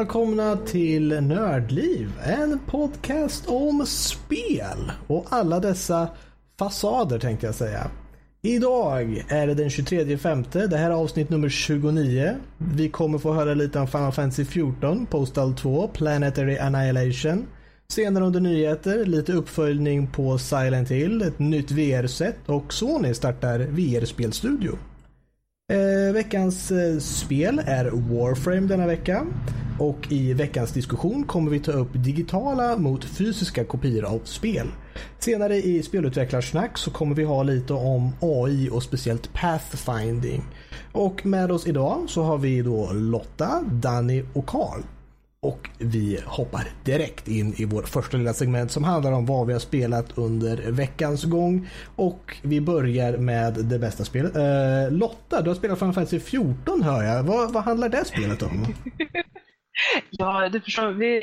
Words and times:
välkomna 0.00 0.56
till 0.56 1.20
Nördliv, 1.20 2.12
en 2.24 2.58
podcast 2.66 3.48
om 3.48 3.86
spel 3.86 4.92
och 5.06 5.26
alla 5.28 5.60
dessa 5.60 6.08
fasader 6.58 7.18
tänkte 7.18 7.46
jag 7.46 7.54
säga. 7.54 7.90
Idag 8.42 9.24
är 9.28 9.46
det 9.46 9.54
den 9.54 9.70
23 9.70 10.18
femte. 10.18 10.66
Det 10.66 10.76
här 10.76 10.90
är 10.90 10.94
avsnitt 10.94 11.30
nummer 11.30 11.48
29. 11.48 12.36
Vi 12.58 12.88
kommer 12.88 13.18
få 13.18 13.32
höra 13.32 13.54
lite 13.54 13.80
om 13.80 13.86
Final 13.86 14.12
Fantasy 14.12 14.44
14, 14.44 15.06
Postal 15.06 15.54
2, 15.54 15.88
Planetary 15.88 16.58
Annihilation. 16.58 17.46
Senare 17.88 18.24
under 18.24 18.40
nyheter, 18.40 19.04
lite 19.04 19.32
uppföljning 19.32 20.06
på 20.06 20.38
Silent 20.38 20.90
Hill, 20.90 21.22
ett 21.22 21.38
nytt 21.38 21.70
VR-set 21.70 22.36
och 22.46 22.72
Sony 22.72 23.14
startar 23.14 23.58
VR-spelstudio. 23.58 24.78
Eh, 25.70 26.12
veckans 26.12 26.70
eh, 26.70 26.98
spel 26.98 27.62
är 27.66 27.90
Warframe 27.90 28.60
denna 28.60 28.86
vecka. 28.86 29.26
Och 29.78 30.12
i 30.12 30.32
veckans 30.32 30.72
diskussion 30.72 31.24
kommer 31.24 31.50
vi 31.50 31.60
ta 31.60 31.72
upp 31.72 31.88
digitala 31.92 32.76
mot 32.76 33.04
fysiska 33.04 33.64
kopior 33.64 34.04
av 34.04 34.20
spel. 34.24 34.66
Senare 35.18 35.56
i 35.56 35.82
spelutvecklarsnack 35.82 36.78
så 36.78 36.90
kommer 36.90 37.14
vi 37.14 37.24
ha 37.24 37.42
lite 37.42 37.72
om 37.72 38.12
AI 38.20 38.68
och 38.72 38.82
speciellt 38.82 39.32
pathfinding. 39.32 40.42
Och 40.92 41.26
med 41.26 41.50
oss 41.50 41.66
idag 41.66 42.04
så 42.08 42.22
har 42.22 42.38
vi 42.38 42.62
då 42.62 42.92
Lotta, 42.92 43.64
Danny 43.72 44.24
och 44.32 44.46
Karl. 44.46 44.80
Och 45.42 45.68
vi 45.78 46.20
hoppar 46.26 46.68
direkt 46.84 47.28
in 47.28 47.54
i 47.56 47.64
vår 47.64 47.82
första 47.82 48.16
lilla 48.16 48.32
segment 48.32 48.70
som 48.70 48.84
handlar 48.84 49.12
om 49.12 49.26
vad 49.26 49.46
vi 49.46 49.52
har 49.52 49.60
spelat 49.60 50.18
under 50.18 50.56
veckans 50.56 51.24
gång. 51.24 51.68
Och 51.96 52.36
vi 52.42 52.60
börjar 52.60 53.16
med 53.16 53.54
det 53.54 53.78
bästa 53.78 54.04
spelet. 54.04 54.36
Eh, 54.36 54.90
Lotta, 54.90 55.42
du 55.42 55.50
har 55.50 55.54
spelat 55.54 55.78
Final 55.78 55.94
Fantasy 55.94 56.20
14 56.20 56.82
hör 56.82 57.02
jag. 57.02 57.22
Vad, 57.22 57.52
vad 57.52 57.62
handlar 57.62 57.88
det 57.88 58.04
spelet 58.04 58.42
om? 58.42 58.66
ja, 60.10 60.48
du 60.48 60.60
förstår. 60.60 60.90
Vi, 60.90 61.22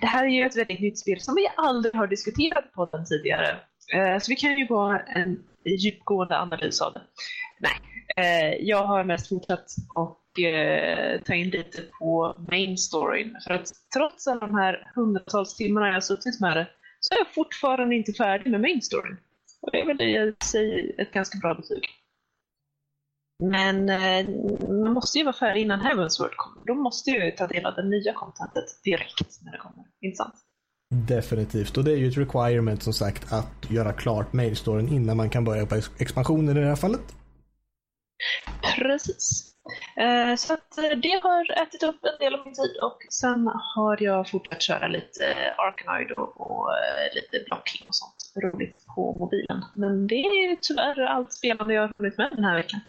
det 0.00 0.06
här 0.06 0.24
är 0.24 0.28
ju 0.28 0.46
ett 0.46 0.56
väldigt 0.56 0.80
nytt 0.80 0.98
spel 0.98 1.20
som 1.20 1.34
vi 1.34 1.48
aldrig 1.56 1.94
har 1.94 2.06
diskuterat 2.06 2.72
på 2.72 2.88
den 2.92 3.04
tidigare. 3.04 3.56
Eh, 3.94 4.18
så 4.18 4.30
vi 4.30 4.36
kan 4.36 4.58
ju 4.58 4.66
gå 4.66 5.00
en 5.06 5.38
djupgående 5.78 6.38
analys 6.38 6.80
av 6.80 6.92
det. 6.92 7.02
Nej, 7.60 7.76
eh, 8.16 8.54
jag 8.60 8.84
har 8.86 9.04
mest 9.04 9.28
fortsatt 9.28 9.66
och 9.94 10.23
eh, 10.38 11.20
ta 11.20 11.34
in 11.34 11.50
lite 11.50 11.82
på 11.98 12.36
main 12.50 12.78
storyn. 12.78 13.36
För 13.46 13.54
att 13.54 13.70
trots 13.94 14.26
alla 14.26 14.40
de 14.40 14.54
här 14.54 14.92
hundratals 14.94 15.56
timmarna 15.56 15.86
jag 15.86 15.94
har 15.94 16.00
suttit 16.00 16.40
med 16.40 16.56
det 16.56 16.68
så 17.00 17.14
är 17.14 17.18
jag 17.18 17.34
fortfarande 17.34 17.94
inte 17.94 18.12
färdig 18.12 18.50
med 18.50 18.60
main 18.60 18.82
storyn. 18.82 19.16
Och 19.62 19.70
det 19.72 19.80
är 19.80 19.86
väl 19.86 20.02
i 20.02 20.34
sig 20.44 20.94
ett 20.98 21.12
ganska 21.12 21.38
bra 21.38 21.54
betyg. 21.54 21.88
Men 23.42 23.88
eh, 23.88 24.28
man 24.68 24.92
måste 24.92 25.18
ju 25.18 25.24
vara 25.24 25.36
färdig 25.36 25.60
innan 25.62 25.80
Heaven's 25.80 26.20
World 26.20 26.36
kommer. 26.36 26.66
Då 26.66 26.74
måste 26.74 27.10
ju 27.10 27.30
ta 27.30 27.46
del 27.46 27.66
av 27.66 27.74
det 27.74 27.88
nya 27.88 28.12
contentet 28.12 28.64
direkt 28.84 29.40
när 29.42 29.52
det 29.52 29.58
kommer. 29.58 29.84
Inte 30.00 30.16
sant? 30.16 30.34
Definitivt, 30.90 31.76
och 31.76 31.84
det 31.84 31.92
är 31.92 31.96
ju 31.96 32.08
ett 32.08 32.16
requirement 32.16 32.82
som 32.82 32.92
sagt 32.92 33.32
att 33.32 33.70
göra 33.70 33.92
klart 33.92 34.32
main 34.32 34.56
storyn 34.56 34.88
innan 34.88 35.16
man 35.16 35.30
kan 35.30 35.44
börja 35.44 35.66
på 35.66 35.80
expansionen 35.98 36.56
i 36.56 36.60
det 36.60 36.66
här 36.66 36.76
fallet. 36.76 37.14
Precis. 38.76 39.53
Eh, 39.96 40.36
så 40.36 40.54
att 40.54 40.78
eh, 40.78 40.98
det 41.02 41.20
har 41.22 41.62
ätit 41.62 41.82
upp 41.82 42.04
en 42.04 42.18
del 42.20 42.34
av 42.34 42.40
min 42.44 42.54
tid 42.54 42.76
och 42.82 42.98
sen 43.10 43.50
har 43.76 44.02
jag 44.02 44.30
fortsatt 44.30 44.62
köra 44.62 44.88
lite 44.88 45.54
Arkanoid 45.58 46.10
och, 46.10 46.70
eh, 46.70 47.14
lite 47.14 47.44
blocking 47.46 47.88
och 47.88 47.94
sånt 47.94 48.44
roligt 48.44 48.86
på 48.94 49.16
mobilen. 49.18 49.64
Men 49.74 50.06
det 50.06 50.14
är 50.14 50.56
tyvärr 50.60 51.00
allt 51.00 51.32
spelande 51.32 51.74
jag 51.74 51.82
har 51.82 51.92
hunnit 51.98 52.18
med 52.18 52.30
den 52.30 52.44
här 52.44 52.56
veckan. 52.56 52.80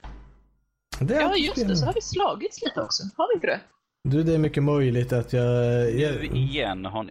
Det 0.99 1.15
ja, 1.15 1.35
just 1.35 1.67
det. 1.67 1.75
Så 1.75 1.85
har 1.85 1.93
vi 1.93 2.01
slagits 2.01 2.61
lite 2.61 2.81
också. 2.81 3.03
Har 3.17 3.27
vi 3.27 3.33
inte 3.33 3.47
det? 3.47 3.59
Du, 4.07 4.23
det 4.23 4.33
är 4.33 4.37
mycket 4.37 4.63
möjligt 4.63 5.13
att 5.13 5.33
jag... 5.33 5.91
jag... 5.99 6.15
Nu 6.15 6.25
igen, 6.25 6.85
hon, 6.85 7.09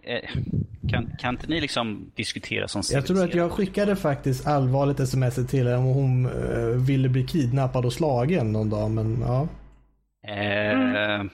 kan, 0.89 1.11
kan 1.19 1.33
inte 1.33 1.47
ni 1.47 1.61
liksom 1.61 2.11
diskutera 2.15 2.67
som 2.67 2.81
Jag 2.91 3.05
tror 3.05 3.23
att 3.23 3.35
jag 3.35 3.51
skickade 3.51 3.95
faktiskt 3.95 4.47
allvarligt 4.47 4.99
sms 4.99 5.47
till 5.47 5.67
henne 5.67 5.77
om 5.77 5.83
hon 5.83 6.25
uh, 6.25 6.85
ville 6.87 7.09
bli 7.09 7.27
kidnappad 7.27 7.85
och 7.85 7.93
slagen 7.93 8.51
någon 8.51 8.69
dag, 8.69 8.91
men 8.91 9.17
ja. 9.21 9.47
Mm. 10.27 11.29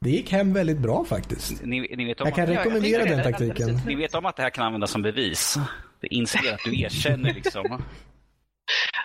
Det 0.00 0.10
gick 0.10 0.32
hem 0.32 0.52
väldigt 0.52 0.78
bra 0.78 1.04
faktiskt. 1.04 1.64
Ni, 1.64 1.94
ni 1.96 2.04
vet 2.04 2.20
om 2.20 2.26
jag 2.26 2.34
kan 2.34 2.44
att, 2.44 2.50
rekommendera 2.50 3.00
jag, 3.00 3.08
jag 3.08 3.18
den 3.18 3.32
taktiken. 3.32 3.80
Ni 3.86 3.94
vet 3.94 4.14
om 4.14 4.26
att 4.26 4.36
det 4.36 4.42
här 4.42 4.50
kan 4.50 4.66
användas 4.66 4.90
som 4.90 5.02
bevis? 5.02 5.58
Det 6.00 6.14
inser 6.14 6.54
att 6.54 6.60
du 6.64 6.80
erkänner 6.80 7.34
liksom. 7.34 7.82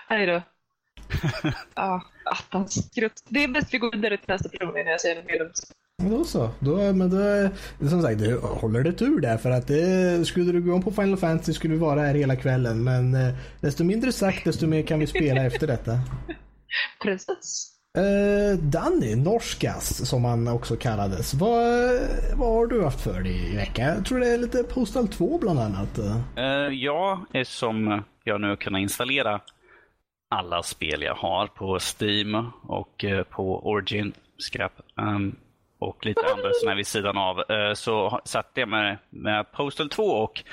Nej 0.10 0.26
då. 0.26 0.42
ja, 1.76 2.04
attans 2.26 2.90
skrutt. 2.92 3.24
Det 3.30 3.44
är 3.44 3.48
bäst 3.48 3.74
vi 3.74 3.78
går 3.78 3.92
vidare 3.92 4.18
till 4.18 4.30
nästa 4.30 4.50
person 4.50 4.78
innan 4.78 4.92
jag 4.92 5.02
säger 5.02 5.16
något 5.16 5.26
mer 5.26 5.40
dumt. 5.40 5.54
Då 6.02 6.24
så. 6.24 6.50
Då, 6.60 6.94
men 6.94 7.10
då, 7.10 7.50
som 7.90 8.02
sagt, 8.02 8.20
du 8.20 8.38
håller 8.38 8.84
det 8.84 8.94
tur 8.94 9.20
där. 9.20 9.38
För 9.38 9.52
att 9.52 9.68
det, 9.68 10.28
skulle 10.28 10.52
du 10.52 10.62
gå 10.62 10.74
om 10.74 10.84
på 10.84 10.92
Final 10.92 11.18
Fantasy 11.18 11.54
skulle 11.54 11.74
vi 11.74 11.80
vara 11.80 12.02
här 12.02 12.14
hela 12.14 12.36
kvällen. 12.36 12.84
Men 12.84 13.16
eh, 13.16 13.34
desto 13.62 13.84
mindre 13.84 14.12
sagt, 14.12 14.46
desto 14.46 14.68
mer 14.68 14.82
kan 14.84 15.00
vi 15.00 15.08
spela 15.08 15.46
efter 15.46 15.68
detta. 15.68 15.92
Precis. 17.04 17.76
Uh, 17.98 18.60
Danny, 18.60 19.16
Norskas 19.16 20.08
som 20.10 20.26
han 20.26 20.48
också 20.48 20.76
kallades. 20.76 21.34
Vad, 21.34 22.00
vad 22.36 22.50
har 22.50 22.68
du 22.68 22.84
haft 22.84 23.02
för 23.02 23.22
dig 23.22 23.54
i 23.54 23.56
veckan? 23.56 23.88
Jag 23.88 24.06
tror 24.06 24.20
det 24.20 24.28
är 24.28 24.38
lite 24.38 24.64
Postal 24.64 25.08
2 25.08 25.38
bland 25.38 25.60
annat. 25.60 26.00
Uh, 26.00 26.74
ja, 26.74 27.26
som 27.46 28.04
jag 28.24 28.42
nu 28.42 28.56
kunnat 28.56 28.82
installera 28.82 29.42
alla 30.30 30.64
spel 30.64 31.02
jag 31.02 31.16
har 31.16 31.48
på 31.48 31.80
Steam 31.80 32.52
och 32.62 33.04
uh, 33.04 33.24
på 33.24 33.68
Origin, 33.70 34.14
skräp, 34.38 34.74
um, 34.96 35.36
och 35.80 36.06
lite 36.06 36.22
andra 36.22 36.50
sådana 36.54 36.76
vid 36.76 36.88
sidan 36.88 37.18
av. 37.18 37.38
Uh, 37.52 37.74
så 37.74 38.22
satte 38.26 38.60
jag 38.60 38.70
med, 38.70 38.98
med 39.10 39.52
Postal 39.52 39.90
2 39.90 40.04
och 40.04 40.44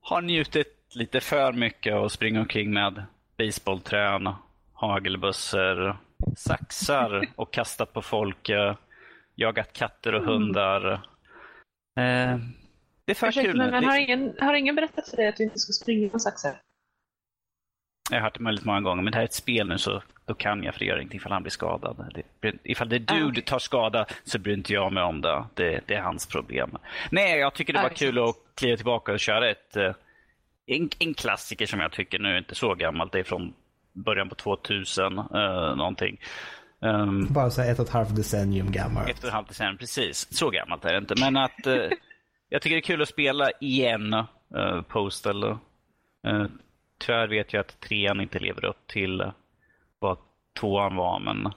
har 0.00 0.22
njutit 0.22 0.76
lite 0.94 1.20
för 1.20 1.52
mycket 1.52 1.94
och 1.94 2.12
springer 2.12 2.40
omkring 2.40 2.72
med 2.72 3.02
baseballträn, 3.36 4.28
hagelbössor 4.72 5.96
saxar 6.36 7.28
och 7.36 7.52
kastat 7.52 7.92
på 7.92 8.02
folk, 8.02 8.48
eh, 8.48 8.76
jagat 9.34 9.72
katter 9.72 10.14
och 10.14 10.22
mm. 10.22 10.32
hundar. 10.32 10.92
Eh, 11.96 12.38
det 13.04 13.12
är 13.12 13.14
för 13.14 13.32
kul. 13.32 13.56
Men, 13.56 13.70
men 13.70 13.84
har, 13.84 13.98
ingen, 13.98 14.34
har 14.40 14.54
ingen 14.54 14.74
berättat 14.74 15.08
för 15.08 15.16
dig 15.16 15.28
att 15.28 15.36
du 15.36 15.44
inte 15.44 15.58
ska 15.58 15.72
springa 15.72 16.08
med 16.12 16.22
saxar? 16.22 16.60
Jag 18.10 18.16
har 18.16 18.22
hört 18.22 18.38
det 18.38 18.44
väldigt 18.44 18.64
många 18.64 18.80
gånger, 18.80 19.02
men 19.02 19.10
det 19.10 19.16
här 19.16 19.22
är 19.22 19.28
ett 19.28 19.34
spel 19.34 19.68
nu 19.68 19.78
så 19.78 20.02
då 20.24 20.34
kan 20.34 20.62
jag 20.62 20.74
för 20.74 20.78
det 20.78 20.84
gör 20.84 20.96
ingenting 20.96 21.16
ifall 21.16 21.32
han 21.32 21.42
blir 21.42 21.50
skadad. 21.50 22.24
Det, 22.40 22.52
ifall 22.64 22.88
det 22.88 22.96
är 22.96 23.00
du 23.00 23.40
ah. 23.40 23.42
tar 23.46 23.58
skada 23.58 24.06
så 24.24 24.38
bryr 24.38 24.54
inte 24.54 24.72
jag 24.72 24.92
mig 24.92 25.02
om 25.02 25.20
det. 25.20 25.44
det. 25.54 25.80
det. 25.86 25.94
är 25.94 26.00
hans 26.00 26.26
problem. 26.26 26.78
Nej, 27.10 27.38
jag 27.38 27.54
tycker 27.54 27.72
det 27.72 27.82
var 27.82 27.88
kul 27.88 28.18
att 28.18 28.34
kliva 28.54 28.76
tillbaka 28.76 29.12
och 29.12 29.20
köra 29.20 29.50
ett 29.50 29.76
eh, 29.76 29.92
en, 30.66 30.90
en 30.98 31.14
klassiker 31.14 31.66
som 31.66 31.80
jag 31.80 31.92
tycker 31.92 32.18
nu 32.18 32.28
är 32.28 32.38
inte 32.38 32.54
så 32.54 32.74
gammalt. 32.74 33.12
Det 33.12 33.18
är 33.18 33.24
från 33.24 33.54
början 33.92 34.28
på 34.28 34.34
2000 34.34 35.18
eh, 35.18 35.24
någonting. 35.76 36.20
Um, 36.80 37.26
Bara 37.30 37.50
så 37.50 37.62
ett 37.62 37.78
och 37.78 37.86
ett 37.86 37.92
halvt 37.92 38.16
decennium 38.16 38.72
gammalt. 38.72 39.10
Ett 39.10 39.18
och 39.18 39.24
ett 39.24 39.34
halvt 39.34 39.48
decennium, 39.48 39.78
precis. 39.78 40.36
Så 40.36 40.50
gammalt 40.50 40.84
är 40.84 40.92
det 40.92 40.98
inte. 40.98 41.14
Men 41.20 41.36
att 41.36 41.66
eh, 41.66 41.74
jag 42.48 42.62
tycker 42.62 42.76
det 42.76 42.80
är 42.80 42.82
kul 42.82 43.02
att 43.02 43.08
spela 43.08 43.50
igen 43.60 44.12
eh, 44.56 44.82
Postal. 44.88 45.44
Eh, 45.44 45.56
tyvärr 47.00 47.28
vet 47.28 47.52
jag 47.52 47.60
att 47.60 47.80
trean 47.80 48.20
inte 48.20 48.38
lever 48.38 48.64
upp 48.64 48.86
till 48.86 49.20
eh, 49.20 49.32
vad 49.98 50.18
tvåan 50.60 50.96
var, 50.96 51.20
men 51.20 51.52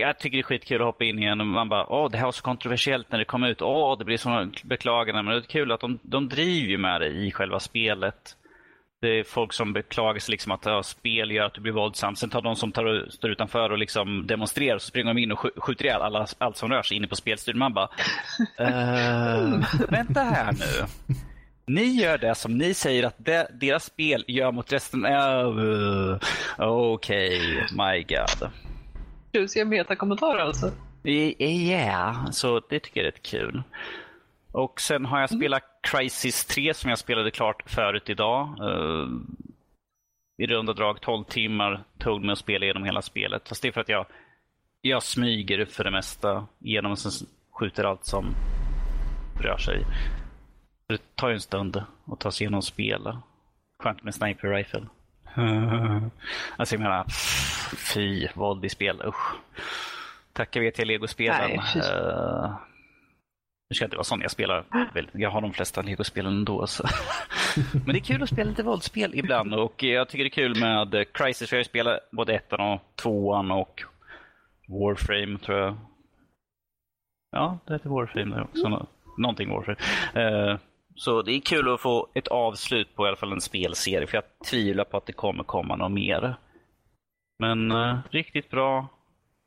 jag 0.00 0.18
tycker 0.18 0.36
det 0.36 0.40
är 0.40 0.42
skitkul 0.42 0.80
att 0.80 0.86
hoppa 0.86 1.04
in 1.04 1.18
igen 1.18 1.40
och 1.40 1.46
man 1.46 1.68
bara, 1.68 1.86
åh 1.86 2.10
det 2.10 2.18
här 2.18 2.24
var 2.24 2.32
så 2.32 2.42
kontroversiellt 2.42 3.12
när 3.12 3.18
det 3.18 3.24
kom 3.24 3.44
ut, 3.44 3.62
åh 3.62 3.98
det 3.98 4.04
blir 4.04 4.16
sådana 4.16 4.50
beklaganden, 4.64 5.24
men 5.24 5.34
det 5.34 5.40
är 5.40 5.42
kul 5.42 5.72
att 5.72 5.80
de, 5.80 5.98
de 6.02 6.28
driver 6.28 6.68
ju 6.68 6.78
med 6.78 7.00
det 7.00 7.08
i 7.08 7.32
själva 7.32 7.60
spelet. 7.60 8.34
Det 9.00 9.08
är 9.08 9.24
folk 9.24 9.52
som 9.52 9.72
beklagar 9.72 10.20
sig 10.20 10.32
liksom 10.32 10.52
att 10.52 10.66
ja, 10.66 10.82
spel 10.82 11.30
gör 11.30 11.44
att 11.44 11.54
du 11.54 11.60
blir 11.60 11.72
våldsam. 11.72 12.16
Sen 12.16 12.30
tar 12.30 12.42
de 12.42 12.56
som 12.56 12.72
tar, 12.72 13.06
står 13.10 13.30
utanför 13.30 13.70
och 13.70 13.78
liksom 13.78 14.26
demonstrerar 14.26 14.78
så 14.78 14.86
springer 14.86 15.14
de 15.14 15.20
in 15.20 15.32
och 15.32 15.38
skjuter 15.56 15.84
ihjäl 15.84 16.02
alla, 16.02 16.26
allt 16.38 16.56
som 16.56 16.70
rör 16.70 16.82
sig 16.82 16.96
inne 16.96 17.06
på 17.06 17.16
spelstudion. 17.16 17.58
Man 17.58 17.74
bara, 17.74 17.88
uh, 18.60 19.64
vänta 19.88 20.20
här 20.20 20.52
nu. 20.52 20.86
Ni 21.68 21.84
gör 21.84 22.18
det 22.18 22.34
som 22.34 22.58
ni 22.58 22.74
säger 22.74 23.04
att 23.04 23.14
de, 23.18 23.44
deras 23.60 23.84
spel 23.84 24.24
gör 24.28 24.52
mot 24.52 24.72
resten. 24.72 25.06
Uh, 25.06 26.18
Okej, 26.58 27.28
okay, 27.28 27.76
my 27.76 28.02
god. 28.02 28.50
Tjusiga 29.32 29.64
metakommentarer 29.64 30.38
alltså? 30.38 30.72
Ja, 31.02 31.12
yeah, 31.12 32.30
så 32.30 32.60
det 32.68 32.80
tycker 32.80 33.00
jag 33.00 33.06
är 33.06 33.12
rätt 33.12 33.22
kul. 33.22 33.62
Och 34.52 34.80
sen 34.80 35.04
har 35.04 35.20
jag 35.20 35.30
mm. 35.32 35.40
spelat 35.40 35.62
Crisis 35.82 36.44
3 36.44 36.74
som 36.74 36.90
jag 36.90 36.98
spelade 36.98 37.30
klart 37.30 37.62
förut 37.66 38.10
idag. 38.10 38.56
Uh, 38.60 39.08
I 40.38 40.46
runda 40.46 40.72
drag 40.72 41.00
12 41.00 41.24
timmar 41.24 41.84
tog 41.98 42.24
mig 42.24 42.32
att 42.32 42.38
spela 42.38 42.64
igenom 42.64 42.84
hela 42.84 43.02
spelet. 43.02 43.48
Fast 43.48 43.62
det 43.62 43.68
är 43.68 43.72
för 43.72 43.80
att 43.80 43.88
jag, 43.88 44.06
jag 44.80 45.02
smyger 45.02 45.64
för 45.64 45.84
det 45.84 45.90
mesta 45.90 46.46
genom 46.58 46.92
och 46.92 46.98
sen 46.98 47.28
skjuter 47.52 47.84
allt 47.84 48.04
som 48.04 48.34
rör 49.40 49.58
sig. 49.58 49.84
Det 50.88 51.16
tar 51.16 51.28
ju 51.28 51.34
en 51.34 51.40
stund 51.40 51.82
att 52.12 52.20
ta 52.20 52.30
sig 52.30 52.44
igenom 52.44 52.62
spela. 52.62 53.22
Skönt 53.82 54.02
med 54.02 54.14
sniper 54.14 54.48
rifle. 54.48 54.86
alltså 56.56 56.74
jag 56.74 56.80
menar, 56.80 57.06
fy, 57.94 58.28
våld 58.34 58.64
i 58.64 58.68
spel, 58.68 59.02
usch. 59.06 59.34
Tacka 60.32 60.60
vet 60.60 60.78
jag 60.78 60.86
legospelen. 60.86 61.40
Nej, 61.40 61.60
Nu 63.70 63.74
ska 63.74 63.84
jag 63.84 63.86
inte 63.86 63.96
vara 63.96 64.04
sån, 64.04 64.20
jag 64.20 64.30
spelar 64.30 64.64
jag 65.12 65.30
har 65.30 65.40
de 65.40 65.52
flesta 65.52 65.82
legospelen 65.82 66.32
ändå. 66.32 66.66
Så. 66.66 66.88
Men 67.72 67.86
det 67.86 67.98
är 67.98 68.04
kul 68.04 68.22
att 68.22 68.28
spela 68.28 68.50
lite 68.50 68.62
våldsspel 68.62 69.14
ibland 69.14 69.54
och 69.54 69.82
jag 69.82 70.08
tycker 70.08 70.24
det 70.24 70.28
är 70.28 70.48
kul 70.48 70.60
med 70.60 71.12
Crisis, 71.12 71.52
jag 71.52 71.58
har 71.58 71.64
spelat 71.64 72.10
både 72.10 72.34
ettan 72.34 72.60
och 72.60 72.80
tvåan 72.94 73.50
och 73.50 73.82
Warframe 74.68 75.38
tror 75.38 75.58
jag. 75.58 75.76
Ja, 77.30 77.58
det 77.66 77.72
heter 77.72 77.88
Warframe 77.88 78.34
där 78.34 78.42
också. 78.42 78.86
Någonting 79.18 79.50
Warframe. 79.50 79.78
Uh, 80.16 80.58
så 80.98 81.22
det 81.22 81.32
är 81.32 81.40
kul 81.40 81.74
att 81.74 81.80
få 81.80 82.08
ett 82.14 82.28
avslut 82.28 82.94
på 82.94 83.04
i 83.04 83.08
alla 83.08 83.16
fall 83.16 83.32
en 83.32 83.40
spelserie, 83.40 84.06
för 84.06 84.16
jag 84.16 84.24
tvivlar 84.50 84.84
på 84.84 84.96
att 84.96 85.06
det 85.06 85.12
kommer 85.12 85.44
komma 85.44 85.76
något 85.76 85.92
mer. 85.92 86.36
Men 87.38 87.70
eh, 87.70 87.98
riktigt 88.10 88.50
bra 88.50 88.88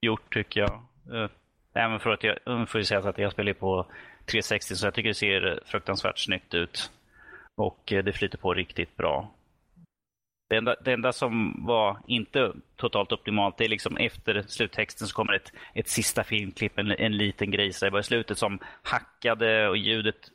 gjort 0.01 0.33
tycker 0.33 0.59
jag. 0.59 0.81
Eh, 1.13 1.30
även 1.74 2.00
för 2.00 2.09
att 2.09 2.24
jag, 2.24 2.69
får 2.69 2.80
ju 2.80 2.86
säga 2.86 3.00
att 3.00 3.18
jag 3.18 3.31
spelar 3.31 3.53
på 3.53 3.86
360 4.25 4.75
så 4.75 4.88
jag 4.88 4.94
tycker 4.94 5.09
det 5.09 5.13
ser 5.13 5.59
fruktansvärt 5.65 6.19
snyggt 6.19 6.53
ut. 6.53 6.92
Och 7.56 7.94
eh, 7.94 8.03
det 8.03 8.13
flyter 8.13 8.38
på 8.38 8.53
riktigt 8.53 8.98
bra. 8.98 9.31
Det 10.50 10.56
enda, 10.56 10.75
det 10.86 10.94
enda, 10.94 11.13
som 11.13 11.65
var 11.65 11.98
inte 12.07 12.51
totalt 12.75 13.12
optimalt, 13.12 13.57
det 13.57 13.65
är 13.65 13.69
liksom 13.69 13.98
efter 13.98 14.44
sluttexten 14.48 15.07
så 15.07 15.15
kommer 15.15 15.33
ett, 15.33 15.53
ett 15.74 15.88
sista 15.88 16.24
filmklipp, 16.24 16.77
en, 16.77 16.92
en 16.92 17.18
liten 17.18 17.51
grej 17.51 17.74
så 17.74 18.00
i 18.00 18.03
slutet 18.03 18.38
som 18.38 18.59
hackade 18.83 19.69
och 19.69 19.77
ljudet 19.77 20.31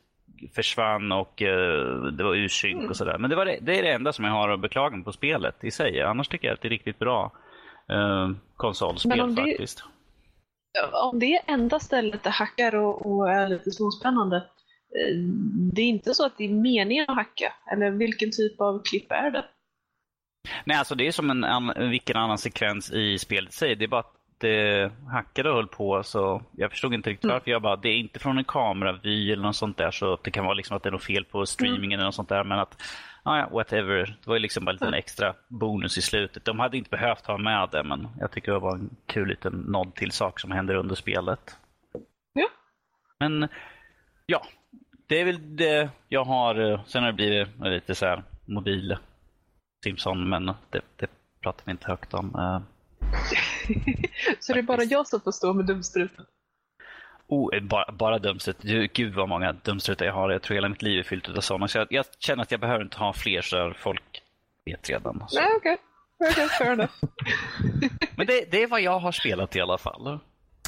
försvann 0.55 1.11
och 1.11 1.41
uh, 1.41 2.03
det 2.03 2.23
var 2.23 2.35
ursynk 2.35 2.77
mm. 2.77 2.89
och 2.89 2.95
sådär. 2.95 3.17
Men 3.17 3.29
det, 3.29 3.35
var 3.35 3.45
det, 3.45 3.59
det, 3.61 3.79
är 3.79 3.83
det 3.83 3.91
enda 3.91 4.13
som 4.13 4.25
jag 4.25 4.31
har 4.31 4.49
att 4.49 4.59
beklaga 4.59 5.03
på 5.03 5.11
spelet 5.11 5.63
i 5.63 5.71
sig. 5.71 6.01
Annars 6.01 6.27
tycker 6.27 6.47
jag 6.47 6.53
att 6.53 6.61
det 6.61 6.67
är 6.67 6.69
riktigt 6.69 6.99
bra 6.99 7.31
uh, 7.91 8.31
konsolspel 8.55 9.35
det, 9.35 9.41
faktiskt. 9.41 9.83
Om 10.93 11.19
det 11.19 11.25
är 11.25 11.41
enda 11.47 11.79
stället 11.79 12.23
det 12.23 12.29
hackar 12.29 12.75
och, 12.75 13.05
och 13.05 13.29
är 13.31 13.49
lite 13.49 13.71
småspännande, 13.71 14.37
eh, 14.37 15.15
det 15.73 15.81
är 15.81 15.85
inte 15.85 16.13
så 16.13 16.25
att 16.25 16.37
det 16.37 16.43
är 16.43 16.49
meningen 16.49 17.05
att 17.07 17.15
hacka? 17.15 17.53
Eller 17.71 17.91
vilken 17.91 18.31
typ 18.31 18.61
av 18.61 18.81
klipp 18.83 19.11
är 19.11 19.31
det? 19.31 19.45
Nej, 20.65 20.77
alltså 20.77 20.95
det 20.95 21.07
är 21.07 21.11
som 21.11 21.29
en, 21.29 21.43
en 21.43 21.89
vilken 21.89 22.17
annan 22.17 22.37
sekvens 22.37 22.91
i 22.91 23.17
spelet 23.17 23.53
säger. 23.53 23.75
Det 23.75 23.85
är 23.85 23.87
bara 23.87 23.99
att 23.99 24.16
det 24.37 24.91
hackade 25.11 25.49
och 25.49 25.55
höll 25.55 25.67
på 25.67 26.03
så 26.03 26.41
jag 26.51 26.71
förstod 26.71 26.93
inte 26.93 27.09
riktigt 27.09 27.23
mm. 27.23 27.33
varför. 27.33 27.51
Jag 27.51 27.61
bara, 27.61 27.75
det 27.75 27.89
är 27.89 27.97
inte 27.97 28.19
från 28.19 28.37
en 28.37 28.43
kameravy 28.43 29.31
eller 29.31 29.43
något 29.43 29.55
sånt 29.55 29.77
där 29.77 29.91
så 29.91 30.19
det 30.23 30.31
kan 30.31 30.45
vara 30.45 30.53
liksom 30.53 30.77
att 30.77 30.83
det 30.83 30.89
är 30.89 30.91
något 30.91 31.03
fel 31.03 31.25
på 31.25 31.45
streamingen 31.45 31.83
mm. 31.83 31.93
eller 31.93 32.05
något 32.05 32.15
sånt 32.15 32.29
där. 32.29 32.43
Men 32.43 32.59
att, 32.59 32.81
ja, 33.23 33.49
whatever. 33.51 34.05
Det 34.05 34.27
var 34.27 34.35
ju 34.35 34.39
liksom 34.39 34.65
bara 34.65 34.71
en 34.71 34.75
liten 34.75 34.93
extra 34.93 35.33
bonus 35.47 35.97
i 35.97 36.01
slutet. 36.01 36.45
De 36.45 36.59
hade 36.59 36.77
inte 36.77 36.89
behövt 36.89 37.25
ha 37.25 37.37
med 37.37 37.69
det 37.71 37.83
men 37.83 38.07
jag 38.19 38.31
tycker 38.31 38.51
det 38.51 38.59
var 38.59 38.75
en 38.75 38.89
kul 39.05 39.27
liten 39.27 39.53
nod 39.53 39.95
till 39.95 40.11
sak 40.11 40.39
som 40.39 40.51
händer 40.51 40.75
under 40.75 40.95
spelet. 40.95 41.57
Ja. 42.33 42.47
Men 43.19 43.47
ja, 44.25 44.45
det 45.07 45.21
är 45.21 45.25
väl 45.25 45.55
det 45.55 45.89
jag 46.07 46.23
har. 46.23 46.81
Sen 46.85 47.03
har 47.03 47.11
det 47.11 47.15
blivit 47.15 47.47
lite 47.59 47.95
så 47.95 48.05
här 48.05 48.23
mobil 48.45 48.97
Simpson 49.83 50.29
men 50.29 50.45
det, 50.45 50.81
det 50.95 51.07
pratar 51.41 51.65
vi 51.65 51.71
inte 51.71 51.87
högt 51.87 52.13
om. 52.13 52.61
Eh. 53.13 54.09
så 54.39 54.53
det 54.53 54.59
är 54.59 54.63
bara 54.63 54.83
jag 54.83 55.07
som 55.07 55.21
får 55.21 55.31
stå 55.31 55.53
med 55.53 55.65
dumstruten? 55.65 56.25
Oh, 57.27 57.55
eh, 57.55 57.63
bara, 57.63 57.91
bara 57.91 58.19
dumstrut. 58.19 58.57
Gud 58.93 59.13
vad 59.13 59.29
många 59.29 59.53
dumstrutar 59.53 60.05
jag 60.05 60.13
har. 60.13 60.31
Jag 60.31 60.41
tror 60.41 60.55
hela 60.55 60.69
mitt 60.69 60.81
liv 60.81 60.99
är 60.99 61.03
fyllt 61.03 61.29
av 61.29 61.41
sådana. 61.41 61.67
Så 61.67 61.77
jag, 61.77 61.87
jag, 61.89 62.05
känner 62.19 62.43
att 62.43 62.51
jag 62.51 62.59
behöver 62.59 62.83
inte 62.83 62.97
ha 62.97 63.13
fler 63.13 63.41
så 63.41 63.73
folk 63.79 64.21
vet 64.65 64.89
redan. 64.89 65.23
Så. 65.27 65.39
Nej, 65.39 65.49
okej. 65.57 65.77
Okay. 66.19 66.31
okay, 66.31 66.47
fair 66.47 66.71
enough. 66.71 66.93
Men 68.15 68.27
det, 68.27 68.51
det, 68.51 68.63
är 68.63 68.67
vad 68.67 68.81
jag 68.81 68.99
har 68.99 69.11
spelat 69.11 69.55
i 69.55 69.61
alla 69.61 69.77
fall. 69.77 70.19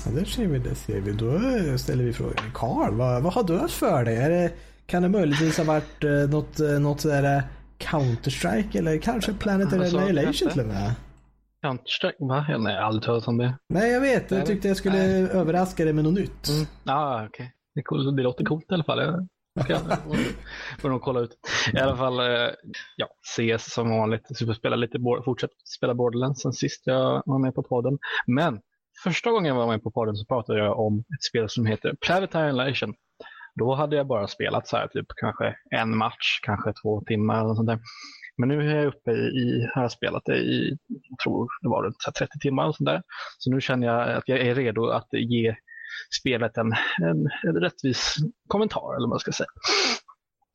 Ja, 0.05 0.11
det 0.11 0.25
ser 0.25 0.47
vi. 0.47 0.59
Det 0.59 0.75
ser 0.75 1.01
vi. 1.01 1.11
Då 1.11 1.39
ställer 1.77 2.03
vi 2.03 2.13
frågan. 2.13 2.51
Karl, 2.53 2.93
vad, 2.93 3.23
vad 3.23 3.33
har 3.33 3.43
du 3.43 3.57
haft 3.57 3.73
för 3.73 4.03
dig? 4.03 4.17
Är 4.17 4.29
det, 4.29 4.51
kan 4.85 5.03
det 5.03 5.09
möjligtvis 5.09 5.57
ha 5.57 5.63
varit 5.63 6.03
eh, 6.03 6.11
något, 6.11 6.59
eh, 6.59 6.67
något 6.67 7.01
sådär 7.01 7.43
Counter-Strike 7.77 8.77
eller 8.77 8.97
kanske 8.97 9.33
Planet 9.33 9.73
alltså, 9.73 9.97
Annihilation 9.97 10.49
till 10.49 10.59
och 10.59 10.67
med? 10.67 10.93
Counter-Strike? 11.61 12.15
Va? 12.19 12.45
Jag 12.49 12.59
har 12.59 12.69
aldrig 12.69 13.03
talat 13.03 13.27
om 13.27 13.37
det. 13.37 13.57
Nej, 13.69 13.91
jag 13.91 14.01
vet. 14.01 14.31
Jag 14.31 14.45
tyckte 14.45 14.67
jag 14.67 14.77
skulle 14.77 14.97
Nej. 14.97 15.29
överraska 15.31 15.83
dig 15.83 15.93
med 15.93 16.03
något 16.03 16.13
nytt. 16.13 16.49
Mm. 16.49 16.65
Ah, 16.85 17.15
okej. 17.15 17.27
Okay. 17.27 17.47
Det, 17.75 17.83
cool. 17.83 18.15
det 18.15 18.23
låter 18.23 18.45
coolt 18.45 18.71
i 18.71 18.73
alla 18.73 18.83
fall. 18.83 18.99
Får 20.79 20.89
nog 20.89 21.01
kolla 21.01 21.19
ut. 21.19 21.37
I 21.73 21.77
alla 21.77 21.97
fall, 21.97 22.19
eh, 22.19 22.49
ja, 22.95 23.07
CS 23.35 23.73
som 23.73 23.89
vanligt. 23.89 24.37
Superspela 24.37 24.75
lite, 24.75 24.99
fortsätt 25.25 25.51
spela 25.77 25.93
Borderlands 25.93 26.41
sen 26.41 26.53
sist 26.53 26.81
jag 26.85 27.23
var 27.25 27.39
med 27.39 27.55
på 27.55 27.63
podden. 27.63 27.97
Men 28.27 28.61
första 29.03 29.31
gången 29.31 29.45
jag 29.45 29.55
var 29.55 29.67
med 29.67 29.83
på 29.83 29.91
podden 29.91 30.15
så 30.15 30.25
pratade 30.25 30.59
jag 30.59 30.79
om 30.79 30.99
ett 30.99 31.23
spel 31.23 31.49
som 31.49 31.65
heter 31.65 31.95
Planet 32.01 32.35
Annihilation. 32.35 32.93
Då 33.55 33.75
hade 33.75 33.95
jag 33.95 34.07
bara 34.07 34.27
spelat 34.27 34.67
så 34.67 34.77
här, 34.77 34.87
typ 34.87 35.07
kanske 35.15 35.55
en 35.71 35.97
match, 35.97 36.39
kanske 36.41 36.73
två 36.83 37.03
timmar 37.07 37.39
eller 37.45 37.53
sånt 37.53 37.67
där. 37.67 37.79
Men 38.39 38.49
nu 38.49 38.71
är 38.71 38.75
jag 38.75 38.87
uppe 38.87 39.11
i, 39.11 39.69
har 39.73 39.81
jag 39.81 39.91
spelat 39.91 40.25
det 40.25 40.37
i, 40.37 40.77
jag 40.87 41.19
tror 41.23 41.47
det 41.61 41.69
var 41.69 41.83
runt 41.83 41.97
30 42.19 42.39
timmar 42.39 42.67
och 42.67 42.75
sådär. 42.75 43.01
Så 43.37 43.51
nu 43.51 43.61
känner 43.61 43.87
jag 43.87 44.09
att 44.09 44.27
jag 44.27 44.39
är 44.39 44.55
redo 44.55 44.87
att 44.89 45.07
ge 45.11 45.55
spelet 46.19 46.57
en, 46.57 46.73
en, 47.01 47.29
en 47.43 47.55
rättvis 47.55 48.15
kommentar, 48.47 48.95
eller 48.95 49.07
vad 49.07 49.09
man 49.09 49.19
ska 49.19 49.31
säga. 49.31 49.47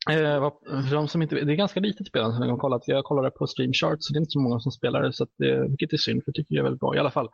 Eh, 0.09 0.51
de 0.91 1.07
som 1.07 1.21
inte, 1.21 1.35
det 1.35 1.53
är 1.53 1.55
ganska 1.55 1.79
litet 1.79 2.07
spel, 2.07 2.33
som 2.33 2.47
jag, 2.47 2.59
kollat. 2.59 2.87
jag 2.87 3.03
kollade 3.03 3.31
på 3.31 3.47
streamchart 3.47 3.97
så 3.99 4.13
det 4.13 4.17
är 4.17 4.21
inte 4.21 4.31
så 4.31 4.39
många 4.39 4.59
som 4.59 4.71
spelar 4.71 5.01
det, 5.01 5.13
så 5.13 5.27
det, 5.37 5.51
eh, 5.51 5.61
vilket 5.61 5.93
är 5.93 5.97
synd, 5.97 6.23
för 6.23 6.31
det 6.31 6.35
tycker 6.35 6.55
jag 6.55 6.59
är 6.59 6.63
väldigt 6.63 6.79
bra 6.79 6.95
i 6.95 6.99
alla 6.99 7.11
fall. 7.11 7.29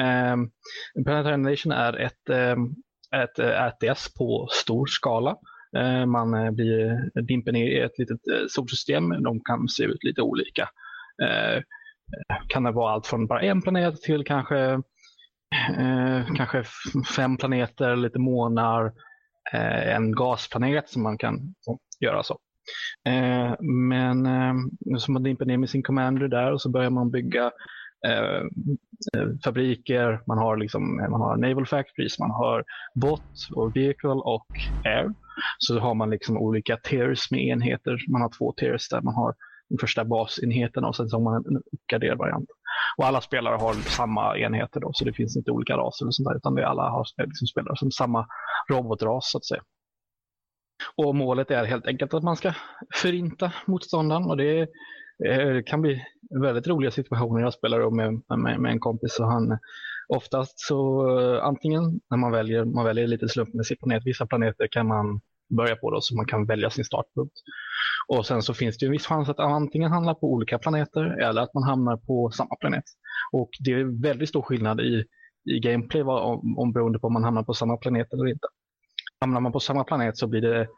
Eh, 0.00 0.36
Planetary 1.04 1.36
Nation 1.36 1.72
är 1.72 1.96
ett 1.96 2.30
ehm, 2.30 2.74
eh, 3.14 3.20
ett 3.20 3.38
RTS 3.74 4.14
på 4.14 4.48
stor 4.50 4.86
skala. 4.86 5.36
Eh, 5.76 6.06
man 6.06 6.34
eh, 6.34 6.50
blir 6.50 7.10
eh, 7.14 7.22
dimper 7.22 7.52
ner 7.52 7.66
i 7.66 7.80
ett 7.80 7.98
litet 7.98 8.20
solsystem. 8.48 9.08
De 9.22 9.40
kan 9.40 9.68
se 9.68 9.84
ut 9.84 10.04
lite 10.04 10.22
olika. 10.22 10.68
Kan 12.48 12.62
det 12.62 12.72
vara 12.72 12.92
allt 12.92 13.06
från 13.06 13.26
bara 13.26 13.40
en 13.40 13.62
planet 13.62 14.02
till 14.02 14.24
kanske, 14.24 14.82
kanske 16.36 16.64
fem 17.16 17.36
planeter, 17.36 17.96
lite 17.96 18.18
månar, 18.18 18.92
en 19.86 20.12
gasplanet 20.12 20.88
som 20.88 21.02
man 21.02 21.18
kan 21.18 21.54
göra 22.00 22.22
så. 22.22 22.38
Men 23.88 24.28
så 24.98 25.12
man 25.12 25.22
dimper 25.22 25.44
ner 25.44 25.56
med 25.56 25.70
sin 25.70 25.82
commander 25.82 26.28
där 26.28 26.52
och 26.52 26.60
så 26.60 26.70
börjar 26.70 26.90
man 26.90 27.10
bygga 27.10 27.50
Eh, 28.06 28.40
eh, 29.16 29.28
fabriker, 29.44 30.20
man 30.26 30.38
har, 30.38 30.56
liksom, 30.56 30.96
man 30.96 31.20
har 31.20 31.36
naval 31.36 31.66
factories, 31.66 32.18
man 32.18 32.30
har 32.30 32.64
bot 32.94 33.22
och 33.54 33.76
vehicle 33.76 34.10
och 34.10 34.46
air. 34.84 35.14
Så 35.58 35.78
har 35.78 35.94
man 35.94 36.10
liksom 36.10 36.38
olika 36.38 36.76
tiers 36.76 37.30
med 37.30 37.40
enheter. 37.40 37.98
Man 38.08 38.22
har 38.22 38.30
två 38.38 38.52
tiers 38.52 38.88
där 38.88 39.00
man 39.00 39.14
har 39.14 39.34
den 39.68 39.78
första 39.78 40.04
basenheten 40.04 40.84
och 40.84 40.96
sen 40.96 41.08
så 41.08 41.16
har 41.16 41.24
man 41.24 41.44
en 41.46 41.62
uppgraderad 41.72 42.18
variant. 42.18 42.48
Och 42.98 43.06
alla 43.06 43.20
spelare 43.20 43.56
har 43.56 43.74
samma 43.96 44.38
enheter 44.38 44.80
då, 44.80 44.90
så 44.92 45.04
det 45.04 45.12
finns 45.12 45.36
inte 45.36 45.50
olika 45.50 45.76
raser 45.76 46.06
och 46.06 46.14
sånt 46.14 46.28
där, 46.28 46.36
utan 46.36 46.54
det 46.54 46.68
alla 46.68 46.90
har 46.90 47.04
liksom 47.16 47.46
spelare 47.46 47.76
som 47.76 47.90
samma 47.90 48.26
robotras 48.70 49.30
så 49.30 49.38
att 49.38 49.44
säga. 49.44 49.62
Och 50.96 51.14
målet 51.14 51.50
är 51.50 51.64
helt 51.64 51.86
enkelt 51.86 52.14
att 52.14 52.22
man 52.22 52.36
ska 52.36 52.54
förinta 52.94 53.52
motståndaren 53.66 54.24
och 54.24 54.36
det 54.36 54.60
är 54.60 54.68
Eh, 55.24 55.48
det 55.54 55.62
kan 55.62 55.80
bli 55.80 56.04
väldigt 56.40 56.66
roliga 56.66 56.90
situationer. 56.90 57.40
Jag 57.40 57.54
spelar 57.54 57.90
med, 57.90 58.22
med, 58.38 58.60
med 58.60 58.72
en 58.72 58.80
kompis 58.80 59.20
och 59.20 59.26
han 59.26 59.58
oftast 60.08 60.60
så 60.60 61.08
eh, 61.18 61.44
antingen 61.44 62.00
när 62.10 62.16
man 62.18 62.32
väljer, 62.32 62.64
man 62.64 62.84
väljer 62.84 63.06
lite 63.06 63.28
slumpmässigt 63.28 63.80
planet, 63.80 64.02
vissa 64.06 64.26
planeter 64.26 64.68
kan 64.70 64.86
man 64.86 65.20
börja 65.56 65.76
på 65.76 65.90
då 65.90 66.00
så 66.00 66.16
man 66.16 66.26
kan 66.26 66.46
välja 66.46 66.70
sin 66.70 66.84
startpunkt. 66.84 67.34
Och 68.08 68.26
sen 68.26 68.42
så 68.42 68.54
finns 68.54 68.78
det 68.78 68.86
en 68.86 68.92
viss 68.92 69.06
chans 69.06 69.28
att 69.28 69.40
antingen 69.40 69.92
hamna 69.92 70.14
på 70.14 70.32
olika 70.32 70.58
planeter 70.58 71.22
eller 71.22 71.42
att 71.42 71.54
man 71.54 71.62
hamnar 71.62 71.96
på 71.96 72.30
samma 72.30 72.56
planet. 72.56 72.84
Och 73.32 73.50
det 73.64 73.72
är 73.72 74.02
väldigt 74.02 74.28
stor 74.28 74.42
skillnad 74.42 74.80
i, 74.80 75.04
i 75.50 75.60
gameplay 75.60 76.02
om, 76.02 76.58
om 76.58 76.72
beroende 76.72 76.98
på 76.98 77.06
om 77.06 77.12
man 77.12 77.24
hamnar 77.24 77.42
på 77.42 77.54
samma 77.54 77.76
planet 77.76 78.12
eller 78.12 78.26
inte. 78.26 78.48
Hamnar 79.20 79.40
man 79.40 79.52
på 79.52 79.60
samma 79.60 79.84
planet 79.84 80.18
så 80.18 80.26
blir 80.26 80.40
det 80.40 80.68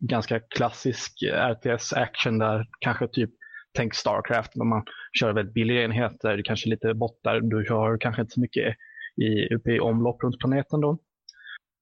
ganska 0.00 0.40
klassisk 0.40 1.22
eh, 1.22 1.50
RTS 1.50 1.92
action 1.92 2.38
där 2.38 2.66
kanske 2.80 3.08
typ 3.08 3.30
tänk 3.72 3.94
Starcraft, 3.94 4.56
när 4.56 4.64
man 4.64 4.82
kör 5.20 5.32
väldigt 5.32 5.54
billiga 5.54 5.82
enheter, 5.82 6.42
kanske 6.44 6.68
lite 6.68 6.94
bottar, 6.94 7.40
du 7.40 7.70
har 7.70 7.98
kanske 7.98 8.22
inte 8.22 8.34
så 8.34 8.40
mycket 8.40 8.76
i, 9.16 9.54
uppe 9.54 9.72
i 9.72 9.80
omlopp 9.80 10.22
runt 10.22 10.38
planeten 10.38 10.80
då. 10.80 10.98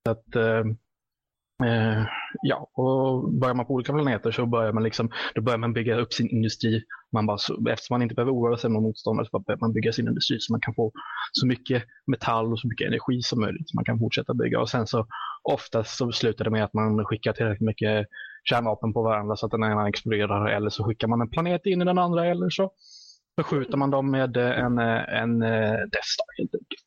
Så 0.06 0.10
att, 0.12 0.36
eh, 0.36 0.64
eh, 1.68 2.04
ja, 2.42 2.70
och 2.72 3.32
börjar 3.32 3.54
man 3.54 3.66
på 3.66 3.74
olika 3.74 3.92
planeter 3.92 4.30
så 4.30 4.46
börjar 4.46 4.72
man, 4.72 4.82
liksom, 4.82 5.10
då 5.34 5.42
börjar 5.42 5.58
man 5.58 5.72
bygga 5.72 5.96
upp 5.96 6.12
sin 6.12 6.28
industri. 6.28 6.82
Man 7.12 7.26
bara, 7.26 7.38
så, 7.38 7.68
eftersom 7.70 7.94
man 7.94 8.02
inte 8.02 8.14
behöver 8.14 8.32
oroa 8.32 8.56
sig 8.56 8.70
med 8.70 8.82
motståndare 8.82 9.26
så 9.30 9.38
börjar 9.38 9.58
man 9.58 9.72
bygga 9.72 9.92
sin 9.92 10.08
industri 10.08 10.36
så 10.40 10.52
man 10.52 10.60
kan 10.60 10.74
få 10.74 10.92
så 11.32 11.46
mycket 11.46 11.84
metall 12.06 12.52
och 12.52 12.60
så 12.60 12.68
mycket 12.68 12.86
energi 12.86 13.22
som 13.22 13.40
möjligt 13.40 13.68
så 13.68 13.76
man 13.76 13.84
kan 13.84 13.98
fortsätta 13.98 14.34
bygga. 14.34 14.60
Och 14.60 14.70
sen 14.70 14.86
så 14.86 15.06
oftast 15.42 15.96
så 15.96 16.12
slutar 16.12 16.44
det 16.44 16.50
med 16.50 16.64
att 16.64 16.74
man 16.74 17.04
skickar 17.04 17.32
tillräckligt 17.32 17.66
mycket 17.66 18.06
kärnvapen 18.48 18.92
på 18.92 19.02
varandra 19.02 19.36
så 19.36 19.46
att 19.46 19.52
den 19.52 19.64
ena 19.64 19.88
exploderar 19.88 20.46
eller 20.48 20.70
så 20.70 20.84
skickar 20.84 21.08
man 21.08 21.20
en 21.20 21.30
planet 21.30 21.66
in 21.66 21.82
i 21.82 21.84
den 21.84 21.98
andra 21.98 22.26
eller 22.26 22.50
så, 22.50 22.70
så 23.36 23.42
skjuter 23.44 23.76
man 23.76 23.90
dem 23.90 24.10
med 24.10 24.36
en, 24.36 24.78
en 24.78 25.38
Death 25.92 26.06
Star 26.14 26.38
helt 26.38 26.54
enkelt. 26.54 26.84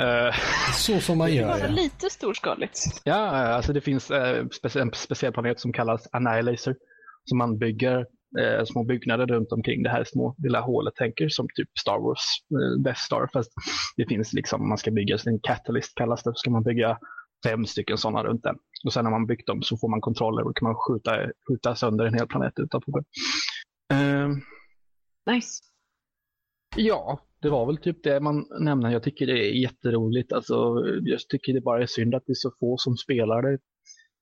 Eh, 0.00 0.34
Så 0.72 1.00
som 1.00 1.18
man 1.18 1.26
Det 1.30 1.34
gör 1.34 1.48
var 1.48 1.58
ja. 1.58 1.66
lite 1.68 2.10
storskaligt. 2.10 2.78
Ja, 3.04 3.14
alltså 3.26 3.72
det 3.72 3.80
finns 3.80 4.10
eh, 4.10 4.44
specie- 4.46 4.80
en 4.82 4.92
speciell 4.94 5.32
planet 5.32 5.60
som 5.60 5.72
kallas 5.72 6.08
Annihilator. 6.12 6.74
Som 7.28 7.38
man 7.38 7.58
bygger 7.58 8.06
eh, 8.40 8.64
små 8.64 8.84
byggnader 8.84 9.26
runt 9.26 9.52
omkring 9.52 9.82
det 9.82 9.90
här 9.90 10.04
små 10.04 10.34
lilla 10.38 10.60
hålet 10.60 10.94
tänker 10.94 11.28
som 11.28 11.46
typ 11.54 11.68
Star 11.78 11.98
Wars, 11.98 12.20
eh, 12.50 12.82
Death 12.84 13.00
Star. 13.00 13.28
Fast 13.32 13.52
det 13.96 14.06
finns 14.08 14.32
liksom, 14.32 14.68
man 14.68 14.78
ska 14.78 14.90
bygga 14.90 15.18
en 15.26 15.40
Catalyst 15.42 15.94
kallas 15.94 16.22
det, 16.22 16.30
så 16.30 16.34
ska 16.34 16.50
man 16.50 16.62
bygga 16.62 16.98
fem 17.44 17.66
stycken 17.66 17.98
sådana 17.98 18.24
runt 18.24 18.42
den. 18.42 18.56
Och 18.84 18.92
sen 18.92 19.04
när 19.04 19.10
man 19.10 19.26
byggt 19.26 19.46
dem 19.46 19.62
så 19.62 19.76
får 19.76 19.88
man 19.88 20.00
kontroller 20.00 20.46
och 20.46 20.56
kan 20.56 20.66
man 20.66 20.76
skjuta, 20.76 21.30
skjuta 21.48 21.74
sönder 21.74 22.04
en 22.04 22.14
hel 22.14 22.26
planet 22.26 22.52
utanför. 22.58 23.04
Eh, 23.92 24.28
Nice. 25.26 25.62
Ja, 26.76 27.20
det 27.42 27.50
var 27.50 27.66
väl 27.66 27.76
typ 27.76 28.02
det 28.02 28.20
man 28.20 28.46
nämnde. 28.60 28.92
Jag 28.92 29.02
tycker 29.02 29.26
det 29.26 29.46
är 29.46 29.52
jätteroligt. 29.52 30.32
Alltså, 30.32 30.84
jag 31.02 31.20
tycker 31.28 31.52
det 31.52 31.60
bara 31.60 31.82
är 31.82 31.86
synd 31.86 32.14
att 32.14 32.26
det 32.26 32.32
är 32.32 32.34
så 32.34 32.52
få 32.60 32.76
som 32.78 32.96
spelar 32.96 33.42
det. 33.42 33.58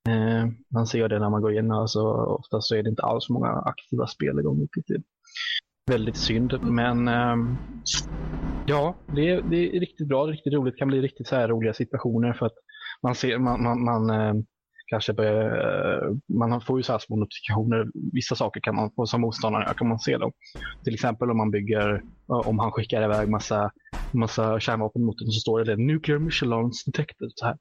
Eh, 0.08 0.46
man 0.74 0.86
ser 0.86 1.08
det 1.08 1.18
när 1.18 1.30
man 1.30 1.42
går 1.42 1.58
in. 1.58 1.70
Alltså, 1.70 2.00
oftast 2.12 2.68
så 2.68 2.74
är 2.74 2.82
det 2.82 2.90
inte 2.90 3.02
alls 3.02 3.28
många 3.28 3.48
aktiva 3.48 4.06
spel 4.06 4.38
igång. 4.38 4.58
Vilket 4.58 4.90
är 4.90 5.02
väldigt 5.90 6.16
synd. 6.16 6.58
Men 6.62 7.08
ehm, 7.08 7.56
ja, 8.66 8.96
det 9.14 9.30
är, 9.30 9.42
det 9.42 9.76
är 9.76 9.80
riktigt 9.80 10.08
bra. 10.08 10.26
Riktigt 10.26 10.52
roligt. 10.52 10.74
Det 10.74 10.78
kan 10.78 10.88
bli 10.88 11.00
riktigt 11.00 11.26
så 11.26 11.36
här 11.36 11.48
roliga 11.48 11.74
situationer 11.74 12.32
för 12.32 12.46
att 12.46 12.56
man 13.02 13.14
ser, 13.14 13.38
man, 13.38 13.62
man, 13.62 13.85
man 13.85 14.11
eh, 14.11 14.35
kanske 14.87 15.12
börjar, 15.12 15.44
eh, 15.44 16.16
man 16.38 16.61
får 16.61 16.78
ju 16.78 16.82
så 16.82 16.92
här 16.92 16.99
små 16.99 17.16
notifikationer. 17.16 17.87
Vissa 18.12 18.35
saker 18.35 18.61
kan 18.61 18.76
man 18.76 18.90
få 18.97 19.06
som 19.06 19.21
motståndare, 19.21 19.75
kan 19.75 19.88
man 19.88 19.99
se 19.99 20.16
dem. 20.16 20.32
Till 20.85 20.94
exempel 20.94 21.30
om 21.30 21.37
man 21.37 21.50
bygger, 21.50 22.02
om 22.26 22.59
han 22.59 22.73
skickar 22.73 23.02
iväg 23.04 23.28
massa, 23.28 23.71
massa 24.11 24.61
kärnvapen 24.61 25.04
mot 25.04 25.21
en 25.21 25.26
så 25.26 25.40
står 25.40 25.64
det 25.64 25.76
Nuclear 25.76 26.18
Missile 26.18 26.50
Launch 26.50 26.82
Detected. 26.87 27.30
Så 27.35 27.47
här. 27.47 27.56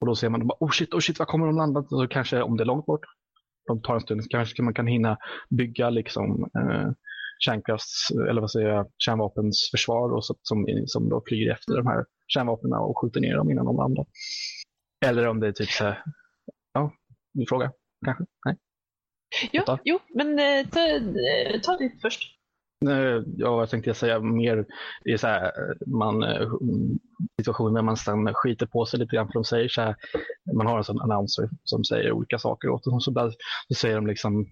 Och 0.00 0.06
då 0.06 0.14
ser 0.14 0.28
man, 0.28 0.46
bara, 0.46 0.56
oh 0.60 0.70
shit, 0.70 0.94
oh 0.94 1.00
shit, 1.00 1.18
var 1.18 1.26
kommer 1.26 1.46
de 1.46 1.56
landa? 1.56 1.84
Så 1.88 2.08
kanske 2.08 2.42
om 2.42 2.56
det 2.56 2.62
är 2.62 2.66
långt 2.66 2.86
bort, 2.86 3.04
de 3.66 3.82
tar 3.82 3.94
en 3.94 4.00
stund, 4.00 4.30
kanske 4.30 4.62
man 4.62 4.74
kan 4.74 4.86
hinna 4.86 5.16
bygga 5.50 5.90
liksom 5.90 6.50
eh, 6.58 6.90
kärnkrafts, 7.38 8.10
eller 8.30 8.40
vad 8.40 8.50
säger 8.50 8.68
jag, 8.68 8.86
kärnvapens 8.98 9.68
försvar 9.70 10.12
och 10.14 10.24
så, 10.24 10.34
som, 10.42 10.66
som 10.86 11.08
då 11.08 11.22
flyger 11.26 11.52
efter 11.52 11.76
de 11.76 11.86
här 11.86 12.04
kärnvapnen 12.28 12.72
och 12.72 12.98
skjuter 12.98 13.20
ner 13.20 13.36
dem 13.36 13.50
innan 13.50 13.64
de 13.64 13.76
landar. 13.76 14.06
Eller 15.06 15.26
om 15.26 15.40
det 15.40 15.48
är 15.48 15.52
typ 15.52 15.70
så 15.70 15.84
här, 15.84 16.02
ja, 16.72 16.92
du 17.32 17.46
frågar 17.46 17.72
kanske? 18.04 18.24
Nej. 18.46 18.56
Jo, 19.52 19.62
Ta. 19.66 19.78
jo 19.84 19.98
men 20.14 20.38
eh, 20.38 20.66
ta, 20.66 20.80
eh, 20.80 21.60
ta 21.62 21.76
ditt 21.76 22.00
först. 22.02 22.36
Ja, 23.36 23.56
vad 23.56 23.68
tänkte 23.70 23.90
jag 23.90 23.96
säga 23.96 24.20
mer? 24.20 24.66
Det 25.04 25.12
är 25.12 25.16
så 25.16 25.26
här, 25.26 25.52
man, 25.86 26.22
eh, 26.22 26.48
situationer 27.38 27.74
där 27.74 27.82
man 27.82 27.96
sen 27.96 28.34
skiter 28.34 28.66
på 28.66 28.86
sig 28.86 29.00
lite 29.00 29.16
grann 29.16 29.26
för 29.26 29.32
de 29.32 29.44
säger 29.44 29.68
så 29.68 29.80
här, 29.80 29.96
man 30.54 30.66
har 30.66 30.78
en 30.78 30.84
sån 30.84 31.00
announcer 31.00 31.48
som 31.64 31.84
säger 31.84 32.12
olika 32.12 32.38
saker 32.38 32.68
åt 32.68 32.86
en. 32.86 33.00
Så, 33.00 33.10
där, 33.10 33.32
så 33.68 33.74
säger 33.74 33.94
de 33.94 34.06
liksom, 34.06 34.46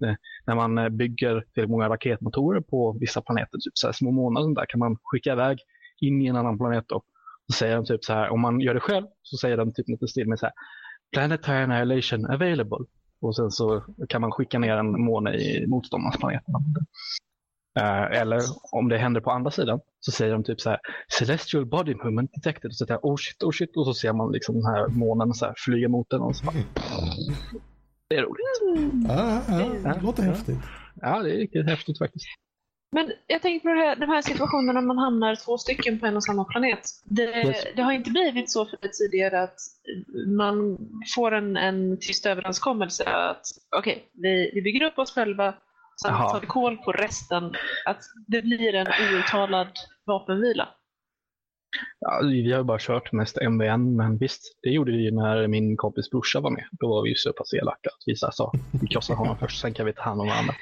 när 0.46 0.54
man 0.54 0.96
bygger 0.96 1.44
till 1.54 1.68
många 1.68 1.88
raketmotorer 1.88 2.60
på 2.60 2.96
vissa 3.00 3.22
planeter, 3.22 3.58
typ 3.58 3.72
så 3.78 3.86
här 3.86 3.92
små 3.92 4.10
månader 4.10 4.54
där 4.54 4.66
kan 4.68 4.78
man 4.78 4.96
skicka 5.02 5.32
iväg 5.32 5.58
in 6.00 6.22
i 6.22 6.26
en 6.26 6.36
annan 6.36 6.58
planet 6.58 6.84
då. 6.88 7.02
Så 7.52 7.56
säger 7.56 7.76
de 7.76 7.84
typ 7.84 8.04
så 8.04 8.12
här, 8.12 8.28
om 8.28 8.40
man 8.40 8.60
gör 8.60 8.74
det 8.74 8.80
själv 8.80 9.06
så 9.22 9.36
säger 9.36 9.56
de 9.56 9.72
typ 9.72 9.88
lite 9.88 10.08
stil 10.08 10.28
med 10.28 10.38
så 10.38 10.46
här, 10.46 10.52
Planetary 11.12 11.62
Annihilation 11.62 12.26
available. 12.26 12.86
Och 13.20 13.36
sen 13.36 13.50
så 13.50 13.84
kan 14.08 14.20
man 14.20 14.32
skicka 14.32 14.58
ner 14.58 14.76
en 14.76 15.00
måne 15.04 15.34
i 15.34 15.66
motståndarnas 15.66 16.16
planet. 16.16 16.42
Eh, 17.80 18.20
eller 18.20 18.40
om 18.72 18.88
det 18.88 18.98
händer 18.98 19.20
på 19.20 19.30
andra 19.30 19.50
sidan 19.50 19.80
så 20.00 20.12
säger 20.12 20.32
de 20.32 20.44
typ 20.44 20.60
så 20.60 20.70
här 20.70 20.78
Celestial 21.18 21.66
body 21.66 21.94
movement 21.94 22.30
detected. 22.34 22.68
Och 22.68 22.74
så 22.74 22.84
där, 22.84 22.98
oh 23.02 23.16
shit, 23.16 23.42
oh 23.42 23.50
shit. 23.50 23.76
Och 23.76 23.86
så 23.86 23.94
ser 23.94 24.12
man 24.12 24.32
liksom 24.32 24.54
den 24.54 24.64
här 24.64 24.88
månen 24.88 25.34
så 25.34 25.46
här 25.46 25.54
flyga 25.56 25.88
mot 25.88 26.10
den. 26.10 26.20
Och 26.20 26.36
så 26.36 26.44
bara, 26.46 26.56
det 28.08 28.16
är 28.16 28.22
roligt. 28.22 29.08
Ja, 29.08 29.42
ja, 29.48 29.94
det 29.94 30.00
låter 30.02 30.22
häftigt. 30.22 30.58
Ja, 30.94 31.22
det 31.22 31.30
är 31.34 31.36
riktigt 31.36 31.66
häftigt 31.66 31.98
faktiskt. 31.98 32.26
Men 32.90 33.12
jag 33.26 33.42
tänker 33.42 33.68
på 33.68 33.75
här, 33.75 33.97
de 33.97 34.07
här 34.07 34.23
situationerna 34.23 34.80
man 34.80 34.99
hamnar 34.99 35.35
två 35.35 35.59
stycken 35.59 36.00
på 36.00 36.07
en 36.07 36.16
och 36.16 36.25
samma 36.25 36.45
planet. 36.45 36.80
Det, 37.04 37.23
Yes. 37.23 37.64
det 37.76 37.83
har 37.83 37.92
inte 37.92 38.11
blivit 38.11 38.50
så 38.50 38.66
för 38.66 38.76
tidigare 38.76 39.42
att 39.42 39.57
man 40.26 40.78
får 41.14 41.33
en, 41.35 41.57
en 41.57 41.99
tyst 42.00 42.26
överenskommelse 42.26 43.04
att 43.04 43.42
okej, 43.76 44.09
vi, 44.12 44.50
vi 44.54 44.62
bygger 44.62 44.87
upp 44.87 44.99
oss 44.99 45.14
själva, 45.14 45.54
sen 46.02 46.12
tar 46.12 46.40
vi 46.40 46.47
koll 46.47 46.76
på 46.76 46.92
resten. 46.92 47.45
Att 47.85 48.00
det 48.26 48.42
blir 48.42 48.75
en 48.75 48.87
outtalad 48.87 49.73
vapenvila. 50.07 50.68
Ja, 52.00 52.20
vi 52.22 52.52
har 52.52 52.58
ju 52.58 52.64
bara 52.64 52.78
kört 52.80 53.12
mest 53.12 53.38
MVN, 53.50 53.96
men 53.96 54.18
visst, 54.18 54.58
det 54.62 54.70
gjorde 54.70 54.92
vi 54.92 55.10
när 55.10 55.46
min 55.48 55.76
kompis 55.76 56.10
brorsa 56.10 56.40
var 56.40 56.50
med. 56.50 56.64
Då 56.70 56.88
var 56.88 57.02
vi 57.02 57.08
ju 57.08 57.14
så 57.14 57.32
pass 57.32 57.54
elaka 57.54 57.88
att 57.88 58.02
vi 58.06 58.16
så 58.16 58.30
sa 58.32 58.52
vi 58.80 58.87
krossar 58.87 59.14
honom 59.14 59.37
först, 59.38 59.60
sen 59.60 59.75
kan 59.75 59.87
vi 59.87 59.92
ta 59.92 60.02
hand 60.02 60.20
om 60.20 60.26
varandra. 60.28 60.54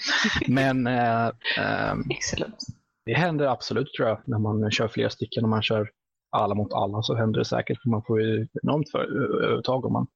Men 0.48 0.86
eh, 0.86 2.16
Excellent. 2.16 2.56
Det 3.04 3.14
händer 3.14 3.46
absolut 3.46 3.92
tror 3.92 4.08
jag 4.08 4.22
när 4.24 4.38
man 4.38 4.70
kör 4.70 4.88
flera 4.88 5.10
stycken 5.10 5.44
och 5.44 5.50
man 5.50 5.62
kör 5.62 5.90
alla 6.30 6.54
mot 6.54 6.72
alla 6.72 7.02
så 7.02 7.14
händer 7.14 7.38
det 7.38 7.44
säkert 7.44 7.82
för 7.82 7.90
man 7.90 8.02
får 8.06 8.22
ju 8.22 8.46
enormt 8.62 8.90
för, 8.90 8.98
övertag 9.44 9.84
om 9.84 9.92
man 9.92 10.06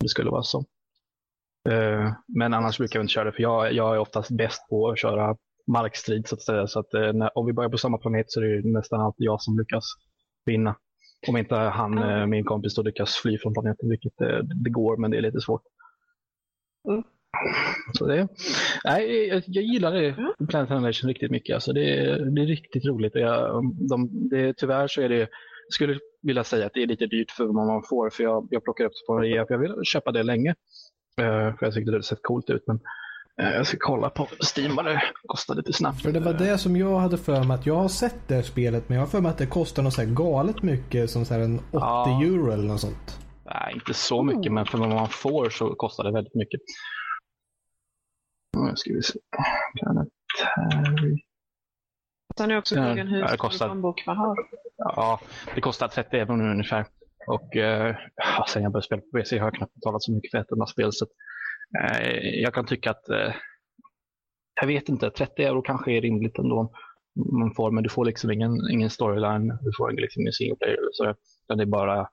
det 0.00 0.08
skulle 0.08 0.30
vara 0.30 0.42
så. 0.42 0.64
Eh, 1.68 2.12
Men 2.26 2.54
annars 2.54 2.78
brukar 2.78 2.98
jag 2.98 3.04
inte 3.04 3.12
köra 3.12 3.24
det 3.24 3.32
för 3.32 3.42
jag, 3.42 3.72
jag 3.72 3.94
är 3.94 3.98
oftast 3.98 4.30
bäst 4.30 4.68
på 4.68 4.88
att 4.88 4.98
köra 4.98 5.36
markstrid 5.66 6.28
så 6.28 6.34
att 6.34 6.42
säga. 6.42 6.66
Så 6.66 6.80
att 6.80 6.94
eh, 6.94 7.12
när, 7.12 7.38
om 7.38 7.46
vi 7.46 7.52
börjar 7.52 7.70
på 7.70 7.78
samma 7.78 7.98
planet 7.98 8.30
så 8.32 8.40
är 8.40 8.44
det 8.44 8.68
nästan 8.72 9.00
alltid 9.00 9.24
jag 9.24 9.42
som 9.42 9.58
lyckas 9.58 9.84
vinna. 10.46 10.76
Om 11.28 11.36
inte 11.36 11.54
han, 11.54 11.98
eh, 11.98 12.26
min 12.26 12.44
kompis, 12.44 12.74
då 12.74 12.82
lyckas 12.82 13.14
fly 13.16 13.38
från 13.38 13.52
planeten, 13.52 13.88
vilket 13.88 14.20
eh, 14.20 14.38
det 14.38 14.70
går 14.70 14.96
men 14.96 15.10
det 15.10 15.16
är 15.16 15.22
lite 15.22 15.40
svårt. 15.40 15.62
Mm. 16.88 17.02
Så 17.92 18.06
det, 18.06 18.28
nej, 18.84 19.26
jag, 19.28 19.42
jag 19.46 19.64
gillar 19.64 19.92
det, 19.92 20.08
Mm. 20.08 20.32
Planet 20.48 20.70
Annihilation 20.70 21.08
riktigt 21.08 21.30
mycket. 21.30 21.54
Alltså 21.54 21.72
det, 21.72 21.98
är- 21.98 22.18
det 22.18 22.42
är 22.42 22.46
riktigt 22.46 22.84
roligt. 22.84 23.14
Jag, 23.14 23.62
de, 23.90 24.28
det, 24.30 24.54
tyvärr 24.56 24.88
så 24.88 25.00
är 25.02 25.08
det, 25.08 25.18
jag 25.18 25.28
skulle 25.72 25.98
vilja 26.22 26.44
säga 26.44 26.66
att 26.66 26.74
det 26.74 26.82
är 26.82 26.86
lite 26.86 27.06
dyrt 27.06 27.30
för 27.30 27.44
vad 27.44 27.66
man 27.66 27.82
får. 27.88 28.10
För 28.10 28.22
jag, 28.22 28.48
jag 28.50 28.64
plockar 28.64 28.84
upp 28.84 28.92
det 28.92 29.06
på 29.06 29.18
rea, 29.18 29.46
för 29.46 29.54
jag 29.54 29.58
vill 29.60 29.74
köpa 29.84 30.12
det 30.12 30.22
länge. 30.22 30.50
Eh, 31.20 31.56
för 31.56 31.66
jag 31.66 31.74
tyckte 31.74 31.90
det 31.90 31.94
hade 31.94 32.02
sett 32.02 32.22
coolt 32.22 32.50
ut. 32.50 32.62
Men 32.66 32.80
jag 33.36 33.66
ska 33.66 33.76
kolla 33.80 34.10
på 34.10 34.28
Steam 34.56 34.76
vad 34.76 34.84
det 34.84 35.02
kostar 35.26 35.54
lite 35.54 35.72
snabbt. 35.72 36.02
För 36.02 36.12
det 36.12 36.20
var 36.20 36.32
det 36.32 36.58
som 36.58 36.76
jag 36.76 36.98
hade 36.98 37.18
för 37.18 37.44
mig 37.44 37.54
att 37.54 37.66
jag 37.66 37.76
har 37.76 37.88
sett 37.88 38.28
det 38.28 38.34
här 38.34 38.42
spelet 38.42 38.88
men 38.88 38.96
jag 38.98 39.02
har 39.02 39.10
för 39.10 39.20
mig 39.20 39.30
att 39.30 39.38
det 39.38 39.46
kostar 39.46 39.82
något 39.82 39.94
så 39.94 40.00
här 40.02 40.08
galet 40.14 40.62
mycket 40.62 41.10
som 41.10 41.24
så 41.24 41.34
här 41.34 41.40
en 41.40 41.58
80 41.58 41.64
Ja. 41.72 42.22
euro 42.22 42.52
eller 42.52 42.64
något 42.64 42.80
sånt. 42.80 43.18
Nej, 43.44 43.74
inte 43.74 43.94
så 43.94 44.22
mycket, 44.22 44.52
men 44.52 44.66
för 44.66 44.78
vad 44.78 44.88
man 44.88 45.08
får 45.08 45.50
så 45.50 45.74
kostar 45.74 46.04
det 46.04 46.12
väldigt 46.12 46.34
mycket. 46.34 46.60
Nu 48.56 48.72
ska 48.76 48.92
vi 48.92 49.02
se. 49.02 49.18
Planetary. 49.80 51.18
Sen 52.36 52.50
är 52.50 52.58
också 52.58 52.74
frågan 52.74 53.06
hur 53.08 53.26
stor 53.26 53.36
kostar. 53.36 53.66
plånbok 53.66 54.06
man 54.06 54.16
har. 54.16 54.36
Ja, 54.76 55.20
det 55.54 55.60
kostar 55.60 55.88
30 55.88 56.16
euro 56.16 56.36
nu 56.36 56.50
ungefär. 56.50 56.86
Och 57.26 57.56
eh, 57.56 57.96
sen 58.48 58.62
jag 58.62 58.72
började 58.72 58.86
spela 58.86 59.00
på 59.02 59.18
PC 59.18 59.38
har 59.38 59.46
jag 59.46 59.54
knappt 59.54 59.74
betalat 59.74 60.02
så 60.02 60.12
mycket 60.12 60.30
för 60.30 60.38
ett 60.38 60.52
enda 60.52 60.66
spel. 60.66 60.92
Så 60.92 61.04
eh, 61.04 61.08
jag 62.42 62.54
kan 62.54 62.66
tycka 62.66 62.90
att, 62.90 63.08
eh, 63.08 63.34
jag 64.60 64.66
vet 64.66 64.88
inte, 64.88 65.10
30 65.10 65.42
euro 65.42 65.62
kanske 65.62 65.92
är 65.92 66.00
rimligt 66.00 66.38
ändå. 66.38 66.72
Man 67.32 67.54
får, 67.54 67.70
men 67.70 67.82
du 67.82 67.88
får 67.88 68.04
liksom 68.04 68.30
ingen, 68.30 68.70
ingen 68.70 68.90
storyline, 68.90 69.48
du 69.48 69.72
får 69.78 69.92
liksom 69.92 70.20
ingen 70.20 70.32
single 70.32 70.56
player. 70.56 70.78
Så, 70.92 71.14
det 71.54 71.62
är 71.62 71.66
bara 71.66 72.08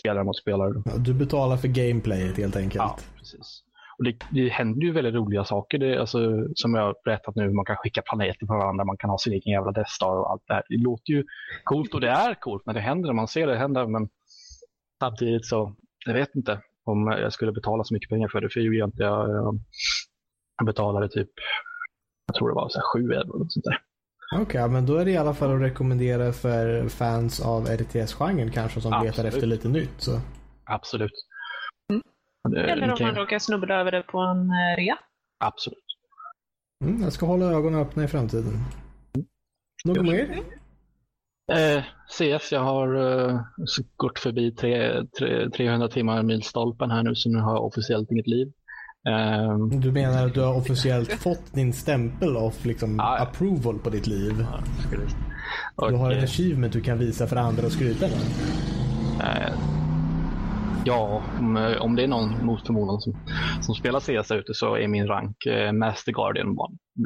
spelare 0.00 0.24
mot 0.24 0.36
spelare. 0.36 0.72
Du 0.98 1.14
betalar 1.14 1.56
för 1.56 1.68
gameplayet 1.68 2.36
helt 2.36 2.56
enkelt. 2.56 2.74
Ja, 2.74 2.98
precis. 3.18 3.62
Och 3.98 4.04
det, 4.04 4.16
det 4.30 4.48
händer 4.48 4.86
ju 4.86 4.92
väldigt 4.92 5.14
roliga 5.14 5.44
saker. 5.44 5.78
Det, 5.78 6.00
alltså, 6.00 6.46
som 6.54 6.74
jag 6.74 6.82
har 6.82 6.94
berättat 7.04 7.36
nu, 7.36 7.50
man 7.50 7.64
kan 7.64 7.76
skicka 7.76 8.02
planeter 8.02 8.46
på 8.46 8.54
varandra, 8.54 8.84
man 8.84 8.96
kan 8.96 9.10
ha 9.10 9.18
sin 9.18 9.32
egen 9.32 9.52
jävla 9.52 9.72
Death 9.72 9.90
Star 9.90 10.16
och 10.16 10.30
allt 10.30 10.42
det 10.46 10.54
här. 10.54 10.62
Det 10.68 10.76
låter 10.76 11.12
ju 11.12 11.24
coolt 11.64 11.94
och 11.94 12.00
det 12.00 12.10
är 12.10 12.34
coolt 12.34 12.66
när 12.66 12.74
det 12.74 12.80
händer, 12.80 13.12
man 13.12 13.28
ser 13.28 13.46
det 13.46 13.56
hända. 13.56 13.86
Men 13.86 14.08
samtidigt 15.00 15.46
så, 15.46 15.74
jag 16.06 16.14
vet 16.14 16.34
inte 16.34 16.60
om 16.88 17.06
jag 17.06 17.32
skulle 17.32 17.52
betala 17.52 17.84
så 17.84 17.94
mycket 17.94 18.10
pengar 18.10 18.28
för 18.28 18.40
det, 18.40 18.50
för 18.50 18.60
gjorde 18.60 18.78
jag 18.78 18.88
inte. 18.88 19.02
Jag, 19.02 19.30
jag, 19.30 19.58
jag 20.58 20.66
betalade 20.66 21.08
typ, 21.08 21.30
jag 22.26 22.34
tror 22.34 22.48
det 22.48 22.54
var 22.54 22.68
så 22.68 22.78
här 22.78 22.84
sju 22.84 23.12
euro 23.12 23.36
eller 23.36 23.48
sånt 23.48 23.64
där. 23.64 23.78
Okej, 24.36 24.68
men 24.68 24.86
då 24.86 24.96
är 24.96 25.04
det 25.04 25.10
i 25.10 25.16
alla 25.16 25.34
fall 25.34 25.54
att 25.54 25.62
rekommendera 25.62 26.32
för 26.32 26.88
fans 26.88 27.40
av 27.40 27.66
RTS-genren 27.66 28.50
kanske 28.50 28.80
som 28.80 29.04
letar 29.04 29.24
efter 29.24 29.46
lite 29.46 29.68
nytt. 29.68 29.94
Så. 29.98 30.20
Absolut. 30.64 31.12
Mm. 31.90 32.02
Det, 32.48 32.70
Eller 32.70 32.90
om 32.90 32.96
kan 32.96 33.06
man 33.06 33.16
råkar 33.16 33.38
snubbla 33.38 33.74
över 33.80 33.92
det 33.92 34.02
på 34.02 34.18
en 34.18 34.50
eh, 34.50 34.76
rea. 34.76 34.98
Absolut. 35.44 35.84
Mm, 36.84 37.02
jag 37.02 37.12
ska 37.12 37.26
hålla 37.26 37.46
ögonen 37.46 37.80
öppna 37.80 38.04
i 38.04 38.08
framtiden. 38.08 38.52
Något 39.84 40.02
mer? 40.02 40.42
Eh, 41.52 41.82
CS, 42.10 42.52
jag 42.52 42.60
har 42.60 42.94
eh, 43.28 43.40
gått 43.96 44.18
förbi 44.18 44.52
tre, 44.52 45.04
tre, 45.18 45.50
300 45.50 45.88
timmar 45.88 46.22
milstolpen 46.22 46.90
här 46.90 47.02
nu 47.02 47.14
så 47.14 47.30
nu 47.30 47.38
har 47.38 47.54
jag 47.54 47.64
officiellt 47.64 48.10
inget 48.10 48.26
liv. 48.26 48.52
Eh, 49.08 49.58
Du 49.58 49.92
menar 49.92 50.26
att 50.26 50.34
du 50.34 50.40
har 50.40 50.54
officiellt 50.56 51.12
fått 51.12 51.54
din 51.54 51.72
stämpel 51.72 52.36
av 52.36 52.54
liksom 52.62 52.96
ja. 52.98 53.18
approval 53.18 53.78
på 53.78 53.90
ditt 53.90 54.06
liv? 54.06 54.46
och, 55.74 55.90
Du 55.90 55.96
har 55.96 56.10
ett 56.10 56.18
eh, 56.18 56.24
achievement 56.24 56.72
du 56.72 56.80
kan 56.80 56.98
visa 56.98 57.26
för 57.26 57.36
andra 57.36 57.66
och 57.66 57.72
skryta 57.72 58.06
med? 58.06 58.20
Eh, 60.88 60.94
ja, 60.94 61.22
om, 61.38 61.76
om 61.80 61.96
det 61.96 62.02
är 62.02 62.06
någon 62.08 62.44
mot 62.46 62.66
förmodan 62.66 63.00
som, 63.00 63.16
som 63.62 63.74
spelar 63.74 64.00
CS 64.00 64.30
ute 64.30 64.54
så 64.54 64.74
är 64.76 64.88
min 64.88 65.06
rank 65.06 65.46
eh, 65.46 65.72
Master 65.72 66.12
Guardian 66.12 66.50
1. 66.50 66.56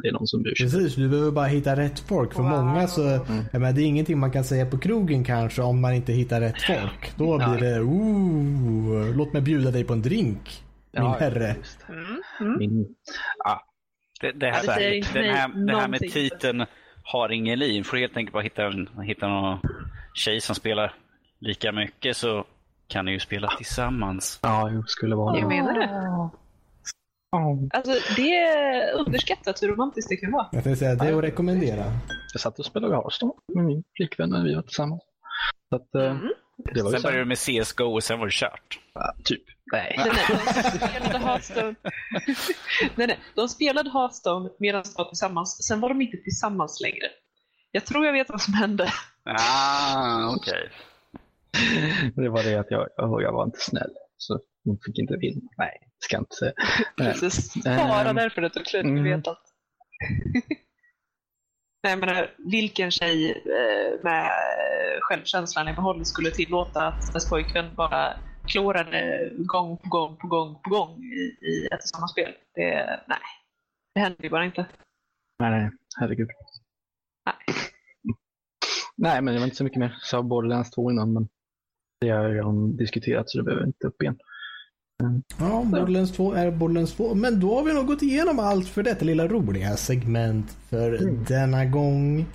Det 0.03 0.07
är 0.07 0.11
någon 0.13 0.27
som 0.27 0.41
bryr 0.43 0.55
sig. 0.55 0.65
Precis, 0.65 0.95
du 0.95 1.09
behöver 1.09 1.31
bara 1.31 1.45
hitta 1.45 1.75
rätt 1.75 1.99
folk. 1.99 2.33
För 2.33 2.43
Wow. 2.43 2.49
många 2.51 2.87
så, 2.87 3.01
Mm. 3.07 3.43
menar, 3.51 3.71
det 3.73 3.81
är 3.81 3.85
ingenting 3.85 4.19
man 4.19 4.31
kan 4.31 4.43
säga 4.43 4.65
på 4.65 4.77
krogen 4.77 5.23
kanske 5.23 5.61
om 5.61 5.81
man 5.81 5.93
inte 5.93 6.13
hittar 6.13 6.41
rätt 6.41 6.61
folk. 6.61 7.17
Då 7.17 7.37
blir 7.37 7.69
det, 7.69 7.79
ooh, 7.81 9.15
låt 9.17 9.33
mig 9.33 9.41
bjuda 9.41 9.71
dig 9.71 9.83
på 9.83 9.93
en 9.93 10.01
drink. 10.01 10.63
Min 10.93 11.03
Ja, 11.03 11.17
herre. 11.19 11.55
Mm. 11.89 12.05
Mm. 12.39 12.57
Min, 12.57 12.85
Det, 14.21 14.31
det, 14.31 14.45
här, 14.51 14.63
Ja, 14.67 14.75
det 14.79 15.13
den 15.13 15.35
här, 15.35 15.65
det 15.65 15.75
här 15.77 15.87
med 15.87 15.99
titeln 15.99 16.65
har 17.03 17.31
ingen 17.31 17.59
liv. 17.59 17.83
Får 17.83 17.97
helt 17.97 18.17
enkelt 18.17 18.33
bara 18.33 18.43
hitta, 18.43 18.63
en, 18.65 18.89
hitta 19.03 19.27
någon 19.27 19.59
tjej 20.13 20.41
som 20.41 20.55
spelar 20.55 20.93
lika 21.39 21.71
mycket 21.71 22.17
så 22.17 22.45
kan 22.93 23.05
ni 23.05 23.11
ju 23.11 23.19
spela 23.19 23.47
tillsammans. 23.57 24.39
ja, 24.41 24.69
jo, 24.73 24.83
skulle 24.87 25.15
vara 25.15 25.39
Jag 25.39 25.47
menar 25.47 25.73
det. 25.73 26.29
Alltså, 27.77 28.15
det 28.15 28.35
är 28.37 28.93
underskattat 28.93 29.63
hur 29.63 29.67
romantiskt 29.67 30.09
det 30.09 30.17
kan 30.17 30.31
vara. 30.31 30.47
Jag 30.51 30.63
tänkte 30.63 30.79
säga, 30.79 30.95
det 30.95 31.07
är 31.07 31.17
att 31.17 31.23
rekommendera. 31.23 31.85
Jag 32.33 32.41
satt 32.41 32.59
och 32.59 32.65
spelade 32.65 32.95
Hearthstone 32.95 33.33
med 33.55 33.65
min 33.65 33.83
flickvän 33.95 34.29
när 34.29 34.43
vi 34.43 34.55
var 34.55 34.61
tillsammans. 34.61 35.01
Så 35.69 35.75
att, 35.75 35.95
eh, 35.95 36.11
Mm. 36.11 36.33
det 36.73 36.81
var 36.83 36.91
Sen 36.91 37.01
började 37.01 37.21
du 37.21 37.25
med 37.25 37.37
CSGO 37.37 37.83
och 37.93 38.03
sen 38.03 38.19
var 38.19 38.25
det 38.25 38.31
kört. 38.33 38.79
ja, 38.93 39.13
typ. 39.23 39.43
Nej. 39.71 39.95
Nej, 39.97 40.11
nej, 40.15 40.25
de 40.71 40.87
spelade 40.87 41.17
Hearthstone. 41.25 41.75
nej, 42.95 43.07
nej, 43.07 43.19
de 43.35 43.49
spelade 43.49 43.89
Hearthstone 43.89 44.49
medan 44.59 44.83
de 44.83 44.89
var 44.97 45.05
tillsammans. 45.09 45.67
Sen 45.67 45.79
var 45.79 45.89
de 45.89 46.01
inte 46.01 46.17
tillsammans 46.17 46.81
längre. 46.81 47.07
Jag 47.71 47.85
tror 47.85 48.05
jag 48.05 48.13
vet 48.13 48.29
vad 48.29 48.41
som 48.41 48.53
hände. 48.53 48.89
Ah, 49.25 50.35
okej. 50.35 50.69
Det 52.15 52.29
var 52.29 52.43
det 52.43 52.55
att 52.59 52.71
jag, 52.71 52.87
jag, 52.97 53.31
var 53.33 53.43
inte 53.45 53.59
snäll. 53.59 53.91
Så 54.17 54.39
hon 54.63 54.79
fick 54.85 54.99
inte 54.99 55.17
vinna. 55.17 55.49
Nej, 55.57 55.77
det 55.81 56.05
ska 56.05 56.15
jag 56.15 56.21
inte 56.21 56.35
säga. 56.35 56.53
Precis. 56.97 57.63
Bara 57.63 58.09
Ehm, 58.09 58.15
därför 58.15 58.41
det 58.41 58.49
tog 58.49 58.67
slut. 58.67 58.83
mm. 58.85 59.03
Vet 59.03 59.27
att... 59.27 59.41
Nej, 61.83 61.97
menar, 61.97 62.35
vilken 62.37 62.91
tjej 62.91 63.31
eh, 63.31 64.03
med 64.03 64.29
självkänslan 65.01 65.67
i 65.67 65.73
behåll 65.73 66.05
skulle 66.05 66.31
tillåta 66.31 66.87
att 66.87 67.07
hennes 67.13 67.29
pojkvän 67.29 67.75
bara 67.75 68.13
klorade 68.51 69.29
gång 69.37 69.77
på 69.77 69.89
gång 69.89 70.17
på 70.17 70.27
gång 70.27 70.61
på 70.63 70.69
gång 70.69 71.03
i, 71.03 71.45
i 71.47 71.67
ett 71.71 71.83
och 71.83 71.89
samma 71.89 72.07
spel? 72.07 72.33
Det, 72.55 72.99
nej, 73.07 73.19
det 73.95 74.01
händer 74.01 74.23
ju 74.23 74.29
bara 74.29 74.45
inte. 74.45 74.65
Nej, 75.39 75.51
nej, 75.51 75.69
herregud. 75.99 76.27
Nej. 77.25 77.35
Nej, 78.97 79.21
men 79.21 79.33
det 79.33 79.39
var 79.39 79.45
inte 79.45 79.55
så 79.57 79.63
mycket 79.63 79.79
mer. 79.79 79.89
Jag 79.89 80.01
sa 80.01 80.23
Borderlands 80.23 80.71
2 80.71 80.91
innan, 80.91 81.13
men 81.13 81.27
det 82.05 82.09
har 82.09 82.29
redan 82.29 82.75
diskuterat 82.77 83.29
så 83.29 83.37
det 83.37 83.43
behöver 83.43 83.65
inte 83.65 83.87
upp 83.87 84.01
igen. 84.01 84.17
Ja, 85.39 85.63
Borderlands 85.65 86.11
2 86.11 86.33
är 86.33 86.51
Borderlands 86.51 86.93
2. 86.93 87.15
Men 87.15 87.39
då 87.39 87.55
har 87.55 87.63
vi 87.63 87.73
nog 87.73 87.87
gått 87.87 88.01
igenom 88.01 88.39
allt 88.39 88.67
för 88.67 88.83
detta 88.83 89.05
lilla 89.05 89.27
roliga 89.27 89.75
segment 89.75 90.57
för 90.69 91.01
Mm. 91.01 91.23
denna 91.27 91.65
gång. 91.65 92.25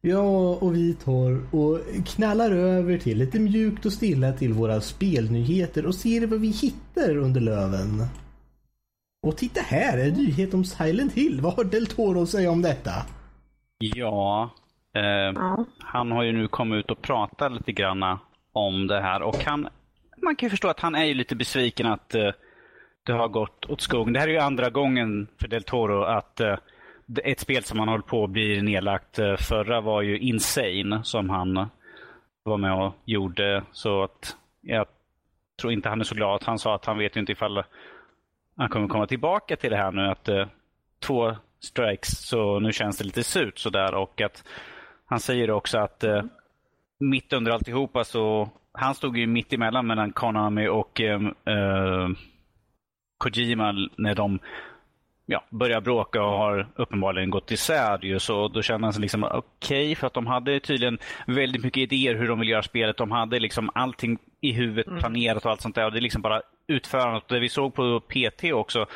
Ja, 0.00 0.54
och 0.60 0.74
vi 0.74 0.94
tar 0.94 1.54
och 1.56 1.78
knallar 2.06 2.50
över 2.50 2.98
till 2.98 3.18
lite 3.18 3.40
mjukt 3.40 3.86
och 3.86 3.92
stilla 3.92 4.32
till 4.32 4.52
våra 4.52 4.80
spelnyheter 4.80 5.86
och 5.86 5.94
ser 5.94 6.26
vad 6.26 6.40
vi 6.40 6.48
hittar 6.48 7.16
under 7.16 7.40
löven. 7.40 8.02
Och 9.26 9.36
titta 9.36 9.60
här, 9.60 9.98
en 9.98 10.14
nyhet 10.14 10.54
om 10.54 10.64
Silent 10.64 11.12
Hill. 11.12 11.40
Vad 11.40 11.54
har 11.54 11.64
Del 11.64 11.86
Toro 11.86 12.22
att 12.22 12.28
säga 12.28 12.50
om 12.50 12.62
detta? 12.62 12.90
Ja, 13.78 14.50
eh, 14.94 15.42
han 15.78 16.10
har 16.10 16.22
ju 16.22 16.32
nu 16.32 16.48
kommit 16.48 16.78
ut 16.84 16.90
och 16.90 17.02
pratat 17.02 17.52
lite 17.52 17.72
grann 17.72 18.02
om 18.54 18.86
det 18.86 19.00
här 19.00 19.22
och 19.22 19.44
han, 19.44 19.68
man 20.22 20.36
kan 20.36 20.46
ju 20.46 20.50
förstå 20.50 20.68
att 20.68 20.80
han 20.80 20.94
är 20.94 21.04
ju 21.04 21.14
lite 21.14 21.36
besviken 21.36 21.86
att 21.86 22.14
uh, 22.14 22.30
det 23.06 23.12
har 23.12 23.28
gått 23.28 23.66
åt 23.66 23.80
skogen. 23.80 24.12
Det 24.12 24.20
här 24.20 24.28
är 24.28 24.32
ju 24.32 24.38
andra 24.38 24.70
gången 24.70 25.26
för 25.40 25.48
Del 25.48 25.62
Toro 25.62 26.02
att 26.02 26.40
uh, 26.40 26.56
ett 27.24 27.40
spel 27.40 27.64
som 27.64 27.78
han 27.78 27.88
håller 27.88 28.02
på 28.02 28.26
blir 28.26 28.62
nedlagt. 28.62 29.18
Uh, 29.18 29.36
Förra 29.36 29.80
var 29.80 30.02
ju 30.02 30.18
Insane 30.18 31.00
som 31.04 31.30
han 31.30 31.68
var 32.42 32.56
med 32.56 32.72
och 32.72 32.94
gjorde. 33.04 33.62
Så 33.72 34.02
att 34.02 34.36
jag 34.60 34.86
tror 35.60 35.72
inte 35.72 35.88
han 35.88 36.00
är 36.00 36.04
så 36.04 36.14
glad. 36.14 36.42
Han 36.44 36.58
sa 36.58 36.74
att 36.74 36.84
han 36.84 36.98
vet 36.98 37.16
ju 37.16 37.20
inte 37.20 37.32
ifall 37.32 37.62
han 38.56 38.68
kommer 38.68 38.88
komma 38.88 39.06
tillbaka 39.06 39.56
till 39.56 39.70
det 39.70 39.76
här 39.76 39.92
nu. 39.92 40.02
Att 40.02 40.28
två 40.98 41.36
strikes, 41.60 42.26
så 42.26 42.60
nu 42.60 42.72
känns 42.72 42.98
det 42.98 43.04
lite 43.04 43.22
surt 43.22 43.58
sådär. 43.58 43.94
Och 43.94 44.20
att 44.20 44.44
han 45.06 45.20
säger 45.20 45.50
också 45.50 45.78
att 45.78 46.04
mitt 47.00 47.32
under 47.32 47.52
alltihopa 47.52 48.04
så 48.04 48.50
han 48.72 48.94
stod 48.94 49.16
ju 49.18 49.26
mitt 49.26 49.52
emellan 49.52 49.86
mellan 49.86 50.12
Konami 50.12 50.68
och 50.68 51.00
eh, 51.00 51.20
eh, 51.46 52.08
Kojima 53.18 53.88
när 53.96 54.14
de 54.14 54.38
ja, 55.26 55.44
börjar 55.50 55.80
bråka 55.80 56.22
och 56.22 56.38
har 56.38 56.68
uppenbarligen 56.76 57.30
gått 57.30 57.50
isär. 57.50 58.04
Ju, 58.04 58.18
så 58.18 58.48
då 58.48 58.62
känner 58.62 58.86
han 58.86 58.92
sig 58.92 59.02
liksom 59.02 59.24
okej, 59.24 59.94
för 59.94 60.06
att 60.06 60.14
de 60.14 60.26
hade 60.26 60.60
tydligen 60.60 60.98
väldigt 61.26 61.64
mycket 61.64 61.92
idéer 61.92 62.14
hur 62.14 62.28
de 62.28 62.40
vill 62.40 62.48
göra 62.48 62.62
spelet. 62.62 62.96
De 62.96 63.10
hade 63.10 63.40
liksom 63.40 63.70
allting 63.74 64.18
i 64.40 64.52
huvudet 64.52 64.98
planerat 64.98 65.44
och 65.44 65.50
allt 65.50 65.60
sånt 65.60 65.74
där. 65.74 65.84
Och 65.84 65.92
det 65.92 65.98
är 65.98 66.02
liksom 66.02 66.22
bara 66.22 66.42
utförandet. 66.66 67.28
Det 67.28 67.40
vi 67.40 67.48
såg 67.48 67.74
på 67.74 68.00
PT 68.00 68.44
också 68.52 68.86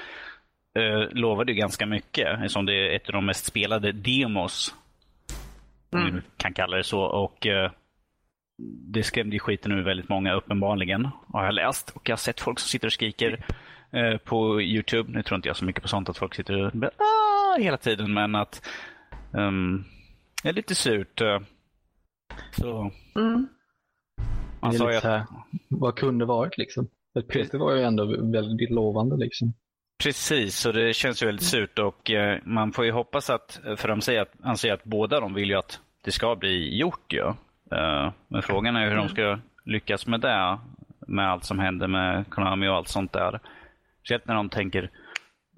eh, 0.78 1.10
lovade 1.10 1.52
ju 1.52 1.58
ganska 1.58 1.86
mycket, 1.86 2.28
eftersom 2.34 2.66
det 2.66 2.74
är 2.74 2.96
ett 2.96 3.08
av 3.08 3.12
de 3.12 3.26
mest 3.26 3.44
spelade 3.44 3.92
demos. 3.92 4.74
Om 5.92 6.04
vi 6.04 6.10
nu 6.10 6.22
kan 6.36 6.52
kalla 6.52 6.76
det 6.76 6.84
så. 6.84 7.00
Och 7.00 7.46
eh, 7.46 7.70
det 8.92 9.02
skrämde 9.02 9.36
ju 9.36 9.40
skiten 9.40 9.72
ur 9.72 9.82
väldigt 9.82 10.08
många 10.08 10.34
uppenbarligen, 10.34 11.08
har 11.32 11.44
jag 11.44 11.54
läst. 11.54 11.90
Och 11.90 12.08
jag 12.08 12.12
har 12.12 12.18
sett 12.18 12.40
folk 12.40 12.58
som 12.58 12.68
sitter 12.68 12.86
och 12.86 12.92
skriker 12.92 13.44
eh, 13.90 14.16
på 14.16 14.62
Youtube. 14.62 15.12
Nu 15.12 15.22
tror 15.22 15.36
inte 15.36 15.48
jag 15.48 15.56
så 15.56 15.64
mycket 15.64 15.82
på 15.82 15.88
sånt 15.88 16.08
att 16.08 16.18
folk 16.18 16.34
sitter 16.34 16.54
och 16.66 16.84
ah, 16.84 17.58
hela 17.58 17.76
tiden, 17.76 18.14
men 18.14 18.34
att 18.34 18.66
um, 19.32 19.84
det 20.42 20.48
är 20.48 20.52
lite 20.52 20.74
surt. 20.74 21.20
eh. 21.20 21.40
Så 22.52 22.90
Mm. 23.16 23.48
man 24.60 24.70
det 24.70 24.76
är 24.76 24.86
lite 24.86 24.96
att 24.96 25.02
så 25.02 25.08
här, 25.08 25.22
vad 25.68 25.96
kunde 25.96 26.24
varit 26.24 26.58
liksom? 26.58 26.88
För 27.12 27.22
Peter 27.22 27.58
var 27.58 27.74
ju 27.74 27.82
ändå 27.82 28.30
väldigt 28.32 28.70
lovande 28.70 29.16
liksom. 29.16 29.54
Precis, 30.02 30.66
och 30.66 30.72
det 30.72 30.94
känns 30.94 31.22
ju 31.22 31.26
väldigt 31.26 31.46
surt 31.46 31.78
och 31.78 32.10
eh, 32.10 32.38
man 32.44 32.72
får 32.72 32.84
ju 32.84 32.92
hoppas 32.92 33.30
att, 33.30 33.60
för 33.76 33.88
de 33.88 34.00
säger 34.00 34.22
att, 34.22 34.32
han 34.42 34.56
säger 34.56 34.74
att 34.74 34.84
båda 34.84 35.20
de 35.20 35.34
vill 35.34 35.48
ju 35.48 35.54
att 35.56 35.80
det 36.04 36.10
ska 36.10 36.36
bli 36.36 36.78
gjort 36.78 37.12
ju. 37.12 37.20
Eh, 37.20 37.34
men 38.28 38.42
frågan 38.42 38.76
är 38.76 38.88
hur 38.88 38.96
de 38.96 39.08
ska 39.08 39.38
lyckas 39.64 40.06
med 40.06 40.20
det, 40.20 40.58
med 41.06 41.30
allt 41.30 41.44
som 41.44 41.58
händer 41.58 41.86
med 41.88 42.30
Konami 42.30 42.68
och 42.68 42.74
allt 42.74 42.88
sånt 42.88 43.12
där. 43.12 43.40
Speciellt 44.00 44.26
när 44.26 44.34
de 44.34 44.48
tänker, 44.48 44.90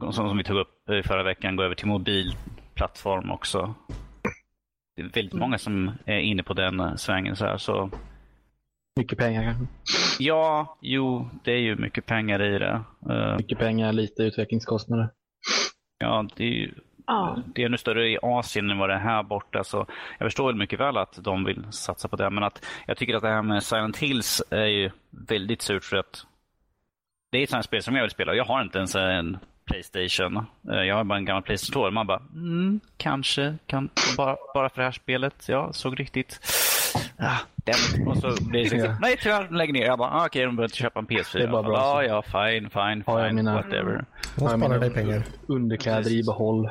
som, 0.00 0.12
som 0.12 0.36
vi 0.38 0.44
tog 0.44 0.56
upp 0.58 0.90
i 0.90 1.02
förra 1.02 1.22
veckan, 1.22 1.56
gå 1.56 1.62
över 1.62 1.74
till 1.74 1.86
mobilplattform 1.86 3.30
också. 3.30 3.74
Det 4.96 5.02
är 5.02 5.08
väldigt 5.08 5.32
många 5.34 5.58
som 5.58 5.90
är 6.04 6.18
inne 6.18 6.42
på 6.42 6.54
den 6.54 6.80
eh, 6.80 6.94
svängen 6.94 7.36
så 7.36 7.44
här, 7.44 7.56
så 7.56 7.90
Mycket 8.96 9.18
pengar 9.18 9.42
kanske. 9.42 9.64
ja, 10.18 10.78
jo, 10.82 11.30
det 11.44 11.52
är 11.52 11.58
ju 11.58 11.76
mycket 11.76 12.06
pengar 12.06 12.42
i 12.42 12.58
det. 12.58 12.82
Eh, 13.10 13.36
Mycket 13.36 13.58
pengar, 13.58 13.92
lite 13.92 14.22
utvecklingskostnader. 14.22 15.08
ja, 15.98 16.28
det 16.36 16.44
är 16.44 16.48
ju 16.48 16.74
Ja. 17.10 17.38
Det 17.54 17.62
är 17.62 17.66
ännu 17.66 17.78
större 17.78 18.08
i 18.08 18.18
Asien 18.22 18.70
än 18.70 18.78
vad 18.78 18.88
det 18.88 18.94
är 18.94 18.98
här 18.98 19.22
borta. 19.22 19.64
Så 19.64 19.86
jag 20.18 20.26
förstår 20.26 20.46
väl 20.46 20.56
mycket 20.56 20.80
väl 20.80 20.96
att 20.96 21.18
de 21.22 21.44
vill 21.44 21.64
satsa 21.70 22.08
på 22.08 22.16
det. 22.16 22.30
Men 22.30 22.44
att 22.44 22.64
jag 22.86 22.96
tycker 22.96 23.14
att 23.16 23.22
det 23.22 23.28
här 23.28 23.42
med 23.42 23.62
Silent 23.62 23.96
Hills 23.96 24.42
är 24.50 24.66
ju 24.66 24.90
väldigt 25.10 25.62
surt 25.62 25.84
för 25.84 25.96
att 25.96 26.26
det 27.32 27.38
är 27.38 27.42
ett 27.42 27.50
sånt 27.50 27.64
spel 27.64 27.82
som 27.82 27.94
jag 27.96 28.02
vill 28.02 28.10
spela. 28.10 28.34
Jag 28.34 28.44
har 28.44 28.62
inte 28.62 28.78
ens 28.78 28.94
en 28.94 29.38
Playstation. 29.64 30.36
Eh, 30.72 30.76
Jag 30.82 30.96
har 30.96 31.04
bara 31.04 31.18
en 31.18 31.24
gammal 31.24 31.42
Playstation 31.42 31.82
2. 31.82 31.90
Man 31.90 32.06
bara, 32.06 32.22
mm, 32.34 32.80
kanske, 32.96 33.54
kan, 33.66 33.88
bara, 34.16 34.36
bara 34.54 34.68
för 34.68 34.76
det 34.76 34.84
här 34.84 34.92
spelet. 34.92 35.48
Ja, 35.48 35.72
såg 35.72 36.00
riktigt... 36.00 36.40
Ah, 37.18 37.36
damn. 37.54 38.08
Och 38.08 38.16
så 38.16 38.44
blir 38.50 38.64
det 38.64 38.70
liksom, 38.70 38.96
nej 39.00 39.16
tyvärr, 39.22 39.48
lägg 39.50 39.72
ner. 39.72 39.86
Jag 39.86 39.98
bara, 39.98 40.10
ah, 40.10 40.26
okej, 40.26 40.44
de 40.44 40.56
behöver 40.56 40.68
inte 40.68 40.76
köpa 40.76 40.98
en 41.00 41.06
PS4. 41.06 41.38
Det 41.38 41.42
är 41.44 41.48
bara 41.48 41.62
bra 41.62 42.04
ja, 42.04 42.04
ja, 42.04 42.22
fine, 42.22 42.70
fine, 42.70 43.02
Har 43.06 43.18
jag 43.20 43.28
fine, 43.28 43.36
mina- 43.36 43.54
whatever. 43.54 44.04
De 44.36 44.48
sparar 44.48 44.78
dig 44.78 44.90
pengar. 44.90 45.22
Underkläder 45.48 46.10
i 46.12 46.22
behåll. 46.22 46.70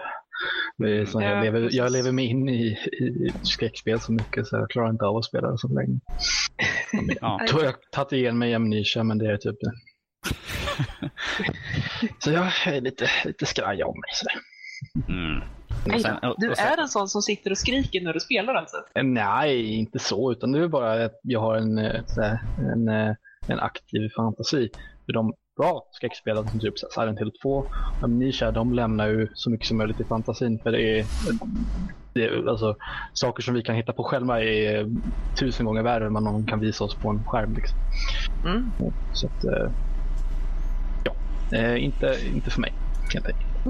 Det 0.78 0.98
är 0.98 1.06
så 1.06 1.22
Ja, 1.22 1.30
jag, 1.30 1.44
lever, 1.44 1.70
jag 1.72 1.92
lever 1.92 2.12
mig 2.12 2.26
in 2.26 2.50
i, 2.50 2.78
i 3.00 3.32
skräckspel 3.44 4.00
så 4.00 4.12
mycket 4.12 4.48
så 4.48 4.56
jag 4.56 4.70
klarar 4.70 4.90
inte 4.90 5.06
av 5.06 5.18
att 5.18 5.26
spela 5.26 5.52
det 5.52 5.58
så 5.58 5.68
länge. 5.68 6.00
Ja. 7.22 7.42
Då 7.52 7.58
har 7.58 7.64
jag 7.64 7.76
tagit 7.92 8.12
igen 8.12 8.38
mig 8.38 8.54
Amnesia 8.54 9.04
men 9.04 9.18
det 9.18 9.32
är 9.32 9.38
typ 9.38 9.56
det. 9.62 9.72
så 12.20 12.32
jag 12.32 12.48
är 12.66 12.82
lite, 12.82 13.08
lite 13.26 13.46
skraj 13.46 13.84
av 13.84 13.94
mig. 13.96 14.12
Så. 14.14 14.26
Mm. 15.12 15.40
Nej 15.86 15.96
Och 15.96 16.02
sen-. 16.02 16.34
Du 16.38 16.56
sen- 16.56 16.66
är 16.68 16.82
en 16.82 16.88
sån 16.88 17.10
som 17.10 17.22
sitter 17.22 17.52
och 17.52 17.58
skriker 17.58 18.02
när 18.02 18.14
du 18.14 18.20
spelar 18.20 18.54
alltså? 18.54 18.78
Nej, 19.04 19.76
inte 19.76 20.00
så, 20.00 20.32
utan 20.32 20.52
det 20.52 20.60
är 20.64 20.68
bara 20.68 21.06
att 21.06 21.20
jag 21.24 21.40
har 21.40 21.56
en, 21.56 21.78
eh, 21.78 22.02
här, 22.18 22.40
en, 22.74 22.88
eh, 22.88 23.16
en 23.48 23.60
aktiv 23.60 24.10
fantasi. 24.16 24.70
För 25.06 25.14
de, 25.14 25.34
bra 25.60 25.86
skräckspel 25.92 26.48
som 26.48 26.60
typ 26.60 26.74
Silent 26.80 27.20
Hill 27.20 27.32
2. 27.42 27.66
Amnesia 28.02 28.52
de 28.52 28.74
lämnar 28.74 29.08
ju 29.08 29.28
så 29.34 29.50
mycket 29.50 29.68
som 29.68 29.78
möjligt 29.78 30.00
i 30.00 30.04
fantasin 30.04 30.60
för 30.64 30.72
det 30.72 31.00
är, 31.00 31.06
det 32.14 32.26
är 32.26 32.50
alltså, 32.50 32.76
saker 33.14 33.44
som 33.44 33.54
vi 33.54 33.62
kan 33.62 33.76
hitta 33.76 33.94
på 33.94 34.04
själva 34.04 34.44
är 34.44 34.90
tusen 35.40 35.66
gånger 35.66 35.84
värre 35.84 36.06
än 36.06 36.14
vad 36.14 36.24
någon 36.24 36.46
kan 36.46 36.60
visa 36.60 36.84
oss 36.84 36.96
på 36.96 37.10
en 37.10 37.24
skärm. 37.24 37.54
Liksom. 37.54 37.78
Mm. 38.46 38.72
Så 39.14 39.28
att, 39.28 39.44
eh, 39.44 39.72
ja, 41.04 41.12
eh, 41.58 41.84
inte, 41.84 42.18
inte 42.34 42.50
för 42.50 42.62
mig 42.62 42.74
helt 43.14 43.28
enkelt. 43.28 43.66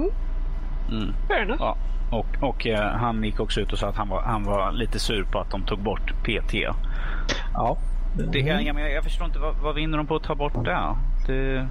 Mm. 0.90 1.12
Fair 1.28 1.42
enough. 1.42 1.60
Ja. 1.60 1.76
Och, 2.12 2.48
och 2.48 2.66
eh, 2.66 2.90
han 2.90 3.24
gick 3.24 3.40
också 3.40 3.60
ut 3.60 3.72
och 3.72 3.78
sa 3.78 3.88
att 3.88 3.96
han 3.96 4.08
var, 4.08 4.22
han 4.22 4.44
var 4.44 4.72
lite 4.72 4.98
sur 4.98 5.24
på 5.24 5.38
att 5.38 5.50
de 5.50 5.62
tog 5.62 5.78
bort 5.78 6.12
PT. 6.22 6.54
Ja, 7.54 7.76
Det, 8.32 8.38
jag, 8.38 8.62
jag, 8.62 8.92
jag 8.92 9.04
förstår 9.04 9.26
inte, 9.26 9.38
vad, 9.38 9.54
vad 9.62 9.74
vinner 9.74 9.98
de 9.98 10.06
på 10.06 10.16
att 10.16 10.22
ta 10.22 10.34
bort 10.34 10.64
det? 10.64 10.96
det 11.26 11.68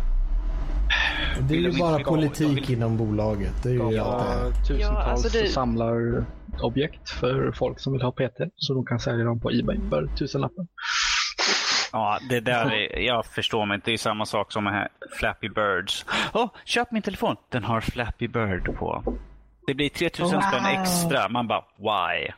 Det 1.41 1.53
är 1.53 1.57
ju 1.57 1.71
de 1.71 1.79
bara 1.79 2.03
politik 2.03 2.69
vill- 2.69 2.71
inom 2.77 2.97
bolaget. 2.97 3.63
Det 3.63 3.69
är 3.69 3.73
ju 3.73 3.81
allt 3.81 3.91
det 3.91 3.95
ja, 3.97 4.51
tusentals 4.67 4.81
Ja, 4.81 5.03
alltså 5.03 5.37
det- 5.39 5.47
samlarobjekt 5.47 7.09
för 7.09 7.51
folk 7.51 7.79
som 7.79 7.93
vill 7.93 8.01
ha 8.01 8.11
PT 8.11 8.49
så 8.55 8.73
de 8.73 8.85
kan 8.85 8.99
sälja 8.99 9.25
dem 9.25 9.39
på 9.39 9.51
Ebay 9.51 9.77
för 9.89 10.07
tusenlappar. 10.17 10.67
Ja, 11.91 12.19
det 12.29 12.39
där 12.39 12.71
är, 12.73 12.99
jag 12.99 13.25
förstår 13.25 13.65
mig 13.65 13.75
inte. 13.75 13.91
Det 13.91 13.95
är 13.95 13.97
samma 13.97 14.25
sak 14.25 14.51
som 14.51 14.65
här 14.65 14.87
Flappy 15.19 15.49
Birds. 15.49 16.05
Åh, 16.33 16.49
köp 16.65 16.91
min 16.91 17.01
telefon. 17.01 17.35
Den 17.49 17.63
har 17.63 17.81
Flappy 17.81 18.27
Bird 18.27 18.75
på. 18.75 19.03
Det 19.67 19.73
blir 19.73 19.89
3000 19.89 20.41
spänn 20.41 20.63
Wow. 20.63 20.81
extra. 20.81 21.29
Man 21.29 21.47
bara, 21.47 21.63
why? 21.77 22.31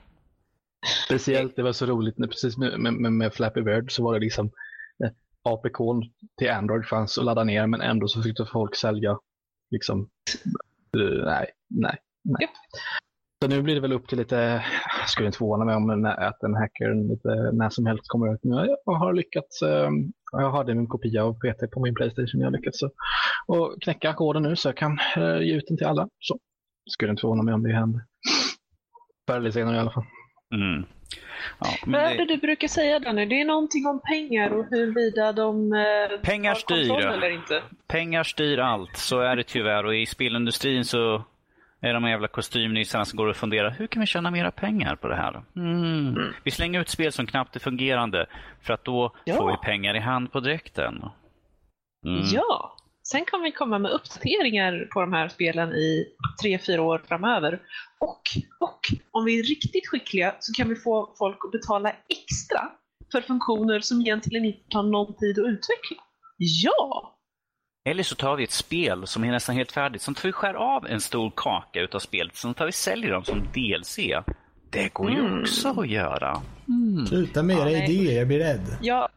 Speciellt, 1.06 1.56
det 1.56 1.64
var 1.64 1.72
så 1.72 1.86
roligt 1.86 2.18
när 2.18 2.28
precis 2.28 2.58
med, 2.58 2.80
med, 2.80 2.94
med 3.14 3.34
Flappy 3.34 3.62
Bird 3.62 3.92
så 3.92 4.04
var 4.04 4.14
det 4.14 4.20
liksom 4.20 4.52
APK 5.44 5.78
till 6.38 6.52
Android 6.52 6.86
fanns 6.86 7.18
att 7.18 7.26
ladda 7.26 7.44
ner 7.44 7.68
men 7.68 7.82
ändå 7.82 8.08
så 8.08 8.22
fick 8.22 8.38
folk 8.52 8.76
sälja 8.76 9.20
liksom 9.72 10.10
eh, 10.98 11.26
nej, 11.26 11.50
nej, 11.70 11.98
nej. 12.24 12.50
Så 13.44 13.50
nu 13.50 13.62
blir 13.62 13.76
det 13.76 13.82
väl 13.82 13.94
upp 13.94 14.08
till 14.08 14.18
lite, 14.18 14.64
jag 15.00 15.10
skulle 15.10 15.28
inte 15.28 15.38
förvåna 15.38 15.66
mig 15.66 15.76
om 15.76 16.06
att 16.06 16.44
en 16.44 16.56
hacker 16.56 17.10
lite 17.10 17.52
när 17.52 17.70
som 17.70 17.86
helst 17.86 18.08
kommer 18.08 18.34
ut. 18.34 18.44
Nu 18.44 18.76
jag 18.86 18.94
har 18.94 19.14
lyckats, 19.14 19.62
eh, 19.62 19.90
jag 20.32 20.52
hade 20.52 20.76
min 20.76 20.88
kopia 20.88 21.24
av 21.24 21.34
PT 21.34 21.72
på 21.72 21.80
min 21.80 21.96
Playstation, 21.96 22.42
jag 22.42 22.48
har 22.48 22.58
lyckats 22.58 22.80
så, 22.80 22.92
och 23.48 23.82
knäcka 23.82 24.14
koden 24.14 24.44
nu 24.44 24.56
så 24.56 24.68
jag 24.68 24.78
kan 24.78 25.00
eh, 25.18 25.38
ge 25.38 25.56
ut 25.56 25.68
den 25.68 25.78
till 25.78 25.88
alla. 25.88 26.10
Så 26.20 26.40
skulle 26.90 27.12
inte 27.12 27.22
förvåna 27.22 27.44
mig 27.44 27.54
om 27.54 27.64
det 27.64 27.74
händer. 27.74 28.02
Förr 29.28 29.38
eller 29.38 29.52
senare 29.52 29.76
i 29.76 29.80
alla 29.80 29.92
fall. 29.92 30.06
Mm. 30.56 30.86
Ja, 31.60 31.68
men 31.86 32.02
Vad 32.02 32.12
är 32.12 32.18
det 32.18 32.26
du 32.26 32.38
brukar 32.38 32.68
säga 32.68 33.00
Danny? 33.00 33.26
Det 33.26 33.42
är 33.42 33.46
någonting 33.46 33.86
om 33.88 34.00
pengar 34.00 34.50
och 34.50 34.66
huruvida 34.66 35.32
de 35.32 35.74
eh, 35.74 36.20
Pengar 36.22 36.54
styr. 36.56 36.92
eller 36.92 37.30
inte. 37.30 37.62
pengar 37.88 38.24
styr 38.24 38.58
allt, 38.60 38.98
så 38.98 39.20
är 39.20 39.36
det 39.36 39.44
tyvärr. 39.44 39.86
Och 39.86 39.96
i 39.96 40.06
spelindustrin 40.06 40.86
så 40.86 41.24
är 41.82 41.94
de 41.94 42.10
jävla 42.10 42.28
kostymnissarna 42.28 43.06
som 43.06 43.18
går 43.18 43.28
och 43.28 43.36
funderar, 43.36 43.70
hur 43.72 43.88
kan 43.88 44.00
vi 44.00 44.06
tjäna 44.06 44.32
mera 44.32 44.52
pengar 44.52 44.96
på 44.96 45.08
det 45.08 45.16
här? 45.16 45.42
Mm. 45.56 46.34
Vi 46.44 46.52
slänger 46.52 46.80
ut 46.82 46.90
spel 46.90 47.12
som 47.12 47.26
knappt 47.26 47.56
är 47.56 47.60
fungerande, 47.60 48.26
för 48.62 48.74
att 48.74 48.84
då 48.86 49.16
Ja. 49.26 49.36
får 49.36 49.52
vi 49.52 49.58
pengar 49.58 49.96
i 49.96 50.00
hand 50.00 50.32
på 50.32 50.40
direkten. 50.40 51.04
Mm. 52.06 52.22
Ja, 52.34 52.76
sen 53.12 53.26
kan 53.26 53.42
vi 53.42 53.52
komma 53.52 53.80
med 53.80 53.92
uppdateringar 53.92 54.88
på 54.94 55.02
de 55.02 55.14
här 55.14 55.30
spelen 55.30 55.72
i 55.74 56.06
tre, 56.42 56.60
fyra 56.60 56.82
år 56.82 57.02
framöver. 57.08 57.60
Och, 58.00 58.22
och 58.60 58.80
om 59.12 59.26
vi 59.26 59.40
är 59.40 59.44
riktigt 59.44 59.88
skickliga 59.88 60.36
så 60.40 60.54
kan 60.54 60.70
vi 60.70 60.76
få 60.76 61.14
folk 61.18 61.38
att 61.46 61.52
betala 61.52 61.90
extra 61.90 62.70
för 63.12 63.22
funktioner 63.22 63.80
som 63.80 64.02
egentligen 64.02 64.46
inte 64.46 64.70
tar 64.70 64.84
någon 64.84 65.14
tid 65.18 65.40
att 65.40 65.46
utveckla. 65.46 65.98
Ja! 66.38 67.18
Eller 67.90 68.04
så 68.04 68.16
tar 68.16 68.36
vi 68.36 68.44
ett 68.44 68.52
spel 68.52 69.08
som 69.08 69.24
är 69.24 69.32
nästan 69.32 69.56
helt 69.56 69.72
färdigt, 69.72 70.02
som 70.02 70.16
tar 70.16 70.30
vi 70.30 70.32
skär 70.32 70.54
av 70.54 70.88
en 70.88 71.02
stor 71.02 71.32
kaka 71.36 71.80
utav 71.82 72.00
spelet, 72.00 72.36
sen 72.36 72.54
tar 72.54 72.66
vi 72.66 72.72
säljer 72.72 73.12
dem 73.12 73.24
som 73.24 73.40
DLC. 73.54 73.98
Det 74.72 74.94
går 74.94 75.12
ju 75.12 75.20
Mm. 75.20 75.42
också 75.42 75.70
att 75.82 75.90
göra. 75.90 76.42
Mm. 76.68 77.06
Sluta 77.08 77.44
med 77.44 77.58
era 77.58 77.72
Ja, 77.72 77.84
idéer, 77.84 78.18
jag 78.18 78.28
blir 78.28 78.40
rädd. 78.40 78.78
Ja, 78.82 79.10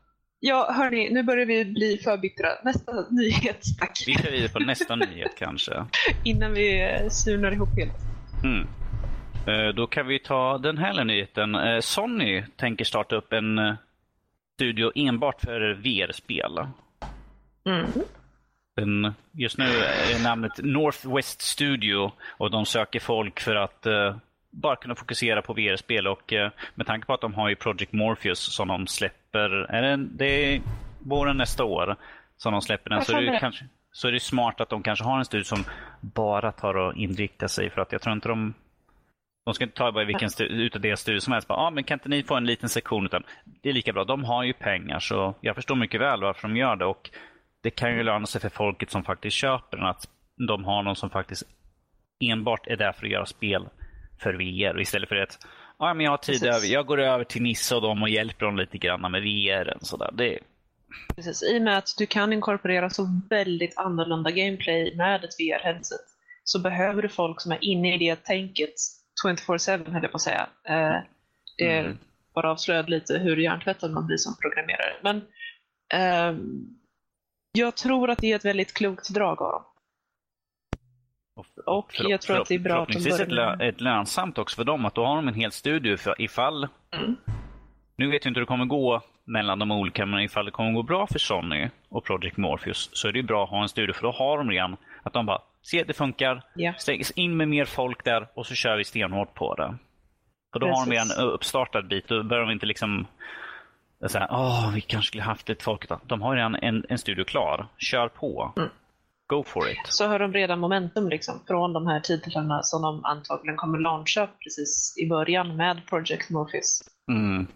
ja 0.45 0.73
hörni, 0.73 1.11
nu 1.11 1.23
börjar 1.23 1.47
vi 1.47 1.65
bli 1.65 1.99
för 1.99 2.17
bittra. 2.17 2.49
Nästa 2.65 2.93
nyhet, 3.11 3.65
tack. 3.81 4.05
Vi 4.07 4.15
kör 4.15 4.31
vidare 4.31 4.49
på 4.49 4.59
nästa 4.59 4.97
nyhet 4.97 5.33
kanske. 5.39 5.85
Innan 6.25 6.53
vi 6.53 6.83
eh, 6.83 7.09
surnar 7.09 7.53
ihop 7.53 7.69
helt. 7.77 7.97
Mm. 8.45 8.67
Eh, 9.47 9.75
Då 9.75 9.87
kan 9.87 10.07
vi 10.07 10.19
ta 10.19 10.59
den 10.59 10.79
här 10.79 11.05
nyheten. 11.05 11.55
Eh, 11.55 11.81
Sony 11.81 12.45
tänker 12.57 12.85
starta 12.85 13.17
upp 13.17 13.33
en 13.33 13.77
studio 14.55 14.93
enbart 14.95 15.41
för 15.41 15.75
VR-spel. 15.75 16.59
Mm. 17.67 17.87
Den, 18.77 19.15
just 19.33 19.59
nu 19.59 19.65
är 19.65 20.23
namnet 20.23 20.53
Northwest 20.59 21.41
Studio 21.43 22.13
och 22.23 22.51
de 22.51 22.67
söker 22.67 23.01
folk 23.01 23.41
för 23.41 23.57
att 23.57 23.87
bara 24.51 24.77
kunna 24.77 24.95
fokusera 24.95 25.43
på 25.43 25.53
VR-spel 25.53 26.07
och 26.07 26.33
med 26.75 26.87
tanke 26.87 27.07
på 27.07 27.15
att 27.15 27.21
de 27.21 27.35
har 27.35 27.49
ju 27.49 27.57
Project 27.57 27.93
Morpheus 27.93 28.39
som 28.39 28.69
de 28.69 28.87
släpper, 29.35 29.75
är 29.75 29.83
det, 29.83 29.97
det 29.97 30.25
är 30.27 30.61
våren 30.99 31.37
nästa 31.37 31.65
år 31.65 31.97
som 32.37 32.53
de 32.53 32.63
släpper 32.63 32.91
den, 32.91 33.05
så 33.05 33.17
är, 33.17 33.23
det 33.23 33.39
kanske, 33.41 33.65
så 33.93 34.09
är 34.09 34.13
det 34.13 34.21
smart 34.21 34.61
att 34.61 34.69
de 34.69 34.83
kanske 34.83 35.05
har 35.05 35.19
en 35.19 35.25
studio 35.25 35.45
som 35.45 35.65
bara 36.01 36.53
tar 36.53 36.77
och 36.77 36.97
inriktar 36.97 37.47
sig 37.47 37.71
för 37.71 37.81
att 37.81 37.93
jag 37.93 38.03
tror 38.03 38.13
inte 38.13 38.29
de 38.29 38.55
de 39.45 39.55
ska 39.55 39.65
inte 39.65 39.77
ta 39.77 39.93
bara 39.93 40.05
vilken 40.05 40.31
utav 40.39 40.81
deras 40.81 41.01
studier 41.01 41.21
som 41.21 41.33
helst. 41.33 41.49
Bara, 41.49 41.59
ah, 41.59 41.71
men 41.71 41.85
kan 41.85 41.97
inte 41.97 42.09
ni 42.09 42.23
få 42.23 42.35
en 42.35 42.47
liten 42.47 42.69
sektion? 42.69 43.07
Utan 43.07 43.23
det 43.63 43.69
är 43.69 43.73
lika 43.73 43.93
bra. 43.93 44.05
De 44.05 44.25
har 44.25 44.45
ju 44.45 44.53
pengar 44.53 44.99
så 44.99 45.35
jag 45.41 45.55
förstår 45.55 45.75
mycket 45.75 46.01
väl 46.01 46.21
varför 46.21 46.49
de 46.49 46.57
gör 46.57 46.77
det. 46.77 46.85
Och 46.85 47.11
det 47.63 47.71
kan 47.71 47.97
ju 47.97 48.03
löna 48.03 48.27
sig 48.27 48.41
för 48.41 48.49
folket 48.49 48.91
som 48.91 49.05
faktiskt 49.05 49.37
köper 49.37 49.77
den. 49.77 49.87
Att 49.87 50.09
de 50.49 50.65
har 50.65 50.83
någon 50.83 50.97
som 50.97 51.11
faktiskt 51.11 51.43
enbart 52.21 52.67
är 52.67 52.77
där 52.77 52.93
för 52.93 53.07
att 53.07 53.13
göra 53.13 53.27
spel 53.27 53.69
för 54.19 54.35
VR. 54.35 54.81
Istället 54.81 55.09
för 55.09 55.17
att 55.17 55.39
ah, 55.85 55.95
men 55.95 56.05
jag 56.05 56.11
har 56.13 56.19
tid 56.19 56.41
Precis. 56.41 56.57
över. 56.57 56.67
Jag 56.75 56.87
går 56.87 57.01
över 57.01 57.25
till 57.25 57.43
Nisse 57.43 57.75
och 57.75 57.83
dem 57.83 58.03
och 58.03 58.09
hjälper 58.09 58.47
dem 58.47 58.57
lite 58.57 58.79
grann 58.79 59.01
med 59.11 59.23
VR. 59.23 59.77
Sådär. 59.81 60.11
Det, 60.13 60.39
Precis, 61.17 61.43
i 61.43 61.59
och 61.59 61.63
med 61.63 61.79
att 61.79 61.89
du 61.99 62.07
kan 62.07 62.33
inkorporera 62.33 62.91
så 62.91 63.09
väldigt 63.31 63.79
annorlunda 63.79 64.31
gameplay 64.31 64.97
med 64.97 65.25
ett 65.25 65.35
VR-headset 65.39 66.01
så 66.45 66.59
behöver 66.59 67.03
du 67.03 67.09
folk 67.09 67.41
som 67.41 67.53
är 67.53 67.65
inne 67.65 67.95
i 67.95 67.99
det 67.99 68.25
tänket 68.25 68.75
24-7 69.27 69.93
höll 69.93 70.03
jag 70.03 70.11
på 70.13 70.17
att 70.17 70.21
säga. 70.23 70.47
Eh, 70.69 70.95
det 71.59 71.79
Mm. 71.79 71.99
bara 72.35 72.51
avslöjade 72.51 72.91
lite 72.91 73.19
hur 73.19 73.37
hjärntvättad 73.37 73.91
man 73.91 74.07
blir 74.07 74.17
som 74.17 74.37
programmerare. 74.37 74.95
Men 75.03 75.23
ehm, 75.95 76.63
jag 77.53 77.77
tror 77.77 78.11
att 78.11 78.19
det 78.19 78.33
är 78.33 78.37
ett 78.37 78.45
väldigt 78.45 78.75
klokt 78.75 79.09
drag 79.15 79.43
av 79.43 79.53
dem. 79.53 79.63
Och 81.67 81.95
jag 81.99 82.21
tror 82.21 82.41
att 82.41 82.49
det 82.49 82.55
är 82.55 82.59
bra 82.59 82.83
att 82.83 82.89
de 82.89 82.97
ett, 82.97 83.05
börjar 83.05 83.27
lö- 83.27 83.69
ett 83.69 83.81
lönsamt 83.81 84.39
också 84.39 84.57
för 84.57 84.65
dem. 84.65 84.85
Att 84.85 84.95
då 84.95 85.05
har 85.05 85.17
de 85.17 85.29
en 85.29 85.35
hel 85.35 85.53
studio 85.53 85.97
för 85.97 86.15
ifall... 86.23 86.69
Mm. 86.97 87.17
Nu 87.97 88.11
vet 88.11 88.25
jag 88.25 88.31
inte 88.31 88.39
hur 88.41 88.45
det 88.45 88.49
kommer 88.49 88.65
gå 88.65 89.01
mellan 89.25 89.59
de 89.59 89.71
olika, 89.71 90.07
men 90.07 90.21
ifall 90.21 90.45
det 90.45 90.51
kommer 90.51 90.73
gå 90.73 90.83
bra 90.83 91.07
för 91.07 91.19
Sony 91.19 91.69
och 91.89 92.05
Project 92.05 92.37
Morpheus 92.37 92.91
så 92.93 93.09
är 93.09 93.13
det 93.13 93.23
bra 93.23 93.45
att 93.45 93.51
ha 93.51 93.63
en 93.63 93.69
studio 93.69 93.93
för 93.93 94.03
då 94.03 94.11
har 94.11 94.39
de 94.39 94.51
redan 94.51 94.77
att 95.03 95.13
de 95.13 95.27
bara 95.27 95.41
se 95.63 95.85
det 95.85 95.93
funkar, 95.93 96.43
stängs 96.79 97.11
in 97.11 97.37
med 97.37 97.49
mer 97.49 97.65
folk 97.65 98.05
där 98.05 98.27
och 98.35 98.47
så 98.47 98.55
kör 98.55 98.77
vi 98.77 98.85
stenhårt 98.85 99.35
på 99.35 99.55
det. 99.55 99.75
Och 100.55 100.61
då 100.61 100.67
har 100.67 100.87
de 100.87 100.91
Precis. 100.91 101.19
redan 101.19 101.33
uppstartad 101.33 101.89
bit. 101.89 102.09
Då 102.09 102.23
behöver 102.23 102.47
de 102.47 102.53
inte 102.53 102.67
liksom 102.67 103.07
säga 104.07 104.29
åh, 104.31 104.71
vi 104.75 104.81
kanske 104.81 105.09
skulle 105.09 105.23
haft 105.23 105.49
lite 105.49 105.65
folk. 105.65 105.89
De 106.03 106.23
har 106.23 106.37
redan 106.37 106.55
en, 106.55 106.87
en 106.89 106.99
studio 106.99 107.25
klar. 107.25 107.67
Kör 107.79 108.09
på. 108.09 108.53
Mm. 108.57 108.69
Go 109.27 109.45
for 109.45 109.71
it. 109.71 109.77
Så 109.85 110.07
har 110.07 110.19
de 110.19 110.33
redan 110.33 110.59
momentum 110.61 111.09
liksom, 111.09 111.41
från 111.47 111.73
de 111.73 111.87
här 111.87 112.01
titlarna 112.01 112.63
som 112.63 112.83
de 112.83 113.05
antagligen 113.05 113.57
kommer 113.57 113.79
launcha 113.79 114.29
precis 114.45 114.95
i 114.99 115.09
början 115.09 115.57
med 115.57 115.87
Project 115.87 116.31
Morpheus. 116.31 116.83
Mm. 117.11 117.47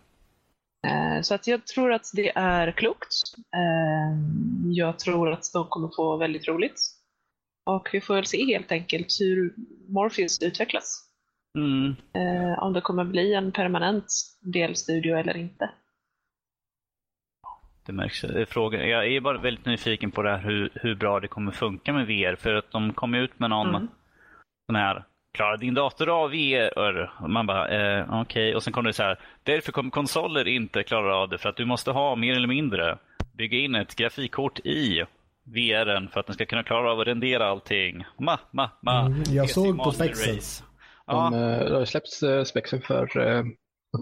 Eh, 0.87 1.22
Så 1.22 1.35
att 1.35 1.46
jag 1.46 1.66
tror 1.66 1.92
att 1.92 2.11
det 2.14 2.33
är 2.35 2.72
klokt. 2.72 3.14
Eh, 3.54 4.18
Jag 4.72 4.98
tror 4.98 5.33
att 5.33 5.44
de 5.52 5.66
kommer 5.68 5.88
få 5.96 6.16
väldigt 6.16 6.48
roligt. 6.48 6.81
Och 7.66 7.88
vi 7.92 8.00
får 8.00 8.14
väl 8.14 8.26
se 8.26 8.44
helt 8.44 8.72
enkelt 8.72 9.07
hur 9.20 9.54
Morpheus 9.88 10.42
utvecklas. 10.42 11.04
Mm. 11.59 11.96
Eh, 12.14 12.59
Om 12.62 12.72
det 12.72 12.81
kommer 12.81 13.04
bli 13.04 13.35
en 13.35 13.52
permanent 13.52 14.07
delstudio 14.40 15.16
eller 15.18 15.37
inte. 15.37 15.70
Det 17.88 17.92
märks. 17.94 18.24
Är 18.24 18.44
Frågan. 18.44 18.88
Jag 18.88 19.07
är 19.07 19.20
bara 19.20 19.38
väldigt 19.38 19.66
nyfiken 19.66 20.11
på 20.11 20.22
det 20.22 20.31
här 20.31 20.38
hur, 20.38 20.70
hur 20.74 20.94
bra 20.94 21.20
det 21.20 21.29
kommer 21.29 21.53
funka 21.53 21.92
med 21.92 22.07
VR. 22.07 22.37
För 22.37 22.55
att 22.55 22.70
de 22.70 22.92
kom 22.92 23.14
ut 23.14 23.38
med 23.38 23.51
någon 23.51 23.68
Mm. 23.68 23.88
sån 24.66 24.77
här 24.77 25.05
Klarar 25.35 25.57
din 25.57 25.74
dator 25.74 26.09
av 26.09 26.31
VR? 26.31 27.29
Man 27.29 27.46
bara, 27.46 27.68
eh, 27.68 28.20
okej. 28.22 28.55
Och 28.55 28.62
sen 28.62 28.72
kom 28.72 28.85
det 28.85 28.92
så 28.92 29.03
här. 29.03 29.18
Därför 29.42 29.72
kommer 29.72 29.90
konsoler 29.90 30.48
inte 30.48 30.83
klara 30.83 31.16
av 31.16 31.29
det. 31.29 31.38
För 31.38 31.48
att 31.48 31.57
du 31.57 31.64
måste 31.64 31.90
ha 31.90 32.16
mer 32.16 32.37
eller 32.37 32.48
mindre 32.48 32.98
bygga 33.35 33.59
in 33.59 33.74
ett 33.74 33.96
grafikkort 33.96 34.59
i 34.59 35.05
VRen 35.44 36.09
för 36.09 36.20
att 36.20 36.27
den 36.27 36.35
ska 36.35 36.46
kunna 36.46 36.62
klara 36.62 36.92
av 36.92 37.01
att 37.01 37.07
rendera 37.07 37.46
allting. 37.46 38.05
Ma, 38.18 38.38
ma, 38.51 38.70
ma. 38.83 39.01
Mm, 39.07 39.22
jag 39.31 39.51
såg 39.51 39.79
på 39.79 39.90
spexen. 39.90 40.35
Race. 40.35 40.64
De, 41.07 41.12
Ja, 41.12 41.27
eh, 41.27 41.64
det 41.70 41.79
har 41.79 41.85
släppts 41.85 42.22
eh, 42.22 42.44
spexen 42.44 42.81
för, 42.83 43.18
eh, 43.29 43.44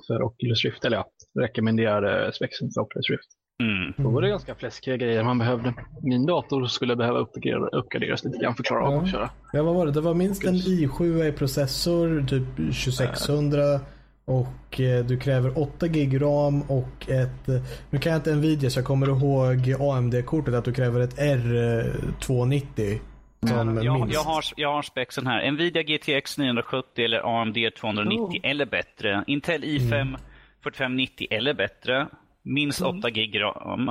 för 0.06 0.22
Oculus 0.22 0.64
Rift, 0.64 0.84
eller 0.84 0.96
ja, 0.96 1.06
rekommenderade 1.40 2.32
spexen 2.32 2.68
för 2.74 2.80
Oculus 2.80 3.10
Rift. 3.10 3.28
Mm. 3.62 3.92
Då 3.96 4.10
var 4.10 4.22
det 4.22 4.28
ganska 4.28 4.54
fläskiga 4.54 4.96
grejer 4.96 5.22
man 5.24 5.38
behövde. 5.38 5.74
Min 6.02 6.26
dator 6.26 6.66
skulle 6.66 6.96
behöva 6.96 7.18
uppgradera, 7.18 7.68
uppgraderas 7.68 8.24
lite 8.24 8.38
grann 8.38 8.54
för 8.54 8.62
att 8.62 8.66
klara 8.66 8.84
av 8.86 8.92
Ja. 8.94 9.02
att 9.02 9.10
köra. 9.10 9.30
Ja, 9.52 9.62
vad 9.62 9.74
var 9.74 9.86
det? 9.86 9.92
Det 9.92 10.00
var 10.00 10.14
minst 10.14 10.44
en 10.44 10.54
i7 10.54 11.24
i 11.28 11.32
processor, 11.32 12.24
typ 12.28 12.56
2600. 12.56 13.80
Och 14.24 14.80
eh, 14.80 15.04
du 15.04 15.18
kräver 15.18 15.58
8 15.58 15.88
gig 15.88 16.22
ram 16.22 16.62
och 16.62 17.10
ett... 17.10 17.48
eh, 17.48 17.62
Nu 17.90 17.98
kan 17.98 18.12
jag 18.12 18.18
inte 18.18 18.34
Nvidia 18.34 18.70
så 18.70 18.78
jag 18.78 18.86
kommer 18.86 19.06
ihåg 19.08 19.74
AMD-kortet 19.80 20.54
att 20.54 20.64
du 20.64 20.72
kräver 20.72 21.00
ett 21.00 21.18
R290. 21.18 22.98
Som 23.46 23.76
Jag, 23.82 23.94
minst. 24.00 24.14
jag, 24.14 24.20
har, 24.22 24.44
jag 24.56 24.72
har 24.72 24.82
spexen 24.82 25.26
här. 25.26 25.50
Nvidia 25.50 25.82
GTX 25.82 26.38
970 26.38 27.04
eller 27.04 27.40
AMD 27.42 27.56
290 27.80 28.18
Oh. 28.44 28.50
eller 28.50 28.66
bättre. 28.66 29.24
Intel 29.26 29.64
i5 29.64 30.16
4590 30.62 31.26
eller 31.30 31.54
bättre. 31.54 32.06
Minst 32.46 32.82
8 32.82 33.10
gig 33.10 33.40
ram. 33.40 33.88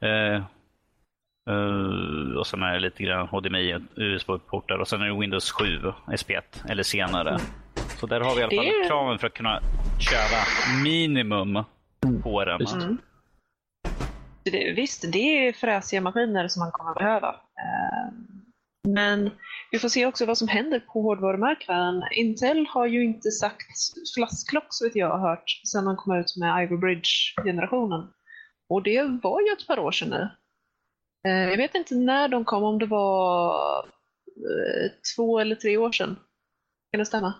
Eh, 0.00 0.34
eh, 1.50 2.36
och 2.38 2.46
sen 2.46 2.62
är 2.62 2.72
det 2.72 2.80
lite 2.80 3.02
grann 3.02 3.26
HDMI, 3.28 3.78
USB-portar 3.96 4.78
och 4.78 4.88
sen 4.88 5.02
är 5.02 5.06
det 5.06 5.20
Windows 5.20 5.50
7 5.52 5.64
SP1 6.06 6.42
eller 6.68 6.82
senare. 6.82 7.38
Så 8.00 8.06
där 8.06 8.20
har 8.20 8.34
vi 8.34 8.40
i 8.40 8.42
alla 8.44 8.50
fall 8.56 8.66
är- 8.66 8.88
kraven 8.88 9.18
för 9.18 9.26
att 9.26 9.34
kunna 9.34 9.60
köra 10.00 10.42
minimum 10.82 11.64
på 12.22 12.44
den. 12.44 12.58
Det, 14.44 14.72
visst, 14.76 15.12
det 15.12 15.48
är 15.48 15.52
fräsiga 15.52 16.00
maskiner 16.00 16.48
som 16.48 16.60
man 16.60 16.72
kommer 16.72 16.94
behöva. 16.94 17.28
Eh, 17.28 18.12
Men 18.94 19.30
vi 19.70 19.78
får 19.78 19.88
se 19.88 20.06
också 20.06 20.26
vad 20.26 20.38
som 20.38 20.48
händer 20.48 20.80
på 20.80 21.02
hårdvarumarknaden. 21.02 22.02
Intel 22.14 22.66
har 22.66 22.86
ju 22.86 23.04
inte 23.04 23.30
sagt 23.30 23.66
flasklock 24.16 24.66
så 24.68 24.84
vet 24.84 24.96
jag 24.96 25.10
har 25.18 25.28
hört 25.30 25.50
sedan 25.72 25.84
de 25.84 25.96
kom 25.96 26.16
ut 26.16 26.36
med 26.36 26.64
Ivy 26.64 26.76
Bridge-generationen. 26.76 28.08
Och 28.68 28.82
det 28.82 29.02
var 29.22 29.40
ju 29.40 29.52
ett 29.52 29.66
par 29.66 29.78
år 29.78 29.92
sedan 29.92 30.10
nu. 30.10 30.28
Eh, 31.30 31.50
Jag 31.50 31.56
vet 31.56 31.74
inte 31.74 31.94
när 31.94 32.28
de 32.28 32.44
kom, 32.44 32.62
om 32.62 32.78
det 32.78 32.86
var 32.86 33.54
eh, 34.26 34.90
två 35.16 35.38
eller 35.40 35.56
tre 35.56 35.76
år 35.76 35.92
sedan. 35.92 36.16
Kan 36.92 36.98
det 36.98 37.06
stämma? 37.06 37.34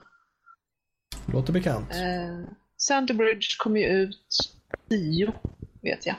Låter 1.32 1.52
bekant. 1.52 1.90
Eh, 1.90 3.16
Bridge 3.16 3.46
kom 3.58 3.76
ju 3.76 3.84
ut 3.87 4.26
10, 4.88 5.32
vet 5.82 6.06
jag. 6.06 6.16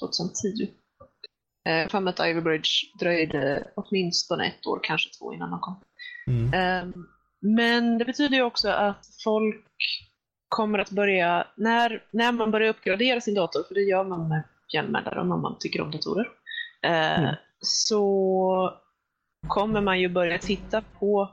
2010. 0.00 0.70
Eh, 1.68 1.88
för 1.88 2.08
att 2.08 2.20
Ivy 2.20 2.40
Bridge 2.40 2.70
dröjde 3.00 3.64
åtminstone 3.76 4.46
ett 4.46 4.66
år, 4.66 4.80
kanske 4.82 5.10
två 5.18 5.34
innan 5.34 5.50
de 5.50 5.60
kom. 5.60 5.80
Mm. 6.26 6.54
Eh, 6.54 6.94
men 7.40 7.98
det 7.98 8.04
betyder 8.04 8.36
ju 8.36 8.42
också 8.42 8.68
att 8.68 9.06
folk 9.24 9.66
kommer 10.48 10.78
att 10.78 10.90
börja, 10.90 11.46
när, 11.56 12.02
när 12.10 12.32
man 12.32 12.50
börjar 12.50 12.68
uppgradera 12.68 13.20
sin 13.20 13.34
dator, 13.34 13.62
för 13.68 13.74
det 13.74 13.80
gör 13.80 14.04
man 14.04 14.28
med 14.28 14.42
jämna 14.72 15.00
mellanrum 15.00 15.32
om 15.32 15.42
man 15.42 15.56
tycker 15.60 15.80
om 15.80 15.90
datorer, 15.90 16.28
eh, 16.82 17.18
Mm. 17.18 17.34
så 17.60 18.72
kommer 19.48 19.80
man 19.80 20.00
ju 20.00 20.08
börja 20.08 20.38
titta 20.38 20.82
på 20.98 21.30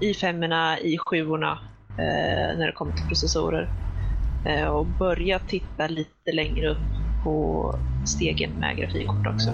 i5, 0.00 0.76
i7 0.82 1.52
eh, 1.52 2.58
när 2.58 2.66
det 2.66 2.72
kommer 2.72 2.92
till 2.92 3.06
processorer. 3.06 3.68
Eh, 4.46 4.68
och 4.68 4.86
börja 4.86 5.38
titta 5.38 5.86
lite 5.86 6.32
längre 6.32 6.68
upp 6.68 7.01
på 7.22 7.74
stegen 8.06 8.52
med 8.52 8.76
grafikkort 8.76 9.26
också. 9.26 9.50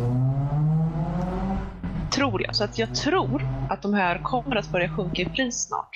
Tror 2.15 2.43
jag. 2.43 2.57
Så 2.57 2.65
att 2.65 2.79
jag 2.79 2.95
tror 2.95 3.43
att 3.71 3.83
de 3.83 3.95
här 3.95 4.23
kommer 4.23 4.57
att 4.57 4.73
börja 4.73 4.97
sjunka 4.97 5.23
i 5.23 5.25
pris 5.25 5.67
snart. 5.69 5.91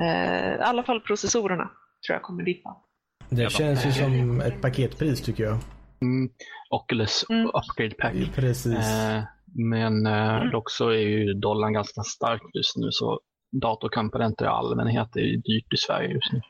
Eh, 0.00 0.54
I 0.54 0.60
alla 0.60 0.82
fall 0.82 1.00
processorerna 1.00 1.70
tror 2.06 2.14
jag 2.14 2.22
kommer 2.22 2.42
dippa. 2.42 2.76
Det 3.28 3.52
känns 3.52 3.86
ju 3.86 3.92
som 3.92 4.40
ett 4.40 4.62
paketpris 4.62 5.22
tycker 5.22 5.44
jag. 5.44 5.58
Mm, 6.02 6.30
Oculus 6.70 7.24
Mm. 7.30 7.46
Upgrade 7.46 7.94
Pack. 7.94 8.34
Precis. 8.34 8.92
Eh, 8.92 9.22
men 9.46 10.06
eh, 10.06 10.44
dock 10.52 10.70
så 10.70 10.88
är 10.88 10.98
ju 10.98 11.34
dollarn 11.34 11.72
ganska 11.72 12.02
stark 12.02 12.42
just 12.54 12.76
nu 12.76 12.88
så 12.90 13.20
datorkomponenter 13.60 14.44
i 14.44 14.48
allmänhet 14.48 15.16
är 15.16 15.20
ju 15.20 15.36
dyrt 15.36 15.72
i 15.72 15.76
Sverige 15.76 16.08
just 16.08 16.32
nu. 16.32 16.40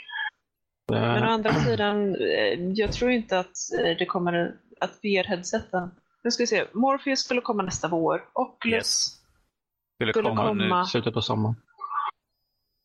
Eh, 0.93 1.01
Men 1.01 1.23
å 1.25 1.27
andra 1.27 1.55
sidan, 1.55 2.15
eh, 2.15 2.61
jag 2.75 2.93
tror 2.93 3.11
inte 3.11 3.39
att 3.39 3.57
eh, 3.79 3.97
det 3.99 4.07
kommer 4.07 4.55
att 4.81 4.99
VR-headseten... 5.03 5.91
Nu 6.25 6.31
ska 6.31 6.43
vi 6.43 6.47
se, 6.47 6.65
Morpheus 6.73 7.21
skulle 7.21 7.41
komma 7.41 7.63
nästa 7.63 7.89
vår. 7.89 8.25
Oculus, 8.33 8.75
Yes. 8.77 9.21
Skulle 9.97 10.13
Skulle 10.13 10.29
komma 10.29 10.53
nu. 10.53 10.63
komma. 10.63 10.85
Slutet 10.87 11.15
på 11.15 11.23
sommaren. 11.23 11.57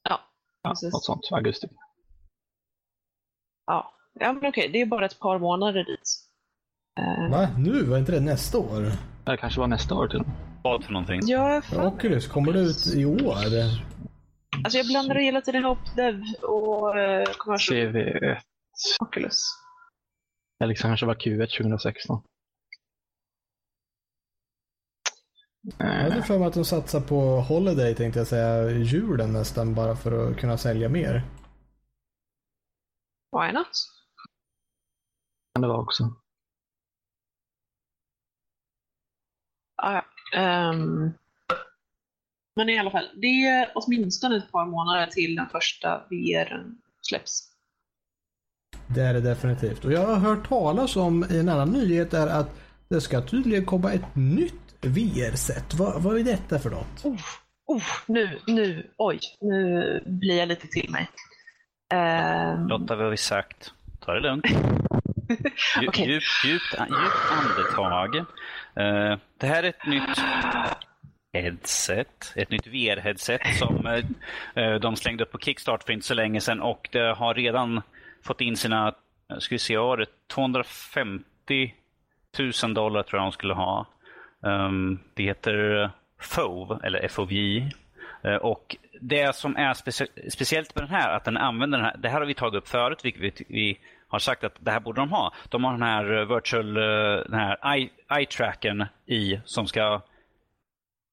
ja, 0.09 0.19
Ja, 0.63 0.69
precis. 0.69 0.93
något 0.93 1.03
sånt, 1.03 1.27
augusti. 1.31 1.67
Ja. 3.67 3.93
ja, 4.19 4.33
men 4.33 4.49
okej, 4.49 4.69
det 4.73 4.81
är 4.81 4.85
bara 4.85 5.05
ett 5.05 5.19
par 5.19 5.39
månader 5.39 5.83
dit. 5.83 6.25
Va? 7.31 7.47
Nu? 7.57 7.83
Var 7.83 7.97
inte 7.97 8.11
det 8.11 8.19
nästa 8.19 8.57
år? 8.57 8.91
Det 9.25 9.37
kanske 9.37 9.59
var 9.59 9.67
nästa 9.67 9.95
år 9.95 10.07
till. 10.07 10.23
Vad 10.63 10.83
för 10.83 10.93
någonting? 10.93 11.19
Ja, 11.23 11.61
fan, 11.61 11.87
Oculus, 11.87 12.27
kommer 12.27 12.53
det 12.53 12.59
ut 12.59 12.87
i 12.95 13.05
år? 13.05 13.35
Alltså 14.63 14.77
jag 14.77 14.87
blandar 14.87 15.15
hela 15.15 15.41
tiden 15.41 15.61
ihop 15.61 15.95
Dev 15.95 16.23
och 16.41 16.95
uh, 16.95 17.23
commercial 17.37 17.77
CV1. 17.77 18.37
Oculus. 18.99 19.41
Det 20.59 20.65
liksom 20.65 20.89
kanske 20.89 21.05
var 21.05 21.15
Q1 21.15 21.57
2016. 21.57 22.21
Jag 25.77 25.87
Eh, 25.87 26.03
hade 26.03 26.23
för 26.23 26.39
mig 26.39 26.47
att 26.47 26.53
de 26.53 26.65
satsar 26.65 27.01
på 27.01 27.41
Holiday 27.41 27.95
tänkte 27.95 28.19
jag 28.19 28.27
säga, 28.27 28.69
julen 28.71 29.33
nästan 29.33 29.75
bara 29.75 29.95
för 29.95 30.31
att 30.31 30.37
kunna 30.37 30.57
sälja 30.57 30.89
mer. 30.89 31.23
Why 33.31 33.51
not? 33.51 33.67
kan 35.53 35.61
det 35.61 35.67
var 35.67 35.81
också. 35.81 36.03
Ah, 39.75 39.93
ja. 39.93 40.73
Men 42.59 42.69
i 42.69 42.79
alla 42.79 42.91
fall, 42.91 43.09
det 43.15 43.45
är 43.45 43.71
åtminstone 43.75 44.37
ett 44.37 44.51
par 44.51 44.65
månader 44.65 45.05
till 45.05 45.35
den 45.35 45.49
första 45.49 45.97
VR 46.09 46.65
släpps. 47.01 47.43
Det 48.95 49.01
är 49.01 49.13
det 49.13 49.21
definitivt. 49.21 49.85
Och 49.85 49.91
jag 49.91 50.05
har 50.05 50.15
hört 50.15 50.49
talas 50.49 50.95
om 50.95 51.25
i 51.31 51.39
en 51.39 51.49
annan 51.49 51.69
nyhet 51.69 52.13
är 52.13 52.27
att 52.27 52.59
det 52.89 53.01
ska 53.01 53.21
tydligen 53.21 53.65
komma 53.65 53.91
ett 53.91 54.15
nytt 54.15 54.75
VR-set. 54.81 55.73
Vad, 55.73 56.01
vad 56.01 56.17
är 56.17 56.23
detta 56.23 56.59
för 56.59 56.69
något? 56.69 57.05
Oh, 57.05 57.19
oh, 57.65 57.83
nu, 58.05 58.39
nu, 58.47 58.89
oj, 58.97 59.19
nu 59.41 60.03
blir 60.05 60.37
jag 60.37 60.47
lite 60.47 60.67
till 60.67 60.89
mig. 60.89 61.09
Ehm, 61.93 62.67
Lotta, 62.67 62.95
vad 62.95 63.03
har 63.03 63.11
vi 63.11 63.17
sagt? 63.17 63.71
Ta 63.99 64.13
det 64.13 64.19
lugnt. 64.19 64.45
Dju, 65.81 65.87
Okej. 65.87 66.07
djup, 66.07 66.23
djupt, 66.45 66.75
djupt 66.79 67.31
andetag. 67.31 68.15
Eh, 68.15 69.17
det 69.37 69.47
här 69.47 69.63
är 69.63 69.69
ett 69.69 69.87
nytt 69.87 70.17
headset, 71.33 72.33
ett 72.35 72.49
nytt 72.49 72.67
VR-headset 72.67 73.53
som 73.59 73.85
eh, 73.85 74.03
eh, 74.63 74.75
de 74.75 74.95
slängde 74.95 75.23
upp 75.23 75.31
på 75.31 75.39
Kickstart 75.39 75.83
för 75.83 75.93
inte 75.93 76.05
så 76.05 76.13
länge 76.13 76.41
sedan 76.41 76.61
och 76.61 76.89
det 76.91 77.13
har 77.13 77.33
redan 77.33 77.81
fått 78.23 78.41
in 78.41 78.57
sina, 78.57 78.95
ska 79.39 79.55
vi 79.55 79.59
se, 79.59 79.77
vad 79.77 79.87
var 79.87 79.97
det 79.97 80.27
250 80.27 81.73
000 82.63 82.73
dollar 82.73 83.03
tror 83.03 83.19
jag 83.19 83.25
de 83.25 83.31
skulle 83.31 83.53
ha. 83.53 83.87
Ehm, 84.45 84.99
det 85.13 85.23
heter 85.23 85.83
eh, 85.83 85.89
FOV, 86.21 86.79
eller 86.83 87.07
FOV. 87.07 87.31
Och 88.41 88.75
det 89.01 89.35
som 89.35 89.55
är 89.55 89.73
specie- 89.73 90.29
speciellt 90.29 90.75
med 90.75 90.83
den 90.83 90.91
här, 90.91 91.15
att 91.15 91.23
den 91.23 91.37
använder 91.37 91.77
den 91.77 91.85
här, 91.85 91.97
det 91.97 92.09
här 92.09 92.19
har 92.19 92.27
vi 92.27 92.33
tagit 92.33 92.57
upp 92.57 92.67
förut, 92.67 92.99
vilket 93.05 93.21
vi, 93.21 93.45
vi 93.47 93.79
har 94.07 94.19
sagt 94.19 94.43
att 94.43 94.55
det 94.59 94.71
här 94.71 94.79
borde 94.79 95.01
de 95.01 95.09
ha. 95.11 95.33
De 95.49 95.63
har 95.63 95.71
den 95.71 95.81
här 95.81 96.35
virtual, 96.35 96.73
den 97.23 97.39
här 97.39 97.73
eye, 97.75 97.89
eye 98.17 98.25
trackern 98.25 98.85
i 99.05 99.39
som 99.45 99.67
ska 99.67 100.01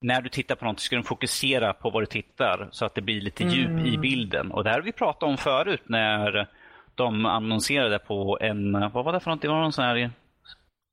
när 0.01 0.21
du 0.21 0.29
tittar 0.29 0.55
på 0.55 0.65
något 0.65 0.81
ska 0.81 0.97
den 0.97 1.05
fokusera 1.05 1.73
på 1.73 1.91
vad 1.91 2.03
du 2.03 2.07
tittar 2.07 2.69
så 2.73 2.85
att 2.85 2.95
det 2.95 3.01
blir 3.01 3.21
lite 3.21 3.45
djup 3.45 3.87
i 3.87 3.99
bilden. 3.99 4.53
Och 4.53 4.65
det 4.65 4.71
här 4.71 4.77
har 4.77 4.85
vi 4.85 4.93
pratat 4.93 5.23
om 5.23 5.37
förut 5.37 5.83
när 5.85 6.49
de 6.95 7.27
annonserade 7.27 7.99
på 7.99 8.39
en, 8.41 8.73
vad 8.73 9.05
var 9.05 9.13
det 9.13 9.21
för 9.21 9.31
något? 9.31 9.43
Det 9.43 9.49
var 9.49 9.61
någon 9.61 9.73
sån 9.73 9.85
här 9.85 10.11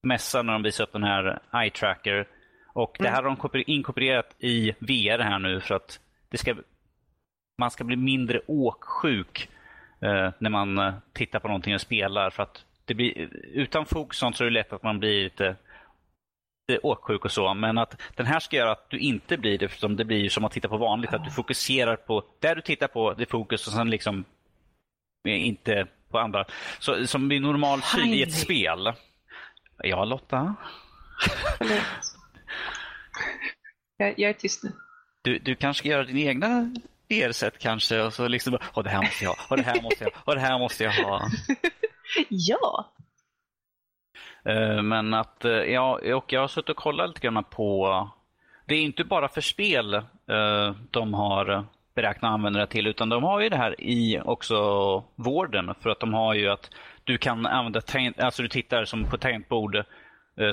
mässa 0.04 0.42
när 0.42 0.54
de 0.54 0.64
visade 0.64 0.88
upp 0.88 0.94
den 0.94 1.04
här 1.04 1.40
eye 1.54 1.70
tracker. 1.70 2.28
Och 2.74 2.96
det 3.00 3.10
här 3.10 3.24
har 3.24 3.52
de 3.54 3.64
inkorporerat 3.68 4.36
i 4.40 4.72
VR 4.80 5.20
här 5.20 5.40
nu 5.40 5.60
för 5.60 5.76
att 5.76 6.00
det 6.30 6.38
ska, 6.38 6.56
man 7.58 7.72
ska 7.72 7.84
bli 7.84 7.96
mindre 7.96 8.42
åksjuk 8.48 9.50
eh, 10.02 10.32
när 10.38 10.50
man 10.50 10.78
eh, 10.78 10.94
tittar 11.14 11.40
på 11.40 11.48
någonting 11.48 11.74
och 11.76 11.82
spelar. 11.82 12.30
För 12.30 12.44
att 12.44 12.66
det 12.86 12.94
blir, 12.94 13.30
utan 13.54 13.86
fokus 13.86 14.18
så 14.18 14.28
är 14.28 14.44
det 14.44 14.50
lätt 14.50 14.74
att 14.74 14.84
man 14.84 15.00
blir 15.00 15.24
lite 15.24 15.56
lite 16.74 16.88
åksjuk 16.88 17.26
och 17.26 17.32
så, 17.32 17.54
men 17.54 17.78
att 17.78 18.02
den 18.16 18.26
här 18.26 18.40
ska 18.40 18.56
göra 18.56 18.72
att 18.72 18.90
du 18.90 19.00
inte 19.00 19.38
blir 19.38 19.58
det, 19.58 19.70
för 19.70 19.88
det 19.88 20.06
blir 20.06 20.18
ju 20.18 20.30
som 20.30 20.46
att 20.46 20.52
titta 20.52 20.70
på 20.70 20.78
vanligt, 20.78 21.14
att 21.14 21.26
du 21.26 21.32
fokuserar 21.32 21.96
på, 21.96 22.24
där 22.40 22.56
du 22.56 22.62
tittar 22.62 22.88
på, 22.88 23.14
det 23.14 23.24
är 23.24 23.30
fokus 23.32 23.68
och 23.68 23.74
sen 23.74 23.90
liksom 23.90 24.26
inte 25.28 25.88
på 26.12 26.20
andra. 26.20 26.46
Så, 26.80 27.08
som 27.08 27.28
blir 27.28 27.40
normal 27.40 27.82
syn 27.82 28.14
i 28.14 28.22
ett 28.22 28.34
spel. 28.34 28.94
Ja, 29.78 30.06
Lotta? 30.06 30.56
Jag, 33.98 34.20
jag 34.20 34.30
är 34.30 34.34
tyst 34.34 34.64
nu. 34.64 34.72
Du, 35.22 35.40
du 35.40 35.56
kanske 35.56 35.80
ska 35.80 35.90
göra 35.90 36.04
din 36.04 36.18
egna 36.18 36.72
VR-set 37.10 37.60
kanske 37.60 38.02
och 38.02 38.14
så 38.14 38.28
liksom, 38.28 38.58
och 38.74 38.84
det 38.84 38.90
här 38.90 39.02
måste 39.02 39.24
jag 39.24 39.32
ha, 39.32 39.46
och 39.50 39.58
det 39.58 39.64
här 39.64 39.82
måste 39.82 40.04
jag 40.04 40.12
ha, 40.12 40.22
och 40.26 40.36
det 40.36 40.42
här 40.42 40.60
måste 40.60 40.84
jag 40.84 40.92
ha. 40.92 41.30
Ja! 42.30 42.94
Eh, 44.46 44.82
men 44.82 45.14
att, 45.14 45.46
eh, 45.46 45.52
ja, 45.52 46.00
och 46.16 46.34
jag 46.34 46.42
har 46.42 46.48
suttit 46.48 46.70
och 46.70 46.76
kollat 46.76 47.10
lite 47.10 47.22
grann 47.22 47.44
på, 47.44 48.10
det 48.66 48.76
är 48.76 48.82
inte 48.82 49.04
bara 49.04 49.28
för 49.28 49.42
spel 49.42 49.94
eh, 49.94 50.76
de 50.92 51.14
har 51.14 51.66
beräknat 51.96 52.32
användare 52.32 52.68
till, 52.68 52.88
utan 52.88 53.10
de 53.10 53.24
har 53.24 53.42
ju 53.42 53.50
det 53.50 53.58
här 53.58 53.82
i 53.82 54.22
också 54.26 54.56
vården. 55.16 55.74
För 55.82 55.90
att 55.90 56.00
de 56.00 56.14
har 56.14 56.34
ju 56.34 56.50
att 56.50 56.70
du 57.04 57.18
kan 57.18 57.46
använda, 57.46 57.82
alltså 58.18 58.42
du 58.42 58.48
tittar 58.48 58.86
som 58.86 59.04
på 59.04 59.18
tangentbord 59.18 59.84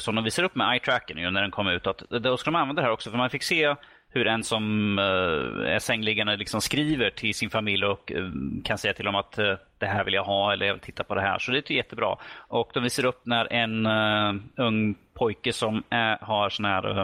som 0.01 0.15
de 0.15 0.25
visar 0.25 0.43
upp 0.43 0.55
med 0.55 0.73
eye 0.73 0.81
tracking 0.81 1.33
när 1.33 1.43
den 1.43 1.51
kom 1.51 1.69
ut. 1.69 1.87
Att 1.87 1.99
då 2.11 2.37
ska 2.37 2.51
de 2.51 2.57
använda 2.57 2.83
det 2.83 2.87
här 2.87 2.93
också, 2.93 3.11
för 3.11 3.19
man 3.19 3.31
fick 3.31 3.43
se 3.43 3.75
hur 4.13 4.27
en 4.27 4.43
som 4.43 4.99
eh, 4.99 5.73
är 5.75 5.79
sängliggande 5.79 6.37
liksom 6.37 6.61
skriver 6.61 7.11
till 7.11 7.35
sin 7.35 7.51
familj 7.51 7.85
och 7.85 8.13
eh, 8.13 8.31
kan 8.65 8.79
säga 8.79 8.95
till 8.95 9.05
dem 9.05 9.15
att 9.15 9.39
eh, 9.39 9.55
det 9.79 9.87
här 9.87 10.05
vill 10.05 10.15
jag 10.15 10.25
ha 10.25 10.53
eller 10.53 10.67
jag 10.67 10.75
vill 10.75 10.83
titta 10.83 11.05
på 11.05 11.15
det 11.15 11.21
här. 11.21 11.39
Så 11.39 11.53
det 11.53 11.71
är 11.71 11.75
jättebra. 11.75 12.17
Och 12.35 12.71
de 12.75 12.83
visar 12.83 13.05
upp 13.05 13.27
när 13.27 13.53
en 13.53 13.87
ung 14.57 14.95
pojke 15.15 15.53
som 15.53 15.83
är, 15.91 16.19
har 16.21 16.51
sån 16.51 16.65
här 16.65 17.01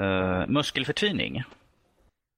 uh, 0.00 0.46
muskelförtvining. 0.48 1.42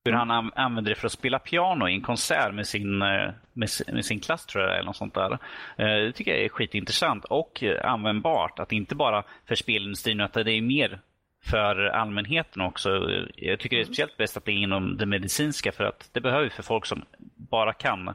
Hur 0.04 0.12
han 0.12 0.30
an- 0.30 0.52
använder 0.54 0.90
det 0.90 0.94
för 0.94 1.06
att 1.06 1.12
spela 1.12 1.38
piano 1.38 1.88
i 1.88 1.94
en 1.94 2.02
konsert 2.02 2.54
med 2.54 2.66
sin, 2.66 2.98
med, 2.98 3.34
med 3.92 4.04
sin 4.04 4.20
klass 4.20 4.46
tror 4.46 4.64
jag, 4.64 4.74
eller 4.74 4.84
något 4.84 4.96
sånt 4.96 5.14
där. 5.14 5.32
Uh, 5.32 5.38
Det 5.78 6.12
tycker 6.12 6.30
jag 6.34 6.44
är 6.44 6.48
skitintressant 6.48 7.24
och 7.24 7.62
användbart. 7.82 8.58
Att 8.58 8.72
inte 8.72 8.94
bara 8.94 9.24
för 9.48 9.54
spelindustrin, 9.54 10.20
utan 10.20 10.44
det 10.44 10.52
är 10.52 10.62
mer 10.62 11.00
för 11.50 11.76
allmänheten 11.86 12.62
också. 12.62 12.90
Jag 13.36 13.60
tycker 13.60 13.76
det 13.76 13.82
är 13.82 13.84
speciellt 13.84 14.16
bäst 14.16 14.36
att 14.36 14.44
det 14.44 14.52
är 14.52 14.56
inom 14.56 14.96
det 14.96 15.06
medicinska 15.06 15.72
för 15.72 15.84
att 15.84 16.08
det 16.12 16.20
behöver 16.20 16.44
vi 16.44 16.50
för 16.50 16.62
folk 16.62 16.86
som 16.86 17.04
bara 17.36 17.72
kan 17.72 18.08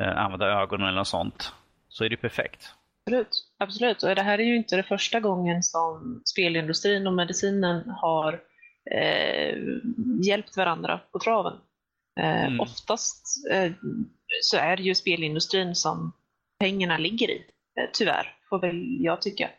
eh, 0.00 0.18
använda 0.18 0.46
ögonen 0.46 0.86
eller 0.88 0.98
något 0.98 1.08
sånt. 1.08 1.52
Så 1.88 2.04
är 2.04 2.08
det 2.08 2.16
perfekt. 2.16 2.74
Absolut. 3.06 3.44
Absolut. 3.58 4.02
Och 4.02 4.14
det 4.14 4.22
här 4.22 4.38
är 4.38 4.42
ju 4.44 4.56
inte 4.56 4.76
det 4.76 4.82
första 4.82 5.20
gången 5.20 5.62
som 5.62 6.22
spelindustrin 6.24 7.06
och 7.06 7.12
medicinen 7.12 7.88
har 7.90 8.40
eh, 8.90 9.56
hjälpt 10.26 10.56
varandra 10.56 11.00
på 11.12 11.18
traven. 11.18 11.52
Eh, 12.20 12.44
Mm. 12.46 12.60
Oftast 12.60 13.26
eh, 13.52 13.72
så 14.42 14.56
är 14.56 14.76
det 14.76 14.82
ju 14.82 14.94
spelindustrin 14.94 15.74
som 15.74 16.12
pengarna 16.60 16.98
ligger 16.98 17.30
i. 17.30 17.44
Eh, 17.80 17.88
tyvärr, 17.92 18.36
får 18.48 18.58
väl 18.60 18.96
jag 19.00 19.22
tycka. 19.22 19.50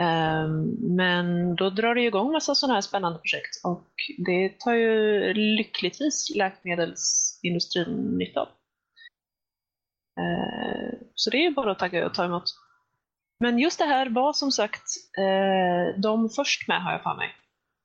Eh, 0.00 0.48
men 0.80 1.56
då 1.56 1.70
drar 1.70 1.94
det 1.94 2.02
igång 2.02 2.32
massa 2.32 2.54
sådana 2.54 2.74
här 2.74 2.80
spännande 2.80 3.18
projekt 3.18 3.64
och 3.64 3.90
det 4.26 4.60
tar 4.60 4.72
ju 4.74 5.34
lyckligtvis 5.34 6.32
läkemedelsindustrin 6.36 8.18
nytta 8.18 8.40
av. 8.40 8.48
Eh, 10.20 10.98
Så 11.14 11.30
det 11.30 11.36
är 11.36 11.42
ju 11.42 11.54
bara 11.54 11.70
att 11.72 11.78
tacka 11.78 12.06
och 12.06 12.14
ta 12.14 12.24
emot. 12.24 12.44
Men 13.40 13.58
just 13.58 13.78
det 13.78 13.84
här 13.84 14.10
var 14.10 14.32
som 14.32 14.52
sagt 14.52 14.82
eh, 15.18 16.00
de 16.00 16.28
först 16.30 16.68
med 16.68 16.82
har 16.82 16.92
jag 16.92 17.02
för 17.02 17.14
mig. 17.16 17.28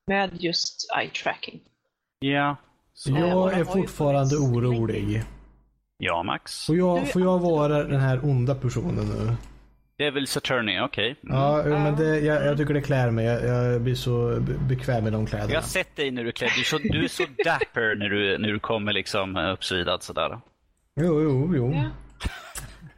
Med 0.07 0.43
just 0.43 0.91
eye 0.99 1.09
tracking. 1.09 1.59
Ja. 2.19 2.55
Så 2.93 3.11
jag 3.11 3.51
de 3.53 3.59
är 3.59 3.63
fortfarande 3.63 4.35
orolig. 4.35 5.23
Ja, 5.97 6.23
Max. 6.23 6.65
Får 6.65 6.75
jag, 6.75 7.11
får 7.11 7.21
jag 7.21 7.39
vara 7.39 7.83
den 7.83 7.99
här 7.99 8.25
onda 8.25 8.55
personen 8.55 9.05
nu? 9.05 9.35
Det 10.01 10.07
är 10.07 10.11
väl 10.11 10.27
Saturni, 10.27 10.79
okej. 10.81 11.15
Mm. 11.23 11.35
Ja, 11.37 11.63
men 11.65 11.95
det, 11.95 12.19
jag, 12.19 12.45
jag 12.45 12.57
tycker 12.57 12.73
det 12.73 12.81
klär 12.81 13.11
mig. 13.11 13.25
Jag, 13.25 13.45
jag 13.45 13.81
blir 13.81 13.95
så 13.95 14.37
be- 14.41 14.57
bekväm 14.69 15.03
med 15.03 15.13
de 15.13 15.21
Jag 15.21 15.29
kläderna. 15.29 15.55
har 15.55 15.61
sett 15.61 15.95
dig 15.95 16.11
när 16.11 16.23
du 16.23 16.31
klär 16.31 16.49
du 16.55 16.61
är 16.61 16.65
så, 16.65 16.77
du 16.77 17.03
är 17.03 17.07
så 17.07 17.23
dapper 17.45 17.95
när 17.95 18.09
du, 18.09 18.37
när 18.37 18.47
du 18.47 18.59
kommer 18.59 18.93
liksom 18.93 19.35
uppsvidad 19.35 20.03
sådär. 20.03 20.39
Jo, 20.95 21.21
jo, 21.21 21.53
jo. 21.55 21.73
Ja. 21.73 21.83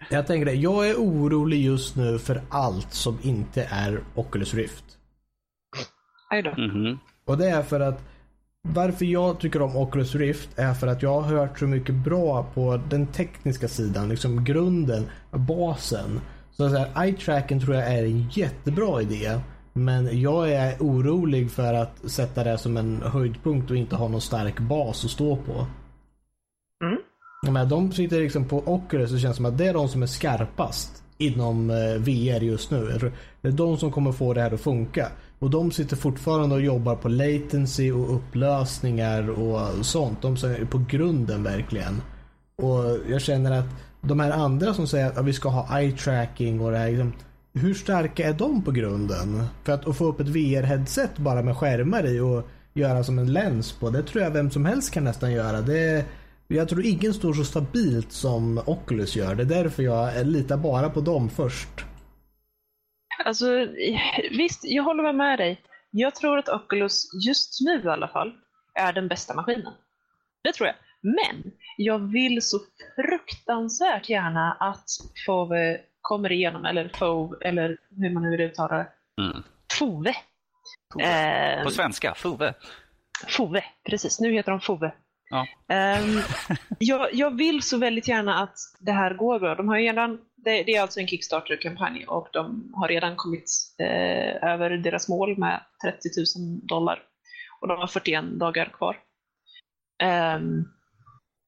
Jag 0.10 0.28
tänker 0.28 0.46
det. 0.46 0.54
Jag 0.54 0.90
är 0.90 0.96
orolig 0.96 1.62
just 1.66 1.96
nu 1.96 2.20
för 2.20 2.42
allt 2.50 2.94
som 2.94 3.20
inte 3.24 3.68
är 3.72 4.00
Oculus 4.16 4.54
Rift. 4.54 4.84
Då. 6.44 6.62
Mhm. 6.62 7.00
Och 7.26 7.38
det 7.38 7.50
är 7.50 7.64
för 7.64 7.80
att 7.80 8.02
varför 8.62 9.06
jag 9.06 9.40
tycker 9.40 9.62
om 9.62 9.76
Oculus 9.78 10.16
Rift 10.16 10.60
är 10.60 10.74
för 10.74 10.88
att 10.88 11.02
jag 11.02 11.22
har 11.22 11.38
hört 11.38 11.60
så 11.60 11.66
mycket 11.66 11.96
bra 11.96 12.44
på 12.54 12.82
den 12.90 13.08
tekniska 13.08 13.68
sidan, 13.68 14.10
liksom 14.10 14.44
grunden, 14.44 15.06
basen. 15.32 16.22
Så 16.58 16.70
så 16.70 16.78
här, 16.78 17.04
eye 17.06 17.14
tracking 17.14 17.60
tror 17.60 17.76
jag 17.76 17.88
är 17.88 18.04
en 18.04 18.30
jättebra 18.30 19.02
idé. 19.02 19.40
Men 19.74 20.22
jag 20.22 20.52
är 20.52 20.78
orolig 20.80 21.52
för 21.52 21.74
att 21.74 22.12
sätta 22.12 22.44
det 22.44 22.58
som 22.58 22.78
en 22.78 23.02
höjdpunkt 23.02 23.72
och 23.72 23.78
inte 23.78 23.96
ha 23.96 24.08
någon 24.08 24.22
stark 24.22 24.60
bas 24.60 25.06
att 25.06 25.12
stå 25.12 25.36
på. 25.36 25.68
Mm. 26.84 26.98
Menar, 27.46 27.66
de 27.66 27.92
sitter 27.92 28.20
liksom 28.20 28.46
på 28.46 28.64
Oculus 28.66 29.10
och 29.10 29.16
det 29.16 29.22
känns 29.22 29.36
som 29.36 29.46
att 29.46 29.58
det 29.58 29.68
är 29.68 29.74
de 29.74 29.90
som 29.90 30.04
är 30.04 30.08
skarpast 30.08 31.04
inom 31.18 31.70
eh, 31.70 31.76
VR 31.76 32.44
just 32.44 32.72
nu. 32.72 33.12
Det 33.42 33.48
är 33.48 33.52
de 33.52 33.78
som 33.78 33.92
kommer 33.92 34.12
få 34.12 34.34
det 34.34 34.42
här 34.42 34.54
att 34.54 34.62
funka. 34.62 35.08
Och 35.40 35.50
de 35.50 35.72
sitter 35.72 35.96
fortfarande 35.96 36.56
och 36.56 36.62
jobbar 36.62 36.96
på 36.96 37.10
latency 37.10 37.92
och 37.92 38.16
upplösningar 38.16 39.30
och 39.30 39.86
sånt. 39.86 40.22
De 40.22 40.34
är 40.34 40.66
på 40.66 40.86
grunden 40.90 41.44
verkligen. 41.44 42.02
Och 42.56 42.98
jag 43.10 43.22
känner 43.22 43.52
att 43.60 43.66
de 44.04 44.20
här 44.20 44.32
andra 44.32 44.74
som 44.74 44.88
säger 44.88 45.20
att 45.20 45.26
vi 45.26 45.34
ska 45.34 45.50
ha 45.50 45.80
eye 45.80 45.92
tracking 45.92 46.62
och 46.62 46.72
det 46.72 46.78
här. 46.78 46.90
Liksom, 46.90 47.14
hur 47.54 47.74
starka 47.74 48.28
är 48.28 48.34
de 48.34 48.64
på 48.64 48.72
grunden? 48.72 49.44
För 49.64 49.74
att, 49.74 49.88
att 49.88 49.98
få 49.98 50.06
upp 50.06 50.20
ett 50.20 50.28
VR-headset 50.28 51.18
bara 51.18 51.42
med 51.42 51.58
skärmar 51.58 52.06
i 52.06 52.20
och 52.20 52.50
göra 52.74 53.04
som 53.04 53.20
en 53.20 53.34
lens 53.34 53.72
på. 53.72 53.90
Det 53.90 54.04
tror 54.04 54.24
jag 54.24 54.32
vem 54.32 54.52
som 54.52 54.66
helst 54.66 54.94
kan 54.94 55.04
nästan 55.04 55.32
göra. 55.32 55.62
Det, 55.62 56.06
jag 56.48 56.70
tror 56.70 56.86
ingen 56.86 57.14
står 57.14 57.34
så 57.34 57.44
stabilt 57.44 58.12
som 58.12 58.58
Oculus 58.66 59.16
gör. 59.16 59.36
Det 59.36 59.44
är 59.44 59.64
därför 59.64 59.84
jag 59.84 60.28
litar 60.28 60.58
bara 60.58 60.90
på 60.90 61.02
dem 61.02 61.30
först. 61.30 61.86
Alltså, 63.26 63.68
visst, 64.32 64.62
jag 64.64 64.84
håller 64.84 65.04
med, 65.04 65.16
med 65.16 65.40
dig. 65.40 65.62
Jag 65.92 66.16
tror 66.16 66.38
att 66.38 66.50
Oculus, 66.50 67.10
just 67.28 67.62
nu 67.62 67.82
i 67.86 67.88
alla 67.88 68.08
fall, 68.08 68.32
är 68.74 68.94
den 68.94 69.08
bästa 69.08 69.34
maskinen. 69.34 69.74
Det 70.44 70.54
tror 70.54 70.68
jag. 70.68 70.76
Men 71.02 71.52
jag 71.78 72.00
vill 72.12 72.42
så 72.42 72.60
fruktansvärt 72.96 74.10
gärna 74.10 74.54
att 74.60 74.86
Fove 75.26 75.80
kommer 76.02 76.32
igenom, 76.32 76.66
eller 76.66 76.92
Fove, 76.94 77.38
eller 77.42 77.78
hur 77.98 78.10
man 78.10 78.24
nu 78.24 78.30
vill 78.30 78.42
uttala 78.42 78.78
det. 78.78 78.88
Mm. 79.22 79.44
Fove. 79.80 80.16
Eh, 81.00 81.64
På 81.64 81.70
svenska, 81.70 82.14
Fove. 82.16 82.54
Fove, 83.28 83.64
precis. 83.90 84.20
Nu 84.20 84.34
heter 84.34 84.52
de 84.52 84.60
Fove. 84.62 84.92
Ja. 85.30 85.48
Ehm, 85.76 86.20
jag, 86.80 87.14
jag 87.14 87.38
vill 87.38 87.64
så 87.64 87.78
väldigt 87.78 88.08
gärna 88.08 88.44
att 88.44 88.58
det 88.80 88.92
här 88.92 89.14
går 89.14 89.40
bra. 89.40 89.56
De 89.56 89.68
har 89.68 89.78
redan, 89.78 90.20
det, 90.36 90.64
det 90.64 90.76
är 90.76 90.82
alltså 90.82 91.00
en 91.00 91.08
Kickstarter-kampanj 91.08 92.06
och 92.08 92.28
de 92.34 92.72
har 92.76 92.88
redan 92.88 93.16
kommit 93.16 93.50
eh, 93.80 94.50
över 94.52 94.70
deras 94.70 95.10
mål 95.10 95.38
med 95.38 95.62
30 95.84 96.10
000 96.38 96.60
dollar. 96.68 97.00
Och 97.62 97.68
de 97.68 97.80
har 97.80 97.88
41 97.88 98.26
dagar 98.26 98.66
kvar. 98.74 98.98
Ehm, 100.04 100.66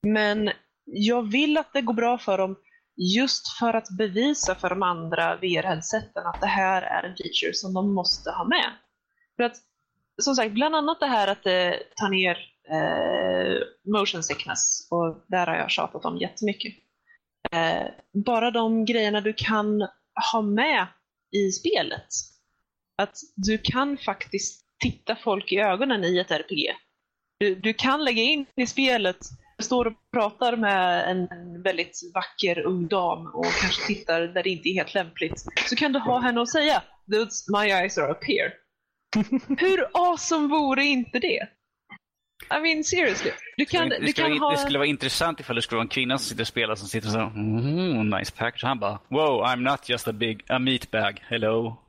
men 0.06 0.52
jag 0.86 1.32
vill 1.32 1.58
att 1.58 1.74
det 1.74 1.82
går 1.82 1.94
bra 1.94 2.18
för 2.18 2.38
dem 2.38 2.56
just 2.98 3.48
för 3.60 3.74
att 3.74 3.90
bevisa 3.98 4.56
för 4.56 4.70
de 4.70 4.84
andra 4.84 5.36
VR-headseten 5.36 6.26
att 6.26 6.42
det 6.42 6.48
här 6.48 6.82
är 6.82 7.04
en 7.04 7.16
feature 7.16 7.54
som 7.54 7.74
de 7.74 7.94
måste 7.94 8.32
ha 8.32 8.48
med. 8.48 8.72
För 9.36 9.44
att 9.44 9.56
som 10.22 10.36
sagt, 10.36 10.52
bland 10.52 10.76
annat 10.76 11.00
det 11.00 11.06
här 11.06 11.28
att 11.28 11.44
det 11.44 11.84
tar 11.96 12.10
ner 12.10 12.38
eh, 12.70 13.62
motion 13.94 14.24
sickness 14.24 14.88
och 14.92 15.26
där 15.28 15.48
har 15.48 15.56
jag 15.56 15.72
tjatat 15.72 16.06
om 16.06 16.18
jättemycket. 16.18 16.74
Eh, 17.52 17.88
bara 18.26 18.52
de 18.52 18.86
grejerna 18.86 19.22
du 19.22 19.34
kan 19.34 19.88
ha 20.34 20.42
med 20.42 20.88
i 21.32 21.52
spelet. 21.52 22.08
Att 22.98 23.18
du 23.36 23.58
kan 23.58 23.98
faktiskt 23.98 24.66
titta 24.84 25.16
folk 25.16 25.52
i 25.52 25.58
ögonen 25.58 26.04
i 26.04 26.20
ett 26.20 26.32
RPG. 26.32 26.76
Du, 27.40 27.56
du 27.56 27.74
kan 27.74 28.04
lägga 28.04 28.22
in 28.22 28.46
i 28.56 28.68
spelet, 28.68 29.18
står 29.66 29.88
och 29.88 29.94
pratar 30.14 30.58
med 30.58 31.10
en, 31.12 31.28
väldigt 31.64 32.00
vacker 32.14 32.60
ung 32.60 32.88
dam 32.88 33.28
och 33.28 33.46
kanske 33.62 33.88
tittar 33.88 34.22
där 34.22 34.44
det 34.44 34.50
inte 34.50 34.70
är 34.70 34.74
helt 34.74 34.94
lämpligt. 34.94 35.46
Så 35.70 35.76
kan 35.76 35.94
du 35.94 36.00
ha 36.00 36.20
henne 36.20 36.40
och 36.42 36.50
säga 36.50 36.84
Those, 37.12 37.52
my 37.52 37.72
eyes 37.72 37.98
are 37.98 38.12
up 38.12 38.24
here. 38.24 38.52
Hur 39.60 39.86
awesome 39.94 40.48
vore 40.48 40.84
inte 40.84 41.20
det? 41.20 41.48
I 42.58 42.62
mean 42.62 42.84
seriously. 42.84 43.32
Du 43.58 43.66
kan, 43.66 43.90
det, 43.90 44.00
du 44.00 44.08
skulle 44.08 44.30
kan 44.30 44.40
vara, 44.40 44.50
ha... 44.50 44.52
det 44.52 44.58
skulle 44.58 44.78
vara 44.78 44.88
intressant 44.88 45.40
ifall 45.40 45.56
det 45.56 45.62
skulle 45.62 45.78
vara 45.78 45.84
en 45.84 45.90
kvinna 45.90 46.18
som 46.18 46.26
sitter 46.30 46.44
och 46.44 46.48
spelar 46.48 46.76
som 46.76 46.88
sitter 46.88 47.10
så 47.10 47.20
mm, 47.20 48.10
nice 48.10 48.32
package. 48.38 48.64
Han 48.64 48.80
bara 48.80 49.00
wow, 49.08 49.46
I'm 49.46 49.72
not 49.72 49.90
just 49.90 50.08
a 50.08 50.14
big 50.14 50.46
a 50.50 50.60
meat 50.60 50.92
bag. 50.92 51.24
Hello. 51.30 51.82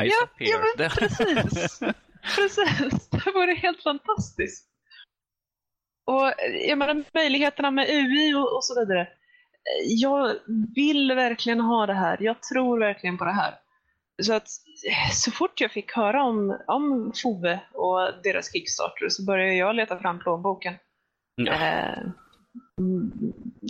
Eyes 0.00 0.12
Ja, 0.20 0.24
up 0.24 0.30
here. 0.38 0.50
ja 0.50 0.58
men 0.58 0.68
Det- 0.76 0.96
precis. 0.96 1.80
precis. 2.36 3.08
Det 3.10 3.30
vore 3.34 3.54
helt 3.54 3.82
fantastiskt. 3.82 4.68
Och 6.04 6.32
jag 6.68 6.78
menar 6.78 7.04
möjligheterna 7.14 7.70
med 7.70 7.88
UI 7.88 8.34
och, 8.34 8.56
och 8.56 8.64
så 8.64 8.80
vidare. 8.80 9.08
Jag 9.86 10.36
vill 10.74 11.12
verkligen 11.14 11.60
ha 11.60 11.86
det 11.86 11.94
här. 11.94 12.16
Jag 12.20 12.42
tror 12.42 12.78
verkligen 12.78 13.18
på 13.18 13.24
det 13.24 13.32
här. 13.32 13.54
Så 14.22 14.32
att 14.32 14.48
så 15.12 15.30
fort 15.30 15.60
jag 15.60 15.72
fick 15.72 15.92
höra 15.92 16.24
om, 16.24 16.58
om 16.66 17.12
Fove 17.22 17.60
och 17.72 18.10
deras 18.22 18.52
Kickstarter 18.52 19.08
så 19.08 19.24
började 19.24 19.54
jag 19.54 19.76
leta 19.76 19.98
fram 19.98 20.18
plånboken. 20.18 20.74
Ja. 21.36 21.52
Eh, 21.52 21.98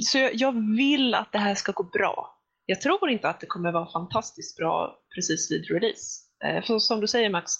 så 0.02 0.18
jag, 0.18 0.34
jag 0.34 0.76
vill 0.76 1.14
att 1.14 1.32
det 1.32 1.38
här 1.38 1.54
ska 1.54 1.72
gå 1.72 1.82
bra. 1.82 2.38
jag 2.66 2.80
tror 2.80 3.10
inte 3.10 3.28
att 3.28 3.40
det 3.40 3.46
kommer 3.46 3.72
vara 3.72 3.92
fantastiskt 3.92 4.56
bra 4.56 4.98
precis 5.14 5.50
vid 5.50 5.70
release. 5.70 6.20
Eh, 6.44 6.64
för 6.64 6.78
som 6.78 7.00
du 7.00 7.06
säger 7.06 7.30
Max, 7.30 7.52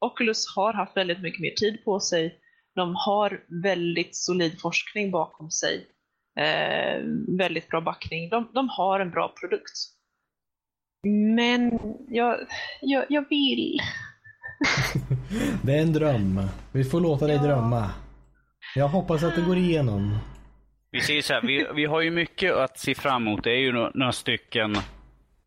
Oculus 0.00 0.54
har 0.56 0.72
haft 0.72 0.96
väldigt 0.96 1.22
mycket 1.22 1.40
mer 1.40 1.54
tid 1.54 1.84
på 1.84 2.00
sig. 2.00 2.38
De 2.74 2.94
har 2.96 3.40
väldigt 3.62 4.16
solid 4.16 4.60
forskning 4.60 5.10
bakom 5.10 5.50
sig. 5.50 5.86
Eh, 6.38 7.02
väldigt 7.38 7.68
bra 7.68 7.80
backning. 7.80 8.28
De, 8.28 8.50
de, 8.54 8.68
har 8.68 9.00
en 9.00 9.10
bra 9.10 9.34
produkt. 9.40 9.72
Men 11.36 11.78
jag, 12.08 12.38
jag, 12.80 13.04
jag 13.08 13.28
vill. 13.28 13.78
det 15.62 15.72
är 15.72 15.82
en 15.82 15.92
dröm. 15.92 16.40
Vi 16.72 16.84
får 16.84 17.00
låta 17.00 17.26
dig 17.26 17.36
ja. 17.36 17.42
drömma. 17.42 17.90
Jag 18.74 18.88
hoppas 18.88 19.22
att 19.22 19.36
det 19.36 19.42
går 19.42 19.56
igenom. 19.56 20.18
Vi 20.90 21.00
säger 21.00 21.22
så 21.22 21.34
här, 21.34 21.42
vi, 21.42 21.66
vi 21.74 21.84
har 21.84 22.00
ju 22.00 22.10
mycket 22.10 22.54
att 22.54 22.78
se 22.78 22.94
fram 22.94 23.26
emot. 23.26 23.44
Det 23.44 23.50
är 23.50 23.60
ju 23.60 23.72
några 23.72 24.12
stycken 24.12 24.76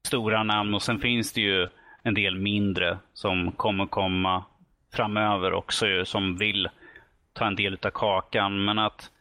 stora 0.07 0.43
namn 0.43 0.74
och 0.74 0.82
sen 0.82 0.99
finns 0.99 1.34
det 1.34 1.41
ju 1.41 1.67
en 2.03 2.13
del 2.13 2.39
mindre 2.39 2.97
som 3.13 3.51
kommer 3.51 3.86
komma 3.86 4.45
framöver 4.93 5.53
också 5.53 5.86
som 6.05 6.38
vill 6.38 6.69
ta 7.34 7.47
en 7.47 7.55
del 7.55 7.77
av 7.84 7.89
kakan. 7.89 8.65
Men 8.65 8.79
att 8.79 9.11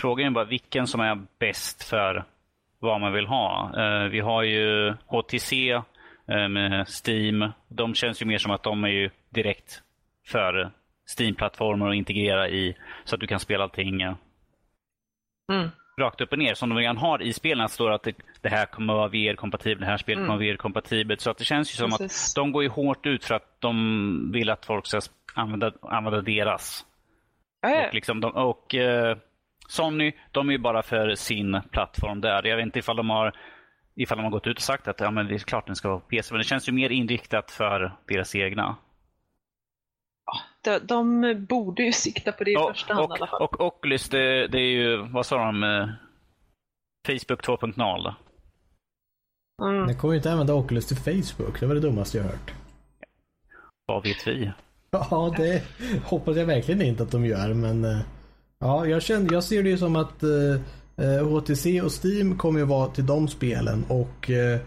frågan 0.00 0.26
är 0.26 0.30
bara 0.30 0.44
vilken 0.44 0.86
som 0.86 1.00
är 1.00 1.26
bäst 1.38 1.84
för 1.84 2.24
vad 2.78 3.00
man 3.00 3.12
vill 3.12 3.26
ha. 3.26 3.72
Eh, 3.76 4.08
vi 4.08 4.20
har 4.20 4.42
ju 4.42 4.94
HTC 5.06 5.70
eh, 6.26 6.48
med 6.48 6.88
Steam. 7.06 7.52
De 7.68 7.94
känns 7.94 8.22
ju 8.22 8.26
mer 8.26 8.38
som 8.38 8.52
att 8.52 8.62
de 8.62 8.84
är 8.84 8.88
ju 8.88 9.10
direkt 9.30 9.82
för 10.26 10.72
Steam-plattformar 11.18 11.88
och 11.88 11.94
integrera 11.94 12.48
i 12.48 12.76
så 13.04 13.14
att 13.14 13.20
du 13.20 13.26
kan 13.26 13.40
spela 13.40 13.62
allting 13.62 14.02
mm 14.02 15.70
rakt 16.02 16.20
upp 16.20 16.32
och 16.32 16.38
ner. 16.38 16.54
Som 16.54 16.68
de 16.68 16.78
redan 16.78 16.96
har 16.96 17.22
i 17.22 17.32
spelen. 17.32 17.64
Att 17.64 17.70
det 17.70 17.74
står 17.74 17.90
att 17.90 18.08
det, 18.40 18.48
här 18.48 18.66
kommer 18.66 18.94
vara 18.94 19.08
VR-kompatibelt, 19.08 19.80
det 19.80 19.86
här 19.86 19.96
spelet 19.96 20.18
mm. 20.18 20.28
kommer 20.28 20.38
vara 20.38 20.52
VR-kompatibelt. 20.52 21.20
Så 21.20 21.30
att 21.30 21.38
det 21.38 21.44
känns 21.44 21.74
ju 21.74 21.76
som 21.76 21.90
Precis. 21.90 22.30
att 22.30 22.34
de 22.34 22.52
går 22.52 22.62
ju 22.62 22.68
hårt 22.68 23.06
ut 23.06 23.24
för 23.24 23.34
att 23.34 23.60
de 23.60 24.30
vill 24.32 24.50
att 24.50 24.66
folk 24.66 24.86
ska 24.86 25.00
använda, 25.34 25.72
använda 25.82 26.20
deras. 26.20 26.86
Äh. 27.66 27.88
Och, 27.88 27.94
liksom 27.94 28.20
de, 28.20 28.32
och 28.32 28.74
eh, 28.74 29.16
Sony, 29.68 30.12
de 30.32 30.48
är 30.48 30.52
ju 30.52 30.58
bara 30.58 30.82
för 30.82 31.14
sin 31.14 31.60
plattform 31.70 32.20
där. 32.20 32.46
Jag 32.46 32.56
vet 32.56 32.66
inte 32.66 32.78
ifall 32.78 32.96
de 32.96 33.10
har 33.10 33.32
ifall 33.94 34.18
de 34.18 34.24
har 34.24 34.30
gått 34.30 34.46
ut 34.46 34.56
och 34.56 34.62
sagt 34.62 34.88
att 34.88 35.00
ja, 35.00 35.10
men 35.10 35.26
det 35.26 35.34
är 35.34 35.38
klart 35.38 35.66
den 35.66 35.76
ska 35.76 35.88
vara 35.88 36.00
PC. 36.00 36.34
Men 36.34 36.38
det 36.38 36.44
känns 36.44 36.68
ju 36.68 36.72
mer 36.72 36.90
inriktat 36.90 37.50
för 37.50 37.92
deras 38.08 38.34
egna 38.34 38.76
de, 40.62 40.78
de 40.78 41.46
borde 41.48 41.82
ju 41.82 41.92
sikta 41.92 42.32
på 42.32 42.44
det 42.44 42.50
i 42.50 42.56
och, 42.56 42.68
första 42.68 42.94
hand 42.94 43.10
och, 43.10 43.16
i 43.16 43.20
alla 43.20 43.26
fall. 43.26 43.42
Och 43.42 43.60
Oculus, 43.60 44.08
det, 44.08 44.48
det 44.48 44.58
är 44.58 44.70
ju, 44.70 44.96
vad 44.96 45.26
sa 45.26 45.36
de? 45.36 45.62
Eh, 45.62 45.88
Facebook 47.06 47.46
2.0. 47.46 48.14
Mm. 49.62 49.88
Jag 49.88 49.98
kommer 49.98 50.14
inte 50.14 50.32
använda 50.32 50.54
Oculus 50.54 50.86
till 50.86 50.96
Facebook. 50.96 51.60
Det 51.60 51.66
var 51.66 51.74
det 51.74 51.80
dummaste 51.80 52.18
jag 52.18 52.24
hört. 52.24 52.52
Vad 53.86 54.02
vet 54.02 54.26
vi? 54.26 54.52
Ja, 54.90 55.34
det 55.36 55.62
hoppas 56.04 56.36
jag 56.36 56.46
verkligen 56.46 56.82
inte 56.82 57.02
att 57.02 57.10
de 57.10 57.26
gör, 57.26 57.54
men 57.54 57.84
eh, 57.84 57.98
ja, 58.58 58.86
jag, 58.86 59.02
känner, 59.02 59.32
jag 59.32 59.44
ser 59.44 59.62
det 59.62 59.68
ju 59.68 59.78
som 59.78 59.96
att 59.96 60.22
eh, 60.22 61.26
HTC 61.26 61.82
och 61.82 62.04
Steam 62.04 62.38
kommer 62.38 62.60
ju 62.60 62.66
vara 62.66 62.88
till 62.88 63.06
de 63.06 63.28
spelen 63.28 63.84
och 63.88 64.30
eh, 64.30 64.60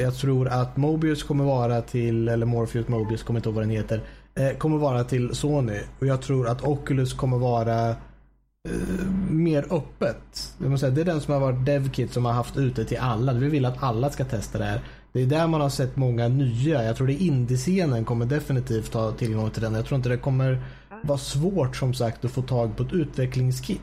jag 0.00 0.14
tror 0.14 0.48
att 0.48 0.76
Mobius 0.76 1.22
kommer 1.22 1.44
vara 1.44 1.82
till, 1.82 2.28
eller 2.28 2.46
Morpheus 2.46 2.88
Mobius, 2.88 3.22
kommer 3.22 3.38
inte 3.38 3.48
ihåg 3.48 3.54
vad 3.54 3.64
den 3.64 3.70
heter, 3.70 3.96
Eh, 3.96 4.17
kommer 4.58 4.78
vara 4.78 5.04
till 5.04 5.34
Sony. 5.34 5.80
Och 5.98 6.06
jag 6.06 6.22
tror 6.22 6.48
att 6.48 6.64
Oculus 6.64 7.12
kommer 7.12 7.38
vara 7.38 7.88
eh, 7.88 9.10
mer 9.30 9.64
öppet. 9.70 10.54
Det 10.58 11.00
är 11.00 11.04
den 11.04 11.20
som 11.20 11.34
har 11.34 11.40
varit 11.40 11.66
DevKit 11.66 12.12
som 12.12 12.24
har 12.24 12.32
haft 12.32 12.56
ute 12.56 12.84
till 12.84 12.98
alla. 12.98 13.32
Vi 13.32 13.48
vill 13.48 13.64
att 13.64 13.82
alla 13.82 14.10
ska 14.10 14.24
testa 14.24 14.58
det 14.58 14.64
här. 14.64 14.80
Det 15.12 15.22
är 15.22 15.26
där 15.26 15.46
man 15.46 15.60
har 15.60 15.68
sett 15.68 15.96
många 15.96 16.28
nya. 16.28 16.84
Jag 16.84 16.96
tror 16.96 17.06
det 17.06 17.12
indie-scenen 17.12 18.04
kommer 18.04 18.26
definitivt 18.26 18.94
ha 18.94 19.12
tillgång 19.12 19.50
till 19.50 19.62
den. 19.62 19.74
Jag 19.74 19.86
tror 19.86 19.96
inte 19.96 20.08
det 20.08 20.16
kommer 20.16 20.62
vara 21.02 21.18
svårt 21.18 21.76
som 21.76 21.94
sagt 21.94 22.24
att 22.24 22.30
få 22.30 22.42
tag 22.42 22.76
på 22.76 22.82
ett 22.82 22.92
utvecklingskit. 22.92 23.80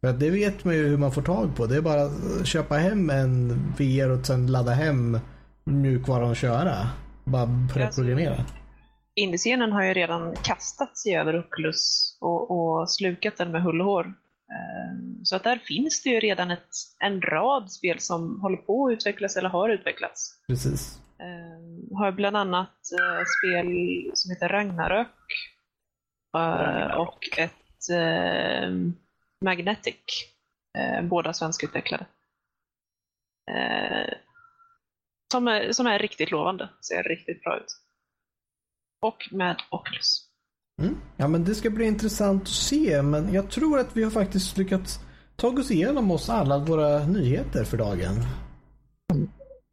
För 0.00 0.12
det 0.12 0.30
vet 0.30 0.64
man 0.64 0.74
ju 0.74 0.88
hur 0.88 0.96
man 0.96 1.12
får 1.12 1.22
tag 1.22 1.56
på. 1.56 1.66
Det 1.66 1.76
är 1.76 1.80
bara 1.80 2.02
att 2.02 2.46
köpa 2.46 2.74
hem 2.74 3.10
en 3.10 3.62
VR 3.78 4.10
och 4.10 4.26
sen 4.26 4.46
ladda 4.46 4.72
hem 4.72 5.18
mjukvaran 5.64 6.30
och 6.30 6.36
köra. 6.36 6.88
Bara 7.24 7.68
preprogrammera 7.72 8.44
indiescenen 9.16 9.72
har 9.72 9.82
ju 9.82 9.94
redan 9.94 10.36
kastat 10.36 10.98
sig 10.98 11.16
över 11.16 11.38
Oculus 11.38 12.16
och, 12.20 12.50
och 12.50 12.90
slukat 12.90 13.36
den 13.36 13.52
med 13.52 13.62
hull 13.62 13.80
och 13.80 13.86
hår. 13.86 14.04
Ehm, 14.04 15.24
så 15.24 15.36
att 15.36 15.44
där 15.44 15.58
finns 15.58 16.02
det 16.02 16.10
ju 16.10 16.20
redan 16.20 16.50
ett, 16.50 16.68
en 16.98 17.22
rad 17.22 17.72
spel 17.72 17.98
som 17.98 18.40
håller 18.40 18.56
på 18.56 18.86
att 18.86 18.92
utvecklas 18.92 19.36
eller 19.36 19.48
har 19.48 19.68
utvecklats. 19.68 20.40
Precis. 20.46 20.98
Um, 21.18 21.96
har 21.96 22.12
bland 22.12 22.36
annat 22.36 22.80
uh, 23.00 23.24
spel 23.38 23.66
som 24.14 24.30
heter 24.30 24.48
Ragnarök 24.48 25.08
uh, 26.36 26.96
och 26.96 27.38
ett 27.38 27.90
uh, 27.92 28.92
Magnetic. 29.44 29.94
Uh, 30.78 31.08
båda 31.08 31.32
svenskutvecklade. 31.32 32.06
Som, 35.32 35.48
är, 35.48 35.72
som 35.72 35.86
är 35.86 35.98
riktigt 35.98 36.30
lovande. 36.30 36.68
Ser 36.80 37.02
riktigt 37.02 37.42
bra 37.42 37.56
ut 37.56 37.85
och 39.06 39.28
med 39.30 39.56
Oculus. 39.70 40.22
Mm. 40.82 40.96
Ja 41.16 41.28
men 41.28 41.44
det 41.44 41.54
ska 41.54 41.70
bli 41.70 41.84
intressant 41.84 42.42
att 42.42 42.48
se 42.48 43.02
men 43.02 43.34
jag 43.34 43.50
tror 43.50 43.78
att 43.78 43.96
vi 43.96 44.02
har 44.02 44.10
faktiskt 44.10 44.58
lyckats 44.58 45.00
ta 45.36 45.48
oss 45.48 45.70
igenom 45.70 46.10
oss 46.10 46.28
alla 46.28 46.58
våra 46.58 47.06
nyheter 47.06 47.64
för 47.64 47.76
dagen. 47.76 48.14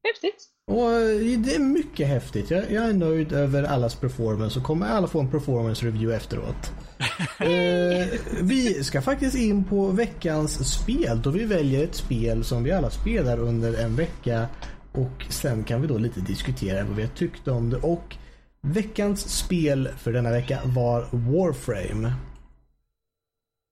Häftigt. 0.03 0.49
Och 0.71 0.91
eh, 0.91 1.37
det 1.37 1.55
är 1.55 1.59
mycket 1.59 2.07
häftigt. 2.07 2.51
Jag, 2.51 2.71
jag, 2.71 2.89
är 2.89 2.93
nöjd 2.93 3.33
över 3.33 3.63
allas 3.63 3.95
performance 3.95 4.59
och 4.59 4.65
kommer 4.65 4.87
alla 4.87 5.07
få 5.07 5.19
en 5.19 5.31
performance 5.31 5.85
review 5.85 6.15
efteråt. 6.15 6.71
eh, 7.39 8.19
vi 8.41 8.83
ska 8.83 9.01
faktiskt 9.01 9.35
in 9.35 9.63
på 9.63 9.87
veckans 9.87 10.73
spel 10.73 11.21
då 11.21 11.29
vi 11.29 11.45
väljer 11.45 11.83
ett 11.83 11.95
spel 11.95 12.43
som 12.43 12.63
vi 12.63 12.71
alla 12.71 12.89
spelar 12.89 13.39
under 13.39 13.73
en 13.83 13.95
vecka 13.95 14.47
och 14.91 15.25
sen 15.29 15.63
kan 15.63 15.81
vi 15.81 15.87
då 15.87 15.97
lite 15.97 16.19
diskutera 16.19 16.83
vad 16.83 16.95
vi 16.95 17.01
har 17.01 17.09
tyckt 17.09 17.47
om 17.47 17.69
det 17.69 17.77
och 17.77 18.15
Veckans 18.65 19.37
spel 19.37 19.89
för 19.97 20.13
denna 20.13 20.31
vecka 20.31 20.59
var 20.65 21.05
Warframe. 21.11 22.13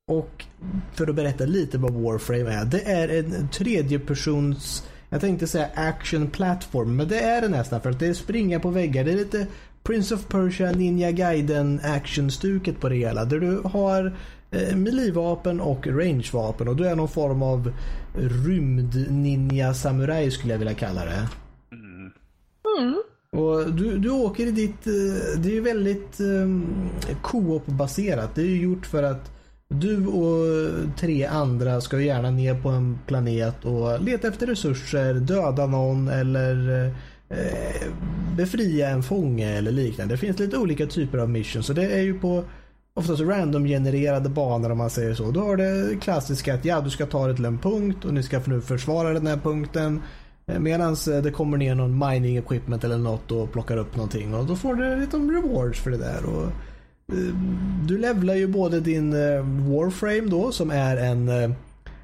Och 0.07 0.45
för 0.93 1.07
att 1.07 1.15
berätta 1.15 1.45
lite 1.45 1.77
vad 1.77 1.93
Warframe 1.93 2.51
är. 2.51 2.65
Det 2.65 2.81
är 2.81 3.09
en 3.09 3.47
tredjepersons, 3.47 4.87
jag 5.09 5.21
tänkte 5.21 5.47
säga 5.47 5.69
action 5.75 6.29
platform, 6.29 6.95
men 6.95 7.07
det 7.07 7.19
är 7.19 7.41
det 7.41 7.47
nästan 7.47 7.81
för 7.81 7.89
att 7.89 7.99
det 7.99 8.07
är 8.07 8.13
springa 8.13 8.59
på 8.59 8.69
väggar. 8.69 9.03
Det 9.03 9.11
är 9.11 9.15
lite 9.15 9.47
Prince 9.83 10.15
of 10.15 10.27
Persia, 10.27 10.71
Ninja 10.71 11.11
Gaiden 11.11 11.79
action-stuket 11.83 12.79
på 12.79 12.89
det 12.89 12.95
hela. 12.95 13.25
Där 13.25 13.39
du 13.39 13.61
har 13.63 14.17
eh, 14.51 14.75
melee-vapen 14.75 15.61
och 15.61 15.87
range-vapen 15.87 16.67
och 16.67 16.75
du 16.75 16.87
är 16.87 16.95
någon 16.95 17.09
form 17.09 17.43
av 17.43 17.73
rymd-ninja-samurai 18.15 20.31
skulle 20.31 20.53
jag 20.53 20.59
vilja 20.59 20.73
kalla 20.73 21.05
det. 21.05 21.27
Mm. 22.79 23.01
Och 23.37 23.73
du, 23.73 23.97
du 23.97 24.09
åker 24.09 24.47
i 24.47 24.51
ditt... 24.51 24.87
Eh, 24.87 25.41
det 25.41 25.57
är 25.57 25.61
väldigt 25.61 26.19
eh, 26.19 27.15
co-op-baserat. 27.21 28.35
Det 28.35 28.41
är 28.41 28.45
ju 28.45 28.61
gjort 28.61 28.85
för 28.85 29.03
att 29.03 29.31
du 29.69 30.07
och 30.07 30.45
tre 30.97 31.25
andra 31.25 31.81
ska 31.81 31.99
gärna 31.99 32.31
ner 32.31 32.61
på 32.61 32.69
en 32.69 32.99
planet 33.07 33.65
och 33.65 34.01
leta 34.03 34.27
efter 34.27 34.47
resurser, 34.47 35.13
döda 35.13 35.65
någon 35.65 36.07
eller 36.07 36.85
eh, 37.29 37.87
befria 38.37 38.89
en 38.89 39.03
fånge 39.03 39.57
eller 39.57 39.71
liknande. 39.71 40.13
Det 40.13 40.17
finns 40.17 40.39
lite 40.39 40.57
olika 40.57 40.85
typer 40.85 41.17
av 41.17 41.29
missions. 41.29 41.65
Så 41.65 41.73
det 41.73 41.85
är 41.85 42.01
ju 42.01 42.19
på 42.19 42.43
oftast 42.93 43.21
random-genererade 43.21 44.29
banor 44.29 44.71
om 44.71 44.77
man 44.77 44.89
säger 44.89 45.13
så. 45.13 45.31
Då 45.31 45.39
har 45.39 45.57
det 45.57 46.01
klassiska 46.01 46.53
att 46.53 46.65
ja, 46.65 46.81
du 46.81 46.89
ska 46.89 47.05
ta 47.05 47.27
dig 47.27 47.35
till 47.35 47.45
en 47.45 47.57
punkt 47.57 48.05
och 48.05 48.13
ni 48.13 48.23
ska 48.23 48.41
nu 48.45 48.61
försvara 48.61 49.13
den 49.13 49.27
här 49.27 49.37
punkten. 49.37 50.01
Eh, 50.51 50.59
Medan 50.59 50.93
eh, 50.93 51.21
det 51.23 51.31
kommer 51.31 51.57
ner 51.57 51.75
någon 51.75 52.09
mining 52.09 52.37
equipment 52.37 52.83
eller 52.83 52.97
något 52.97 53.31
och 53.31 53.51
plockar 53.51 53.77
upp 53.77 53.95
någonting 53.95 54.33
och 54.33 54.45
då 54.45 54.55
får 54.55 54.75
du 54.75 54.95
lite 54.95 55.17
rewards 55.17 55.79
för 55.79 55.91
det 55.91 55.97
där. 55.97 56.25
Och, 56.25 56.43
eh, 57.13 57.35
du 57.87 57.97
levlar 57.97 58.35
ju 58.35 58.47
både 58.47 58.79
din 58.79 59.11
Warframe 59.69 60.29
då 60.29 60.51
som 60.51 60.71
är 60.71 60.97
en 60.97 61.55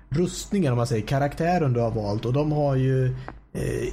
rustning 0.10 0.66
eller 0.66 0.76
man 0.76 0.88
säger 0.88 1.08
karaktären 1.08 1.74
du 1.74 1.80
har 1.80 1.92
valt 1.92 2.26
och 2.26 2.34
de 2.34 2.52
har 2.52 2.76
ju 2.76 3.16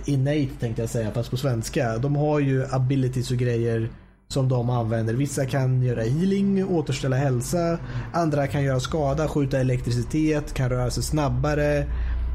innate 0.05 0.49
tänkte 0.61 0.83
jag 0.83 0.91
säga 0.91 1.11
fast 1.11 1.31
på 1.31 1.37
svenska. 1.37 1.99
De 1.99 2.17
har 2.17 2.41
ju 2.41 2.67
abilities 2.71 3.31
och 3.31 3.37
grejer 3.37 3.89
som 4.29 4.49
de 4.49 4.71
använder. 4.71 5.15
Vissa 5.15 5.47
kan 5.47 5.83
göra 5.83 6.03
healing, 6.03 6.65
återställa 6.69 7.17
hälsa. 7.17 7.79
Andra 8.13 8.47
kan 8.47 8.63
göra 8.63 8.81
skada, 8.81 9.29
skjuta 9.29 9.59
elektricitet, 9.59 10.55
kan 10.55 10.69
röra 10.69 10.91
sig 10.91 11.03
snabbare 11.03 11.87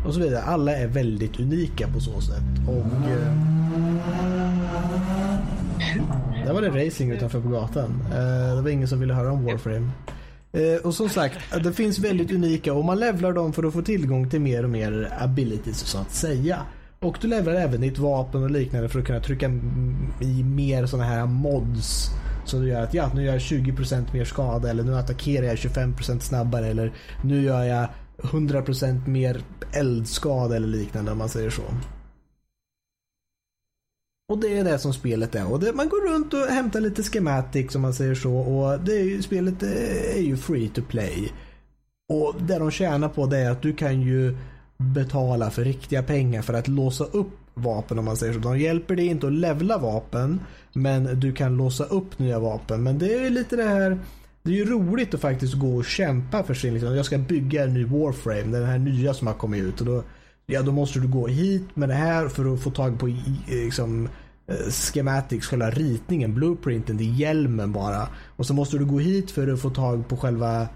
och 0.06 0.14
så 0.14 0.20
vidare. 0.20 0.44
Alla 0.44 0.76
är 0.76 0.88
väldigt 0.88 1.40
unika 1.40 1.88
på 1.88 2.00
så 2.00 2.22
sätt. 2.22 2.68
Och... 2.68 3.10
Eh, 3.10 3.34
där 6.46 6.54
var 6.54 6.62
det 6.62 6.86
racing 6.86 7.12
utanför 7.12 7.42
på 7.42 7.50
gatan. 7.50 8.04
Eh, 8.12 8.56
det 8.56 8.62
var 8.62 8.70
ingen 8.70 8.88
som 8.88 9.00
ville 9.00 9.14
höra 9.14 9.32
om 9.32 9.46
Warframe. 9.46 9.90
Eh, 10.52 10.86
och 10.86 10.94
som 10.94 11.10
sagt, 11.10 11.38
det 11.64 11.74
finns 11.74 12.00
väldigt 12.00 12.32
unika 12.32 12.74
och 12.74 12.86
man 12.86 13.00
levlar 13.00 13.34
dem 13.34 13.54
för 13.54 13.64
att 13.64 13.74
få 13.74 13.82
tillgång 13.82 14.30
till 14.30 14.42
mer 14.42 14.64
och 14.64 14.70
mer 14.70 15.14
abilities 15.20 15.78
så 15.78 15.98
att 15.98 16.12
säga. 16.12 16.60
Och 17.00 17.18
du 17.22 17.28
levlar 17.28 17.54
även 17.54 17.82
ditt 17.82 17.98
vapen 17.98 18.44
och 18.44 18.52
liknande 18.52 18.90
för 18.90 19.00
att 19.00 19.06
kunna 19.06 19.20
trycka 19.20 19.46
i 20.22 20.44
mer 20.44 20.86
sådana 20.86 21.10
här 21.10 21.26
mods. 21.26 22.10
Så 22.46 22.58
du 22.58 22.68
gör 22.68 22.84
att 22.84 22.94
ja, 22.94 23.12
nu 23.16 23.24
gör 23.24 23.34
jag 23.34 23.42
20% 23.42 24.14
mer 24.14 24.26
skada 24.26 24.70
eller 24.70 24.84
nu 24.84 24.96
attackerar 24.96 25.46
jag 25.46 25.56
25% 25.56 26.20
snabbare 26.20 26.68
eller 26.68 26.92
nu 27.24 27.42
gör 27.44 27.64
jag 27.64 27.88
100% 28.22 29.08
mer 29.08 29.42
eldskada 29.74 30.56
eller 30.56 30.68
liknande 30.68 31.12
om 31.12 31.18
man 31.18 31.30
säger 31.30 31.50
så. 31.50 31.64
Och 34.30 34.38
det 34.38 34.58
är 34.58 34.64
det 34.64 34.80
som 34.80 34.94
spelet 34.94 35.36
är. 35.36 35.52
Och 35.52 35.60
det, 35.60 35.74
man 35.74 35.90
går 35.90 36.14
runt 36.14 36.34
och 36.34 36.40
hämtar 36.40 36.82
lite 36.82 37.04
schematics 37.04 37.76
om 37.76 37.82
man 37.82 37.94
säger 37.94 38.16
så. 38.16 38.34
Och 38.34 38.80
det 38.80 39.00
är 39.00 39.04
ju, 39.04 39.22
spelet 39.22 39.64
är 39.64 40.22
ju 40.22 40.38
free 40.38 40.70
to 40.70 40.82
play. 40.82 41.34
Och 42.14 42.36
det 42.42 42.60
de 42.60 42.72
tjänar 42.72 43.10
på 43.10 43.26
det 43.26 43.38
är 43.38 43.52
att 43.52 43.62
du 43.62 43.74
kan 43.74 44.02
ju 44.02 44.38
betala 44.78 45.50
för 45.50 45.64
riktiga 45.64 46.04
pengar 46.04 46.42
för 46.42 46.54
att 46.54 46.68
låsa 46.68 47.04
upp 47.04 47.32
vapen 47.54 48.00
om 48.00 48.06
man 48.06 48.18
säger 48.18 48.34
så. 48.34 48.40
De 48.40 48.60
hjälper 48.60 48.96
dig 48.96 49.06
inte 49.06 49.28
att 49.28 49.34
levla 49.34 49.78
vapen. 49.78 50.40
Men 50.74 51.20
du 51.20 51.34
kan 51.34 51.58
låsa 51.58 51.84
upp 51.84 52.20
nya 52.20 52.40
vapen. 52.40 52.84
Men 52.84 53.00
det 53.00 53.14
är 53.14 53.22
ju 53.24 53.30
lite 53.30 53.56
det 53.56 53.64
här 53.64 54.00
det 54.50 54.56
är 54.56 54.66
ju 54.66 54.72
roligt 54.72 55.14
att 55.14 55.22
faktiskt 55.22 55.54
gå 55.54 55.76
och 55.76 55.86
kämpa 55.86 56.44
för 56.44 56.54
sin, 56.54 56.74
liksom, 56.74 56.96
jag 56.96 57.06
ska 57.06 57.18
bygga 57.18 57.64
en 57.64 57.74
ny 57.74 57.86
Warframe, 57.86 58.58
den 58.58 58.66
här 58.66 58.78
nya 58.78 59.14
som 59.14 59.28
har 59.28 59.34
kommit 59.34 59.64
ut. 59.64 59.80
Och 59.80 59.86
då, 59.86 60.04
ja, 60.46 60.62
då 60.62 60.72
måste 60.72 61.00
du 61.00 61.08
gå 61.08 61.28
hit 61.28 61.76
med 61.76 61.90
det 61.90 61.96
här 61.96 62.28
för 62.28 62.54
att 62.54 62.64
få 62.64 62.72
tag 62.72 63.00
på 63.00 63.08
liksom, 63.48 64.10
eh, 64.48 64.56
schematics, 64.72 65.48
själva 65.48 65.70
ritningen, 65.70 66.36
blueprinten, 66.36 66.98
det 66.98 67.04
är 67.04 67.14
hjälmen 67.14 67.74
bara. 67.74 68.08
Och 68.36 68.46
så 68.46 68.54
måste 68.54 68.78
du 68.78 68.86
gå 68.86 69.00
hit 69.00 69.32
för 69.32 69.48
att 69.48 69.62
få 69.62 69.70
tag 69.70 70.08
på 70.08 70.18
själva 70.18 70.68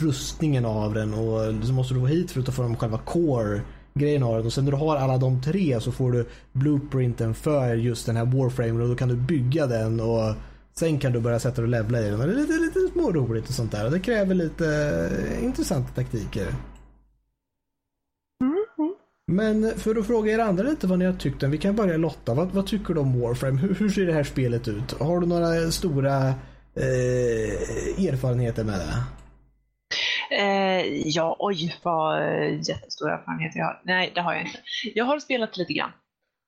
rustningen 0.00 0.64
av 0.64 0.94
den 0.94 1.14
och 1.14 1.66
så 1.66 1.72
måste 1.72 1.94
du 1.94 2.00
gå 2.00 2.06
hit 2.06 2.30
för 2.30 2.40
att 2.40 2.46
ta 2.46 2.52
fram 2.52 2.76
själva 2.76 2.98
core 2.98 3.60
grejen 3.94 4.22
av 4.22 4.36
den 4.36 4.46
och 4.46 4.52
sen 4.52 4.64
när 4.64 4.72
du 4.72 4.78
har 4.78 4.96
alla 4.96 5.18
de 5.18 5.42
tre 5.42 5.80
så 5.80 5.92
får 5.92 6.12
du 6.12 6.26
blueprinten 6.52 7.34
för 7.34 7.74
just 7.74 8.06
den 8.06 8.16
här 8.16 8.24
warframen 8.24 8.80
och 8.80 8.88
då 8.88 8.96
kan 8.96 9.08
du 9.08 9.16
bygga 9.16 9.66
den 9.66 10.00
och 10.00 10.34
sen 10.78 10.98
kan 10.98 11.12
du 11.12 11.20
börja 11.20 11.38
sätta 11.38 11.62
och 11.62 11.68
levla 11.68 12.00
i 12.00 12.10
den. 12.10 12.18
Det 12.18 12.24
är 12.24 12.28
lite, 12.28 12.52
lite 12.52 12.92
småroligt 12.92 13.48
och 13.48 13.54
sånt 13.54 13.72
där 13.72 13.84
och 13.84 13.90
det 13.90 14.00
kräver 14.00 14.34
lite 14.34 15.10
intressanta 15.42 15.92
taktiker. 15.92 16.46
Men 19.32 19.78
för 19.78 19.96
att 19.96 20.06
fråga 20.06 20.32
er 20.32 20.38
andra 20.38 20.62
lite 20.62 20.86
vad 20.86 20.98
ni 20.98 21.04
har 21.04 21.12
tyckt 21.12 21.42
om, 21.42 21.50
vi 21.50 21.58
kan 21.58 21.76
börja 21.76 21.96
Lotta. 21.96 22.34
Vad, 22.34 22.48
vad 22.48 22.66
tycker 22.66 22.94
du 22.94 23.00
om 23.00 23.20
Warframe? 23.20 23.60
Hur, 23.60 23.74
hur, 23.74 23.88
ser 23.88 24.06
det 24.06 24.12
här 24.12 24.24
spelet 24.24 24.68
ut? 24.68 25.00
Har 25.00 25.20
du 25.20 25.26
några 25.26 25.70
stora 25.70 26.28
eh, 26.74 28.06
erfarenheter 28.08 28.64
med 28.64 28.80
det? 28.80 29.04
Eh, 30.30 31.08
ja, 31.08 31.36
oj 31.38 31.76
vad 31.82 32.22
jättestora 32.68 33.14
erfarenheter 33.14 33.58
jag 33.58 33.66
har. 33.66 33.80
Nej, 33.84 34.12
det 34.14 34.20
har 34.20 34.34
jag 34.34 34.42
inte. 34.42 34.58
Jag 34.94 35.04
har 35.04 35.20
spelat 35.20 35.56
lite 35.56 35.72
grann. 35.72 35.92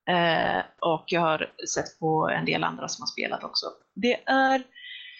Eh, 0.08 0.62
och 0.80 1.04
jag 1.06 1.20
har 1.20 1.52
sett 1.74 1.98
på 1.98 2.28
en 2.28 2.44
del 2.44 2.64
andra 2.64 2.88
som 2.88 3.02
har 3.02 3.06
spelat 3.06 3.44
också. 3.44 3.66
Det 3.94 4.28
är, 4.28 4.62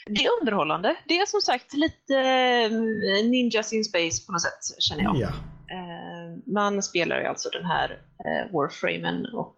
det 0.07 0.25
är 0.25 0.41
underhållande. 0.41 0.97
Det 1.09 1.19
är 1.19 1.27
som 1.27 1.41
sagt 1.41 1.75
lite 1.75 2.15
eh, 2.19 3.29
Ninjas 3.31 3.73
in 3.73 3.85
Space 3.85 4.27
på 4.27 4.33
något 4.33 4.43
sätt, 4.43 4.83
känner 4.83 5.03
jag. 5.03 5.17
Ja. 5.17 5.29
Eh, 5.71 6.53
man 6.55 6.83
spelar 6.83 7.21
ju 7.21 7.27
alltså 7.27 7.49
den 7.49 7.65
här 7.65 7.91
eh, 8.25 8.53
Warframen 8.53 9.27
och 9.35 9.57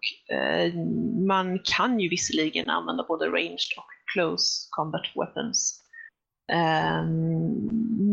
man 1.27 1.59
kan 1.63 1.99
ju 1.99 2.09
visserligen 2.09 2.69
använda 2.69 3.03
både 3.07 3.25
ranged 3.25 3.73
och 3.77 4.13
close 4.13 4.67
combat 4.69 5.05
weapons. 5.15 5.77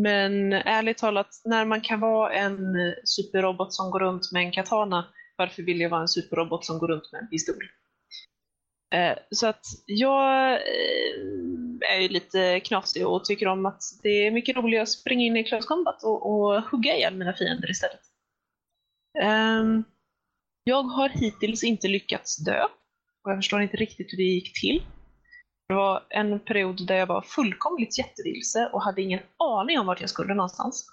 Men 0.02 0.52
ärligt 0.52 0.98
talat, 0.98 1.28
när 1.44 1.64
man 1.64 1.80
kan 1.80 2.00
vara 2.00 2.32
en 2.32 2.58
superrobot 3.04 3.72
som 3.72 3.90
går 3.90 4.00
runt 4.00 4.32
med 4.32 4.42
en 4.42 4.52
katana, 4.52 5.06
varför 5.38 5.62
vill 5.62 5.80
jag 5.80 5.90
vara 5.90 6.00
en 6.00 6.08
superrobot 6.08 6.64
som 6.64 6.78
går 6.78 6.88
runt 6.88 7.12
med 7.12 7.22
en 7.22 7.28
pistol? 7.28 7.54
Eh, 8.94 9.18
så 9.30 9.46
att 9.46 9.66
jag 9.86 10.52
eh, 10.52 11.90
är 11.94 12.00
ju 12.00 12.08
lite 12.08 12.60
knasig 12.60 13.06
och 13.06 13.24
tycker 13.24 13.48
om 13.48 13.66
att 13.66 13.82
det 14.02 14.26
är 14.26 14.30
mycket 14.30 14.56
roligare 14.56 14.82
att 14.82 14.88
springa 14.88 15.24
in 15.24 15.36
i 15.36 15.44
close 15.44 15.68
combat 15.68 16.04
och, 16.04 16.30
och 16.30 16.62
hugga 16.62 16.96
ihjäl 16.96 17.16
mina 17.16 17.32
fiender 17.32 17.70
istället. 17.70 18.00
Ehm, 19.22 19.84
jag 20.64 20.82
har 20.82 21.08
hittills 21.08 21.64
inte 21.64 21.88
lyckats 21.88 22.36
dö 22.36 22.64
och 23.24 23.30
jag 23.30 23.38
förstår 23.38 23.62
inte 23.62 23.76
riktigt 23.76 24.12
hur 24.12 24.16
det 24.16 24.22
gick 24.22 24.60
till. 24.60 24.82
Det 25.68 25.74
var 25.74 26.06
en 26.08 26.40
period 26.40 26.86
där 26.86 26.96
jag 26.96 27.06
var 27.06 27.22
fullkomligt 27.22 27.98
jättevilse 27.98 28.70
och 28.72 28.82
hade 28.82 29.02
ingen 29.02 29.20
aning 29.38 29.78
om 29.78 29.86
vart 29.86 30.00
jag 30.00 30.10
skulle 30.10 30.34
någonstans. 30.34 30.86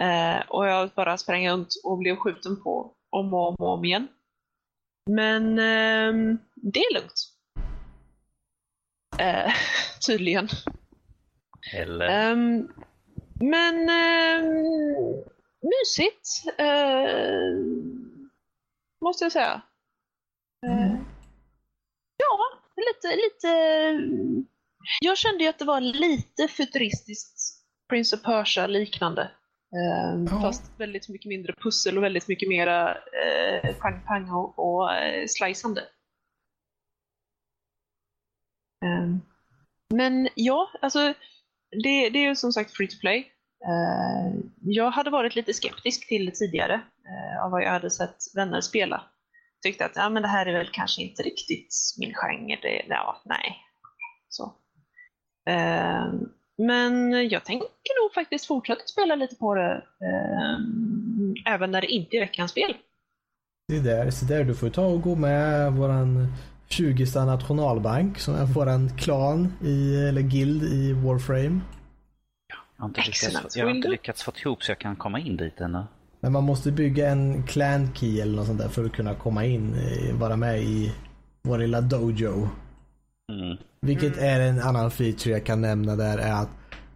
Eh, 0.00 0.40
och 0.48 0.66
jag 0.66 0.90
bara 0.90 1.18
sprang 1.18 1.48
runt 1.48 1.68
och 1.84 1.98
blev 1.98 2.16
skjuten 2.16 2.62
på 2.62 2.94
om 3.12 3.34
och 3.34 3.48
om, 3.48 3.54
och 3.58 3.68
om 3.68 3.84
igen. 3.84 4.08
Men 5.10 5.58
eh, 5.58 6.36
det 6.54 6.80
är 6.80 6.94
lugnt. 6.94 7.32
Eh, 9.18 9.52
tydligen. 10.06 10.48
Eller? 11.72 12.32
Um, 12.32 12.72
men 13.40 13.74
um, 13.74 15.24
mysigt. 15.62 16.44
Uh, 16.60 17.58
måste 19.04 19.24
jag 19.24 19.32
säga. 19.32 19.62
Uh, 20.66 20.96
ja, 22.16 22.38
lite, 22.76 23.16
lite... 23.16 23.48
Jag 25.00 25.18
kände 25.18 25.44
ju 25.44 25.50
att 25.50 25.58
det 25.58 25.64
var 25.64 25.80
lite 25.80 26.48
futuristiskt 26.48 27.62
Prince 27.88 28.16
of 28.16 28.22
Persia 28.22 28.66
liknande. 28.66 29.30
Uh, 29.76 30.24
Ja. 30.30 30.40
Fast 30.40 30.80
väldigt 30.80 31.08
mycket 31.08 31.28
mindre 31.28 31.54
pussel 31.62 31.98
och 31.98 32.04
väldigt 32.04 32.28
mycket 32.28 32.48
mera 32.48 32.94
uh, 32.94 33.74
pang-pang 33.80 34.30
och, 34.30 34.58
och 34.58 34.82
uh, 34.82 35.26
sliceande. 35.28 35.80
Um, 38.84 39.20
men 39.94 40.28
ja, 40.34 40.68
alltså 40.80 41.14
det, 41.82 42.10
det 42.10 42.18
är 42.18 42.28
ju 42.28 42.36
som 42.36 42.52
sagt 42.52 42.76
free 42.76 42.88
to 42.88 42.96
play. 43.00 43.32
Eh, 43.64 44.40
jag 44.60 44.90
hade 44.90 45.10
varit 45.10 45.34
lite 45.34 45.52
skeptisk 45.52 46.08
till 46.08 46.26
det 46.26 46.32
tidigare 46.32 46.74
uh, 46.74 47.44
av 47.44 47.50
vad 47.50 47.62
jag 47.62 47.70
hade 47.70 47.90
sett 47.90 48.16
vänner 48.34 48.60
spela. 48.60 49.04
Tyckte 49.62 49.84
att 49.84 49.96
ja, 49.96 50.08
men 50.08 50.22
det 50.22 50.28
här 50.28 50.46
är 50.46 50.58
väl 50.58 50.70
kanske 50.72 51.02
inte 51.02 51.22
riktigt 51.22 51.74
min 51.98 52.14
genre. 52.14 52.58
Det, 52.62 52.84
ja, 52.88 53.22
nej. 53.24 53.56
Så. 54.28 54.54
Eh, 55.48 56.12
men 56.58 57.12
jag 57.28 57.44
tänker 57.44 58.02
nog 58.02 58.14
faktiskt 58.14 58.46
fortsätta 58.46 58.86
spela 58.86 59.14
lite 59.14 59.36
på 59.36 59.54
det 59.54 59.72
eh, 60.00 61.54
även 61.54 61.70
när 61.70 61.80
det 61.80 61.86
inte 61.86 62.16
är 62.16 62.20
veckans 62.20 62.50
spel. 62.50 62.74
Det 63.68 63.76
är 63.76 63.80
där, 63.80 64.10
så 64.10 64.24
där 64.24 64.44
du 64.44 64.54
får 64.54 64.70
ta 64.70 64.86
och 64.86 65.02
gå 65.02 65.14
med 65.14 65.72
våran 65.72 66.32
20 66.68 67.06
nationalbank 67.14 68.18
som 68.18 68.34
är 68.34 68.44
våran 68.44 68.96
klan 68.96 69.52
i, 69.64 69.96
eller 70.08 70.22
guild 70.22 70.62
i 70.62 70.92
Warframe. 70.92 71.60
Jag 72.48 72.82
har 72.82 72.88
inte, 72.88 73.00
lyckats, 73.00 73.56
jag 73.56 73.66
har 73.66 73.74
inte 73.74 73.88
lyckats 73.88 74.22
få 74.22 74.32
ihop 74.44 74.62
så 74.62 74.70
jag 74.70 74.78
kan 74.78 74.96
komma 74.96 75.20
in 75.20 75.36
dit 75.36 75.60
ännu. 75.60 75.84
Men 76.20 76.32
man 76.32 76.44
måste 76.44 76.72
bygga 76.72 77.10
en 77.10 77.46
clan 77.46 77.94
key 77.94 78.20
eller 78.20 78.36
något 78.36 78.46
sånt 78.46 78.58
där 78.58 78.68
för 78.68 78.84
att 78.84 78.92
kunna 78.92 79.14
komma 79.14 79.44
in, 79.44 79.74
eh, 79.74 80.14
vara 80.14 80.36
med 80.36 80.62
i 80.62 80.94
vår 81.42 81.58
lilla 81.58 81.80
dojo. 81.80 82.48
Mm. 83.32 83.56
Vilket 83.80 84.16
är 84.16 84.40
en 84.40 84.60
annan 84.60 84.90
feature 84.90 85.30
jag 85.30 85.44
kan 85.44 85.60
nämna 85.60 85.96
där 85.96 86.18
är 86.18 86.32
att 86.32 86.48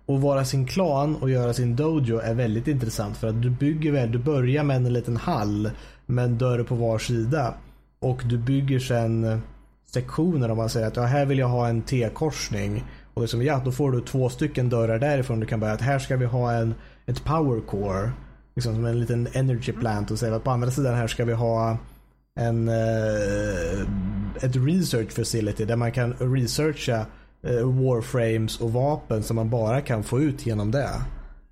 att 0.08 0.20
vara 0.20 0.44
sin 0.44 0.66
klan 0.66 1.16
och 1.16 1.30
göra 1.30 1.52
sin 1.52 1.76
dojo 1.76 2.18
är 2.18 2.34
väldigt 2.34 2.68
intressant 2.68 3.16
för 3.16 3.28
att 3.28 3.42
du 3.42 3.50
bygger 3.50 3.92
väl, 3.92 4.12
du 4.12 4.18
börjar 4.18 4.64
med 4.64 4.76
en 4.76 4.92
liten 4.92 5.16
hall 5.16 5.70
med 6.06 6.24
en 6.24 6.38
dörr 6.38 6.62
på 6.62 6.74
var 6.74 6.98
sida. 6.98 7.54
Och 7.98 8.22
du 8.24 8.38
bygger 8.38 8.78
sen 8.78 9.42
sektioner 9.86 10.50
om 10.50 10.56
man 10.56 10.68
säger 10.68 10.86
att 10.86 10.96
ja, 10.96 11.02
här 11.02 11.26
vill 11.26 11.38
jag 11.38 11.48
ha 11.48 11.68
en 11.68 11.82
T-korsning. 11.82 12.84
Och 13.14 13.22
det 13.22 13.24
är 13.24 13.28
som 13.28 13.42
ja, 13.42 13.62
då 13.64 13.72
får 13.72 13.92
du 13.92 14.00
två 14.00 14.28
stycken 14.28 14.68
dörrar 14.68 14.98
därifrån. 14.98 15.40
Du 15.40 15.46
kan 15.46 15.60
börja 15.60 15.72
att 15.72 15.80
här 15.80 15.98
ska 15.98 16.16
vi 16.16 16.24
ha 16.24 16.52
en, 16.52 16.74
ett 17.06 17.24
power 17.24 17.60
core. 17.60 18.10
Liksom 18.54 18.74
som 18.74 18.84
en 18.84 19.00
liten 19.00 19.28
energy 19.32 19.72
plant 19.72 20.10
och 20.10 20.18
säga 20.18 20.36
att 20.36 20.44
på 20.44 20.50
andra 20.50 20.70
sidan 20.70 20.94
här 20.94 21.06
ska 21.06 21.24
vi 21.24 21.32
ha 21.32 21.78
en, 22.36 22.68
eh, 22.68 23.80
ett 24.40 24.56
research 24.56 25.10
facility 25.10 25.64
där 25.64 25.76
man 25.76 25.92
kan 25.92 26.12
researcha 26.12 27.06
eh, 27.42 27.64
warframes 27.64 28.60
och 28.60 28.72
vapen 28.72 29.22
som 29.22 29.36
man 29.36 29.50
bara 29.50 29.80
kan 29.80 30.02
få 30.02 30.20
ut 30.20 30.46
genom 30.46 30.70
det. 30.70 30.90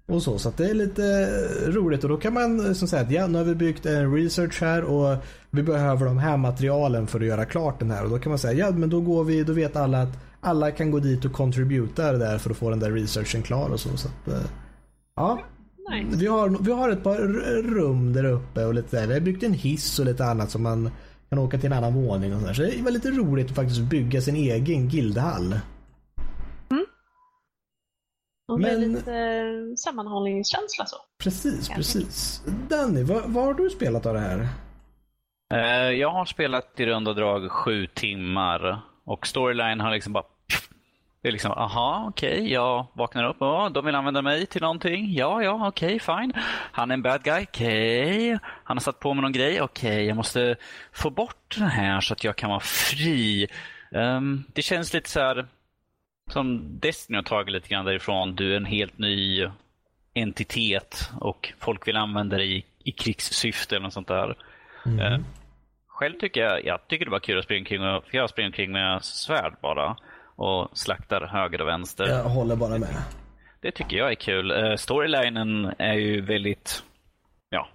Och 0.06 0.22
så, 0.22 0.38
så 0.38 0.48
att 0.48 0.56
det 0.56 0.70
är 0.70 0.74
lite 0.74 1.28
roligt 1.66 2.04
och 2.04 2.10
då 2.10 2.16
kan 2.16 2.34
man 2.34 2.66
eh, 2.66 2.72
som 2.72 2.88
säga 2.88 3.02
att 3.02 3.10
ja, 3.10 3.26
nu 3.26 3.38
har 3.38 3.44
vi 3.44 3.54
byggt 3.54 3.86
en 3.86 4.14
research 4.14 4.60
här 4.60 4.82
och 4.82 5.16
vi 5.50 5.62
behöver 5.62 6.06
de 6.06 6.18
här 6.18 6.36
materialen 6.36 7.06
för 7.06 7.20
att 7.20 7.26
göra 7.26 7.44
klart 7.44 7.78
den 7.78 7.90
här 7.90 8.04
och 8.04 8.10
då 8.10 8.18
kan 8.18 8.30
man 8.30 8.38
säga 8.38 8.66
ja 8.66 8.70
men 8.70 8.90
då 8.90 9.00
går 9.00 9.24
vi, 9.24 9.44
då 9.44 9.52
vet 9.52 9.76
alla 9.76 10.02
att 10.02 10.18
alla 10.40 10.70
kan 10.70 10.90
gå 10.90 10.98
dit 10.98 11.24
och 11.24 11.32
contributa 11.32 12.12
där 12.12 12.38
för 12.38 12.50
att 12.50 12.56
få 12.56 12.70
den 12.70 12.80
där 12.80 12.90
researchen 12.90 13.42
klar 13.42 13.68
och 13.68 13.80
så. 13.80 13.96
så 13.96 14.08
att, 14.08 14.28
eh, 14.28 14.50
ja, 15.16 15.40
Nice. 15.90 16.16
vi 16.16 16.26
har, 16.26 16.48
vi 16.64 16.72
har 16.72 16.90
ett 16.90 17.02
par 17.02 17.16
rum 17.62 18.12
där 18.12 18.24
uppe 18.24 18.64
och 18.64 18.74
lite 18.74 19.00
där. 19.00 19.06
Vi 19.06 19.12
har 19.12 19.20
byggt 19.20 19.42
en 19.42 19.52
hiss 19.52 19.98
och 19.98 20.04
lite 20.06 20.24
annat 20.24 20.50
som 20.50 20.62
man 20.62 20.90
kan 21.28 21.38
åka 21.38 21.58
till 21.58 21.66
en 21.72 21.78
annan 21.78 21.94
våning 21.94 22.34
och 22.34 22.40
sådär. 22.40 22.54
Så 22.54 22.62
det 22.62 22.82
var 22.82 22.90
lite 22.90 23.10
roligt 23.10 23.50
att 23.50 23.56
faktiskt 23.56 23.80
bygga 23.80 24.20
sin 24.20 24.36
egen 24.36 24.88
guildhall. 24.88 25.54
Och 28.48 28.60
med 28.60 28.80
Men- 28.80 28.92
lite 28.92 29.14
eh, 29.14 29.74
sammanhållningskänsla 29.76 30.86
så. 30.86 30.96
Precis, 31.22 31.68
Ja. 31.68 31.74
precis. 31.76 32.42
Danny, 32.68 33.02
vad, 33.02 33.22
vad 33.26 33.44
har 33.44 33.54
du 33.54 33.70
spelat 33.70 34.06
av 34.06 34.14
det 34.14 34.20
här? 34.20 34.48
Eh, 35.54 35.90
jag 35.98 36.10
har 36.10 36.24
spelat 36.24 36.80
i 36.80 36.86
runda 36.86 37.12
drag 37.12 37.50
sju 37.50 37.86
timmar 37.86 38.80
och 39.04 39.26
storyline 39.26 39.80
har 39.80 39.90
liksom 39.90 40.12
bara 40.12 40.24
det 41.24 41.28
är 41.28 41.32
liksom, 41.32 41.52
aha, 41.52 42.04
okej, 42.08 42.32
okay, 42.32 42.52
jag 42.52 42.86
vaknar 42.92 43.24
upp, 43.24 43.42
oh, 43.42 43.70
de 43.70 43.84
vill 43.84 43.94
använda 43.94 44.22
mig 44.22 44.46
till 44.46 44.62
någonting. 44.62 45.12
Ja, 45.14 45.42
ja, 45.42 45.68
okej, 45.68 45.96
okay, 45.96 45.98
fine. 45.98 46.32
Han 46.72 46.90
är 46.90 46.94
en 46.94 47.02
bad 47.02 47.22
guy, 47.22 47.42
okej. 47.42 48.34
Okay. 48.34 48.38
Han 48.64 48.76
har 48.76 48.80
satt 48.80 49.00
på 49.00 49.14
mig 49.14 49.22
någon 49.22 49.32
grej, 49.32 49.60
okej, 49.60 50.06
jag 50.06 50.16
måste 50.16 50.56
få 50.92 51.10
bort 51.10 51.56
den 51.58 51.68
här 51.68 52.00
så 52.00 52.12
att 52.12 52.24
jag 52.24 52.36
kan 52.36 52.50
vara 52.50 52.60
fri. 52.60 53.48
Um, 53.90 54.44
det 54.52 54.62
känns 54.62 54.94
lite 54.94 55.10
så 55.10 55.20
här 55.20 55.46
som 56.30 56.78
Destiny 56.80 57.16
har 57.16 57.22
tagit 57.22 57.52
lite 57.52 57.68
grann 57.68 57.84
därifrån. 57.84 58.34
Du 58.34 58.52
är 58.52 58.56
en 58.56 58.64
helt 58.64 58.98
ny 58.98 59.48
entitet 60.14 61.10
och 61.20 61.52
folk 61.60 61.88
vill 61.88 61.96
använda 61.96 62.36
dig 62.36 62.56
i, 62.56 62.64
i 62.84 62.92
krigssyfte 62.92 63.76
eller 63.76 63.84
något 63.84 63.92
sånt 63.92 64.08
där. 64.08 64.36
Mm. 64.86 65.12
Uh, 65.12 65.20
själv 65.86 66.18
tycker 66.18 66.40
jag, 66.40 66.64
jag 66.64 66.88
tycker 66.88 67.04
det 67.04 67.10
var 67.10 67.18
kul 67.18 67.38
att 67.38 67.44
springa 67.44 67.60
omkring, 67.60 67.80
för 67.80 68.18
jag 68.18 68.30
springer 68.30 68.48
omkring 68.48 68.72
med 68.72 69.04
svärd 69.04 69.54
bara 69.62 69.96
och 70.36 70.78
slaktar 70.78 71.26
höger 71.26 71.60
och 71.60 71.68
vänster. 71.68 72.04
Jag 72.04 72.24
håller 72.24 72.56
bara 72.56 72.78
med. 72.78 73.02
Det 73.60 73.70
tycker 73.70 73.96
jag 73.96 74.10
är 74.10 74.14
kul. 74.14 74.52
Uh, 74.52 74.76
storylinen 74.76 75.74
är 75.78 75.94
ju 75.94 76.20
väldigt, 76.20 76.82
ja, 77.50 77.68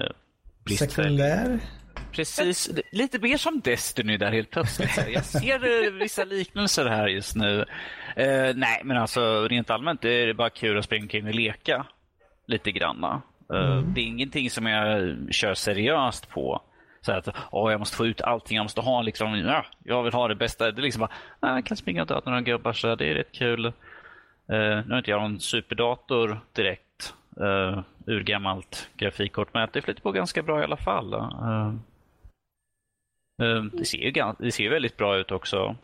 uh, 0.00 0.76
Sekundär? 0.76 1.60
Precis, 2.12 2.70
lite 2.92 3.18
mer 3.18 3.36
som 3.36 3.60
Destiny 3.60 4.16
där 4.16 4.32
helt 4.32 4.50
plötsligt. 4.50 4.90
Jag 5.08 5.24
ser 5.24 5.84
eh, 5.84 5.92
vissa 5.92 6.24
liknelser 6.24 6.86
här 6.86 7.08
just 7.08 7.36
nu. 7.36 7.58
Uh, 8.18 8.54
nej, 8.54 8.80
men 8.84 8.96
alltså 8.96 9.48
rent 9.48 9.70
allmänt 9.70 10.04
är 10.04 10.26
det 10.26 10.34
bara 10.34 10.50
kul 10.50 10.78
att 10.78 10.84
springa 10.84 11.02
omkring 11.02 11.26
och 11.26 11.34
leka 11.34 11.86
lite 12.46 12.72
granna. 12.72 13.22
Uh, 13.52 13.72
mm. 13.72 13.94
Det 13.94 14.00
är 14.00 14.04
ingenting 14.04 14.50
som 14.50 14.66
jag 14.66 15.16
kör 15.30 15.54
seriöst 15.54 16.28
på. 16.28 16.62
Så 17.02 17.12
att 17.12 17.28
oh, 17.50 17.70
jag 17.70 17.78
måste 17.78 17.96
få 17.96 18.06
ut 18.06 18.20
allting, 18.20 18.56
jag 18.56 18.64
måste 18.64 18.80
ha 18.80 19.02
liksom, 19.02 19.38
ja, 19.38 19.64
jag 19.84 20.02
vill 20.02 20.12
ha 20.12 20.28
det 20.28 20.34
bästa. 20.34 20.70
Det 20.70 20.80
är 20.80 20.82
liksom 20.82 21.00
bara, 21.40 21.54
jag 21.54 21.66
kan 21.66 21.76
springa 21.76 22.02
och 22.02 22.08
döda 22.08 22.30
några 22.30 22.40
gubbar 22.40 22.72
så 22.72 22.94
det 22.94 23.10
är 23.10 23.14
rätt 23.14 23.32
kul. 23.32 23.66
Uh, 23.66 23.72
nu 24.48 24.86
har 24.90 24.98
inte 24.98 25.10
jag 25.10 25.22
någon 25.22 25.40
superdator 25.40 26.40
direkt, 26.52 27.14
uh, 27.40 27.82
urgammalt 28.06 28.90
grafikkort, 28.96 29.54
men 29.54 29.68
det 29.72 29.82
flyter 29.82 30.02
på 30.02 30.12
ganska 30.12 30.42
bra 30.42 30.60
i 30.60 30.64
alla 30.64 30.76
fall. 30.76 31.14
Uh, 31.14 31.74
det, 33.72 33.84
ser 33.84 33.98
ju, 33.98 34.34
det 34.38 34.52
ser 34.52 34.70
väldigt 34.70 34.96
bra 34.96 35.16
ut 35.16 35.30
också. 35.30 35.76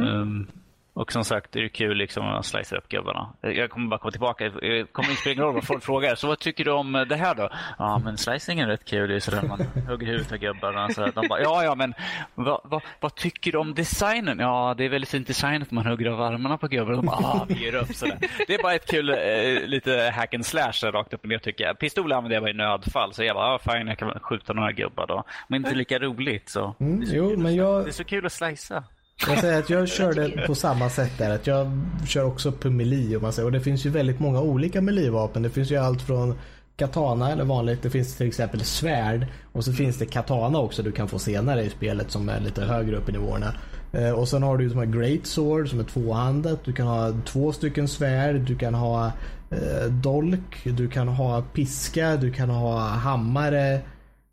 Mm. 0.00 0.20
Um, 0.20 0.48
och 0.94 1.12
som 1.12 1.24
sagt, 1.24 1.52
det 1.52 1.60
är 1.60 1.68
kul 1.68 1.96
liksom 1.96 2.26
att 2.26 2.46
slicea 2.46 2.78
upp 2.78 2.88
gubbarna. 2.88 3.32
Jag 3.40 3.70
kommer 3.70 3.88
bara 3.88 4.00
komma 4.00 4.10
tillbaka. 4.10 4.44
Det 4.44 4.92
kommer 4.92 5.10
inte 5.10 5.20
spela 5.20 5.42
roll 5.42 5.54
vad 5.54 5.64
folk 5.64 5.82
frågar. 5.82 6.14
Så 6.14 6.26
vad 6.26 6.38
tycker 6.38 6.64
du 6.64 6.70
om 6.70 7.06
det 7.08 7.16
här 7.16 7.34
då? 7.34 7.50
Ja, 7.78 8.00
men 8.04 8.18
slicing 8.18 8.60
är 8.60 8.66
rätt 8.66 8.84
kul. 8.84 9.08
Det 9.08 9.14
är 9.14 9.20
sådär 9.20 9.42
man 9.48 9.60
hugger 9.88 10.06
huvudet 10.06 10.32
av 10.32 10.38
gubbarna. 10.38 10.88
Så 10.88 11.06
de 11.06 11.28
bara, 11.28 11.40
ja, 11.40 11.64
ja, 11.64 11.74
men 11.74 11.94
vad, 12.34 12.60
vad, 12.64 12.82
vad, 13.00 13.14
tycker 13.14 13.52
du 13.52 13.58
om 13.58 13.74
designen? 13.74 14.38
Ja, 14.38 14.74
det 14.76 14.84
är 14.84 14.88
väldigt 14.88 15.10
fint 15.10 15.26
designat 15.26 15.70
man 15.70 15.86
hugger 15.86 16.10
av 16.10 16.22
armarna 16.22 16.58
på 16.58 16.68
gubbarna. 16.68 16.96
De 16.96 17.06
bara, 17.06 17.16
ah, 17.16 17.46
vi 17.48 17.64
ger 17.64 17.74
upp 17.74 17.94
sådär. 17.94 18.18
Det 18.46 18.54
är 18.54 18.62
bara 18.62 18.74
ett 18.74 18.90
kul, 18.90 19.10
eh, 19.10 19.66
lite 19.66 20.12
hack 20.16 20.34
and 20.34 20.46
slash 20.46 20.72
rakt 20.82 21.14
upp 21.14 21.22
och 21.22 21.28
ner 21.28 21.38
tycker 21.38 21.64
jag. 21.64 21.78
Pistol 21.78 22.12
använder 22.12 22.36
jag 22.36 22.42
bara 22.42 22.50
i 22.50 22.54
nödfall. 22.54 23.12
Så 23.12 23.24
jag 23.24 23.36
bara, 23.36 23.54
ah, 23.54 23.58
fine, 23.58 23.86
jag 23.86 23.98
kan 23.98 24.20
skjuta 24.20 24.52
några 24.52 24.72
gubbar 24.72 25.06
då. 25.06 25.24
Men 25.48 25.64
inte 25.64 25.74
lika 25.74 25.98
roligt. 25.98 26.48
Så. 26.48 26.74
Mm, 26.80 27.02
jo, 27.06 27.36
men 27.36 27.54
jag... 27.54 27.84
Det 27.84 27.90
är 27.90 27.92
så 27.92 28.04
kul 28.04 28.26
att 28.26 28.32
slicea. 28.32 28.84
Jag 29.28 29.40
säger 29.40 29.58
att 29.58 29.70
jag 29.70 29.88
körde 29.88 30.44
på 30.46 30.54
samma 30.54 30.90
sätt 30.90 31.12
där. 31.18 31.30
Att 31.30 31.46
jag 31.46 31.80
kör 32.06 32.24
också 32.24 32.52
på 32.52 32.70
melee. 32.70 33.18
man 33.18 33.32
säger. 33.32 33.46
Och 33.46 33.52
det 33.52 33.60
finns 33.60 33.86
ju 33.86 33.90
väldigt 33.90 34.20
många 34.20 34.40
olika 34.40 34.80
melee-vapen. 34.80 35.42
Det 35.42 35.50
finns 35.50 35.70
ju 35.70 35.76
allt 35.76 36.02
från 36.02 36.38
katana 36.76 37.32
eller 37.32 37.44
vanligt. 37.44 37.82
Det 37.82 37.90
finns 37.90 38.16
till 38.16 38.26
exempel 38.26 38.64
svärd. 38.64 39.26
Och 39.52 39.64
så 39.64 39.72
finns 39.72 39.98
det 39.98 40.06
katana 40.06 40.58
också 40.58 40.82
du 40.82 40.92
kan 40.92 41.08
få 41.08 41.18
senare 41.18 41.62
i 41.62 41.70
spelet 41.70 42.10
som 42.10 42.28
är 42.28 42.40
lite 42.40 42.64
högre 42.64 42.96
upp 42.96 43.08
i 43.08 43.12
nivåerna. 43.12 43.54
Eh, 43.92 44.10
och 44.10 44.28
sen 44.28 44.42
har 44.42 44.58
du 44.58 44.64
ju 44.64 44.70
de 44.70 44.78
här 44.78 44.86
Great 44.86 45.26
Sword 45.26 45.68
som 45.68 45.80
är 45.80 45.84
tvåhandat. 45.84 46.64
Du 46.64 46.72
kan 46.72 46.86
ha 46.86 47.12
två 47.24 47.52
stycken 47.52 47.88
svärd. 47.88 48.40
Du 48.40 48.56
kan 48.56 48.74
ha 48.74 49.12
eh, 49.50 49.90
dolk. 49.90 50.64
Du 50.64 50.88
kan 50.88 51.08
ha 51.08 51.42
piska. 51.42 52.16
Du 52.16 52.32
kan 52.32 52.50
ha 52.50 52.78
hammare. 52.78 53.80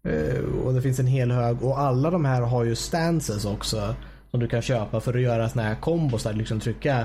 Eh, 0.07 0.43
och 0.65 0.73
det 0.73 0.81
finns 0.81 0.99
en 0.99 1.07
hel 1.07 1.31
hög. 1.31 1.63
Och 1.63 1.79
alla 1.79 2.11
de 2.11 2.25
här 2.25 2.41
har 2.41 2.63
ju 2.63 2.75
stances 2.75 3.45
också 3.45 3.95
som 4.31 4.39
du 4.39 4.47
kan 4.47 4.61
köpa 4.61 4.99
för 4.99 5.13
att 5.13 5.21
göra 5.21 5.49
såna 5.49 5.63
här 5.63 5.75
kombos 5.75 6.23
där 6.23 6.33
liksom 6.33 6.59
trycka 6.59 6.97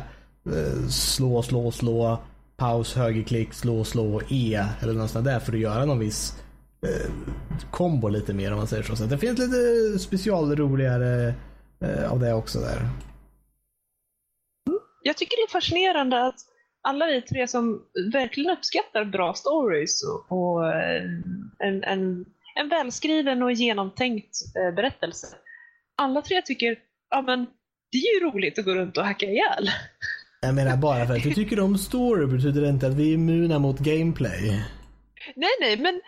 eh, 0.46 0.88
slå, 0.88 1.42
slå, 1.42 1.70
slå, 1.70 2.18
paus, 2.56 2.94
högerklick, 2.94 3.52
slå, 3.52 3.84
slå, 3.84 4.22
E 4.28 4.64
eller 4.82 4.92
något 4.92 5.10
sånt 5.10 5.24
där 5.24 5.40
för 5.40 5.52
att 5.52 5.58
göra 5.58 5.84
någon 5.84 5.98
viss 5.98 6.42
eh, 6.82 7.10
kombo 7.70 8.08
lite 8.08 8.34
mer 8.34 8.52
om 8.52 8.58
man 8.58 8.66
säger 8.66 8.82
så. 8.82 8.96
Så 8.96 9.04
det 9.04 9.18
finns 9.18 9.38
lite 9.38 9.98
specialroligare 9.98 11.34
eh, 11.80 12.12
av 12.12 12.20
det 12.20 12.32
också 12.32 12.60
där. 12.60 12.88
Jag 15.02 15.16
tycker 15.16 15.36
det 15.36 15.42
är 15.42 15.60
fascinerande 15.60 16.26
att 16.26 16.40
alla 16.82 17.06
vi 17.06 17.22
tre 17.22 17.48
som 17.48 17.82
verkligen 18.12 18.50
uppskattar 18.50 19.04
bra 19.04 19.34
stories 19.34 20.02
och, 20.04 20.32
och 20.32 20.68
eh, 20.68 21.02
en, 21.58 21.84
en, 21.84 22.24
en 22.54 22.68
välskriven 22.68 23.42
och 23.42 23.52
genomtänkt 23.52 24.36
eh, 24.56 24.74
berättelse. 24.74 25.26
Alla 25.96 26.22
tre 26.22 26.42
tycker 26.42 26.78
ja 27.10 27.22
men 27.22 27.46
det 27.92 27.98
är 27.98 28.20
ju 28.20 28.30
roligt 28.30 28.58
att 28.58 28.64
gå 28.64 28.74
runt 28.74 28.96
och 28.96 29.04
hacka 29.04 29.26
ihjäl. 29.26 29.70
Jag 30.40 30.54
menar 30.54 30.76
bara 30.76 31.06
för 31.06 31.16
att 31.16 31.26
vi 31.26 31.34
tycker 31.34 31.60
om 31.60 31.78
story 31.78 32.26
betyder 32.26 32.60
det 32.62 32.68
inte 32.68 32.86
att 32.86 32.94
vi 32.94 33.10
är 33.10 33.14
immuna 33.14 33.58
mot 33.58 33.78
gameplay. 33.78 34.62
Nej, 35.36 35.50
nej, 35.60 35.76
men 35.76 36.00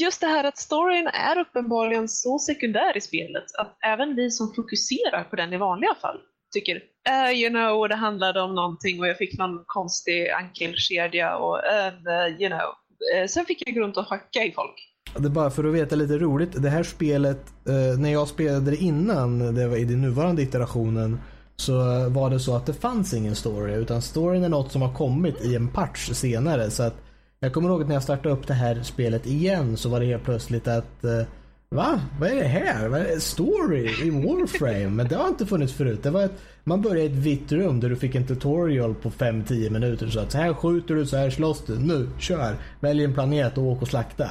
just 0.00 0.20
det 0.20 0.26
här 0.26 0.44
att 0.44 0.58
storyn 0.58 1.06
är 1.06 1.38
uppenbarligen 1.38 2.08
så 2.08 2.38
sekundär 2.38 2.96
i 2.96 3.00
spelet 3.00 3.44
att 3.58 3.76
även 3.84 4.16
vi 4.16 4.30
som 4.30 4.54
fokuserar 4.54 5.24
på 5.24 5.36
den 5.36 5.52
i 5.52 5.56
vanliga 5.56 5.94
fall 5.94 6.20
tycker 6.52 6.76
uh, 6.76 7.32
you 7.32 7.50
know, 7.50 7.88
det 7.88 7.94
handlade 7.94 8.40
om 8.40 8.54
någonting 8.54 9.00
och 9.00 9.08
jag 9.08 9.18
fick 9.18 9.38
någon 9.38 9.64
konstig 9.66 10.30
ankelkedja 10.30 11.36
och 11.36 11.56
uh, 11.56 12.40
you 12.40 12.48
know. 12.48 12.74
Uh, 13.16 13.26
sen 13.26 13.46
fick 13.46 13.62
jag 13.66 13.74
gå 13.74 13.80
runt 13.80 13.96
och 13.96 14.04
hacka 14.04 14.44
i 14.44 14.52
folk. 14.52 14.95
Det 15.14 15.26
är 15.26 15.30
bara 15.30 15.50
för 15.50 15.64
att 15.64 15.74
veta 15.74 15.96
lite 15.96 16.18
roligt. 16.18 16.62
Det 16.62 16.70
här 16.70 16.82
spelet, 16.82 17.40
eh, 17.68 17.98
när 17.98 18.12
jag 18.12 18.28
spelade 18.28 18.70
det 18.70 18.76
innan, 18.76 19.54
det 19.54 19.68
var 19.68 19.76
i 19.76 19.84
den 19.84 20.00
nuvarande 20.00 20.42
iterationen, 20.42 21.18
så 21.56 22.08
var 22.08 22.30
det 22.30 22.40
så 22.40 22.56
att 22.56 22.66
det 22.66 22.74
fanns 22.74 23.14
ingen 23.14 23.34
story. 23.34 23.74
Utan 23.74 24.02
storyn 24.02 24.44
är 24.44 24.48
något 24.48 24.72
som 24.72 24.82
har 24.82 24.94
kommit 24.94 25.44
i 25.44 25.56
en 25.56 25.68
patch 25.68 26.10
senare. 26.12 26.70
Så 26.70 26.82
att 26.82 26.94
jag 27.40 27.52
kommer 27.52 27.68
ihåg 27.68 27.82
att 27.82 27.88
när 27.88 27.94
jag 27.94 28.02
startade 28.02 28.34
upp 28.34 28.46
det 28.46 28.54
här 28.54 28.82
spelet 28.82 29.26
igen 29.26 29.76
så 29.76 29.88
var 29.88 30.00
det 30.00 30.06
helt 30.06 30.24
plötsligt 30.24 30.68
att 30.68 31.04
eh, 31.04 31.22
Va? 31.68 32.00
Vad 32.20 32.30
är 32.30 32.34
det 32.34 32.44
här? 32.44 32.88
Vad 32.88 33.00
är 33.00 33.04
det? 33.04 33.20
Story 33.20 34.06
i 34.06 34.10
Warframe? 34.10 34.88
Men 34.88 35.08
det 35.08 35.16
har 35.16 35.28
inte 35.28 35.46
funnits 35.46 35.72
förut. 35.72 36.02
Det 36.02 36.10
var 36.10 36.22
ett, 36.22 36.42
man 36.64 36.82
började 36.82 37.02
i 37.02 37.06
ett 37.06 37.12
vitt 37.12 37.52
rum 37.52 37.80
där 37.80 37.88
du 37.88 37.96
fick 37.96 38.14
en 38.14 38.26
tutorial 38.26 38.94
på 38.94 39.10
5-10 39.10 39.70
minuter. 39.70 40.06
Så 40.06 40.20
att 40.20 40.32
så 40.32 40.38
här 40.38 40.54
skjuter 40.54 40.94
du, 40.94 41.06
så 41.06 41.16
här 41.16 41.30
slåss 41.30 41.62
du. 41.66 41.78
Nu, 41.78 42.08
kör! 42.18 42.56
Välj 42.80 43.04
en 43.04 43.14
planet 43.14 43.58
och 43.58 43.64
åk 43.64 43.82
och 43.82 43.88
slakta. 43.88 44.30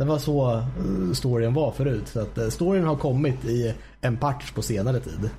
Det 0.00 0.06
var 0.06 0.18
så 0.18 0.52
eh, 0.52 1.12
storyn 1.14 1.54
var 1.54 1.72
förut. 1.72 2.08
Så 2.08 2.20
att 2.20 2.38
eh, 2.38 2.48
storyn 2.48 2.84
har 2.84 2.96
kommit 2.96 3.44
i 3.44 3.74
en 4.00 4.16
patch 4.16 4.52
på 4.52 4.62
senare 4.62 5.00
tid. 5.00 5.30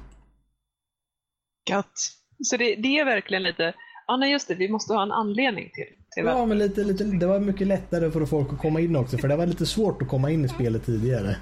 Gött. 1.70 2.00
Så 2.44 2.58
det, 2.58 2.76
det 2.76 3.00
är 3.00 3.06
verkligen 3.06 3.44
lite, 3.44 3.74
ja 4.08 4.18
nej 4.18 4.32
just 4.32 4.48
det, 4.48 4.56
vi 4.56 4.70
måste 4.70 4.94
ha 4.94 5.04
en 5.04 5.12
anledning 5.12 5.70
till, 5.74 5.86
till 6.16 6.26
Ja, 6.26 6.46
men 6.46 6.58
lite, 6.58 6.84
lite, 6.84 7.04
det 7.04 7.28
var 7.28 7.40
mycket 7.40 7.68
lättare 7.68 8.12
för 8.12 8.26
folk 8.26 8.54
att 8.54 8.60
komma 8.60 8.80
in 8.80 8.96
också. 8.96 9.18
För 9.18 9.28
det 9.28 9.36
var 9.36 9.46
lite 9.46 9.66
svårt 9.66 10.02
att 10.02 10.08
komma 10.08 10.32
in 10.32 10.46
i 10.46 10.50
spelet 10.50 10.86
tidigare. 10.86 11.36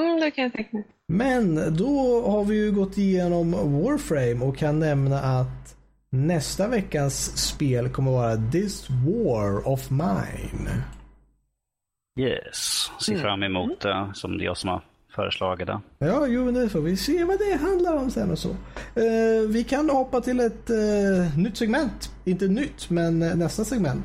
Mm, 0.00 0.20
det 0.20 0.30
kan 0.30 0.44
jag 0.44 0.52
tänka 0.52 0.76
mig. 0.76 0.86
Men 1.08 1.76
då 1.76 2.22
har 2.30 2.44
vi 2.44 2.56
ju 2.56 2.72
gått 2.72 2.98
igenom 2.98 3.50
Warframe 3.50 4.44
och 4.44 4.56
kan 4.56 4.78
nämna 4.78 5.20
att 5.20 5.76
nästa 6.10 6.68
veckans 6.68 7.36
spel 7.48 7.88
kommer 7.88 8.10
vara 8.10 8.36
This 8.52 8.90
War 8.90 9.68
of 9.68 9.90
Mine. 9.90 10.82
Yes, 12.18 12.90
ser 13.00 13.12
mm. 13.12 13.22
fram 13.22 13.42
emot 13.42 13.80
det 13.80 14.10
som 14.14 14.38
det 14.38 14.44
är 14.44 14.46
jag 14.46 14.56
som 14.56 14.70
har 14.70 14.82
föreslagit 15.14 15.66
det. 15.66 15.80
Ja, 15.98 16.26
jo, 16.26 16.50
nu 16.50 16.68
får 16.68 16.80
vi 16.80 16.96
se 16.96 17.24
vad 17.24 17.38
det 17.38 17.54
handlar 17.54 17.96
om 17.96 18.10
sen 18.10 18.30
och 18.30 18.38
så. 18.38 18.48
Uh, 18.48 19.48
vi 19.48 19.64
kan 19.64 19.90
hoppa 19.90 20.20
till 20.20 20.40
ett 20.40 20.70
uh, 20.70 21.38
nytt 21.38 21.56
segment. 21.56 22.10
Inte 22.24 22.48
nytt, 22.48 22.90
men 22.90 23.22
uh, 23.22 23.34
nästa 23.34 23.64
segment. 23.64 24.04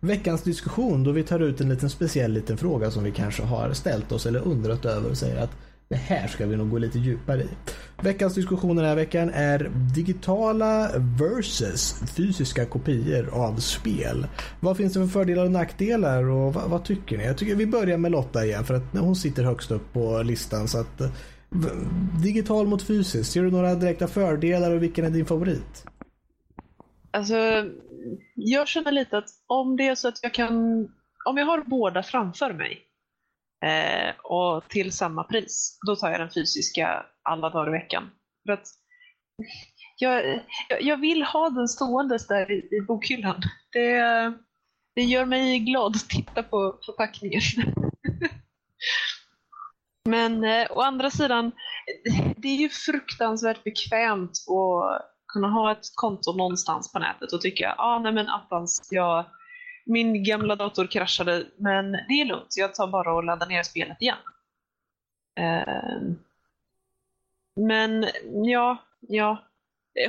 veckans 0.00 0.42
diskussion 0.42 1.04
då 1.04 1.12
vi 1.12 1.22
tar 1.22 1.40
ut 1.40 1.60
en 1.60 1.68
liten 1.68 1.90
speciell 1.90 2.32
liten 2.32 2.56
fråga 2.56 2.90
som 2.90 3.04
vi 3.04 3.12
kanske 3.12 3.42
har 3.42 3.72
ställt 3.72 4.12
oss 4.12 4.26
eller 4.26 4.46
undrat 4.46 4.84
över 4.84 5.10
och 5.10 5.16
säger 5.16 5.42
att 5.42 5.50
det 5.88 5.96
här 5.96 6.26
ska 6.26 6.46
vi 6.46 6.56
nog 6.56 6.70
gå 6.70 6.78
lite 6.78 6.98
djupare 6.98 7.42
i. 7.42 7.48
Veckans 8.02 8.34
diskussion 8.34 8.76
den 8.76 8.84
här 8.84 8.96
veckan 8.96 9.30
är 9.34 9.70
digitala 9.94 10.90
versus 11.20 11.94
fysiska 12.16 12.66
kopior 12.66 13.28
av 13.32 13.56
spel. 13.56 14.26
Vad 14.60 14.76
finns 14.76 14.92
det 14.92 15.00
för 15.00 15.06
fördelar 15.06 15.44
och 15.44 15.50
nackdelar 15.50 16.30
och 16.30 16.54
vad, 16.54 16.70
vad, 16.70 16.84
tycker 16.84 17.18
ni? 17.18 17.24
Jag 17.24 17.38
tycker 17.38 17.54
vi 17.54 17.66
börjar 17.66 17.98
med 17.98 18.12
Lotta 18.12 18.44
igen 18.44 18.64
för 18.64 18.74
att 18.74 18.82
hon 18.92 19.16
sitter 19.16 19.42
högst 19.42 19.70
upp 19.70 19.92
på 19.92 20.22
listan. 20.22 20.68
Så 20.68 20.78
att, 20.78 21.02
digital 22.22 22.66
mot 22.66 22.82
fysiskt, 22.82 23.32
ser 23.32 23.42
du 23.42 23.50
några 23.50 23.74
direkta 23.74 24.08
fördelar 24.08 24.70
och 24.70 24.82
vilken 24.82 25.04
är 25.04 25.10
din 25.10 25.26
favorit? 25.26 25.84
Alltså, 27.10 27.36
jag 28.34 28.68
känner 28.68 28.92
lite 28.92 29.18
att 29.18 29.28
om 29.46 29.76
det 29.76 29.88
är 29.88 29.94
så 29.94 30.08
att 30.08 30.18
jag 30.22 30.34
kan, 30.34 30.54
om 31.24 31.36
jag 31.36 31.46
har 31.46 31.62
båda 31.66 32.02
framför 32.02 32.52
mig 32.52 32.87
eh, 33.64 34.14
och 34.22 34.68
till 34.68 34.92
samma 34.92 35.24
pris, 35.24 35.78
då 35.86 35.96
tar 35.96 36.10
jag 36.10 36.20
den 36.20 36.30
fysiska 36.30 37.06
alla 37.22 37.50
dagar 37.50 37.68
i 37.68 37.78
veckan. 37.78 38.10
För 38.46 38.52
att 38.52 38.66
jag, 39.96 40.40
jag, 40.80 40.96
vill 40.96 41.22
ha 41.22 41.50
den 41.50 41.68
ståendes 41.68 42.26
där 42.26 42.50
i, 42.50 42.76
i 42.76 42.80
bokhyllan. 42.80 43.42
Det, 43.72 44.00
det 44.94 45.02
gör 45.02 45.24
mig 45.24 45.58
glad 45.58 45.96
att 45.96 46.08
titta 46.08 46.42
på 46.42 46.78
förpackningen. 46.86 47.40
Men 50.08 50.44
eh, 50.44 50.66
å 50.70 50.80
andra 50.80 51.10
sidan, 51.10 51.52
det 52.36 52.48
är 52.48 52.56
ju 52.56 52.68
fruktansvärt 52.68 53.64
bekvämt 53.64 54.30
att 54.30 55.02
kunna 55.32 55.48
ha 55.48 55.72
ett 55.72 55.86
konto 55.94 56.32
någonstans 56.32 56.92
på 56.92 56.98
nätet 56.98 57.32
och 57.32 57.40
tycka, 57.40 57.64
ja 57.64 57.84
ah, 57.84 57.98
nej 57.98 58.12
men 58.12 58.28
attans, 58.28 58.88
jag, 58.90 59.24
min 59.88 60.24
gamla 60.24 60.56
dator 60.56 60.86
kraschade, 60.86 61.46
men 61.56 61.92
det 61.92 62.20
är 62.20 62.24
lugnt, 62.24 62.54
jag 62.56 62.74
tar 62.74 62.86
bara 62.86 63.14
och 63.14 63.24
laddar 63.24 63.46
ner 63.46 63.62
spelet 63.62 64.02
igen. 64.02 64.16
Eh, 65.40 66.00
men 67.56 68.06
ja, 68.44 68.76
ja, 69.00 69.44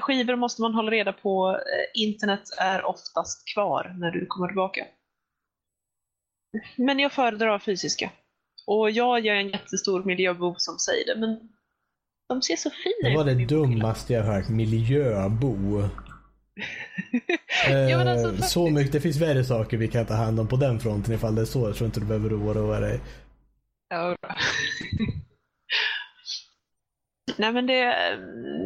skivor 0.02 0.36
måste 0.36 0.62
man 0.62 0.74
hålla 0.74 0.92
reda 0.92 1.14
på. 1.14 1.50
Eh, 1.50 2.02
internet 2.02 2.44
är 2.58 2.86
oftast 2.86 3.54
kvar 3.54 3.96
när 3.98 4.12
du 4.12 4.26
kommer 4.26 4.48
tillbaka. 4.48 4.86
Men 6.76 7.00
jag 7.00 7.12
föredrar 7.12 7.60
fysiska. 7.60 8.12
Och 8.68 8.92
jag 8.92 9.26
är 9.26 9.34
en 9.34 9.50
jättestor 9.50 10.04
miljöbov 10.04 10.56
som 10.58 10.80
säger 10.80 11.06
det, 11.06 11.20
men 11.20 11.50
de 12.30 12.42
ser 12.42 12.56
så 12.56 12.70
fina 12.70 13.10
ut. 13.10 13.14
Det 13.14 13.18
var 13.18 13.26
det 13.26 13.46
dummaste 13.46 14.14
jag 14.14 14.24
hört. 14.24 14.50
Miljöbo. 14.50 15.84
Ja, 17.68 17.72
Eh, 17.72 18.00
alltså, 18.00 18.44
så 18.44 18.70
mycket, 18.70 18.92
det 18.92 19.02
finns 19.02 19.22
värre 19.22 19.44
saker 19.44 19.78
vi 19.78 19.88
kan 19.88 20.06
ta 20.06 20.14
hand 20.14 20.40
om 20.40 20.48
på 20.48 20.56
den 20.56 20.80
fronten 20.80 21.14
ifall 21.14 21.36
det 21.36 21.42
är 21.42 21.46
så. 21.46 21.68
Jag 21.68 21.76
tror 21.76 21.86
inte 21.86 22.00
du 22.00 22.06
behöver 22.06 22.34
oroa 22.34 22.80
dig. 22.80 23.00
Ja. 23.90 24.16
Nej 27.38 27.54
men 27.54 27.66
det, 27.68 27.96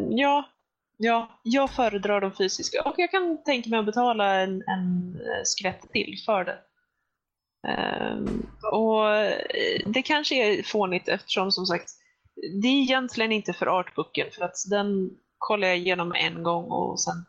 ja, 0.10 0.50
ja, 0.98 1.40
jag 1.44 1.72
föredrar 1.72 2.22
de 2.22 2.32
fysiska 2.32 2.82
och 2.82 2.96
jag 2.98 3.12
kan 3.12 3.44
tänka 3.44 3.70
mig 3.70 3.80
att 3.80 3.86
betala 3.86 4.42
en, 4.42 4.64
en 4.68 5.18
skvätt 5.44 5.92
till 5.92 6.18
för 6.26 6.46
det. 6.46 6.58
Ehm, 7.68 8.48
och 8.72 9.06
det 9.86 10.02
kanske 10.02 10.36
är 10.36 10.64
fånigt 10.64 11.08
eftersom 11.08 11.52
som 11.52 11.66
sagt, 11.66 11.90
det 12.62 12.68
är 12.68 12.82
egentligen 12.82 13.32
inte 13.32 13.54
för 13.54 13.80
artbooken 13.80 14.28
för 14.32 14.46
att 14.46 14.56
den 14.70 15.10
kollar 15.38 15.68
jag 15.68 15.78
igenom 15.78 16.14
en 16.16 16.44
gång 16.44 16.66
och 16.66 17.00
sen 17.00 17.26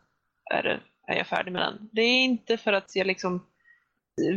är, 0.53 0.63
det, 0.63 0.79
är 1.13 1.17
jag 1.17 1.27
färdig 1.27 1.51
med 1.51 1.61
den. 1.61 1.89
Det 1.91 2.01
är 2.01 2.23
inte 2.23 2.57
för 2.57 2.73
att 2.73 2.95
jag 2.95 3.07
liksom 3.07 3.45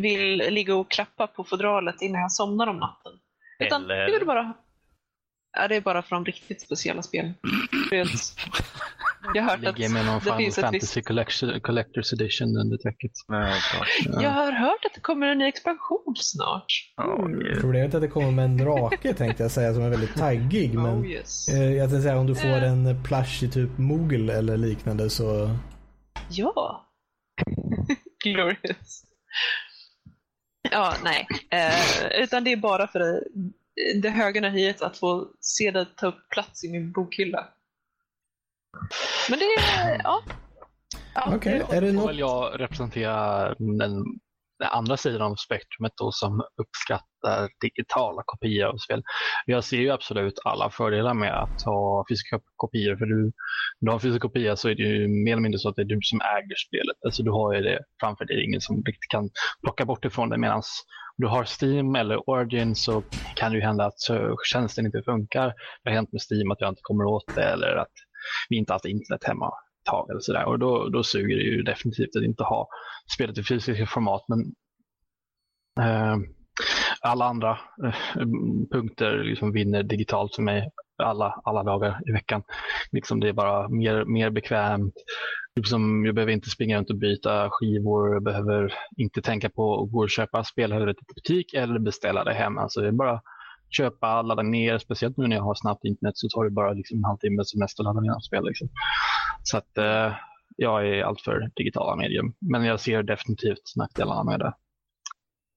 vill 0.00 0.36
ligga 0.36 0.74
och 0.76 0.90
klappa 0.90 1.26
på 1.26 1.44
fodralet 1.44 2.02
innan 2.02 2.20
jag 2.20 2.32
somnar 2.32 2.66
om 2.66 2.76
natten. 2.76 3.12
Utan 3.59 3.84
Eller- 3.84 3.94
jag 4.09 4.18
vill 4.18 4.26
bara... 4.26 4.52
Ja, 5.59 5.68
det 5.68 5.76
är 5.76 5.80
bara 5.80 6.02
för 6.02 6.16
de 6.16 6.24
riktigt 6.24 6.61
speciella 6.61 7.02
spelen. 7.02 7.34
Jag 9.34 9.42
har 9.42 9.50
hört 9.50 9.66
att 9.66 9.78
Ligger 9.78 9.94
med 9.94 10.06
någon 10.06 10.14
det 10.14 10.20
Final 10.20 10.38
finns 10.38 10.59
ett 10.59 10.64
Fantasy 10.64 10.96
visst... 11.00 11.06
Collection, 11.09 11.50
Collector's 11.50 12.12
Edition 12.14 12.56
under 12.56 12.76
täcket. 12.76 13.11
Ja, 13.28 13.52
klart. 13.72 14.22
Jag 14.22 14.30
har 14.30 14.52
hört 14.52 14.84
att 14.86 14.94
det 14.94 15.00
kommer 15.00 15.26
en 15.26 15.38
ny 15.38 15.44
expansion 15.44 16.14
snart. 16.16 16.64
Ja, 16.96 17.28
det- 17.28 17.61
Problemet 17.61 17.94
är 17.94 17.98
att 17.98 18.02
det 18.02 18.09
kommer 18.09 18.30
med 18.30 18.44
en 18.44 18.56
drake 18.56 19.14
tänkte 19.14 19.42
jag 19.42 19.50
säga 19.52 19.74
som 19.74 19.82
är 19.82 19.90
väldigt 19.90 20.16
taggig. 20.16 20.74
Men 20.78 20.86
Oh 20.86 21.06
yes. 21.11 21.48
eh, 21.48 21.72
jag 21.72 21.90
tänkte 21.90 22.02
säga 22.02 22.18
om 22.18 22.26
du 22.26 22.34
får 22.34 22.48
Eh. 22.48 22.72
en 22.72 23.02
plush 23.04 23.44
i 23.44 23.48
typ 23.50 23.78
Moogle 23.78 24.32
eller 24.38 24.56
liknande 24.56 25.11
så 25.11 25.50
Ja. 26.29 26.87
Glorious. 28.24 29.05
Ja, 30.70 30.95
nej. 31.05 31.26
Eh, 31.51 32.22
utan 32.22 32.45
det 32.45 32.53
är 32.53 32.57
bara 32.57 32.87
för 32.89 32.99
det, 32.99 33.24
det 34.03 34.11
höga 34.11 34.41
nöjet 34.41 34.83
att 34.83 34.99
få 34.99 35.29
se 35.41 35.70
det 35.70 35.87
ta 35.97 36.07
upp 36.07 36.29
plats 36.31 36.64
i 36.64 36.68
min 36.72 36.93
bokhylla. 36.93 37.49
Men 39.31 39.39
det 39.39 39.45
är, 39.45 40.01
ja. 40.05 40.22
ja 41.14 41.35
Okej, 41.37 41.62
är 41.70 41.81
det 41.81 41.93
Då 41.93 42.01
något? 42.01 42.11
vill 42.11 42.18
jag 42.18 42.61
representera 42.61 43.55
den, 43.55 44.05
den 44.59 44.68
andra 44.68 44.96
sidan 44.96 45.22
av 45.22 45.34
spektrumet 45.36 45.92
då 45.96 46.12
som 46.12 46.42
uppskattar 46.56 47.48
digitala 47.61 48.22
kopior 48.26 48.66
av 48.66 48.76
spel. 48.76 49.02
Jag 49.46 49.64
ser 49.64 49.76
ju 49.76 49.90
absolut 49.90 50.38
alla 50.44 50.70
fördelar 50.70 51.14
med 51.14 51.42
att 51.42 51.62
ha 51.64 52.04
fysiska 52.09 52.40
kopior. 52.56 52.96
För 52.96 53.06
du, 53.06 53.32
du 53.80 53.90
har 53.90 53.98
fysiska 53.98 54.18
fysisk 54.18 54.22
kopia 54.22 54.56
så 54.56 54.68
är 54.68 54.74
det 54.74 54.82
ju 54.82 55.09
mer 55.09 55.32
eller 55.32 55.42
mindre 55.42 55.59
så 55.59 55.68
att 55.68 55.76
det 55.76 55.82
är 55.82 55.92
du 55.94 55.98
som 56.02 56.20
äger 56.20 56.56
spelet. 56.68 56.96
Alltså 57.04 57.22
du 57.22 57.30
har 57.30 57.54
ju 57.54 57.61
det 57.62 57.78
framför 58.00 58.24
dig, 58.24 58.44
ingen 58.44 58.61
som 58.61 58.76
riktigt 58.76 59.11
kan 59.11 59.30
plocka 59.62 59.84
bort 59.84 60.02
det 60.02 60.11
från 60.11 60.28
dig. 60.28 60.38
Medan 60.38 60.62
du 61.16 61.26
har 61.26 61.44
Steam 61.44 61.94
eller 61.94 62.30
Origin 62.30 62.74
så 62.74 63.04
kan 63.34 63.52
det 63.52 63.59
ju 63.59 63.64
hända 63.64 63.84
att 63.84 64.00
tjänsten 64.52 64.86
inte 64.86 65.02
funkar. 65.02 65.46
Det 65.82 65.90
har 65.90 65.94
hänt 65.96 66.12
med 66.12 66.20
Steam 66.30 66.50
att 66.50 66.61
jag 66.61 66.68
inte 66.68 66.82
kommer 66.82 67.04
åt 67.04 67.30
det 67.34 67.44
eller 67.44 67.76
att 67.76 67.94
vi 68.48 68.56
inte 68.56 68.72
haft 68.72 68.84
internet 68.84 69.24
hemma 69.24 69.50
tag 69.91 70.11
eller 70.11 70.20
sådär. 70.20 70.45
Och 70.45 70.59
då, 70.59 70.89
då 70.89 71.03
suger 71.03 71.36
det 71.36 71.43
ju 71.43 71.62
definitivt 71.62 72.16
att 72.16 72.22
inte 72.22 72.45
ha 72.45 72.68
spelet 73.14 73.39
i 73.39 73.45
fysiska 73.45 73.86
format. 73.86 74.24
Men 74.28 74.41
eh, 75.80 76.16
alla 77.01 77.24
andra 77.24 77.59
eh, 77.84 78.26
punkter 78.72 79.24
liksom 79.24 79.53
vinner 79.53 79.82
digitalt 79.82 80.34
för 80.34 80.43
mig 80.43 80.70
alla, 81.03 81.41
alla 81.45 81.62
dagar 81.62 82.01
i 82.07 82.12
veckan. 82.12 82.43
Liksom 82.93 83.20
det 83.20 83.28
är 83.28 83.32
bara 83.32 83.68
mer, 83.68 84.05
mer 84.05 84.30
bekvämt. 84.30 84.95
Liksom, 85.57 86.05
jag 86.05 86.14
behöver 86.14 86.32
inte 86.32 86.51
springa 86.51 86.78
runt 86.78 86.91
och 86.91 86.99
byta 86.99 87.49
skivor, 87.51 88.12
jag 88.12 88.22
behöver 88.22 88.74
inte 88.97 89.22
tänka 89.22 89.51
på 89.51 89.82
att 89.82 89.93
gå 89.93 89.99
och 89.99 90.11
köpa 90.11 90.45
spel 90.45 90.72
i 90.72 90.95
butik 91.14 91.55
eller 91.55 91.78
beställa 91.78 92.24
det 92.24 92.34
hem. 92.34 92.59
Alltså 92.59 92.80
det 92.80 92.89
är 92.89 92.93
bara 92.93 93.20
köpa, 93.71 94.23
ladda 94.23 94.43
ner, 94.43 94.79
speciellt 94.79 95.16
nu 95.16 95.27
när 95.27 95.37
jag 95.37 95.43
har 95.43 95.55
snabbt 95.55 95.85
internet 95.85 96.16
så 96.16 96.29
tar 96.29 96.45
det 96.45 96.51
bara 96.51 96.73
liksom 96.73 96.99
en 96.99 97.05
halvtimme 97.05 97.45
som 97.45 97.61
mest 97.61 97.81
att 97.81 97.85
ladda 97.85 98.01
ner 98.01 98.21
spel. 98.21 98.45
Liksom. 98.45 98.69
Så 99.43 99.57
att 99.57 99.79
eh, 99.79 100.12
jag 100.57 100.89
är 100.89 101.03
allt 101.03 101.21
för 101.21 101.51
digitala 101.57 101.97
medium. 101.97 102.35
Men 102.41 102.64
jag 102.64 102.81
ser 102.81 103.03
definitivt 103.03 103.77
nackdelarna 103.77 104.25
med 104.25 104.41
det. 104.41 104.55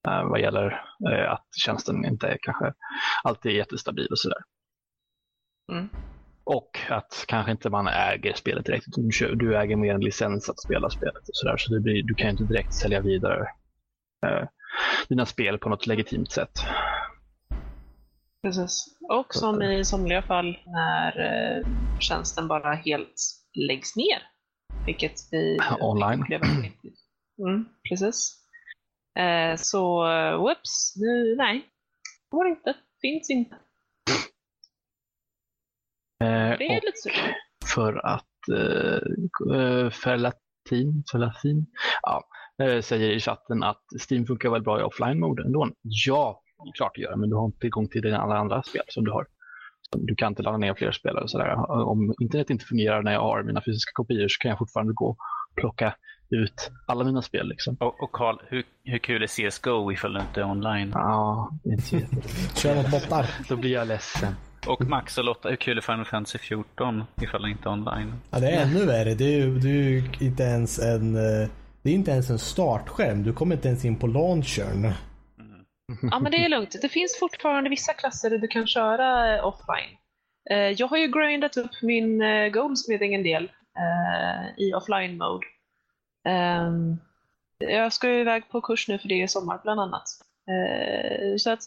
Eh, 0.08 0.24
vad 0.24 0.40
gäller 0.40 0.84
eh, 1.10 1.32
att 1.32 1.46
tjänsten 1.64 2.04
inte 2.04 2.28
är 2.28 2.38
kanske 2.42 2.72
alltid 3.24 3.52
är 3.52 3.56
jättestabil 3.56 4.08
och 4.10 4.18
sådär. 4.18 4.42
Mm. 5.72 5.88
Och 6.44 6.78
att 6.88 7.24
kanske 7.28 7.52
inte 7.52 7.70
man 7.70 7.88
äger 7.88 8.34
spelet 8.34 8.66
direkt. 8.66 8.86
Du, 8.86 9.34
du 9.34 9.56
äger 9.56 9.76
mer 9.76 9.94
en 9.94 10.00
licens 10.00 10.50
att 10.50 10.60
spela 10.60 10.90
spelet 10.90 11.28
och 11.28 11.36
sådär. 11.36 11.56
Så 11.56 11.74
det 11.74 11.80
blir, 11.80 12.02
du 12.02 12.14
kan 12.14 12.26
ju 12.26 12.30
inte 12.30 12.44
direkt 12.44 12.74
sälja 12.74 13.00
vidare 13.00 13.48
eh, 14.26 14.48
dina 15.08 15.26
spel 15.26 15.58
på 15.58 15.68
något 15.68 15.86
legitimt 15.86 16.30
sätt. 16.30 16.52
Precis. 18.42 18.84
Och 19.08 19.34
som 19.34 19.62
i 19.62 19.84
somliga 19.84 20.22
fall 20.22 20.58
när 20.66 21.20
eh, 21.20 21.66
tjänsten 22.00 22.48
bara 22.48 22.74
helt 22.74 23.14
läggs 23.68 23.96
ner. 23.96 24.22
Vilket 24.86 25.12
vi 25.32 25.58
Online. 25.80 26.24
Mm, 27.38 27.64
precis. 27.88 28.38
Eh, 29.18 29.56
så 29.56 30.10
eh, 30.12 30.36
whoops, 30.36 30.94
nu, 30.96 31.36
nej. 31.36 31.68
Går 32.30 32.48
inte. 32.48 32.74
Finns 33.00 33.30
inte. 33.30 33.54
Eh, 36.24 36.58
Det 36.58 36.66
är 36.66 36.80
lite 36.80 36.98
surt. 37.02 37.34
för 37.74 38.06
att 38.06 38.48
eh, 38.52 39.56
eh, 39.58 39.90
Ferlatin, 39.90 41.04
Ferlatin 41.12 41.66
ja, 42.02 42.24
eh, 42.62 42.80
säger 42.80 43.10
i 43.10 43.20
chatten 43.20 43.62
att 43.62 43.84
Steam 44.10 44.26
funkar 44.26 44.50
väl 44.50 44.62
bra 44.62 44.80
i 44.80 44.82
offline-mode 44.82 45.42
ändå. 45.44 45.68
Ja, 45.82 46.41
klart 46.74 46.92
det 46.94 47.00
gör 47.02 47.16
men 47.16 47.30
du 47.30 47.36
har 47.36 47.44
inte 47.44 47.58
tillgång 47.58 47.88
till 47.88 48.02
dina 48.02 48.18
alla 48.18 48.36
andra 48.38 48.62
spel 48.62 48.82
som 48.88 49.04
du 49.04 49.10
har. 49.10 49.26
Du 49.96 50.14
kan 50.14 50.32
inte 50.32 50.42
ladda 50.42 50.56
ner 50.58 50.74
fler 50.74 50.92
spelare 50.92 51.22
och 51.24 51.30
sådär. 51.30 51.70
Om 51.70 52.14
internet 52.20 52.50
inte 52.50 52.64
fungerar 52.64 53.02
när 53.02 53.12
jag 53.12 53.20
har 53.20 53.42
mina 53.42 53.62
fysiska 53.64 53.90
kopior 53.94 54.28
så 54.28 54.38
kan 54.38 54.48
jag 54.48 54.58
fortfarande 54.58 54.92
gå 54.92 55.06
och 55.06 55.16
plocka 55.56 55.94
ut 56.30 56.70
alla 56.86 57.04
mina 57.04 57.22
spel. 57.22 57.48
Liksom. 57.48 57.76
Och, 57.80 58.02
och 58.02 58.12
Carl, 58.12 58.36
hur, 58.48 58.64
hur 58.84 58.98
kul 58.98 59.22
är 59.22 59.26
CSGO 59.50 59.92
ifall 59.92 60.12
du 60.12 60.20
inte 60.20 60.40
är 60.40 60.44
online? 60.50 60.90
Ja, 60.94 61.50
det 61.64 61.70
är 61.70 61.94
inte. 61.94 62.28
Kör 62.60 62.74
mot 62.76 62.90
bottar. 62.90 63.26
Då 63.48 63.56
blir 63.56 63.70
jag 63.72 63.88
ledsen. 63.88 64.34
Och 64.66 64.84
Max 64.88 65.18
och 65.18 65.24
Lotta, 65.24 65.48
hur 65.48 65.56
kul 65.56 65.76
är 65.76 65.80
Final 65.80 66.04
Fantasy 66.04 66.38
14 66.38 67.04
ifall 67.22 67.42
du 67.42 67.50
inte 67.50 67.68
är 67.68 67.72
online? 67.72 68.12
Ja, 68.30 68.40
det 68.40 68.50
är 68.50 68.62
ännu 68.62 68.86
värre. 68.86 69.14
Det 69.14 69.24
är 69.40 69.46
det 69.46 69.68
är 69.70 70.22
inte 70.22 70.42
ens 70.42 70.78
en... 70.78 71.14
eh, 71.16 71.48
Det 71.82 71.90
är 71.90 71.94
inte 71.94 72.10
ens 72.10 72.30
en 72.30 72.38
startskärm. 72.38 73.22
Du 73.22 73.32
kommer 73.32 73.54
inte 73.54 73.68
ens 73.68 73.84
in 73.84 73.96
på 73.96 74.06
launchern. 74.06 74.92
Ja, 76.10 76.18
men 76.18 76.32
det 76.32 76.44
är 76.44 76.48
lugnt. 76.48 76.76
Det 76.82 76.88
finns 76.88 77.18
fortfarande 77.18 77.70
vissa 77.70 77.92
klasser 77.92 78.30
där 78.30 78.38
du 78.38 78.48
kan 78.48 78.66
köra 78.66 79.36
eh, 79.36 79.46
offline. 79.46 79.96
Eh, 80.50 80.70
jag 80.70 80.86
har 80.86 80.96
ju 80.96 81.08
grindat 81.08 81.56
upp 81.56 81.82
min 81.82 82.22
eh, 82.22 82.48
goldsmithing 82.48 83.14
en 83.14 83.22
del 83.22 83.52
i 84.56 84.74
offline 84.74 85.18
mode. 85.18 85.46
Ehm, 86.28 86.96
jag 87.58 87.92
ska 87.92 88.08
ju 88.08 88.20
iväg 88.20 88.48
på 88.48 88.60
kurs 88.60 88.88
nu 88.88 88.98
för 88.98 89.08
det 89.08 89.22
är 89.22 89.26
sommar 89.26 89.60
bland 89.62 89.80
annat. 89.80 90.08
Så 91.38 91.50
att 91.50 91.60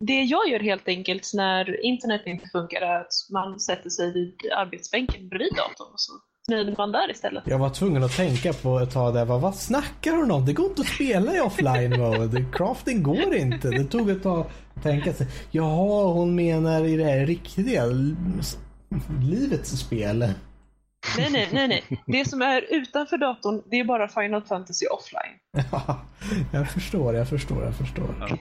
det 0.00 0.22
jag 0.22 0.48
gör 0.48 0.60
helt 0.60 0.88
enkelt 0.88 1.30
när 1.34 1.84
internet 1.84 2.22
inte 2.26 2.48
funkar 2.48 2.80
är 2.80 3.00
att 3.00 3.12
man 3.32 3.60
sätter 3.60 3.90
sig 3.90 4.12
vid 4.12 4.52
arbetsbänken 4.52 5.28
bredvid 5.28 5.52
datorn 5.56 5.92
och 5.92 6.00
så 6.00 6.12
nöjd 6.48 6.74
man 6.78 6.92
där 6.92 7.10
istället. 7.10 7.42
Jag 7.46 7.58
var 7.58 7.70
tvungen 7.70 8.04
att 8.04 8.16
tänka 8.16 8.52
på 8.52 8.78
ett 8.78 8.92
tag 8.92 9.14
där. 9.14 9.24
Vad, 9.24 9.40
vad 9.40 9.54
snackar 9.54 10.12
hon 10.12 10.30
om? 10.30 10.46
Det 10.46 10.52
går 10.52 10.66
inte 10.66 10.80
att 10.80 10.88
spela 10.88 11.36
i 11.36 11.40
offline 11.40 12.00
mode. 12.00 12.44
Crafting 12.52 13.02
går 13.02 13.34
inte. 13.34 13.70
Det 13.70 13.84
tog 13.84 14.10
ett 14.10 14.22
tag 14.22 14.46
att 14.74 14.82
tänka 14.82 15.12
sig. 15.12 15.26
Jaha, 15.50 16.12
hon 16.12 16.34
menar 16.34 16.84
i 16.84 16.96
det 16.96 17.04
här 17.04 17.26
riktiga 17.26 17.84
livets 19.20 19.70
spel. 19.70 20.18
Nej, 21.18 21.28
nej, 21.30 21.48
nej, 21.52 21.68
nej. 21.68 22.02
Det 22.06 22.28
som 22.28 22.42
är 22.42 22.66
utanför 22.70 23.16
datorn, 23.18 23.62
det 23.70 23.80
är 23.80 23.84
bara 23.84 24.08
Final 24.08 24.42
Fantasy 24.42 24.86
offline. 24.86 25.38
Ja, 25.72 26.00
jag 26.52 26.70
förstår, 26.70 27.14
jag 27.14 27.28
förstår, 27.28 27.64
jag 27.64 27.74
förstår. 27.74 28.14
Ja, 28.20 28.36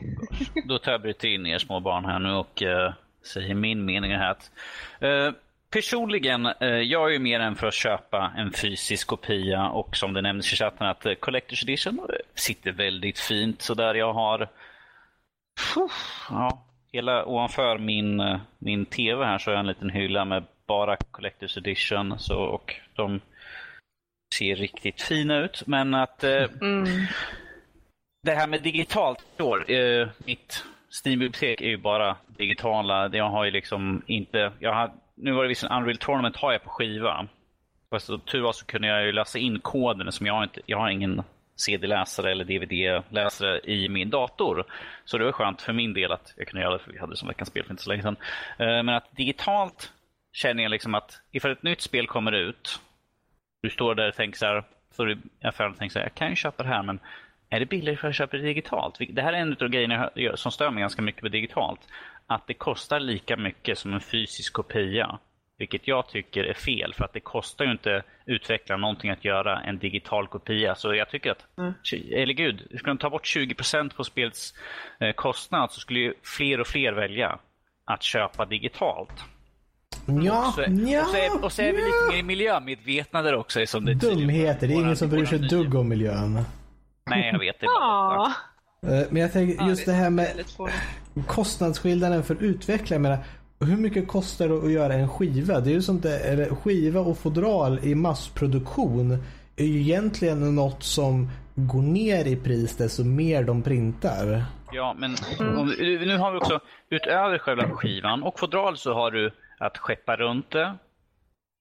Då 0.67 0.79
tar 0.79 0.91
jag 0.91 1.01
bryter 1.01 1.27
in 1.27 1.45
er 1.45 1.59
små 1.59 1.79
barn 1.79 2.05
här 2.05 2.19
nu 2.19 2.31
och 2.31 2.61
uh, 2.61 2.93
säger 3.33 3.55
min 3.55 3.85
mening 3.85 4.11
här. 4.11 4.31
Att, 4.31 4.51
uh, 5.03 5.33
personligen, 5.71 6.45
uh, 6.45 6.67
jag 6.67 7.07
är 7.07 7.13
ju 7.13 7.19
mer 7.19 7.39
än 7.39 7.55
för 7.55 7.67
att 7.67 7.73
köpa 7.73 8.31
en 8.37 8.51
fysisk 8.51 9.07
kopia 9.07 9.69
och 9.69 9.95
som 9.95 10.13
det 10.13 10.21
nämndes 10.21 10.53
i 10.53 10.55
chatten 10.55 10.87
att 10.87 11.05
uh, 11.05 11.11
Collector's 11.11 11.63
Edition 11.63 11.99
sitter 12.35 12.71
väldigt 12.71 13.19
fint. 13.19 13.61
Så 13.61 13.73
där 13.73 13.95
jag 13.95 14.13
har 14.13 14.49
Puff, 15.73 16.27
ja, 16.29 16.65
hela 16.91 17.25
ovanför 17.25 17.77
min, 17.77 18.39
min 18.59 18.85
TV 18.85 19.25
här 19.25 19.37
så 19.37 19.49
har 19.49 19.53
jag 19.53 19.59
en 19.59 19.67
liten 19.67 19.89
hylla 19.89 20.25
med 20.25 20.43
bara 20.67 20.95
Collector's 20.95 21.57
Edition. 21.57 22.19
Så, 22.19 22.39
och 22.39 22.75
de 22.95 23.19
ser 24.35 24.55
riktigt 24.55 25.01
fina 25.01 25.37
ut. 25.37 25.63
Men 25.67 25.93
att 25.93 26.23
eh, 26.23 26.43
Mm. 26.61 26.85
det 28.23 28.31
här 28.31 28.47
med 28.47 28.61
digitalt 28.63 29.19
står. 29.33 29.71
Eh, 29.71 30.07
mitt 30.25 30.65
Steam-bibliotek 30.89 31.61
är 31.61 31.67
ju 31.67 31.77
bara 31.77 32.17
digitala. 32.27 33.09
Jag 33.13 33.29
har 33.29 33.45
ju 33.45 33.51
liksom 33.51 34.01
inte... 34.05 34.51
Jag 34.59 34.73
har, 34.73 34.91
nu 35.21 35.31
var 35.31 35.43
det 35.43 35.49
visst 35.49 35.63
en 35.63 35.71
Unreal 35.71 35.97
Tournament 35.97 36.35
har 36.35 36.51
jag 36.51 36.63
på 36.63 36.69
skiva. 36.69 37.27
Fast 37.89 38.05
så, 38.05 38.17
tur 38.17 38.41
var 38.41 38.53
så 38.53 38.65
kunde 38.65 38.87
jag 38.87 39.05
ju 39.05 39.11
läsa 39.11 39.39
in 39.39 39.59
koden 39.59 40.11
som 40.11 40.25
jag 40.25 40.33
har 40.33 40.43
inte... 40.43 40.61
Jag 40.65 40.77
har 40.77 40.89
ingen 40.89 41.23
CD-läsare 41.55 42.31
eller 42.31 42.45
DVD-läsare 42.45 43.59
i 43.63 43.89
min 43.89 44.09
dator. 44.09 44.63
Så 45.05 45.17
det 45.17 45.25
var 45.25 45.31
skönt 45.31 45.61
för 45.61 45.73
min 45.73 45.93
del 45.93 46.11
att 46.11 46.33
jag 46.37 46.47
kunde 46.47 46.63
göra 46.63 46.73
det, 46.73 46.79
för 46.79 46.91
vi 46.91 46.99
hade 46.99 47.13
det 47.13 47.17
som 47.17 47.27
veckans 47.27 47.49
spel 47.49 47.63
för 47.63 47.71
inte 47.71 47.83
så 47.83 47.89
länge 47.89 48.01
sedan. 48.01 48.15
Eh, 48.59 48.83
men 48.83 48.89
att 48.89 49.15
digitalt 49.15 49.93
känner 50.33 50.63
jag 50.63 50.69
liksom 50.69 50.95
att 50.95 51.21
ifall 51.31 51.51
ett 51.51 51.63
nytt 51.63 51.81
spel 51.81 52.07
kommer 52.07 52.31
ut, 52.31 52.79
du 53.61 53.69
står 53.69 53.95
där 53.95 54.07
och 54.07 54.15
tänker 54.15 54.37
så 54.37 54.45
här, 54.45 54.63
för 54.95 55.11
i 55.11 55.17
affären 55.41 55.73
tänker 55.73 55.93
så 55.93 55.99
här, 55.99 56.05
jag 56.05 56.15
kan 56.15 56.29
ju 56.29 56.35
köpa 56.35 56.63
det 56.63 56.69
här 56.69 56.83
men 56.83 56.99
är 57.49 57.59
det 57.59 57.65
billigare 57.65 57.97
för 57.97 58.07
att 58.07 58.15
köpa 58.15 58.37
det 58.37 58.43
digitalt? 58.43 58.97
Det 59.09 59.21
här 59.21 59.33
är 59.33 59.37
en 59.37 59.57
av 59.61 59.67
grejerna 59.67 60.09
som 60.35 60.51
stör 60.51 60.69
mig 60.69 60.81
ganska 60.81 61.01
mycket 61.01 61.21
på 61.21 61.27
digitalt. 61.27 61.79
Att 62.31 62.47
det 62.47 62.53
kostar 62.53 62.99
lika 62.99 63.37
mycket 63.37 63.77
som 63.77 63.93
en 63.93 64.01
fysisk 64.01 64.53
kopia. 64.53 65.19
Vilket 65.57 65.87
jag 65.87 66.07
tycker 66.09 66.43
är 66.43 66.53
fel 66.53 66.93
för 66.93 67.05
att 67.05 67.13
det 67.13 67.19
kostar 67.19 67.65
ju 67.65 67.71
inte 67.71 68.03
utvecklaren 68.25 68.81
någonting 68.81 69.09
att 69.11 69.25
göra 69.25 69.59
en 69.61 69.77
digital 69.79 70.27
kopia. 70.27 70.75
Så 70.75 70.93
jag 70.95 71.09
tycker 71.09 71.31
att, 71.31 71.45
Mm. 71.57 71.73
eller 72.15 72.33
gud, 72.33 72.59
skulle 72.61 72.83
de 72.91 72.97
ta 72.97 73.09
bort 73.09 73.25
20% 73.25 73.95
på 73.95 74.03
spelets 74.03 74.53
eh, 74.99 75.11
kostnad 75.13 75.71
så 75.71 75.79
skulle 75.79 75.99
ju 75.99 76.13
fler 76.37 76.59
och 76.61 76.67
fler 76.67 76.93
välja 76.93 77.39
att 77.85 78.03
köpa 78.03 78.45
digitalt. 78.45 79.23
Ja, 80.23 80.47
Och 80.47 80.53
så, 80.53 80.61
ja, 80.67 81.01
och 81.01 81.07
så 81.09 81.17
är, 81.17 81.43
och 81.45 81.51
så 81.51 81.61
är 81.61 81.71
vi 81.71 81.77
lite 81.77 82.15
mer 82.15 82.23
miljömedvetna 82.23 83.21
där 83.21 83.35
också. 83.35 83.65
Som 83.65 83.85
det 83.85 83.93
Dumheter, 83.93 84.67
det 84.67 84.73
är 84.73 84.81
ingen 84.81 84.95
som 84.97 85.09
bryr 85.09 85.25
sig 85.25 85.43
ett 85.43 85.49
dugg 85.49 85.75
om 85.75 85.89
miljön. 85.89 86.43
Nej, 87.05 87.29
jag 87.31 87.39
vet. 87.39 87.59
Det 87.59 87.65
Ja. 87.65 88.33
Eh, 88.87 89.03
Men 89.09 89.21
jag 89.21 89.33
tänker 89.33 89.65
just 89.67 89.85
det 89.85 89.91
här 89.91 90.09
med 90.09 90.43
kostnadsskillnaden 91.27 92.23
för 92.23 92.43
utvecklare. 92.43 92.95
Jag 92.95 93.01
menar, 93.01 93.19
hur 93.59 93.77
mycket 93.77 94.07
kostar 94.07 94.47
det 94.47 94.57
att 94.57 94.71
göra 94.71 94.93
en 94.93 95.09
skiva? 95.09 95.59
Det 95.59 95.69
är 95.69 95.73
ju 95.73 95.81
sånt 95.81 96.03
där, 96.03 96.55
skiva 96.55 96.99
och 96.99 97.17
fodral 97.17 97.79
i 97.83 97.95
massproduktion 97.95 99.23
är 99.55 99.65
ju 99.65 99.81
egentligen 99.81 100.55
något 100.55 100.83
som 100.83 101.29
går 101.55 101.81
ner 101.81 102.25
i 102.25 102.35
pris 102.35 102.77
desto 102.77 103.03
mer 103.03 103.43
de 103.43 103.61
printar. 103.61 104.45
Ja, 104.71 104.95
men 104.97 105.15
om, 105.39 105.75
nu 105.79 106.17
har 106.17 106.31
vi 106.31 106.37
också 106.37 106.59
utöver 106.89 107.37
själva 107.37 107.69
skivan 107.69 108.23
och 108.23 108.39
fodral 108.39 108.77
så 108.77 108.93
har 108.93 109.11
du 109.11 109.31
att 109.57 109.77
skeppa 109.77 110.15
runt 110.15 110.51
det. 110.51 110.75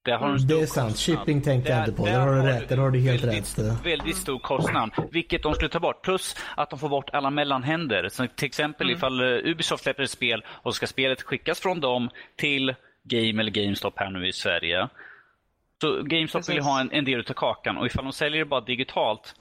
Där 0.02 0.16
har 0.18 0.28
en 0.28 0.38
stor 0.40 0.48
Det 0.56 0.62
är 0.62 0.66
sant. 0.66 0.92
kostnad. 0.92 1.18
Shipping 1.18 1.42
tänkte 1.42 1.70
jag 1.72 1.80
inte 1.80 1.92
på. 1.92 2.06
Där 2.06 2.20
har 2.20 2.34
du 2.34 2.42
rätt. 2.42 2.68
Där 2.68 2.76
har 2.76 2.90
du 2.90 2.98
helt 3.00 3.24
väldigt, 3.24 3.58
rätt. 3.58 3.86
Väldigt 3.86 4.16
stor 4.16 4.38
kostnad, 4.38 4.90
vilket 5.12 5.42
de 5.42 5.54
skulle 5.54 5.68
ta 5.68 5.80
bort. 5.80 6.02
Plus 6.02 6.36
att 6.56 6.70
de 6.70 6.78
får 6.78 6.88
bort 6.88 7.10
alla 7.12 7.30
mellanhänder. 7.30 8.08
Så 8.08 8.26
till 8.26 8.46
exempel 8.46 8.86
Mm. 8.86 8.96
ifall 8.96 9.20
eh, 9.20 9.50
Ubisoft 9.50 9.82
släpper 9.82 10.02
ett 10.02 10.10
spel 10.10 10.44
och 10.48 10.74
ska 10.74 10.86
spelet 10.86 11.22
skickas 11.22 11.60
från 11.60 11.80
dem 11.80 12.10
till 12.36 12.74
Game 13.04 13.42
eller 13.42 13.50
GameStop 13.50 13.94
här 13.98 14.10
nu 14.10 14.28
i 14.28 14.32
Sverige. 14.32 14.88
Så 15.80 16.02
GameStop 16.02 16.48
vill 16.48 16.54
ju 16.54 16.60
Precis. 16.60 16.64
ha 16.64 16.80
en, 16.80 16.92
en 16.92 17.04
del 17.04 17.20
av 17.20 17.32
kakan 17.32 17.76
och 17.76 17.86
ifall 17.86 18.04
de 18.04 18.12
säljer 18.12 18.38
det 18.38 18.44
bara 18.44 18.60
digitalt 18.60 19.34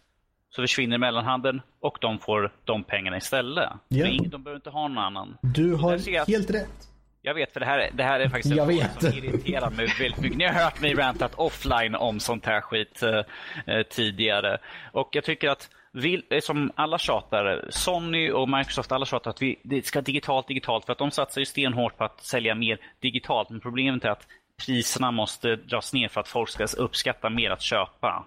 så 0.49 0.61
försvinner 0.61 0.97
mellanhanden 0.97 1.61
och 1.81 1.97
de 2.01 2.19
får 2.19 2.53
de 2.65 2.83
pengarna 2.83 3.17
istället. 3.17 3.69
Ja. 3.87 4.05
Det 4.05 4.29
De 4.29 4.43
behöver 4.43 4.55
inte 4.55 4.69
ha 4.69 4.87
någon 4.87 4.97
annan. 4.97 5.37
Du 5.41 5.73
har 5.75 5.91
jag 6.07 6.15
att- 6.17 6.27
helt 6.27 6.49
rätt. 6.51 6.89
Jag 7.21 7.33
vet, 7.33 7.53
för 7.53 7.59
det 7.59 7.65
här, 7.65 7.79
är- 7.79 7.91
det 7.93 8.03
här 8.03 8.19
är 8.19 8.29
faktiskt 8.29 8.51
en 8.51 8.57
Jag 8.57 8.67
fråga 8.67 8.81
vet. 8.81 9.01
som 9.13 9.23
irriterar 9.23 9.69
mig 9.69 9.87
väldigt 9.99 10.19
mycket. 10.21 10.37
Ni 10.37 10.45
har 10.45 10.53
hört 10.53 10.81
mig 10.81 10.93
rantat 10.93 11.31
offline 11.35 11.95
om 11.95 12.19
sånt 12.19 12.45
här 12.45 12.61
skit 12.61 13.03
eh, 13.03 13.75
eh, 13.75 13.83
tidigare. 13.83 14.57
Och 14.91 15.09
jag 15.11 15.23
tycker 15.23 15.49
att 15.49 15.69
vi, 15.91 16.23
eh, 16.29 16.39
som 16.39 16.71
alla 16.75 16.97
tjatar, 16.97 17.65
Sony 17.69 18.31
och 18.31 18.49
Microsoft, 18.49 18.91
alla 18.91 19.05
tjatar 19.05 19.29
att 19.31 19.41
vi, 19.41 19.59
det 19.63 19.85
ska 19.85 20.01
digitalt, 20.01 20.47
digitalt. 20.47 20.85
För 20.85 20.91
att 20.91 20.97
de 20.99 21.11
satsar 21.11 21.41
ju 21.41 21.45
stenhårt 21.45 21.97
på 21.97 22.03
att 22.03 22.21
sälja 22.23 22.55
mer 22.55 22.77
digitalt. 22.99 23.49
Men 23.49 23.59
problemet 23.59 24.05
är 24.05 24.09
att 24.09 24.27
priserna 24.65 25.11
måste 25.11 25.55
dras 25.55 25.93
ner 25.93 26.07
för 26.07 26.21
att 26.21 26.27
folk 26.27 26.49
ska 26.49 26.65
uppskatta 26.77 27.29
mer 27.29 27.49
att 27.51 27.61
köpa 27.61 28.25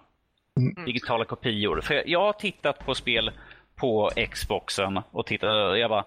digitala 0.85 1.25
kopior. 1.25 1.81
För 1.81 2.03
jag 2.09 2.19
har 2.19 2.33
tittat 2.33 2.85
på 2.85 2.95
spel 2.95 3.31
på 3.75 4.11
Xboxen 4.31 5.01
och 5.11 5.25
tittat, 5.25 5.79
jag 5.79 5.89
bara, 5.89 6.05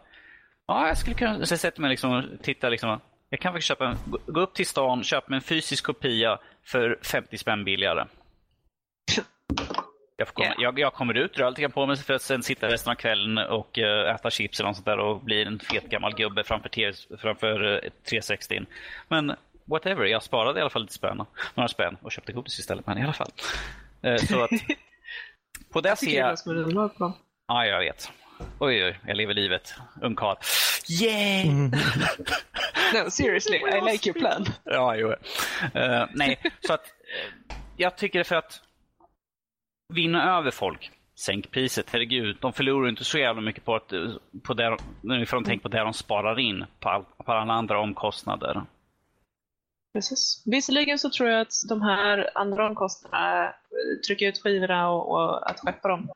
ja 0.66 0.88
jag 0.88 0.98
skulle 0.98 1.16
kunna, 1.16 1.38
jag 1.38 1.48
sätter 1.48 1.80
mig 1.80 1.90
liksom 1.90 2.12
och 2.12 2.24
tittar 2.42 2.70
liksom, 2.70 3.00
jag 3.30 3.40
kan 3.40 3.52
faktiskt 3.52 3.68
köpa 3.68 3.86
en, 3.88 3.96
gå- 4.26 4.40
upp 4.40 4.54
till 4.54 4.66
stan, 4.66 5.04
köpa 5.04 5.34
en 5.34 5.40
fysisk 5.40 5.84
kopia 5.84 6.38
för 6.64 6.98
50 7.02 7.38
spänn 7.38 7.64
billigare. 7.64 8.04
Jag, 10.18 10.28
komma, 10.28 10.46
Ja. 10.48 10.54
jag, 10.58 10.78
jag 10.78 10.92
kommer 10.94 11.14
ut, 11.14 11.38
rör 11.38 11.50
lite 11.50 11.68
på 11.68 11.86
mig 11.86 11.96
för 11.96 12.14
att 12.14 12.22
sen 12.22 12.42
sitta 12.42 12.68
resten 12.68 12.90
av 12.90 12.94
kvällen 12.94 13.38
och 13.38 13.78
eh, 13.78 14.14
äta 14.14 14.30
chips 14.30 14.60
eller 14.60 14.68
något 14.68 14.76
sånt 14.76 14.86
där 14.86 14.98
och 14.98 15.20
bli 15.24 15.42
en 15.42 15.58
fet 15.58 15.84
gammal 15.90 16.14
gubbe 16.14 16.44
framför, 16.44 16.68
T- 16.68 16.92
framför 17.18 17.74
eh, 17.84 17.90
360. 18.08 18.60
Men 19.08 19.32
whatever, 19.64 20.04
jag 20.04 20.22
sparade 20.22 20.58
i 20.58 20.60
alla 20.62 20.70
fall 20.70 20.82
lite 20.82 20.94
spänn, 20.94 21.24
några 21.54 21.68
spänn 21.68 21.96
och 22.02 22.12
köpte 22.12 22.32
godis 22.32 22.58
istället. 22.58 22.86
Men 22.86 22.98
i 22.98 23.02
alla 23.02 23.12
fall. 23.12 23.30
Eh, 24.02 24.16
så 24.16 24.42
att 24.44 24.50
på 25.72 25.80
det 25.80 25.88
Jag 25.88 25.98
ser 25.98 26.18
jag... 26.18 26.96
plan. 26.96 27.12
Ja, 27.48 27.66
jag 27.66 27.78
vet. 27.78 28.12
Oj, 28.58 28.84
oj, 28.84 28.98
jag 29.06 29.16
lever 29.16 29.34
livet. 29.34 29.74
Ungkarl. 30.02 30.36
Yay! 30.88 31.46
No, 32.94 33.10
seriously, 33.10 33.56
I 33.56 33.80
like 33.92 34.08
your 34.08 34.20
plan. 34.20 34.46
Ja, 34.64 34.96
jo. 34.96 35.14
Eh, 35.74 36.06
nej, 36.14 36.38
så 36.60 36.72
att 36.72 36.84
eh, 36.84 37.56
jag 37.76 37.96
tycker 37.96 38.24
för 38.24 38.36
att 38.36 38.60
vinna 39.94 40.38
över 40.38 40.50
folk, 40.50 40.90
sänk 41.14 41.50
priset. 41.50 41.90
Herregud, 41.90 42.36
de 42.40 42.52
förlorar 42.52 42.88
inte 42.88 43.04
så 43.04 43.18
jävla 43.18 43.42
mycket 43.42 43.64
på 43.64 43.74
att 43.74 43.92
eh, 43.92 44.10
på 44.42 44.54
där, 44.54 44.76
ifall 45.22 45.42
de 45.42 45.44
tänker 45.44 45.62
på 45.62 45.68
det 45.68 45.78
de 45.78 45.92
sparar 45.92 46.38
in 46.38 46.64
på, 46.80 46.88
all, 46.88 47.04
på 47.24 47.32
alla 47.32 47.52
andra 47.52 47.80
omkostnader. 47.80 48.62
Precis. 49.94 50.42
Visserligen 50.46 50.98
så 50.98 51.10
tror 51.10 51.28
jag 51.28 51.40
att 51.40 51.52
de 51.68 51.82
här 51.82 52.30
andra 52.34 52.66
omkostnaderna, 52.66 53.54
trycka 54.06 54.26
ut 54.26 54.42
skivorna 54.42 54.90
och, 54.90 55.10
och 55.10 55.50
att 55.50 55.58
skeppa 55.60 55.88
dem, 55.88 56.10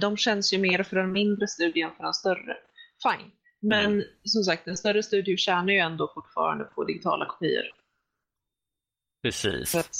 de 0.00 0.16
känns 0.16 0.52
ju 0.52 0.58
mer 0.58 0.82
för 0.82 0.96
den 0.96 1.12
mindre 1.12 1.48
studien 1.48 1.90
för 1.96 2.04
den 2.04 2.14
större. 2.14 2.56
Fine. 3.02 3.30
Men 3.60 4.04
som 4.24 4.42
sagt, 4.42 4.68
en 4.68 4.76
större 4.76 5.02
studio 5.02 5.36
tjänar 5.36 5.72
ju 5.72 5.78
ändå 5.78 6.10
fortfarande 6.14 6.64
på 6.64 6.84
digitala 6.84 7.26
kopior. 7.26 7.64
Precis. 9.22 9.70
Så 9.70 9.78
att 9.78 9.96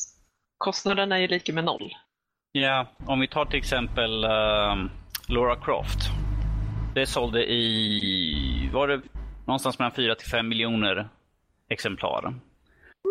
kostnaden 0.59 1.13
är 1.13 1.19
ju 1.19 1.27
lika 1.27 1.53
med 1.53 1.65
noll. 1.65 1.93
Ja, 2.53 2.87
om 3.07 3.21
vi 3.21 3.29
tar 3.29 3.45
till 3.45 3.59
exempel 3.59 4.25
ehm, 4.25 4.91
Laura 5.29 5.57
Croft. 5.57 5.99
Det 6.95 7.07
sålde 7.07 7.53
i, 7.53 8.71
var 8.73 8.89
det 8.89 9.03
någonstans 9.47 9.79
mellan 9.79 9.93
4 9.93 10.15
till 10.15 10.31
5 10.31 10.49
miljoner 10.49 11.09
exemplar. 11.69 12.35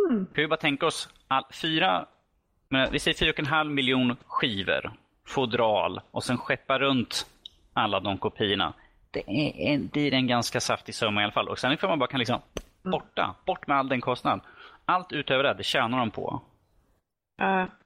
Mm. 0.09 0.25
Kan 0.25 0.41
vi 0.41 0.47
bara 0.47 0.57
tänka 0.57 0.85
oss, 0.85 1.09
all, 1.27 1.43
fyra, 1.61 2.05
men 2.69 2.91
vi 2.91 2.99
säger 2.99 3.33
4,5 3.33 3.69
miljon 3.69 4.15
skivor, 4.25 4.91
fodral 5.27 6.01
och 6.11 6.23
sen 6.23 6.37
skeppa 6.37 6.79
runt 6.79 7.25
alla 7.73 7.99
de 7.99 8.17
kopiorna. 8.17 8.73
Det 9.11 9.23
är 9.27 9.73
en, 9.73 9.87
blir 9.87 10.13
en 10.13 10.27
ganska 10.27 10.59
saftig 10.59 10.95
summa 10.95 11.21
i 11.21 11.23
alla 11.23 11.33
fall. 11.33 11.47
Och 11.47 11.59
sen 11.59 11.71
ifall 11.71 11.89
man 11.89 11.99
bara 11.99 12.09
kan 12.09 12.19
liksom, 12.19 12.41
borta, 12.83 13.35
bort 13.45 13.67
med 13.67 13.77
all 13.77 13.89
den 13.89 14.01
kostnaden. 14.01 14.41
Allt 14.85 15.11
utöver 15.11 15.43
det, 15.43 15.53
det 15.53 15.63
tjänar 15.63 15.99
de 15.99 16.11
på. 16.11 16.41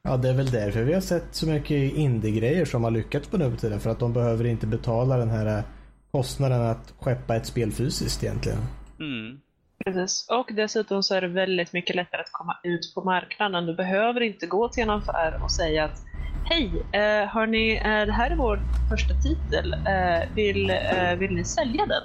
Ja, 0.01 0.17
det 0.17 0.29
är 0.29 0.33
väl 0.33 0.51
därför 0.51 0.83
vi 0.83 0.93
har 0.93 1.01
sett 1.01 1.35
så 1.35 1.47
mycket 1.47 1.93
indie-grejer 1.93 2.65
som 2.65 2.83
har 2.83 2.91
lyckats 2.91 3.27
på 3.27 3.37
nu 3.37 3.51
för 3.51 3.57
tiden. 3.57 3.79
För 3.79 3.89
att 3.89 3.99
de 3.99 4.13
behöver 4.13 4.45
inte 4.45 4.67
betala 4.67 5.17
den 5.17 5.29
här 5.29 5.63
kostnaden 6.11 6.61
att 6.61 6.93
skeppa 6.99 7.35
ett 7.35 7.45
spel 7.45 7.71
fysiskt 7.71 8.23
egentligen. 8.23 8.59
Mm. 8.99 9.41
Precis. 9.85 10.27
Och 10.29 10.49
dessutom 10.53 11.03
så 11.03 11.15
är 11.15 11.21
det 11.21 11.27
väldigt 11.27 11.73
mycket 11.73 11.95
lättare 11.95 12.21
att 12.21 12.31
komma 12.31 12.57
ut 12.63 12.91
på 12.95 13.01
marknaden. 13.01 13.65
Du 13.65 13.75
behöver 13.75 14.21
inte 14.21 14.47
gå 14.47 14.69
till 14.69 14.83
en 14.83 14.89
affär 14.89 15.43
och 15.43 15.51
säga 15.51 15.83
att 15.83 16.05
Hej, 16.47 16.85
eh, 16.91 17.27
hörni, 17.27 17.75
eh, 17.75 18.05
det 18.05 18.11
här 18.11 18.31
är 18.31 18.35
vår 18.35 18.59
första 18.89 19.13
titel. 19.13 19.73
Eh, 19.73 20.33
vill, 20.35 20.69
eh, 20.69 21.15
vill 21.15 21.35
ni 21.35 21.43
sälja 21.43 21.85
den? 21.85 22.03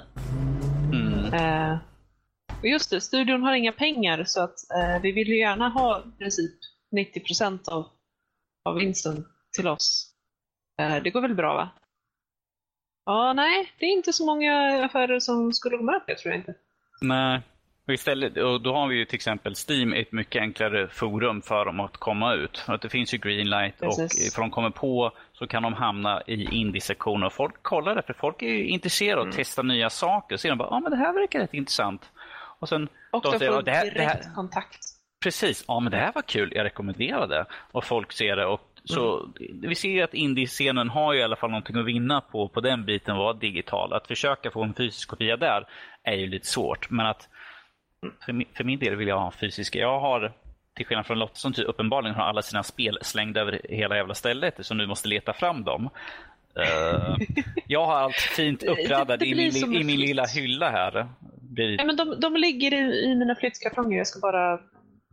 Mm. 0.93 1.33
Eh, 1.33 1.77
och 2.59 2.65
just 2.65 2.89
det, 2.89 3.01
studion 3.01 3.43
har 3.43 3.53
inga 3.53 3.71
pengar 3.71 4.23
så 4.23 4.41
att 4.41 4.71
eh, 4.71 5.01
vi 5.01 5.11
vill 5.11 5.27
ju 5.27 5.39
gärna 5.39 5.69
ha 5.69 5.99
i 5.99 6.17
princip 6.17 6.51
90% 6.95 7.69
av, 7.69 7.85
av 8.65 8.75
vinsten 8.75 9.25
till 9.57 9.67
oss. 9.67 10.13
Eh, 10.81 11.03
det 11.03 11.09
går 11.09 11.21
väl 11.21 11.35
bra 11.35 11.53
va? 11.53 11.69
Ja, 13.05 13.33
nej, 13.33 13.71
det 13.79 13.85
är 13.85 13.91
inte 13.91 14.13
så 14.13 14.25
många 14.25 14.85
affärer 14.85 15.19
som 15.19 15.53
skulle 15.53 15.77
gå 15.77 15.83
med 15.83 15.99
på 15.99 16.05
det 16.07 16.15
tror 16.17 16.33
jag 16.33 16.39
inte. 16.39 16.55
Nej. 17.01 17.41
Och 17.91 17.95
istället, 17.95 18.37
och 18.37 18.61
då 18.61 18.73
har 18.73 18.87
vi 18.87 18.95
ju 18.95 19.05
till 19.05 19.15
exempel 19.15 19.53
Steam 19.69 19.93
ett 19.93 20.11
mycket 20.11 20.41
enklare 20.41 20.87
forum 20.87 21.41
för 21.41 21.65
dem 21.65 21.79
att 21.79 21.97
komma 21.97 22.33
ut. 22.33 22.57
För 22.57 22.73
att 22.73 22.81
det 22.81 22.89
finns 22.89 23.13
ju 23.13 23.17
Greenlight 23.17 23.79
Precis. 23.79 24.21
och 24.21 24.27
ifall 24.27 24.41
de 24.41 24.51
kommer 24.51 24.69
på 24.69 25.11
så 25.33 25.47
kan 25.47 25.63
de 25.63 25.73
hamna 25.73 26.21
i 26.27 26.55
indie-sektioner. 26.55 27.25
Och 27.25 27.33
folk 27.33 27.63
kollar 27.63 27.95
det, 27.95 28.01
för 28.01 28.13
folk 28.13 28.41
är 28.41 28.47
ju 28.47 28.67
intresserade 28.67 29.21
av 29.21 29.27
att 29.27 29.35
testa 29.35 29.61
nya 29.61 29.89
saker. 29.89 30.37
Så 30.37 30.41
ser 30.41 30.49
de 30.49 30.57
bara, 30.57 30.67
ja 30.71 30.75
ah, 30.75 30.79
men 30.79 30.91
det 30.91 30.97
här 30.97 31.13
verkar 31.13 31.39
rätt 31.39 31.53
intressant. 31.53 32.09
Och 32.59 32.69
sen 32.69 32.87
Och 33.11 33.21
de 33.23 33.39
säger, 33.39 33.51
får 33.51 33.57
"Ja, 33.57 33.61
det 33.61 33.71
här, 33.71 33.85
det 33.85 33.91
direkt 33.91 34.25
här, 34.25 34.35
kontakt. 34.35 34.79
Precis, 35.23 35.65
ja 35.67 35.79
men 35.79 35.91
det 35.91 35.97
här 35.97 36.11
var 36.15 36.21
kul, 36.21 36.51
jag 36.55 36.63
rekommenderar 36.63 37.27
det. 37.27 37.45
Och 37.71 37.83
folk 37.83 38.11
ser 38.11 38.35
det. 38.35 38.45
Och 38.45 38.61
så, 38.83 39.29
Vi 39.61 39.75
ser 39.75 39.89
ju 39.89 40.01
att 40.01 40.13
indie-scenen 40.13 40.89
har 40.89 41.13
ju 41.13 41.19
i 41.19 41.23
alla 41.23 41.35
fall 41.35 41.49
någonting 41.49 41.77
att 41.79 41.85
vinna 41.85 42.21
på, 42.21 42.47
på 42.47 42.61
den 42.61 42.85
biten 42.85 43.17
var 43.17 43.33
digital. 43.33 43.93
Att 43.93 44.07
försöka 44.07 44.51
få 44.51 44.63
en 44.63 44.73
fysisk 44.73 45.09
kopia 45.09 45.37
där 45.37 45.65
är 46.03 46.15
ju 46.15 46.27
lite 46.27 46.47
svårt. 46.47 46.89
Men 46.89 47.05
att 47.05 47.27
för 48.25 48.33
min, 48.33 48.47
för 48.53 48.63
min 48.63 48.79
del 48.79 48.95
vill 48.95 49.07
jag 49.07 49.19
ha 49.19 49.31
fysiska. 49.31 49.79
Jag 49.79 49.99
har, 49.99 50.33
till 50.75 50.85
skillnad 50.85 51.05
från 51.05 51.19
Lotta 51.19 51.35
som 51.35 51.53
typ 51.53 51.67
uppenbarligen 51.67 52.15
har 52.15 52.23
alla 52.23 52.41
sina 52.41 52.63
spel 52.63 52.97
slängda 53.01 53.41
över 53.41 53.61
hela 53.69 53.95
jävla 53.95 54.13
stället 54.13 54.65
så 54.65 54.73
nu 54.73 54.87
måste 54.87 55.07
leta 55.07 55.33
fram 55.33 55.63
dem. 55.63 55.89
Eh, 56.55 57.15
jag 57.67 57.85
har 57.85 57.95
allt 57.95 58.15
fint 58.15 58.63
uppraddat 58.67 59.21
i, 59.21 59.33
blir 59.33 59.67
min, 59.67 59.81
i 59.81 59.83
min 59.83 59.99
lilla 59.99 60.25
hylla 60.25 60.69
här. 60.69 61.09
Bredvid. 61.41 61.77
Nej, 61.77 61.87
men 61.87 61.95
de, 61.95 62.19
de 62.19 62.35
ligger 62.35 62.73
i, 62.73 63.11
i 63.11 63.15
mina 63.15 63.35
flyttkartonger, 63.35 63.97
jag 63.97 64.07
ska 64.07 64.19
bara 64.19 64.59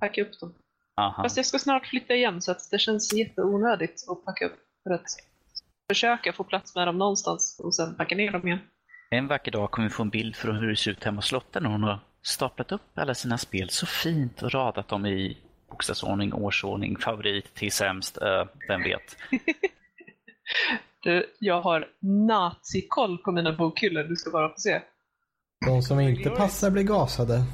packa 0.00 0.22
upp 0.22 0.40
dem. 0.40 0.54
Aha. 1.00 1.22
Fast 1.22 1.36
jag 1.36 1.46
ska 1.46 1.58
snart 1.58 1.86
flytta 1.86 2.14
igen 2.14 2.42
så 2.42 2.50
att 2.50 2.70
det 2.70 2.78
känns 2.78 3.12
jätteonödigt 3.12 4.04
att 4.10 4.24
packa 4.24 4.46
upp. 4.46 4.58
För 4.82 4.94
att 4.94 5.06
försöka 5.90 6.32
få 6.32 6.44
plats 6.44 6.74
med 6.74 6.88
dem 6.88 6.98
någonstans 6.98 7.60
och 7.64 7.74
sen 7.74 7.94
packa 7.94 8.14
ner 8.14 8.32
dem 8.32 8.46
igen. 8.46 8.58
En 9.10 9.28
vacker 9.28 9.50
dag 9.50 9.70
kommer 9.70 9.88
vi 9.88 9.94
få 9.94 10.02
en 10.02 10.10
bild 10.10 10.36
från 10.36 10.56
hur 10.56 10.68
det 10.68 10.76
ser 10.76 10.90
ut 10.90 11.04
hemma 11.04 11.18
hos 11.18 11.32
Lotta 11.32 11.60
när 11.60 11.70
hon 11.70 11.82
har 11.82 11.98
staplat 12.22 12.72
upp 12.72 12.82
alla 12.94 13.14
sina 13.14 13.38
spel 13.38 13.70
så 13.70 13.86
fint 13.86 14.42
och 14.42 14.52
radat 14.52 14.88
dem 14.88 15.06
i 15.06 15.36
bokstavsordning, 15.70 16.32
årsordning, 16.32 16.96
favorit 16.96 17.54
till 17.54 17.72
sämst, 17.72 18.18
eh, 18.22 18.44
vem 18.68 18.82
vet. 18.82 19.16
Du, 21.02 21.34
jag 21.38 21.60
har 21.62 21.88
nazikoll 22.26 23.18
på 23.18 23.32
mina 23.32 23.52
bokhyllor, 23.52 24.02
du 24.02 24.16
ska 24.16 24.30
bara 24.30 24.48
få 24.48 24.54
se. 24.58 24.80
De 25.66 25.82
som 25.82 26.00
inte 26.00 26.30
passar 26.30 26.70
blir 26.70 26.82
gasade. 26.82 27.44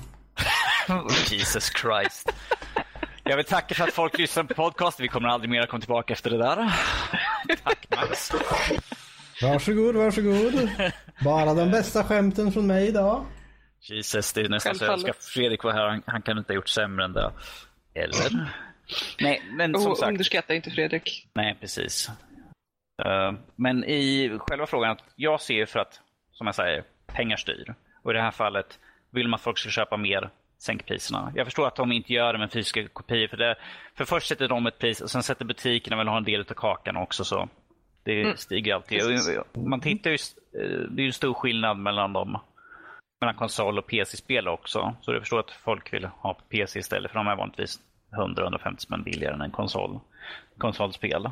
Jesus 1.30 1.72
Christ. 1.80 2.32
Jag 3.24 3.36
vill 3.36 3.44
tacka 3.44 3.74
för 3.74 3.84
att 3.84 3.94
folk 3.94 4.18
lyssnar 4.18 4.44
på 4.44 4.54
podcast. 4.54 5.00
Vi 5.00 5.08
kommer 5.08 5.28
aldrig 5.28 5.50
mer 5.50 5.66
komma 5.66 5.80
tillbaka 5.80 6.12
efter 6.12 6.30
det 6.30 6.38
där. 6.38 6.56
Tack 7.64 7.86
Max. 7.90 8.32
Varsågod, 9.42 9.96
varsågod. 9.96 10.70
Bara 11.24 11.54
de 11.54 11.70
bästa 11.70 12.04
skämten 12.04 12.52
från 12.52 12.66
mig 12.66 12.88
idag. 12.88 13.24
Jesus, 13.88 14.32
det 14.32 14.40
är 14.40 14.48
nästan 14.48 14.74
så 14.74 14.84
jag 14.84 14.92
önskar 14.92 15.14
Fredrik 15.20 15.64
var 15.64 15.72
här. 15.72 15.88
Han, 15.88 16.02
han 16.06 16.22
kan 16.22 16.38
inte 16.38 16.52
ha 16.52 16.54
gjort 16.54 16.68
sämre 16.68 17.04
än 17.04 17.12
det. 17.12 17.32
Eller? 17.94 18.48
Nej, 19.20 19.42
men 19.52 19.74
som 19.74 19.90
Och 19.90 19.98
sagt. 19.98 20.08
underskatta 20.08 20.54
inte 20.54 20.70
Fredrik. 20.70 21.28
Nej, 21.34 21.56
precis. 21.60 22.08
Eh, 23.04 23.32
Men 23.56 23.84
i 23.84 24.32
själva 24.38 24.66
frågan, 24.66 24.90
att 24.90 25.04
jag 25.16 25.40
ser 25.40 25.66
för 25.66 25.80
att, 25.80 26.00
som 26.32 26.46
jag 26.46 26.54
säger, 26.54 26.84
pengar 27.06 27.36
styr. 27.36 27.74
Och 28.02 28.10
i 28.10 28.14
det 28.14 28.22
här 28.22 28.30
fallet, 28.30 28.78
vill 29.10 29.28
man 29.28 29.34
att 29.34 29.40
folk 29.42 29.58
ska 29.58 29.70
köpa 29.70 29.96
mer, 29.96 30.30
sänk 30.58 30.86
priserna. 30.86 31.32
Jag 31.34 31.46
förstår 31.46 31.66
att 31.66 31.76
de 31.76 31.92
inte 31.92 32.12
gör 32.12 32.32
det 32.32 32.38
med 32.38 32.52
fysiska 32.52 32.88
kopior. 32.88 33.28
För, 33.28 33.36
det, 33.36 33.56
för 33.94 34.04
först 34.04 34.26
sätter 34.28 34.48
de 34.48 34.66
ett 34.66 34.78
pris 34.78 35.00
och 35.00 35.10
sen 35.10 35.22
sätter 35.22 35.44
butikerna 35.44 35.96
väl 35.96 36.08
ha 36.08 36.16
en 36.16 36.24
del 36.24 36.40
av 36.40 36.44
kakan 36.44 36.96
också. 36.96 37.24
Så 37.24 37.48
det 38.02 38.40
stiger 38.40 38.74
alltid. 38.74 39.02
Och 39.54 39.62
Man 39.68 39.80
tittar 39.80 40.10
ju, 40.10 40.14
eh, 40.60 40.68
det 40.90 41.02
är 41.02 41.06
ju 41.06 41.12
stor 41.12 41.34
skillnad 41.34 41.78
mellan 41.78 42.12
dem. 42.12 42.38
Mellan 43.24 43.38
konsol 43.38 43.78
och 43.78 43.86
PC-spel 43.86 44.48
också. 44.48 44.96
Så 45.00 45.12
jag 45.12 45.22
förstår 45.22 45.40
att 45.40 45.50
folk 45.50 45.92
vill 45.92 46.04
ha 46.04 46.34
PC 46.34 46.78
istället. 46.78 47.10
För 47.10 47.18
de 47.18 47.26
är 47.26 47.36
vanligtvis 47.36 47.78
100-150 48.16 48.78
spänn 48.78 49.02
billigare 49.02 49.34
än 49.34 49.40
en 49.40 49.50
konsol, 49.50 50.00
konsolspel. 50.58 51.30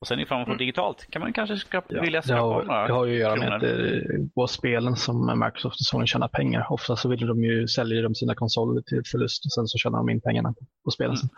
Och 0.00 0.06
sen 0.06 0.26
man 0.30 0.46
får 0.46 0.56
digitalt 0.56 1.06
kan 1.10 1.22
man 1.22 1.32
kanske 1.32 1.56
ska 1.56 1.82
vilja 1.88 2.20
Det 2.20 2.26
skrapa 2.26 2.42
har, 2.42 2.60
om 2.60 2.66
några 2.66 2.86
det 2.86 2.92
har 2.92 3.04
ju 3.04 3.14
att 3.14 3.20
göra 3.20 3.36
med 3.36 3.48
kronor. 3.48 3.56
att 3.56 3.62
det 3.62 4.30
går 4.34 4.46
spelen 4.46 4.96
som 4.96 5.40
Microsoft 5.44 5.80
och 5.80 5.86
Sony 5.86 6.06
tjänar 6.06 6.28
pengar. 6.28 6.66
Ofta 6.72 6.96
så 6.96 7.08
vill 7.08 7.26
de 7.26 7.44
ju 7.44 7.68
sälja 7.68 8.02
de 8.02 8.14
sina 8.14 8.34
konsoler 8.34 8.82
till 8.82 9.02
förlust 9.12 9.44
och 9.44 9.52
sen 9.52 9.66
så 9.66 9.78
tjänar 9.78 9.98
de 9.98 10.10
in 10.10 10.20
pengarna 10.20 10.52
på, 10.52 10.64
på 10.84 10.90
spelen. 10.90 11.16
sen. 11.16 11.28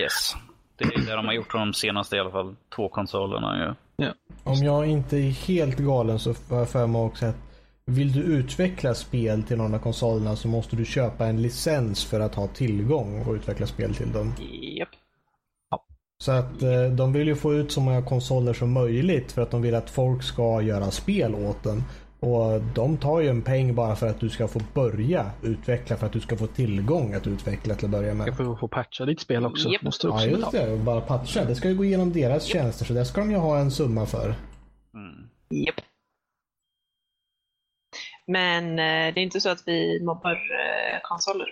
Yes. 0.00 0.36
Det 0.76 0.84
är 0.84 1.06
det 1.06 1.16
de 1.16 1.26
har 1.26 1.32
gjort 1.32 1.52
de 1.52 1.74
senaste 1.74 2.16
i 2.16 2.20
alla 2.20 2.30
fall 2.30 2.56
två 2.76 2.88
konsolerna. 2.88 3.76
Ju. 3.98 4.06
Om 4.44 4.54
jag 4.54 4.86
inte 4.86 5.16
är 5.16 5.30
helt 5.30 5.78
galen 5.78 6.18
så 6.18 6.34
får 6.34 6.58
jag 6.58 6.68
för 6.68 6.86
mig 6.86 7.02
också 7.02 7.26
att 7.26 7.53
vill 7.86 8.12
du 8.12 8.20
utveckla 8.20 8.94
spel 8.94 9.42
till 9.42 9.56
någon 9.56 9.74
av 9.74 9.78
konsolerna 9.78 10.36
så 10.36 10.48
måste 10.48 10.76
du 10.76 10.84
köpa 10.84 11.26
en 11.26 11.42
licens 11.42 12.04
för 12.04 12.20
att 12.20 12.34
ha 12.34 12.46
tillgång 12.46 13.22
och 13.22 13.32
utveckla 13.34 13.66
spel 13.66 13.94
till 13.94 14.12
dem. 14.12 14.34
Japp. 14.78 14.88
Så 16.18 16.32
att 16.32 16.62
eh, 16.62 16.84
de 16.96 17.12
vill 17.12 17.28
ju 17.28 17.34
få 17.36 17.54
ut 17.54 17.72
så 17.72 17.80
många 17.80 18.02
konsoler 18.02 18.52
som 18.52 18.72
möjligt 18.72 19.32
för 19.32 19.42
att 19.42 19.50
de 19.50 19.62
vill 19.62 19.74
att 19.74 19.90
folk 19.90 20.22
ska 20.22 20.62
göra 20.62 20.90
spel 20.90 21.34
åt 21.34 21.62
den. 21.62 21.82
Och 22.20 22.60
de 22.74 22.96
tar 22.96 23.20
ju 23.20 23.28
en 23.28 23.42
peng 23.42 23.74
bara 23.74 23.96
för 23.96 24.06
att 24.06 24.20
du 24.20 24.28
ska 24.28 24.48
få 24.48 24.60
börja 24.74 25.30
utveckla 25.42 25.96
för 25.96 26.06
att 26.06 26.12
du 26.12 26.20
ska 26.20 26.36
få 26.36 26.46
tillgång 26.46 27.14
att 27.14 27.26
utveckla 27.26 27.74
till 27.74 27.84
att 27.84 27.90
börja 27.90 28.08
Jag 28.08 28.16
med. 28.16 28.36
får 28.36 28.56
få 28.56 28.68
patcha 28.68 29.04
ditt 29.04 29.20
spel 29.20 29.46
också. 29.46 29.68
Japp. 29.68 29.82
Måste 29.82 30.06
du 30.06 30.10
Ja 30.10 30.14
också 30.14 30.28
just 30.28 30.52
det, 30.52 30.72
och 30.72 30.78
bara 30.78 31.00
patcha. 31.00 31.44
Det 31.44 31.54
ska 31.54 31.68
ju 31.68 31.74
gå 31.74 31.84
igenom 31.84 32.12
deras 32.12 32.44
tjänster 32.44 32.84
så 32.84 32.92
det 32.92 33.04
ska 33.04 33.20
de 33.20 33.30
ju 33.30 33.36
ha 33.36 33.58
en 33.58 33.70
summa 33.70 34.06
för. 34.06 34.34
Mm. 34.94 35.28
Japp. 35.50 35.74
Men 38.26 38.70
eh, 38.70 39.14
det 39.14 39.20
är 39.20 39.22
inte 39.22 39.40
så 39.40 39.48
att 39.48 39.62
vi 39.66 40.00
mobbar 40.04 40.32
eh, 40.32 41.00
konsoler. 41.02 41.46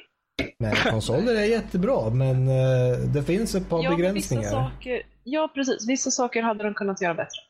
Nej, 0.59 0.77
konsoler 0.77 1.35
är 1.35 1.45
jättebra 1.45 2.11
men 2.11 2.49
eh, 2.49 2.99
det 3.15 3.23
finns 3.23 3.55
ett 3.55 3.69
par 3.69 3.83
Ja, 3.85 3.91
begränsningar. 3.91 4.43
Vissa 4.43 4.53
saker, 4.53 5.03
ja, 5.25 5.51
precis. 5.55 5.89
Vissa 5.89 6.11
saker 6.11 6.43
hade 6.43 6.65
de 6.65 6.75
kunnat 6.75 7.03
göra 7.03 7.15
bättre. 7.15 7.41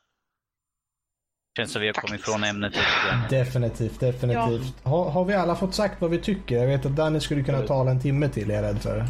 Känns 1.56 1.72
som 1.72 1.80
vi 1.82 1.86
har 1.86 1.94
kommit 1.94 2.20
ifrån 2.20 2.44
ämnet 2.44 2.72
lite. 2.72 3.36
Definitivt, 3.36 4.00
definitivt. 4.00 4.84
Har, 4.84 5.10
har 5.10 5.24
vi 5.24 5.34
alla 5.34 5.56
fått 5.56 5.74
sagt 5.74 6.00
vad 6.00 6.10
vi 6.10 6.18
tycker? 6.18 6.56
Jag 6.56 6.66
vet 6.66 6.86
att 6.86 6.96
Danny 6.96 7.20
skulle 7.20 7.42
kunna 7.42 7.62
tala 7.62 7.90
en 7.90 8.00
timme 8.00 8.28
till, 8.28 8.50
är 8.50 8.54
jag 8.54 8.62
rädd 8.62 8.82
för. 8.82 9.04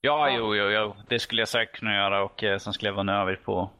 Ja, 0.00 0.30
jo, 0.38 0.54
jo, 0.54 0.70
jo, 0.70 0.96
det 1.08 1.18
skulle 1.18 1.40
jag 1.40 1.48
säkert 1.48 1.78
kunna 1.78 1.94
göra 1.94 2.24
och 2.24 2.44
eh, 2.44 2.58
sen 2.58 2.72
skulle 2.72 2.88
jag 2.88 3.04
vara 3.04 3.22
över 3.22 3.36
på 3.36 3.70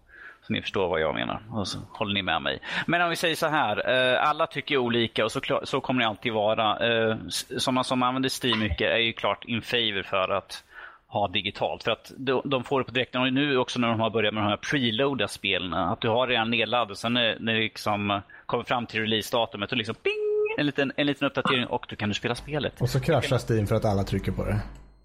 ni 0.50 0.62
förstår 0.62 0.88
vad 0.88 1.00
jag 1.00 1.14
menar. 1.14 1.42
Och 1.50 1.68
så 1.68 1.78
håller 1.92 2.14
ni 2.14 2.22
med 2.22 2.42
mig. 2.42 2.60
Men 2.86 3.02
om 3.02 3.10
vi 3.10 3.16
säger 3.16 3.36
så 3.36 3.46
här. 3.46 3.90
Eh, 3.90 4.28
alla 4.28 4.46
tycker 4.46 4.76
olika 4.76 5.24
och 5.24 5.32
så, 5.32 5.40
klar, 5.40 5.60
så 5.64 5.80
kommer 5.80 6.00
det 6.00 6.08
alltid 6.08 6.32
vara. 6.32 6.88
Eh, 6.88 7.16
sådana 7.58 7.84
som 7.84 8.02
använder 8.02 8.46
Steam 8.46 8.58
mycket 8.58 8.90
är 8.90 8.98
ju 8.98 9.12
klart 9.12 9.44
in 9.44 9.62
favor 9.62 10.02
för 10.02 10.28
att 10.28 10.64
ha 11.06 11.28
digitalt. 11.28 11.82
För 11.82 11.90
att 11.90 12.12
de, 12.44 12.64
får 12.64 12.80
det 12.80 12.84
på 12.84 12.92
direkten. 12.92 13.22
Och 13.22 13.32
nu 13.32 13.56
också 13.56 13.78
när 13.78 13.88
de 13.88 14.00
har 14.00 14.10
börjat 14.10 14.34
med 14.34 14.42
de 14.42 14.48
här 14.48 14.56
preloada 14.56 15.28
spelen. 15.28 15.74
Att 15.74 16.00
du 16.00 16.08
har 16.08 16.26
redan 16.26 16.50
nedladdat. 16.50 16.98
Sen 16.98 17.12
när, 17.12 17.36
när 17.40 17.54
det 17.54 17.60
liksom 17.60 18.20
kommer 18.46 18.64
fram 18.64 18.86
till 18.86 19.00
releasedatumet 19.00 19.72
och 19.72 19.78
liksom 19.78 19.94
ping! 19.94 20.12
En 20.58 20.66
liten, 20.66 20.92
en 20.96 21.06
liten 21.06 21.26
uppdatering 21.26 21.66
och 21.66 21.86
då 21.88 21.96
kan 21.96 22.08
du 22.08 22.14
spela 22.14 22.34
spelet. 22.34 22.80
Och 22.80 22.88
så 22.88 23.00
kraschar 23.00 23.38
Steam 23.50 23.66
för 23.66 23.74
att 23.74 23.84
alla 23.84 24.04
trycker 24.04 24.32
på 24.32 24.44
det. 24.44 24.60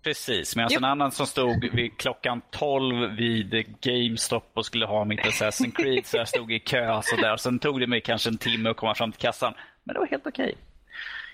Precis, 0.06 0.56
medan 0.56 0.72
Japp. 0.72 0.78
en 0.78 0.86
annan 0.86 1.12
som 1.12 1.28
stod 1.28 1.70
vid 1.74 1.98
klockan 1.98 2.42
12 2.52 3.16
vid 3.16 3.66
GameStop 3.82 4.52
och 4.54 4.66
skulle 4.66 4.86
ha 4.86 5.06
mitt 5.06 5.20
Assassin's 5.20 5.76
Creed, 5.76 6.06
så 6.06 6.18
jag 6.18 6.28
stod 6.28 6.52
i 6.52 6.60
kö 6.60 7.02
så 7.04 7.16
där. 7.16 7.38
Sen 7.38 7.60
tog 7.60 7.80
det 7.80 7.88
mig 7.88 8.02
kanske 8.02 8.30
en 8.30 8.38
timme 8.38 8.70
att 8.70 8.78
komma 8.78 8.96
fram 8.96 9.12
till 9.12 9.22
kassan. 9.22 9.54
Men 9.84 9.94
det 9.94 10.00
var 10.00 10.08
helt 10.08 10.28
okej. 10.28 10.56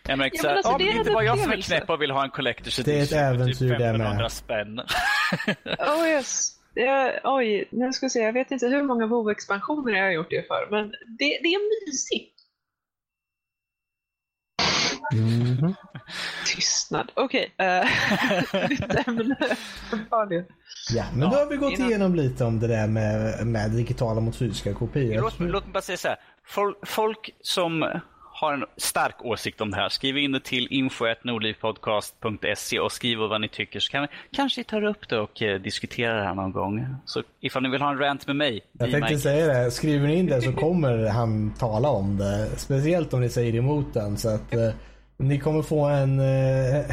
Jag 0.07 0.17
märkte 0.17 0.37
Ja, 0.37 0.43
men 0.49 0.57
alltså, 0.57 0.77
det 0.77 0.85
men 0.85 0.93
är 0.93 0.97
inte 0.99 1.11
bara 1.11 1.23
jag 1.23 1.39
som 1.39 1.51
är 1.51 1.61
knäpp 1.61 1.89
och 1.89 2.01
vill 2.01 2.11
ha 2.11 2.23
en 2.23 2.29
Collector's 2.29 2.83
Det 2.85 2.99
är 2.99 3.03
ett 3.03 3.11
Edition 3.41 3.67
för 3.67 3.75
äventyr 3.75 3.77
det 3.77 3.77
med. 3.77 3.81
1500 3.81 4.29
spänn. 4.29 4.81
Oh 5.79 6.07
yes. 6.07 6.57
Det, 6.73 7.19
oj, 7.23 7.67
nu 7.71 7.93
ska 7.93 8.05
vi 8.05 8.09
se. 8.09 8.19
Jag 8.19 8.33
vet 8.33 8.51
inte 8.51 8.67
hur 8.67 8.83
många 8.83 9.05
WoW-expansioner 9.05 9.97
jag 9.97 10.05
har 10.05 10.11
gjort 10.11 10.29
det 10.29 10.47
för, 10.47 10.67
men 10.71 10.89
det, 10.89 11.39
det 11.43 11.47
är 11.53 11.87
mysigt. 11.87 12.30
Mhm. 15.13 15.73
Tystnad. 16.45 17.11
Okej. 17.13 17.51
eh, 17.57 17.85
Nytt 18.69 19.07
ämne. 19.07 19.35
Uppenbarligen. 19.91 20.45
Ja, 20.93 21.03
men 21.13 21.29
då 21.29 21.35
har 21.35 21.45
vi 21.45 21.55
gått 21.57 21.73
innan- 21.73 21.89
igenom 21.89 22.15
lite 22.15 22.45
om 22.45 22.59
det 22.59 22.67
där 22.67 22.87
med, 22.87 23.47
med 23.47 23.71
digitala 23.71 24.21
mot 24.21 24.35
fysiska 24.35 24.73
kopior. 24.73 25.21
Låt, 25.21 25.39
låt 25.39 25.63
mig 25.65 25.73
bara 25.73 25.81
säga 25.81 25.97
så 25.97 26.07
här. 26.07 26.17
Folk, 26.45 26.77
folk 26.87 27.29
som 27.41 27.85
har 28.33 28.53
en 28.53 28.65
stark 28.77 29.15
åsikt 29.25 29.61
om 29.61 29.71
det 29.71 29.77
här, 29.77 29.89
skriv 29.89 30.17
in 30.17 30.31
det 30.31 30.39
till 30.43 30.67
info.nordlivpodcast.se 30.71 32.79
och 32.79 32.91
skriv 32.91 33.17
vad 33.17 33.41
ni 33.41 33.47
tycker 33.49 33.79
så 33.79 33.91
kan 33.91 34.01
vi 34.01 34.07
kanske 34.31 34.63
ta 34.63 34.87
upp 34.87 35.09
det 35.09 35.19
och 35.19 35.41
eh, 35.41 35.61
diskutera 35.61 36.13
det 36.13 36.23
här 36.23 36.33
någon 36.33 36.51
gång. 36.51 36.95
Så 37.05 37.23
ifall 37.39 37.63
ni 37.63 37.69
vill 37.69 37.81
ha 37.81 37.91
en 37.91 37.97
rant 37.97 38.27
med 38.27 38.35
mig. 38.35 38.61
Jag 38.71 38.91
tänkte 38.91 38.99
Mike. 39.13 39.19
säga 39.19 39.63
det, 39.63 39.71
skriver 39.71 40.07
ni 40.07 40.15
in 40.15 40.25
det 40.25 40.41
så 40.41 40.53
kommer 40.53 41.07
han 41.07 41.53
tala 41.53 41.89
om 41.89 42.17
det. 42.17 42.49
Speciellt 42.57 43.13
om 43.13 43.21
ni 43.21 43.29
säger 43.29 43.55
emot 43.55 43.93
den. 43.93 44.17
Så 44.17 44.29
att 44.29 44.53
eh, 44.53 44.69
ni 45.21 45.39
kommer 45.39 45.61
få 45.61 45.85
en, 45.85 46.19
eh, 46.19 46.85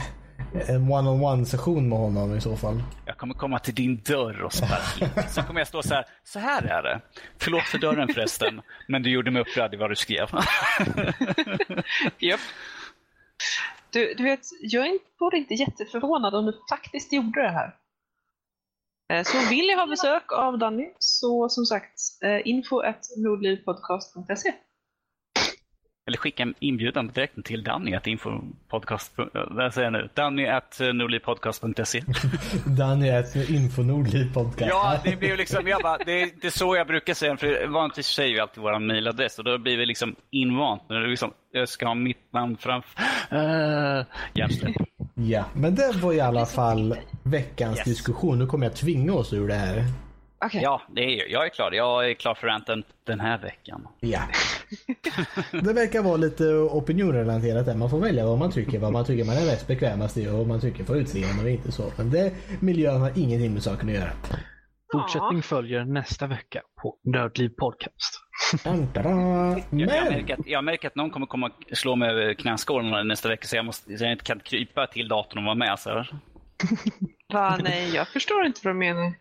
en 0.70 0.90
one-on-one 0.92 1.44
session 1.44 1.88
med 1.88 1.98
honom 1.98 2.36
i 2.36 2.40
så 2.40 2.56
fall. 2.56 2.82
Jag 3.06 3.16
kommer 3.16 3.34
komma 3.34 3.58
till 3.58 3.74
din 3.74 4.02
dörr 4.06 4.42
och 4.42 4.52
sparka. 4.52 5.22
Sen 5.28 5.44
kommer 5.44 5.60
jag 5.60 5.68
stå 5.68 5.82
så 5.82 5.94
här, 5.94 6.04
så 6.24 6.38
här 6.38 6.62
är 6.62 6.82
det. 6.82 7.00
Förlåt 7.38 7.62
för 7.62 7.78
dörren 7.78 8.08
förresten, 8.14 8.60
men 8.88 9.02
du 9.02 9.10
gjorde 9.10 9.30
mig 9.30 9.42
upprörd 9.42 9.74
i 9.74 9.76
vad 9.76 9.90
du 9.90 9.96
skrev. 9.96 10.28
Japp. 12.18 12.40
Du, 13.90 14.14
du 14.14 14.22
vet, 14.24 14.40
jag 14.60 14.86
är 14.86 14.98
vore 15.20 15.38
inte 15.38 15.54
jätteförvånad 15.54 16.34
om 16.34 16.46
du 16.46 16.52
faktiskt 16.70 17.12
gjorde 17.12 17.42
det 17.42 17.50
här. 17.50 17.74
Eh, 19.12 19.24
Så 19.24 19.48
vill 19.50 19.68
jag 19.68 19.78
ha 19.78 19.86
besök 19.86 20.32
av 20.32 20.58
Danny, 20.58 20.88
så 20.98 21.48
som 21.48 21.64
sagt, 21.64 21.94
eh, 22.22 22.48
info 22.48 22.80
at 22.80 23.00
nordlivpodcast.se. 23.16 24.54
Eller 26.08 26.18
skicka 26.18 26.42
en 26.42 26.54
inbjudan 26.60 27.08
direkt 27.08 27.44
till 27.44 27.62
Danny 27.62 27.94
att 27.94 28.06
infopodcast... 28.06 29.12
Vad 29.50 29.74
säger 29.74 29.86
jag 29.86 29.92
nu? 29.92 30.08
Danny 30.14 30.46
at 30.46 30.80
nordlivpodcast.se 30.94 32.02
Danny 32.66 33.08
är 33.08 33.50
info 33.50 33.82
Nordliv 33.82 34.32
podcast. 34.34 34.68
Ja, 34.70 35.00
det 35.04 35.16
blir 35.16 35.28
ju 35.28 35.36
liksom, 35.36 35.66
jag 35.66 35.82
bara, 35.82 35.98
det, 35.98 36.40
det 36.40 36.46
är 36.46 36.50
så 36.50 36.76
jag 36.76 36.86
brukar 36.86 37.14
säga, 37.14 37.36
för 37.36 37.66
vanligtvis 37.66 38.06
säger 38.06 38.34
vi 38.34 38.40
alltid 38.40 38.62
vår 38.62 38.78
mailadress 38.78 39.38
och 39.38 39.44
då 39.44 39.58
blir 39.58 39.76
vi 39.76 39.86
liksom 39.86 40.16
invant. 40.30 40.82
När 40.88 41.00
det 41.00 41.08
liksom, 41.08 41.30
jag 41.52 41.68
ska 41.68 41.86
ha 41.86 41.94
mitt 41.94 42.32
namn 42.32 42.56
framför... 42.60 43.02
Uh, 43.32 44.04
Jämställd. 44.34 44.74
Ja, 45.14 45.44
men 45.54 45.74
det 45.74 45.92
var 46.02 46.12
i 46.12 46.20
alla 46.20 46.46
fall 46.46 46.96
veckans 47.22 47.78
Yes. 47.78 47.84
diskussion. 47.86 48.38
Nu 48.38 48.46
kommer 48.46 48.66
jag 48.66 48.74
tvinga 48.76 49.12
oss 49.12 49.32
ur 49.32 49.48
det 49.48 49.54
här. 49.54 49.84
Okej. 50.40 50.62
Ja, 50.62 50.82
det 50.88 51.00
är, 51.00 51.28
jag 51.28 51.44
är 51.44 51.48
klar. 51.48 51.72
Jag 51.72 52.10
är 52.10 52.14
klar 52.14 52.34
för 52.34 52.46
ranten 52.46 52.84
den 53.04 53.20
här 53.20 53.38
veckan. 53.38 53.88
Ja. 54.00 54.20
Det 55.62 55.72
verkar 55.72 56.02
vara 56.02 56.16
lite 56.16 56.44
opinionrelaterat 56.54 57.66
där. 57.66 57.74
Man 57.74 57.90
får 57.90 57.98
välja 57.98 58.26
vad 58.26 58.38
man 58.38 58.52
tycker, 58.52 58.78
vad 58.78 58.92
man 58.92 59.04
tycker 59.04 59.24
man 59.24 59.36
är 59.36 59.46
mest 59.46 59.66
bekvämast 59.66 60.16
i 60.16 60.28
och 60.28 60.32
vad 60.32 60.46
man 60.46 60.60
tycker 60.60 60.84
får 60.84 60.96
utseende 60.96 61.44
och 61.44 61.50
inte 61.50 61.72
så. 61.72 61.92
Men 61.96 62.10
det, 62.10 62.32
miljön 62.60 63.00
har 63.00 63.12
ingenting 63.18 63.52
med 63.52 63.62
saken 63.62 63.88
att 63.88 63.94
göra. 63.94 64.10
Fortsättning 64.92 65.42
följer 65.42 65.84
nästa 65.84 66.26
vecka 66.26 66.62
på 66.82 66.96
Nördliv 67.04 67.48
Podcast. 67.48 68.20
Tada. 68.64 69.10
Jag, 69.10 69.58
jag, 69.58 69.64
Men, 69.70 69.86
märker 69.86 70.34
att, 70.34 70.46
jag 70.46 70.64
märker 70.64 70.88
att 70.88 70.94
någon 70.94 71.10
kommer 71.10 71.26
komma 71.26 71.46
och 71.46 71.76
slå 71.76 71.96
mig 71.96 72.10
över 72.10 72.34
knäskålen 72.34 73.08
nästa 73.08 73.28
vecka 73.28 73.46
så 73.46 73.56
jag, 73.56 73.64
måste, 73.64 73.98
så 73.98 74.04
jag 74.04 74.12
inte 74.12 74.24
kan 74.24 74.40
krypa 74.40 74.86
till 74.86 75.08
datorn 75.08 75.38
och 75.38 75.44
vara 75.44 75.54
med. 75.54 75.78
Så 75.78 75.90
här. 75.90 76.20
Va, 77.32 77.58
nej, 77.62 77.94
jag 77.94 78.08
förstår 78.08 78.46
inte 78.46 78.60
vad 78.64 78.74
du 78.74 78.78
menar. 78.78 79.12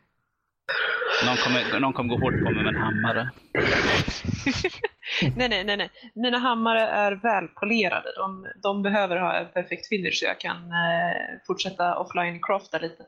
Någon, 1.26 1.38
kommer, 1.38 1.80
någon 1.80 1.94
kommer 1.94 2.10
gå 2.10 2.22
hårt 2.22 2.34
på 2.46 2.52
mig 2.52 2.64
med 2.64 2.76
en 2.76 2.82
hammare. 2.82 3.30
nej, 5.36 5.50
nej, 5.50 5.64
nej, 5.64 5.78
nej. 5.78 5.90
Mina 6.16 6.38
hammare 6.38 6.82
är 6.82 7.12
välpolerade. 7.12 8.10
De, 8.16 8.46
de 8.64 8.84
behöver 8.84 9.18
ha 9.18 9.34
en 9.34 9.48
perfekt 9.54 9.88
finish 9.88 10.14
så 10.14 10.26
jag 10.26 10.40
kan 10.40 10.58
eh, 10.58 11.40
fortsätta 11.48 11.96
offline 11.98 12.40
crafta 12.42 12.78
lite. 12.78 13.04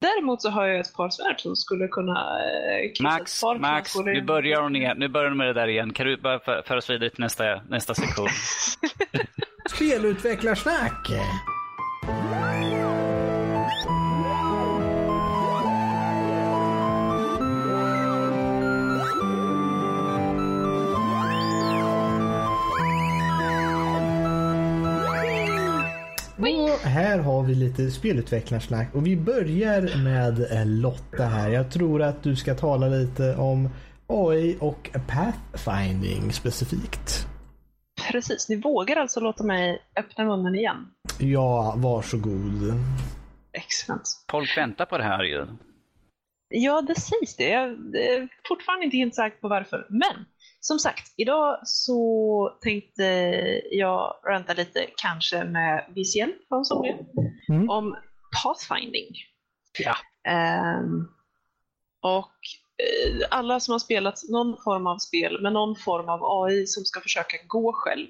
Däremot 0.00 0.42
så 0.42 0.50
har 0.50 0.66
jag 0.66 0.80
ett 0.80 0.94
par 0.94 1.10
svärd 1.10 1.40
som 1.40 1.56
skulle 1.56 1.88
kunna 1.88 2.38
eh, 2.40 3.02
Max, 3.02 3.42
Max, 3.58 3.96
nu 3.96 4.22
börjar 4.22 4.60
hon 4.62 4.76
igen. 4.76 4.96
Nu 4.98 5.08
börjar 5.08 5.30
du 5.30 5.36
med 5.36 5.46
det 5.46 5.52
där 5.52 5.68
igen. 5.68 5.92
Kan 5.92 6.06
du 6.06 6.16
bara 6.16 6.38
för- 6.38 6.62
föra 6.66 6.78
oss 6.78 6.90
vidare 6.90 7.10
till 7.10 7.20
nästa, 7.20 7.62
nästa 7.68 7.94
sektion? 7.94 8.28
spelutvecklarsnack. 9.74 11.08
Och 26.52 26.88
här 26.88 27.18
har 27.18 27.42
vi 27.42 27.54
lite 27.54 27.90
spelutvecklarsnack 27.90 28.94
och 28.94 29.06
vi 29.06 29.16
börjar 29.16 30.04
med 30.04 30.52
eh, 30.52 30.66
Lotta 30.66 31.24
här. 31.24 31.50
Jag 31.50 31.70
tror 31.70 32.02
att 32.02 32.22
du 32.22 32.36
ska 32.36 32.54
tala 32.54 32.88
lite 32.88 33.36
om 33.36 33.68
AI 34.06 34.56
och 34.60 34.90
pathfinding 35.08 36.32
specifikt. 36.32 37.26
Precis, 38.10 38.48
ni 38.48 38.56
vågar 38.56 38.96
alltså 38.96 39.20
låta 39.20 39.44
mig 39.44 39.82
öppna 39.96 40.24
munnen 40.24 40.54
igen. 40.54 40.86
Ja, 41.18 41.74
varsågod. 41.76 42.74
Excellent. 43.52 44.02
Folk 44.30 44.58
väntar 44.58 44.86
på 44.86 44.98
det 44.98 45.04
här 45.04 45.22
ju. 45.22 45.46
Ja, 46.48 46.82
det 46.82 47.00
sägs 47.00 47.36
det. 47.36 47.48
Jag 47.48 47.68
är 47.96 48.28
fortfarande 48.48 48.84
inte 48.84 48.96
helt 48.96 49.14
säker 49.14 49.36
på 49.36 49.48
varför. 49.48 49.86
Men 49.90 50.24
som 50.66 50.78
sagt, 50.78 51.14
idag 51.16 51.60
så 51.64 52.58
tänkte 52.60 53.04
jag 53.70 54.16
ranta 54.28 54.54
lite, 54.54 54.86
kanske 54.96 55.44
med 55.44 55.84
viss 55.94 56.16
hjälp 56.16 56.48
från 56.48 56.64
somliga, 56.64 56.96
Mm. 57.48 57.70
om 57.70 57.96
pathfinding. 58.42 59.06
Ja. 59.78 59.96
Ehm, 60.30 61.08
och 62.02 62.32
eh, 62.78 63.26
alla 63.30 63.60
som 63.60 63.72
har 63.72 63.78
spelat 63.78 64.20
någon 64.28 64.56
form 64.64 64.86
av 64.86 64.98
spel 64.98 65.42
med 65.42 65.52
någon 65.52 65.76
form 65.76 66.08
av 66.08 66.20
AI 66.24 66.66
som 66.66 66.84
ska 66.84 67.00
försöka 67.00 67.36
gå 67.46 67.72
själv 67.72 68.06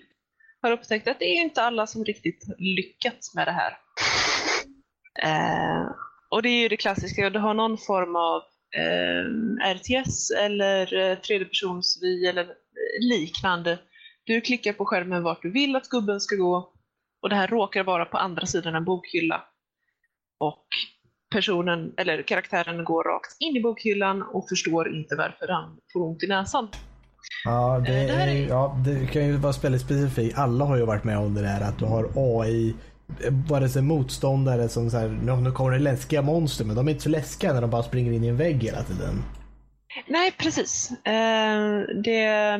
har 0.62 0.70
upptäckt 0.70 1.08
att 1.08 1.18
det 1.18 1.24
är 1.24 1.40
inte 1.40 1.62
alla 1.62 1.86
som 1.86 2.04
riktigt 2.04 2.44
lyckats 2.58 3.34
med 3.34 3.46
det 3.48 3.52
här. 3.52 3.78
Eh, 5.22 5.90
och 6.28 6.42
det 6.42 6.48
är 6.48 6.60
ju 6.60 6.68
det 6.68 6.76
klassiska, 6.76 7.30
du 7.30 7.38
har 7.38 7.54
någon 7.54 7.78
form 7.78 8.16
av 8.16 8.42
eh, 8.76 9.74
RTS 9.74 10.30
eller 10.30 10.94
eh, 10.94 11.18
tredjepersonsvy 11.18 12.26
eller 12.26 12.42
eh, 12.42 13.08
liknande. 13.10 13.78
Du 14.24 14.40
klickar 14.40 14.72
på 14.72 14.84
skärmen 14.84 15.22
vart 15.22 15.42
du 15.42 15.50
vill 15.50 15.76
att 15.76 15.88
gubben 15.88 16.20
ska 16.20 16.36
gå 16.36 16.72
och 17.22 17.28
det 17.28 17.36
här 17.36 17.48
råkar 17.48 17.84
vara 17.84 18.04
på 18.04 18.16
andra 18.16 18.46
sidan 18.46 18.74
en 18.74 18.84
bokhylla. 18.84 19.44
Och 20.38 20.66
personen, 21.34 21.94
eller 21.96 22.22
karaktären 22.22 22.84
går 22.84 23.04
rakt 23.04 23.36
in 23.40 23.56
i 23.56 23.60
bokhyllan 23.60 24.22
och 24.22 24.48
förstår 24.48 24.94
inte 24.94 25.16
varför 25.16 25.48
han 25.48 25.78
får 25.92 26.02
ont 26.06 26.22
i 26.22 26.26
näsan. 26.26 26.68
Ja, 27.44 27.82
det, 27.86 27.92
Eh, 27.92 28.22
är, 28.22 28.48
ja, 28.48 28.76
det 28.84 29.06
kan 29.06 29.26
ju 29.26 29.36
vara 29.36 29.52
väldigt 29.62 29.80
specifikt. 29.80 30.38
Alla 30.38 30.64
har 30.64 30.76
ju 30.76 30.84
varit 30.84 31.04
med 31.04 31.18
om 31.18 31.34
det 31.34 31.42
där 31.42 31.60
att 31.60 31.78
du 31.78 31.84
har 31.84 32.10
AI, 32.14 32.74
vare 33.48 33.68
sig 33.68 33.82
motståndare 33.82 34.68
som 34.68 34.90
så 34.90 34.98
här, 34.98 35.08
nu, 35.08 35.50
kommer 35.50 35.70
det 35.70 35.78
läskiga 35.78 36.22
monster 36.22 36.64
men 36.64 36.76
de 36.76 36.88
är 36.88 36.92
inte 36.92 37.02
så 37.02 37.08
läskiga 37.08 37.52
när 37.52 37.60
de 37.60 37.70
bara 37.70 37.82
springer 37.82 38.12
in 38.12 38.24
i 38.24 38.28
en 38.28 38.36
vägg 38.36 38.62
hela 38.62 38.82
tiden. 38.82 39.22
Nej, 40.06 40.32
precis. 40.38 40.90
Eh, 40.90 41.80
det, 42.04 42.58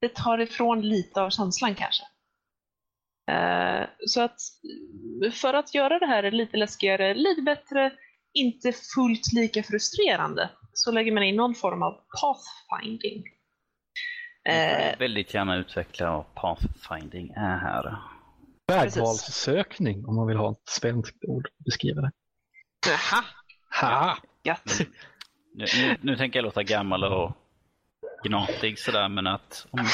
det 0.00 0.14
tar 0.14 0.38
ifrån 0.38 0.80
lite 0.80 1.22
av 1.22 1.30
känslan 1.30 1.74
kanske. 1.74 2.04
Eh, 3.30 3.88
så 4.06 4.22
att 4.22 4.40
för 5.32 5.54
att 5.54 5.74
göra 5.74 5.98
det 5.98 6.06
här 6.06 6.30
lite 6.30 6.56
läskigare, 6.56 7.14
lite 7.14 7.42
bättre, 7.42 7.92
inte 8.34 8.72
fullt 8.72 9.32
lika 9.32 9.62
frustrerande, 9.62 10.50
så 10.72 10.92
lägger 10.92 11.12
man 11.12 11.22
in 11.22 11.36
någon 11.36 11.54
form 11.54 11.82
av 11.82 11.92
pathfinding. 12.20 13.22
Jag 14.42 14.82
Eh, 14.82 14.90
vill 14.90 14.98
väldigt 14.98 15.34
gärna 15.34 15.56
utveckla 15.56 16.10
vad 16.10 16.34
pathfinding 16.34 17.30
är 17.36 17.58
här. 17.58 17.96
Vägvalssökning 18.66 20.06
om 20.06 20.16
man 20.16 20.26
vill 20.26 20.36
ha 20.36 20.52
ett 20.52 20.68
svenskt 20.68 21.24
ord 21.24 21.46
att 21.46 21.64
beskriva 21.64 22.00
det. 22.00 22.10
Jaha, 22.86 23.24
Ha! 23.80 24.16
gött. 24.44 24.80
Nu, 25.54 25.64
nu, 25.76 25.96
nu 26.00 26.16
tänker 26.16 26.38
jag 26.38 26.44
låta 26.44 26.62
gammal 26.62 27.04
och 27.04 27.32
gnatig 28.24 28.78
sådär, 28.78 29.08
men 29.08 29.26
att... 29.26 29.66
Om, 29.70 29.86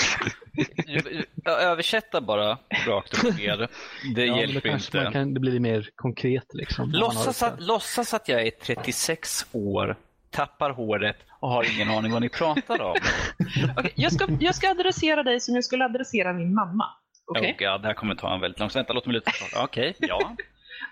översätta 1.52 2.20
bara 2.20 2.58
rakt 2.86 3.24
upp 3.24 3.36
ner. 3.36 3.68
Det 4.14 4.26
Ja, 4.26 4.40
hjälper 4.40 4.60
kanske 4.70 4.98
inte. 4.98 5.12
kan, 5.12 5.34
det 5.34 5.40
blir 5.40 5.60
mer 5.60 5.88
konkret 5.94 6.54
liksom. 6.54 6.90
Låtsas 6.90 7.40
det. 7.40 7.46
att, 7.46 7.60
låtsas 7.60 8.14
att 8.14 8.28
jag 8.28 8.46
är 8.46 8.50
36 8.50 9.46
år, 9.52 9.96
tappar 10.30 10.70
håret 10.70 11.16
och 11.40 11.48
har 11.48 11.74
ingen 11.74 11.90
aning 11.90 12.12
vad 12.12 12.22
ni 12.22 12.28
pratar 12.28 12.80
om. 12.80 12.96
Okej, 13.76 13.92
jag, 13.96 14.12
ska, 14.12 14.28
jag 14.40 14.54
ska 14.54 14.70
adressera 14.70 15.22
dig 15.22 15.40
som 15.40 15.54
jag 15.54 15.64
skulle 15.64 15.84
adressera 15.84 16.32
min 16.32 16.54
mamma. 16.54 16.84
Okej? 17.30 17.56
Oh, 17.60 17.72
God, 17.72 17.82
det 17.82 17.88
här 17.88 17.94
kommer 17.94 18.14
ta 18.14 18.34
en 18.34 18.40
väldigt 18.40 18.60
lång 18.60 18.68
Vänta, 18.74 18.92
låt 18.92 19.06
mig 19.06 19.20
prata. 19.20 19.64
Okej, 19.64 19.94
ja. 19.98 20.36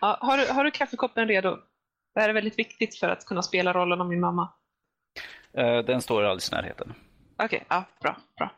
Ja, 0.00 0.18
har, 0.20 0.38
du, 0.38 0.52
har 0.52 0.64
du 0.64 0.70
kaffekoppen 0.70 1.28
redo? 1.28 1.56
Det 2.14 2.20
här 2.20 2.28
är 2.28 2.32
väldigt 2.32 2.58
viktigt 2.58 2.98
för 2.98 3.08
att 3.08 3.24
kunna 3.24 3.42
spela 3.42 3.72
rollen 3.72 4.00
av 4.00 4.08
min 4.08 4.20
mamma. 4.20 4.52
Eh, 5.52 5.78
Den 5.78 6.02
står 6.02 6.22
alldeles 6.22 6.52
i 6.52 6.54
närheten. 6.54 6.94
Okej, 7.42 7.64
ja, 7.68 7.84
bra. 8.00 8.16
bra. 8.36 8.50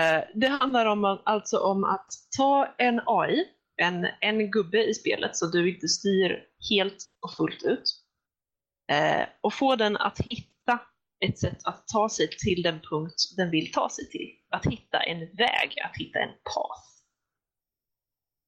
Eh, 0.00 0.24
det 0.34 0.46
handlar 0.48 0.86
om, 0.86 1.20
alltså 1.24 1.58
om 1.58 1.84
att 1.84 2.06
ta 2.36 2.74
en 2.78 3.00
AI, 3.06 3.44
en, 3.82 4.08
en 4.20 4.50
gubbe 4.50 4.84
i 4.84 4.94
spelet 4.94 5.36
så 5.36 5.46
du 5.46 5.74
inte 5.74 5.88
styr 5.88 6.44
helt 6.70 7.04
och 7.22 7.34
fullt 7.34 7.62
ut, 7.62 7.84
eh, 8.92 9.26
och 9.40 9.54
få 9.54 9.76
den 9.76 9.96
att 9.96 10.20
hitta 10.20 10.80
ett 11.24 11.38
sätt 11.38 11.58
att 11.64 11.88
ta 11.88 12.08
sig 12.08 12.28
till 12.28 12.62
den 12.62 12.80
punkt 12.90 13.14
den 13.36 13.50
vill 13.50 13.72
ta 13.72 13.88
sig 13.88 14.10
till. 14.10 14.30
Att 14.50 14.66
hitta 14.66 15.00
en 15.00 15.18
väg, 15.18 15.74
att 15.84 15.96
hitta 15.96 16.18
en 16.18 16.28
path. 16.54 16.93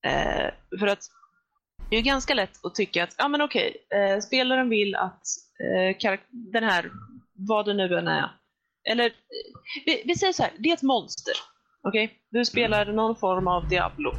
Eh, 0.06 0.78
för 0.78 0.86
att 0.86 1.02
det 1.90 1.96
är 1.96 2.02
ganska 2.02 2.34
lätt 2.34 2.64
att 2.64 2.74
tycka 2.74 3.04
att, 3.04 3.14
ja 3.18 3.28
men 3.28 3.42
okej, 3.42 3.76
eh, 3.94 4.20
spelaren 4.20 4.68
vill 4.68 4.94
att 4.94 5.22
eh, 5.60 6.18
den 6.30 6.64
här, 6.64 6.90
vad 7.48 7.66
det 7.66 7.74
nu 7.74 7.98
än 7.98 8.08
är, 8.08 8.30
eller 8.90 9.12
vi, 9.86 10.02
vi 10.04 10.14
säger 10.14 10.32
så 10.32 10.42
här, 10.42 10.52
det 10.58 10.68
är 10.68 10.74
ett 10.74 10.82
monster. 10.82 11.34
Okej? 11.82 12.04
Okay? 12.04 12.16
Du 12.30 12.44
spelar 12.44 12.86
någon 12.86 13.16
form 13.16 13.48
av 13.48 13.68
Diablo. 13.68 14.12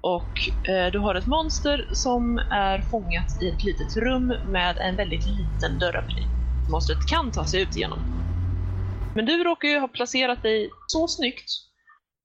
Och 0.00 0.68
eh, 0.68 0.92
du 0.92 0.98
har 0.98 1.14
ett 1.14 1.26
monster 1.26 1.88
som 1.92 2.38
är 2.38 2.80
fångat 2.80 3.42
i 3.42 3.48
ett 3.48 3.64
litet 3.64 3.96
rum 3.96 4.26
med 4.46 4.78
en 4.78 4.96
väldigt 4.96 5.26
liten 5.26 5.78
dörröppning. 5.78 6.24
Monstret 6.70 7.08
kan 7.10 7.30
ta 7.30 7.44
sig 7.44 7.62
ut 7.62 7.76
igenom. 7.76 7.98
Men 9.14 9.26
du 9.26 9.44
råkar 9.44 9.68
ju 9.68 9.78
ha 9.78 9.88
placerat 9.88 10.42
dig 10.42 10.70
så 10.86 11.08
snyggt 11.08 11.50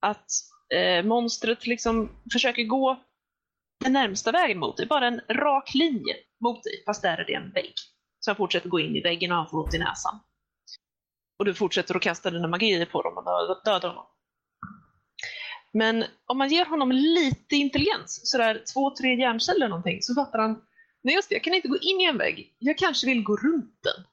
att 0.00 0.26
eh, 0.74 1.04
monstret 1.04 1.66
liksom 1.66 2.10
försöker 2.32 2.64
gå 2.64 3.00
den 3.84 3.92
närmsta 3.92 4.32
vägen 4.32 4.58
mot 4.58 4.76
dig, 4.76 4.86
bara 4.86 5.06
en 5.06 5.20
rak 5.28 5.74
linje 5.74 6.16
mot 6.40 6.64
dig, 6.64 6.82
fast 6.86 7.02
där 7.02 7.18
är 7.18 7.24
det 7.24 7.34
en 7.34 7.50
vägg. 7.52 7.74
Så 8.20 8.30
han 8.30 8.36
fortsätter 8.36 8.68
gå 8.68 8.80
in 8.80 8.96
i 8.96 9.00
väggen 9.00 9.30
och 9.30 9.36
han 9.36 9.48
får 9.48 9.64
ont 9.64 9.74
i 9.74 9.78
näsan. 9.78 10.20
Och 11.38 11.44
du 11.44 11.54
fortsätter 11.54 11.94
att 11.94 12.02
kasta 12.02 12.30
dina 12.30 12.48
magier 12.48 12.86
på 12.86 13.02
dem 13.02 13.16
och 13.16 13.62
döda 13.64 13.88
honom. 13.88 14.06
Men 15.72 16.04
om 16.26 16.38
man 16.38 16.48
ger 16.48 16.64
honom 16.64 16.92
lite 16.92 17.56
intelligens, 17.56 18.20
sådär 18.30 18.62
två, 18.74 18.96
tre 18.96 19.14
hjärnceller 19.14 19.56
eller 19.56 19.68
någonting, 19.68 20.02
så 20.02 20.14
fattar 20.14 20.38
han 20.38 20.62
Nej 21.02 21.14
just 21.14 21.28
det, 21.28 21.34
jag 21.34 21.44
kan 21.44 21.54
inte 21.54 21.68
gå 21.68 21.76
in 21.76 22.00
i 22.00 22.04
en 22.04 22.18
vägg. 22.18 22.56
Jag 22.58 22.78
kanske 22.78 23.06
vill 23.06 23.22
gå 23.22 23.36
runt 23.36 23.82
den. 23.82 24.04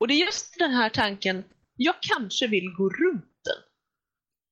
Och 0.00 0.08
det 0.08 0.14
är 0.14 0.18
just 0.18 0.58
den 0.58 0.70
här 0.70 0.90
tanken, 0.90 1.44
jag 1.76 1.94
kanske 2.00 2.46
vill 2.46 2.74
gå 2.76 2.88
runt 2.88 3.24
den. 3.24 3.33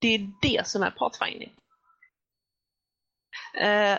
Det 0.03 0.15
är 0.15 0.31
det 0.41 0.67
som 0.67 0.83
är 0.83 0.91
pathfinding. 0.91 1.53
Eh, 3.57 3.97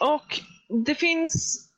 och 0.00 0.40
det 0.86 0.94
finns 0.94 1.68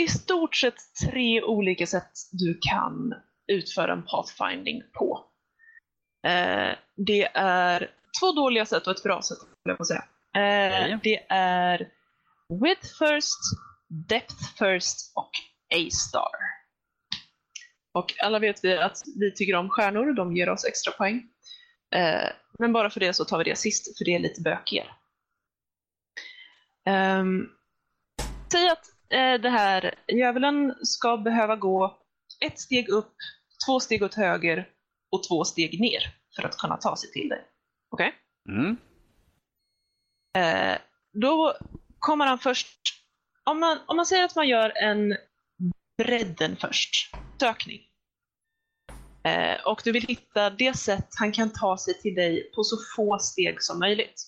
i 0.00 0.08
stort 0.08 0.56
sett 0.56 0.74
tre 1.04 1.42
olika 1.42 1.86
sätt 1.86 2.10
du 2.32 2.58
kan 2.60 3.14
utföra 3.46 3.92
en 3.92 4.02
pathfinding 4.02 4.82
på. 4.98 5.24
Eh, 6.26 6.76
det 6.96 7.28
är 7.34 7.90
två 8.20 8.32
dåliga 8.32 8.66
sätt 8.66 8.86
och 8.86 8.96
ett 8.96 9.02
bra 9.02 9.22
sätt, 9.22 9.38
jag 9.62 9.78
på 9.78 9.84
säga. 9.84 10.04
Eh, 10.34 10.98
det 11.02 11.26
är 11.28 11.88
width 12.62 12.88
first, 12.98 13.40
depth 14.08 14.58
first 14.58 15.12
och 15.16 15.30
A-star. 15.74 16.30
Och 17.92 18.14
alla 18.18 18.38
vet 18.38 18.64
vi 18.64 18.78
att 18.78 19.02
vi 19.20 19.34
tycker 19.34 19.54
om 19.54 19.70
stjärnor, 19.70 20.12
de 20.12 20.36
ger 20.36 20.48
oss 20.48 20.64
extra 20.64 20.92
poäng. 20.92 21.28
Eh, 21.94 22.30
men 22.58 22.72
bara 22.72 22.90
för 22.90 23.00
det 23.00 23.12
så 23.14 23.24
tar 23.24 23.38
vi 23.38 23.44
det 23.44 23.56
sist, 23.56 23.98
för 23.98 24.04
det 24.04 24.14
är 24.14 24.18
lite 24.18 24.40
bökigare. 24.40 24.88
Um, 27.20 27.50
säg 28.52 28.68
att 28.68 28.88
eh, 29.10 29.34
det 29.34 29.50
här 29.50 29.94
djävulen 30.12 30.74
ska 30.82 31.16
behöva 31.16 31.56
gå 31.56 31.98
ett 32.46 32.58
steg 32.58 32.88
upp, 32.88 33.14
två 33.66 33.80
steg 33.80 34.02
åt 34.02 34.14
höger 34.14 34.68
och 35.10 35.28
två 35.28 35.44
steg 35.44 35.80
ner 35.80 36.14
för 36.36 36.42
att 36.42 36.56
kunna 36.56 36.76
ta 36.76 36.96
sig 36.96 37.10
till 37.10 37.28
dig. 37.28 37.44
Okej? 37.90 38.12
Okay? 38.46 38.58
Mm. 38.58 38.76
Eh, 40.36 40.78
då 41.12 41.56
kommer 41.98 42.26
han 42.26 42.38
först, 42.38 42.78
om 43.44 43.60
man, 43.60 43.78
om 43.86 43.96
man 43.96 44.06
säger 44.06 44.24
att 44.24 44.36
man 44.36 44.48
gör 44.48 44.72
en 44.76 45.16
bredden 45.98 46.56
först, 46.56 46.90
sökning. 47.40 47.80
Eh, 49.28 49.66
och 49.66 49.80
du 49.84 49.92
vill 49.92 50.06
hitta 50.06 50.50
det 50.50 50.74
sätt 50.74 51.08
han 51.18 51.32
kan 51.32 51.52
ta 51.52 51.78
sig 51.78 52.00
till 52.00 52.14
dig 52.14 52.50
på 52.54 52.64
så 52.64 52.76
få 52.96 53.18
steg 53.18 53.62
som 53.62 53.78
möjligt. 53.78 54.22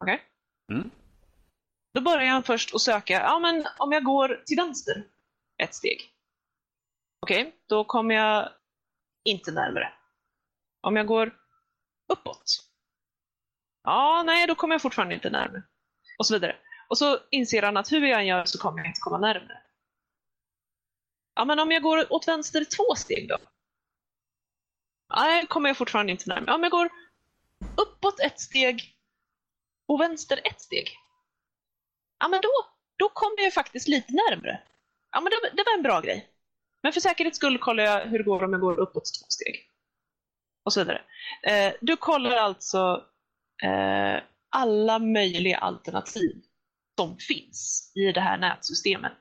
Okej? 0.00 0.14
Okay? 0.14 0.76
Mm. 0.78 0.90
Då 1.94 2.00
börjar 2.00 2.26
han 2.26 2.42
först 2.42 2.74
att 2.74 2.80
söka, 2.80 3.12
ja 3.12 3.38
men 3.38 3.66
om 3.78 3.92
jag 3.92 4.04
går 4.04 4.42
till 4.46 4.56
vänster 4.56 5.04
ett 5.62 5.74
steg. 5.74 6.10
Okej, 7.22 7.42
okay, 7.42 7.52
då 7.66 7.84
kommer 7.84 8.14
jag 8.14 8.48
inte 9.24 9.50
närmare. 9.50 9.92
Om 10.80 10.96
jag 10.96 11.06
går 11.06 11.36
uppåt. 12.12 12.64
Ja, 13.82 14.22
nej, 14.26 14.46
då 14.46 14.54
kommer 14.54 14.74
jag 14.74 14.82
fortfarande 14.82 15.14
inte 15.14 15.30
närmare. 15.30 15.62
Och 16.18 16.26
så 16.26 16.34
vidare. 16.34 16.56
Och 16.88 16.98
så 16.98 17.18
inser 17.30 17.62
han 17.62 17.76
att 17.76 17.92
hur 17.92 18.06
jag 18.06 18.20
än 18.20 18.26
gör 18.26 18.44
så 18.44 18.58
kommer 18.58 18.78
jag 18.78 18.86
inte 18.86 19.00
komma 19.00 19.18
närmare. 19.18 19.62
Ja, 21.34 21.44
men 21.44 21.58
om 21.58 21.72
jag 21.72 21.82
går 21.82 22.12
åt 22.12 22.28
vänster 22.28 22.64
två 22.64 22.94
steg 22.94 23.28
då? 23.28 23.38
Nej, 25.16 25.46
kommer 25.46 25.68
jag 25.68 25.76
fortfarande 25.76 26.12
inte 26.12 26.28
närmare. 26.28 26.54
Om 26.54 26.62
jag 26.62 26.72
går 26.72 26.88
uppåt 27.76 28.20
ett 28.20 28.40
steg 28.40 28.96
och 29.88 30.00
vänster 30.00 30.40
ett 30.44 30.60
steg 30.60 30.98
ja 32.18 32.28
men 32.28 32.40
då, 32.40 32.48
då 32.96 33.08
kommer 33.08 33.42
jag 33.42 33.54
faktiskt 33.54 33.88
lite 33.88 34.12
närmre. 34.12 34.62
Ja 35.12 35.20
men 35.20 35.30
det, 35.30 35.50
det 35.56 35.64
var 35.66 35.76
en 35.76 35.82
bra 35.82 36.00
grej. 36.00 36.28
Men 36.82 36.92
för 36.92 37.00
säkerhets 37.00 37.36
skull 37.36 37.58
kollar 37.58 37.84
jag 37.84 38.06
hur 38.06 38.18
det 38.18 38.24
går 38.24 38.44
om 38.44 38.52
jag 38.52 38.60
går 38.60 38.78
uppåt 38.78 39.04
två 39.04 39.26
steg. 39.28 39.70
Och 40.64 40.72
så 40.72 40.80
vidare. 40.80 41.02
Eh, 41.42 41.72
du 41.80 41.96
kollar 41.96 42.36
alltså 42.36 43.04
eh, 43.62 44.22
alla 44.50 44.98
möjliga 44.98 45.58
alternativ 45.58 46.42
som 46.98 47.18
finns 47.18 47.92
i 47.94 48.12
det 48.12 48.20
här 48.20 48.38
nätsystemet. 48.38 49.18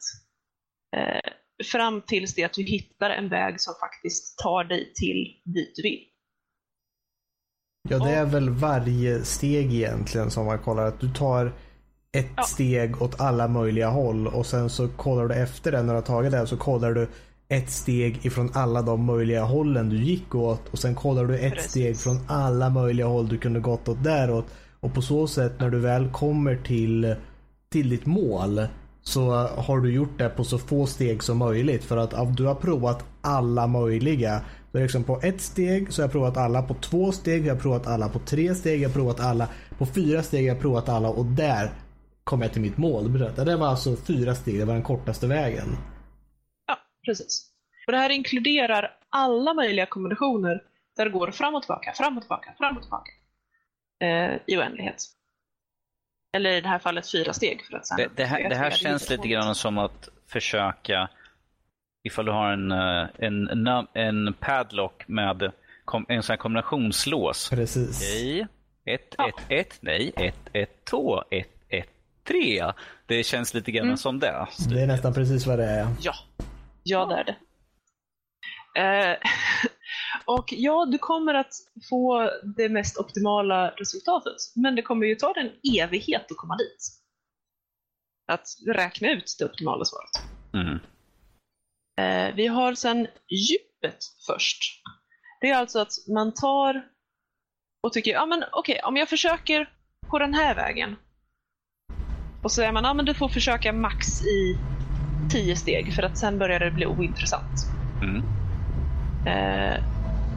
Eh, 0.96 1.32
fram 1.64 2.02
tills 2.02 2.36
det 2.36 2.44
att 2.44 2.54
du 2.54 2.64
hittar 2.64 3.10
en 3.10 3.30
väg 3.30 3.62
som 3.62 3.74
faktiskt 3.80 4.38
tar 4.38 4.64
dig 4.64 4.94
till 4.94 5.28
dit 5.44 5.72
du 5.76 5.82
vill. 5.82 6.00
Ja, 7.90 8.00
det 8.00 8.12
är 8.12 8.26
väl 8.26 8.50
varje 8.50 9.24
steg 9.24 9.74
egentligen 9.74 10.32
som 10.32 10.46
man 10.46 10.60
kollar 10.60 10.86
att 10.86 11.00
du 11.00 11.14
tar 11.14 11.54
ett 12.12 12.32
ja. 12.38 12.44
steg 12.44 13.02
åt 13.02 13.22
alla 13.22 13.48
möjliga 13.48 13.90
håll 13.90 14.28
och 14.28 14.46
sen 14.46 14.70
så 14.70 14.88
kollar 14.88 15.28
du 15.28 15.36
efter 15.36 15.72
det 15.72 15.84
när 15.84 15.94
du 15.94 16.00
har 16.00 16.02
tagit 16.02 16.32
det 16.32 16.48
så 16.48 16.58
kollar 16.58 16.92
du 16.92 17.08
ett 17.48 17.70
steg 17.70 18.26
ifrån 18.26 18.52
alla 18.54 18.82
de 18.82 19.06
möjliga 19.06 19.44
hållen 19.44 19.90
du 19.90 19.98
gick 19.98 20.36
åt 20.36 20.70
och 20.72 20.80
sen 20.80 20.96
kollar 20.96 21.26
du 21.26 21.40
ett 21.40 21.54
Precis. 21.54 21.72
steg 21.72 21.98
från 21.98 22.20
alla 22.28 22.70
möjliga 22.70 23.06
håll 23.06 23.28
du 23.28 23.38
kunde 23.38 23.60
gått 23.60 23.88
åt 23.88 24.04
däråt. 24.04 24.46
Och 24.80 24.94
på 24.94 25.02
så 25.02 25.28
sätt 25.28 25.60
när 25.60 25.70
du 25.70 25.80
väl 25.80 26.12
kommer 26.12 26.56
till, 26.56 27.16
till 27.70 27.90
ditt 27.90 28.06
mål 28.06 28.68
så 29.08 29.32
har 29.48 29.80
du 29.80 29.94
gjort 29.94 30.18
det 30.18 30.30
på 30.30 30.44
så 30.44 30.58
få 30.58 30.86
steg 30.86 31.24
som 31.24 31.38
möjligt 31.38 31.84
för 31.84 31.98
att 31.98 32.38
du 32.38 32.46
har 32.46 32.56
provat 32.56 33.06
alla 33.22 33.68
möjliga. 33.68 34.42
Så 34.72 34.78
liksom 34.78 35.04
på 35.04 35.20
ett 35.24 35.42
steg 35.42 35.94
så 35.94 36.02
har 36.02 36.04
jag 36.04 36.12
provat 36.12 36.38
alla, 36.38 36.62
på 36.62 36.74
två 36.74 37.12
steg 37.12 37.46
jag 37.46 37.56
har 37.56 37.62
provat 37.62 37.88
alla, 37.88 38.10
på 38.10 38.20
tre 38.20 38.56
steg 38.56 38.82
jag 38.82 38.90
har 38.90 38.94
provat 38.94 39.20
alla, 39.20 39.50
på 39.78 39.86
fyra 39.86 40.24
steg 40.24 40.46
jag 40.46 40.56
har 40.56 40.62
provat 40.62 40.90
alla 40.90 41.10
och 41.10 41.26
där 41.26 41.70
kom 42.24 42.42
jag 42.42 42.54
till 42.54 42.62
mitt 42.62 42.78
mål. 42.78 43.14
Det 43.36 43.56
var 43.56 43.68
alltså 43.68 43.96
fyra 43.96 44.36
steg, 44.36 44.60
det 44.60 44.66
var 44.66 44.74
den 44.74 44.84
kortaste 44.84 45.28
vägen. 45.28 45.68
Ja, 46.68 46.78
precis. 47.06 47.52
Och 47.88 47.92
det 47.92 47.98
här 47.98 48.10
inkluderar 48.10 48.92
alla 49.10 49.54
möjliga 49.54 49.86
kombinationer 49.86 50.62
där 50.98 51.06
det 51.06 51.12
går 51.12 51.32
fram 51.32 51.56
och 51.56 51.62
tillbaka, 51.62 51.94
fram 51.94 52.18
och 52.18 52.24
tillbaka, 52.24 52.54
fram 52.58 52.78
och 52.78 52.84
tillbaka. 52.84 53.12
Eh, 54.02 54.40
I 54.48 54.58
oändlighet. 54.58 55.15
Eller 56.36 56.52
i 56.52 56.62
det 56.62 56.70
här 56.70 56.80
fallet 56.80 57.12
fyra 57.12 57.34
steg. 57.34 57.66
För 57.66 57.78
att 57.78 57.88
sen 57.88 57.98
det, 57.98 58.10
det 58.16 58.26
här, 58.26 58.50
det 58.50 58.56
här 58.56 58.72
känns 58.72 59.10
lite 59.10 59.28
grann 59.28 59.56
som 59.56 59.78
att 59.78 60.10
försöka, 60.28 61.10
ifall 62.04 62.26
du 62.26 62.32
har 62.32 62.52
en, 62.52 62.72
eh, 62.72 63.08
en, 63.20 63.68
en, 63.68 63.88
en 63.94 64.34
padlock 64.34 65.08
med 65.08 65.52
en 66.08 66.24
sån 66.24 66.34
här 66.34 66.38
kombinationslås. 66.38 67.50
Precis. 67.50 68.02
Nej, 68.02 68.48
1, 68.86 69.16
1, 69.28 69.36
1, 69.50 69.78
nej, 69.82 70.12
1, 70.16 70.36
1, 70.54 70.86
2, 70.86 71.24
1, 71.30 71.48
tre. 72.26 72.72
Det 73.06 73.24
känns 73.24 73.54
lite 73.54 73.72
grann 73.72 73.86
mm. 73.86 73.98
som 73.98 74.20
det. 74.20 74.48
Det 74.70 74.82
är 74.82 74.88
nästan 74.88 75.14
precis 75.14 75.46
vad 75.48 75.60
det 75.60 75.66
är. 75.66 75.88
Ja, 76.02 76.14
ja 76.84 77.06
det 77.06 77.16
är 77.16 77.24
det. 77.24 77.36
Eh, 78.82 79.18
och 80.28 80.54
ja, 80.54 80.86
du 80.86 80.98
kommer 80.98 81.34
att 81.34 81.54
få 81.90 82.32
det 82.58 82.70
mest 82.70 82.98
optimala 82.98 83.70
resultatet, 83.70 84.36
men 84.56 84.76
det 84.76 84.82
kommer 84.82 85.06
ju 85.06 85.16
ta 85.16 85.34
en 85.34 85.52
evighet 85.82 86.32
att 86.32 86.38
komma 86.38 86.58
dit. 86.58 86.92
Att 88.32 88.48
räkna 88.68 89.12
ut 89.12 89.36
det 89.40 89.46
optimala 89.46 89.86
svaret. 89.86 90.10
Mm. 90.54 90.80
Eh, 92.00 92.36
vi 92.36 92.48
har 92.48 92.74
sen 92.74 93.08
djupet 93.30 94.00
först. 94.28 94.82
Det 95.42 95.50
är 95.50 95.56
alltså 95.56 95.80
att 95.80 95.94
man 96.08 96.34
tar 96.34 96.88
och 97.84 97.94
tycker, 97.94 98.12
ja 98.12 98.26
men 98.26 98.44
okej, 98.52 98.76
okay, 98.76 98.88
om 98.88 98.98
jag 98.98 99.10
försöker 99.10 99.70
på 100.10 100.20
den 100.20 100.34
här 100.34 100.56
vägen 100.56 100.96
och 102.44 102.52
så 102.52 102.56
säger 102.56 102.72
man, 102.72 102.84
ja 102.84 102.94
men 102.94 103.06
du 103.06 103.14
får 103.14 103.30
försöka 103.30 103.74
max 103.74 104.22
i 104.22 104.58
tio 105.32 105.56
steg 105.56 105.94
för 105.94 106.04
att 106.04 106.18
sen 106.18 106.40
börjar 106.40 106.60
det 106.60 106.72
bli 106.72 106.86
ointressant. 106.86 107.72
Mm. 108.02 108.24
Eh, 109.28 109.80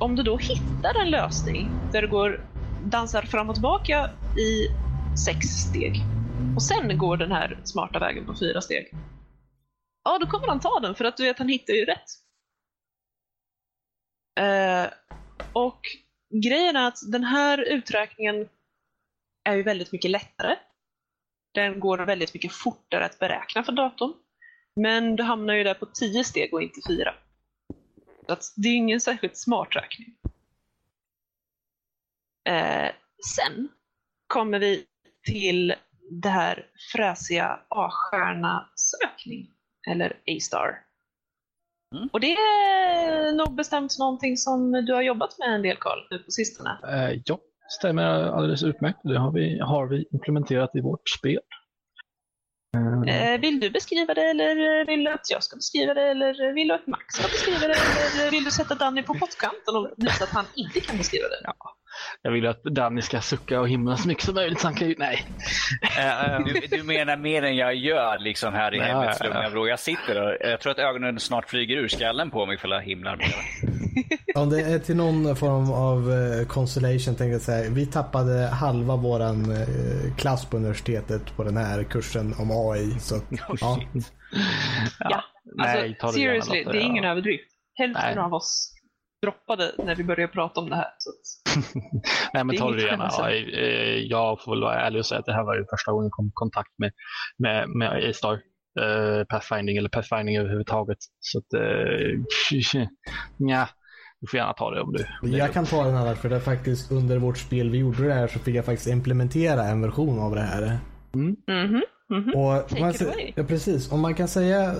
om 0.00 0.16
du 0.16 0.22
då 0.22 0.38
hittar 0.38 1.02
en 1.02 1.10
lösning 1.10 1.70
där 1.92 2.02
du 2.02 2.08
går, 2.08 2.40
dansar 2.90 3.22
fram 3.22 3.48
och 3.48 3.54
tillbaka 3.54 4.10
i 4.38 4.68
sex 5.24 5.46
steg 5.46 6.02
och 6.56 6.62
sen 6.62 6.98
går 6.98 7.16
den 7.16 7.32
här 7.32 7.60
smarta 7.64 7.98
vägen 7.98 8.26
på 8.26 8.34
fyra 8.40 8.60
steg. 8.60 8.94
Ja, 10.04 10.18
då 10.18 10.26
kommer 10.26 10.46
han 10.46 10.60
ta 10.60 10.80
den 10.80 10.94
för 10.94 11.04
att 11.04 11.16
du 11.16 11.24
vet 11.24 11.38
han 11.38 11.48
hittar 11.48 11.74
ju 11.74 11.84
rätt. 11.84 12.08
Eh, 14.40 14.92
och 15.52 15.80
grejen 16.44 16.76
är 16.76 16.88
att 16.88 16.98
den 17.12 17.24
här 17.24 17.58
uträkningen 17.58 18.48
är 19.44 19.56
ju 19.56 19.62
väldigt 19.62 19.92
mycket 19.92 20.10
lättare. 20.10 20.56
Den 21.54 21.80
går 21.80 21.98
väldigt 21.98 22.34
mycket 22.34 22.52
fortare 22.52 23.04
att 23.04 23.18
beräkna 23.18 23.62
för 23.64 23.72
datorn. 23.72 24.12
Men 24.80 25.16
du 25.16 25.22
hamnar 25.22 25.54
ju 25.54 25.64
där 25.64 25.74
på 25.74 25.86
tio 25.86 26.24
steg 26.24 26.54
och 26.54 26.62
inte 26.62 26.80
fyra. 26.88 27.14
Att 28.28 28.44
det 28.56 28.68
är 28.68 28.76
ingen 28.76 29.00
särskilt 29.00 29.36
smart 29.36 29.68
räkning. 29.70 30.16
Eh, 32.48 32.90
sen 33.36 33.68
kommer 34.26 34.58
vi 34.58 34.84
till 35.26 35.74
det 36.10 36.28
här 36.28 36.66
fräsiga 36.92 37.60
A-stjärna 37.68 38.70
sökning, 38.76 39.50
eller 39.90 40.10
A-star. 40.10 40.84
Mm. 41.96 42.08
Och 42.12 42.20
det 42.20 42.32
är 42.32 43.32
nog 43.32 43.54
bestämt 43.54 43.98
någonting 43.98 44.36
som 44.36 44.72
du 44.72 44.94
har 44.94 45.02
jobbat 45.02 45.38
med 45.38 45.54
en 45.54 45.62
del 45.62 45.76
Karl, 45.76 45.98
nu 46.10 46.18
på 46.18 46.30
sistone. 46.30 46.78
Eh, 46.88 47.20
ja, 47.24 47.38
stämmer 47.78 48.04
alldeles 48.04 48.62
utmärkt. 48.62 48.98
Det 49.02 49.18
har 49.18 49.32
vi, 49.32 49.58
har 49.60 49.86
vi 49.86 50.06
implementerat 50.12 50.76
i 50.76 50.80
vårt 50.80 51.08
spel. 51.08 51.40
Eh, 52.76 53.32
Eh, 53.32 53.40
vill 53.40 53.60
du 53.60 53.70
beskriva 53.70 54.14
det 54.14 54.30
eller 54.30 54.86
vill 54.86 55.04
du 55.04 55.10
att 55.10 55.30
jag 55.30 55.42
ska 55.42 55.56
beskriva 55.56 55.94
det 55.94 56.02
eller 56.02 56.54
vill 56.54 56.68
du 56.68 56.74
att 56.74 56.86
Max 56.86 57.14
ska 57.14 57.22
beskriva 57.22 57.58
det 57.58 57.74
eller 57.74 58.30
vill 58.30 58.44
du 58.44 58.50
sätta 58.50 58.74
Danny 58.74 59.02
på 59.02 59.14
pottkanten 59.14 59.76
och 59.76 59.90
visa 59.96 60.24
att 60.24 60.30
han 60.30 60.44
inte 60.54 60.80
kan 60.80 60.96
beskriva 60.96 61.28
det? 61.28 61.52
jag 62.22 62.30
vill 62.32 62.46
att 62.46 62.64
Danny 62.64 63.02
ska 63.02 63.20
sucka 63.20 63.60
och 63.60 63.68
himla 63.68 63.96
så 63.96 64.08
mycket 64.08 64.24
som 64.24 64.34
möjligt. 64.34 64.60
Så 64.60 64.66
han 64.66 64.74
kan 64.74 64.88
ju, 64.88 64.94
nej. 64.98 65.26
Eh, 65.98 66.34
eh, 66.34 66.40
du, 66.44 66.76
du 66.76 66.82
menar 66.82 67.16
mer 67.16 67.42
än 67.42 67.56
jag 67.56 67.74
gör 67.74 68.18
liksom 68.18 68.52
här 68.54 68.74
i 68.74 68.78
Ja, 68.78 68.84
hemmets 68.84 69.18
ja, 69.20 69.26
ja. 69.26 69.34
lugna 69.34 69.48
vrå. 69.48 69.68
Jag 69.68 69.80
sitter 69.80 70.22
och 70.22 70.36
jag 70.40 70.60
tror 70.60 70.72
att 70.72 70.78
ögonen 70.78 71.20
snart 71.20 71.50
flyger 71.50 71.76
ur 71.76 71.88
skallen 71.88 72.30
på 72.30 72.46
mig 72.46 72.58
för 72.58 72.68
jag 72.68 72.82
himlar 72.82 73.16
mer. 73.16 73.34
Om 74.34 74.50
det 74.50 74.60
är 74.60 74.78
till 74.78 74.96
någon 74.96 75.36
form 75.36 75.72
av 75.72 76.12
eh, 76.12 76.46
constellation 76.46 77.14
tänkte 77.14 77.24
jag 77.24 77.40
säga. 77.40 77.70
Vi 77.70 77.86
tappade 77.86 78.46
halva 78.46 78.96
våran 78.96 79.50
eh, 79.50 80.14
klass 80.16 80.44
på 80.44 80.56
universitetet 80.56 81.36
på 81.36 81.44
den 81.44 81.56
här 81.56 81.84
kursen 81.84 82.34
om 82.38 82.50
AI. 82.50 82.90
Så, 83.00 83.16
att, 83.16 83.24
ja. 83.60 83.78
Ja, 84.98 85.24
nej, 85.56 85.96
ta 86.00 86.06
alltså, 86.06 86.18
det 86.20 86.24
gärna, 86.24 86.42
seriously, 86.42 86.58
Lotta, 86.58 86.72
det 86.72 86.78
är 86.78 86.82
ja. 86.82 86.88
ingen 86.88 87.04
överdrift. 87.04 87.50
Hälften 87.74 88.14
Nej. 88.14 88.24
av 88.24 88.34
oss 88.34 88.74
droppade 89.22 89.74
när 89.78 89.94
vi 89.94 90.04
började 90.04 90.32
prata 90.32 90.60
om 90.60 90.70
det 90.70 90.76
här. 90.76 90.90
Så 90.98 91.10
att, 91.10 91.74
Nej, 92.34 92.44
men 92.44 92.48
Det 92.48 92.56
är 92.56 92.58
ta 92.58 92.70
det 92.70 92.82
gärna. 92.82 93.08
Ja, 93.18 93.30
eh, 93.30 93.98
jag 93.98 94.42
får 94.42 94.52
väl 94.52 94.62
vara 94.62 94.80
ärlig 94.80 94.98
och 94.98 95.06
säga 95.06 95.18
att 95.18 95.26
det 95.26 95.34
här 95.34 95.44
var 95.44 95.54
ju 95.54 95.64
första 95.70 95.92
gången 95.92 96.04
jag 96.04 96.12
kom 96.12 96.26
i 96.26 96.30
kontakt 96.34 96.78
med, 96.78 96.92
med, 97.38 97.68
med 97.68 98.10
A-Star. 98.10 98.40
Eh, 98.80 99.24
Pathfinding 99.24 99.76
eller 99.76 99.88
Pathfinding 99.88 100.36
överhuvudtaget. 100.36 100.98
Så 101.20 101.38
att, 101.38 101.52
eh, 101.52 102.86
nja, 103.36 103.68
du 104.20 104.26
får 104.26 104.38
gärna 104.38 104.52
ta 104.52 104.70
det 104.70 104.80
om 104.80 104.92
du. 104.92 105.04
Om 105.22 105.30
det 105.30 105.38
Jag 105.38 105.52
kan 105.52 105.66
ta 105.66 105.84
den 105.84 105.94
annars 105.96 106.18
för 106.18 106.28
det 106.28 106.36
är 106.36 106.40
faktiskt 106.40 106.92
under 106.92 107.18
vårt 107.18 107.38
spel 107.38 107.70
vi 107.70 107.78
gjorde 107.78 108.06
det 108.06 108.14
här 108.14 108.28
så 108.28 108.38
fick 108.38 108.54
jag 108.54 108.64
faktiskt 108.64 108.88
implementera 108.88 109.64
en 109.64 109.80
version 109.82 110.18
av 110.18 110.34
det 110.34 110.40
här. 110.40 110.78
mhm, 111.12 111.36
mhm. 111.46 112.32
Och 112.36 112.68
Take 112.68 112.80
man, 112.80 112.90
it 112.90 113.00
sä- 113.00 113.04
away. 113.12 113.32
ja, 113.36 113.44
precis. 113.44 113.92
Om 113.92 114.00
man 114.00 114.14
kan 114.14 114.28
säga, 114.28 114.74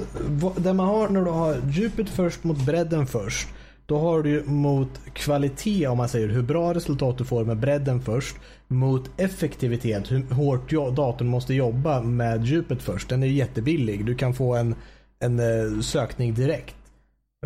det 0.56 0.73
man 0.73 0.86
har 0.86 1.09
när 1.09 1.24
du 1.24 1.31
har 1.31 1.56
djupet 1.70 2.09
först 2.09 2.44
mot 2.44 2.66
bredden 2.66 3.06
först. 3.06 3.48
Då 3.86 3.98
har 3.98 4.23
du 4.23 4.31
ju 4.31 4.44
mot 4.44 4.89
kvalitet 5.12 5.86
om 5.86 5.97
man 5.98 6.09
säger 6.09 6.28
hur 6.28 6.43
bra 6.43 6.74
resultat 6.74 7.19
du 7.19 7.24
får 7.24 7.44
med 7.44 7.56
bredden 7.56 8.01
först. 8.01 8.36
Mot 8.69 9.10
effektivitet, 9.16 10.10
hur 10.12 10.35
hårt 10.35 10.70
datorn 10.97 11.28
måste 11.28 11.55
jobba 11.55 12.02
med 12.02 12.44
djupet 12.44 12.82
först. 12.82 13.09
Den 13.09 13.23
är 13.23 13.27
ju 13.27 13.32
jättebillig. 13.32 14.05
Du 14.05 14.15
kan 14.15 14.35
få 14.35 14.55
en, 14.55 14.74
en 15.20 15.39
eh, 15.40 15.81
sökning 15.81 16.35
direkt. 16.35 16.74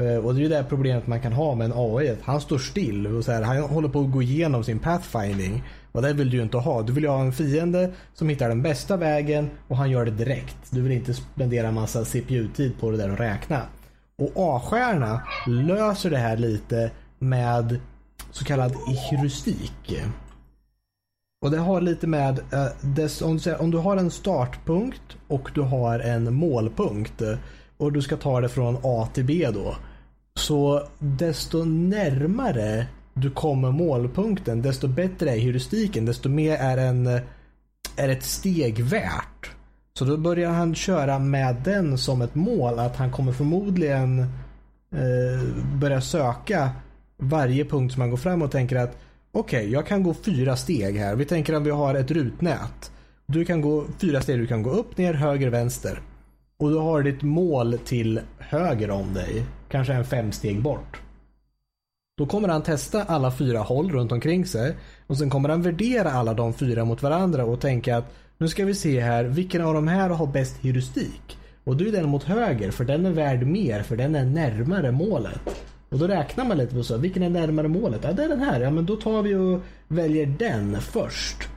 Eh, 0.00 0.16
och 0.16 0.34
det 0.34 0.40
är 0.40 0.42
ju 0.42 0.48
det 0.48 0.56
här 0.56 0.64
problemet 0.68 1.06
man 1.06 1.20
kan 1.20 1.32
ha 1.32 1.54
med 1.54 1.64
en 1.64 1.72
AI. 1.76 2.10
att 2.10 2.22
Han 2.22 2.40
står 2.40 2.58
still 2.58 3.06
och 3.06 3.24
så 3.24 3.32
här, 3.32 3.42
han 3.42 3.60
håller 3.60 3.88
på 3.88 4.00
att 4.00 4.10
gå 4.10 4.22
igenom 4.22 4.64
sin 4.64 4.78
pathfinding. 4.78 5.62
Och 5.92 6.02
det 6.02 6.12
vill 6.12 6.30
du 6.30 6.36
ju 6.36 6.42
inte 6.42 6.56
ha. 6.56 6.82
Du 6.82 6.92
vill 6.92 7.04
ju 7.04 7.10
ha 7.10 7.20
en 7.20 7.32
fiende 7.32 7.92
som 8.14 8.28
hittar 8.28 8.48
den 8.48 8.62
bästa 8.62 8.96
vägen 8.96 9.50
och 9.68 9.76
han 9.76 9.90
gör 9.90 10.04
det 10.04 10.10
direkt. 10.10 10.56
Du 10.70 10.82
vill 10.82 10.92
inte 10.92 11.14
spendera 11.14 11.70
massa 11.70 12.04
CPU-tid 12.04 12.72
på 12.80 12.90
det 12.90 12.96
där 12.96 13.10
och 13.10 13.18
räkna. 13.18 13.62
Och 14.16 14.32
A-stjärna 14.36 15.22
löser 15.46 16.10
det 16.10 16.18
här 16.18 16.36
lite 16.36 16.90
med 17.18 17.80
så 18.30 18.44
kallad 18.44 18.72
heuristik. 18.86 20.02
Och 21.44 21.50
det 21.50 21.58
har 21.58 21.80
lite 21.80 22.06
med, 22.06 22.38
eh, 22.52 22.66
dess, 22.80 23.22
om, 23.22 23.36
du 23.36 23.54
om 23.54 23.70
du 23.70 23.78
har 23.78 23.96
en 23.96 24.10
startpunkt 24.10 25.02
och 25.28 25.50
du 25.54 25.60
har 25.60 25.98
en 25.98 26.34
målpunkt 26.34 27.22
och 27.82 27.92
du 27.92 28.02
ska 28.02 28.16
ta 28.16 28.40
det 28.40 28.48
från 28.48 28.78
A 28.82 29.08
till 29.14 29.24
B 29.24 29.48
då. 29.54 29.76
Så 30.34 30.82
desto 30.98 31.64
närmare 31.64 32.86
du 33.14 33.30
kommer 33.30 33.70
målpunkten, 33.70 34.62
desto 34.62 34.88
bättre 34.88 35.30
är 35.30 35.38
heuristiken, 35.38 36.04
desto 36.04 36.28
mer 36.28 36.56
är, 36.56 36.76
en, 36.76 37.06
är 37.96 38.08
ett 38.08 38.22
steg 38.22 38.84
värt. 38.84 39.50
Så 39.98 40.04
då 40.04 40.16
börjar 40.16 40.50
han 40.50 40.74
köra 40.74 41.18
med 41.18 41.56
den 41.64 41.98
som 41.98 42.22
ett 42.22 42.34
mål, 42.34 42.78
att 42.78 42.96
han 42.96 43.12
kommer 43.12 43.32
förmodligen 43.32 44.18
eh, 44.92 45.76
börja 45.80 46.00
söka 46.00 46.70
varje 47.18 47.64
punkt 47.64 47.92
som 47.92 48.00
han 48.00 48.10
går 48.10 48.16
fram 48.16 48.42
och 48.42 48.50
tänker 48.50 48.76
att 48.76 48.98
okej, 49.32 49.72
jag 49.72 49.86
kan 49.86 50.02
gå 50.02 50.14
fyra 50.14 50.56
steg 50.56 50.98
här. 50.98 51.16
Vi 51.16 51.24
tänker 51.24 51.54
att 51.54 51.62
vi 51.62 51.70
har 51.70 51.94
ett 51.94 52.10
rutnät. 52.10 52.92
Du 53.26 53.44
kan 53.44 53.60
gå 53.60 53.84
fyra 53.98 54.20
steg, 54.20 54.38
du 54.38 54.46
kan 54.46 54.62
gå 54.62 54.70
upp, 54.70 54.98
ner, 54.98 55.14
höger, 55.14 55.50
vänster. 55.50 56.00
Och 56.62 56.70
du 56.70 56.76
har 56.76 57.02
ditt 57.02 57.22
mål 57.22 57.78
till 57.84 58.20
höger 58.38 58.90
om 58.90 59.14
dig. 59.14 59.44
Kanske 59.68 59.92
en 59.92 60.04
fem 60.04 60.32
steg 60.32 60.62
bort. 60.62 61.00
Då 62.18 62.26
kommer 62.26 62.48
han 62.48 62.62
testa 62.62 63.04
alla 63.04 63.32
fyra 63.32 63.58
håll 63.58 63.90
runt 63.90 64.12
omkring 64.12 64.46
sig. 64.46 64.76
Och 65.06 65.16
sen 65.16 65.30
kommer 65.30 65.48
han 65.48 65.62
värdera 65.62 66.12
alla 66.12 66.34
de 66.34 66.54
fyra 66.54 66.84
mot 66.84 67.02
varandra 67.02 67.44
och 67.44 67.60
tänka 67.60 67.96
att 67.96 68.14
nu 68.38 68.48
ska 68.48 68.64
vi 68.64 68.74
se 68.74 69.00
här, 69.00 69.24
vilken 69.24 69.62
av 69.62 69.74
de 69.74 69.88
här 69.88 70.08
har 70.08 70.26
bäst 70.26 70.56
heuristik? 70.62 71.38
Och 71.64 71.76
då 71.76 71.84
är 71.84 71.92
den 71.92 72.08
mot 72.08 72.24
höger, 72.24 72.70
för 72.70 72.84
den 72.84 73.06
är 73.06 73.10
värd 73.10 73.46
mer, 73.46 73.82
för 73.82 73.96
den 73.96 74.14
är 74.14 74.24
närmare 74.24 74.92
målet. 74.92 75.64
Och 75.88 75.98
då 75.98 76.06
räknar 76.06 76.44
man 76.44 76.58
lite 76.58 76.74
på 76.74 76.82
så, 76.82 76.96
vilken 76.96 77.22
är 77.22 77.30
närmare 77.30 77.68
målet? 77.68 78.00
Ja, 78.04 78.12
det 78.12 78.24
är 78.24 78.28
den 78.28 78.40
här. 78.40 78.60
Ja, 78.60 78.70
men 78.70 78.86
då 78.86 78.96
tar 78.96 79.22
vi 79.22 79.34
och 79.34 79.60
väljer 79.88 80.26
den 80.26 80.80
först. 80.80 81.48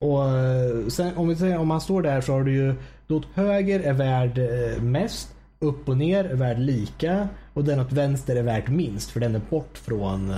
Och 0.00 0.28
eh, 0.28 0.86
sen 0.88 1.16
om 1.16 1.28
vi 1.28 1.36
säger 1.36 1.58
om 1.58 1.68
man 1.68 1.80
står 1.80 2.02
där 2.02 2.20
så 2.20 2.32
har 2.32 2.44
du 2.44 2.54
ju 2.54 2.74
då 3.06 3.16
åt 3.16 3.26
höger 3.34 3.80
är 3.80 3.92
värd 3.92 4.38
eh, 4.38 4.82
mest, 4.82 5.34
upp 5.58 5.88
och 5.88 5.96
ner 5.96 6.24
är 6.24 6.34
värd 6.34 6.58
lika 6.58 7.28
och 7.54 7.64
den 7.64 7.80
åt 7.80 7.92
vänster 7.92 8.36
är 8.36 8.42
värd 8.42 8.68
minst 8.68 9.10
för 9.10 9.20
den 9.20 9.34
är 9.34 9.40
bort 9.50 9.78
från, 9.78 10.30
eh, 10.30 10.36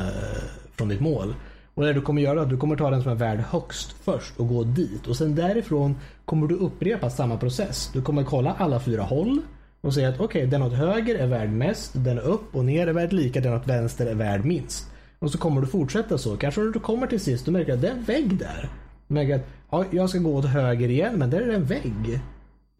från 0.76 0.88
ditt 0.88 1.00
mål. 1.00 1.34
Och 1.74 1.84
det 1.84 1.92
du 1.92 2.00
kommer 2.00 2.22
göra 2.22 2.38
är 2.38 2.42
att 2.42 2.50
du 2.50 2.56
kommer 2.56 2.76
ta 2.76 2.90
den 2.90 3.02
som 3.02 3.12
är 3.12 3.16
värd 3.16 3.38
högst 3.38 3.92
först 4.04 4.40
och 4.40 4.48
gå 4.48 4.64
dit 4.64 5.06
och 5.06 5.16
sen 5.16 5.34
därifrån 5.34 5.96
kommer 6.24 6.46
du 6.46 6.54
upprepa 6.54 7.10
samma 7.10 7.36
process. 7.36 7.90
Du 7.92 8.02
kommer 8.02 8.24
kolla 8.24 8.54
alla 8.58 8.80
fyra 8.80 9.02
håll 9.02 9.40
och 9.80 9.94
säga 9.94 10.08
att 10.08 10.20
okej, 10.20 10.46
den 10.46 10.62
åt 10.62 10.72
höger 10.72 11.14
är 11.14 11.26
värd 11.26 11.50
mest, 11.50 11.92
den 11.94 12.18
upp 12.18 12.56
och 12.56 12.64
ner 12.64 12.86
är 12.86 12.92
värd 12.92 13.12
lika, 13.12 13.40
den 13.40 13.54
åt 13.54 13.66
vänster 13.66 14.06
är 14.06 14.14
värd 14.14 14.44
minst. 14.44 14.90
Och 15.18 15.30
så 15.30 15.38
kommer 15.38 15.60
du 15.60 15.66
fortsätta 15.66 16.18
så. 16.18 16.36
Kanske 16.36 16.60
när 16.60 16.72
du 16.72 16.80
kommer 16.80 17.06
till 17.06 17.20
sist 17.20 17.46
och 17.46 17.52
märker 17.52 17.72
att 17.72 17.80
det 17.80 17.88
är 17.88 17.92
en 17.92 18.04
vägg 18.04 18.38
där. 18.38 18.70
Du 19.08 19.14
märker 19.14 19.34
att 19.34 19.46
ja, 19.70 19.84
jag 19.90 20.10
ska 20.10 20.18
gå 20.18 20.36
åt 20.36 20.44
höger 20.44 20.90
igen, 20.90 21.14
men 21.18 21.30
där 21.30 21.40
är 21.40 21.46
det 21.46 21.54
en 21.54 21.64
vägg. 21.64 22.20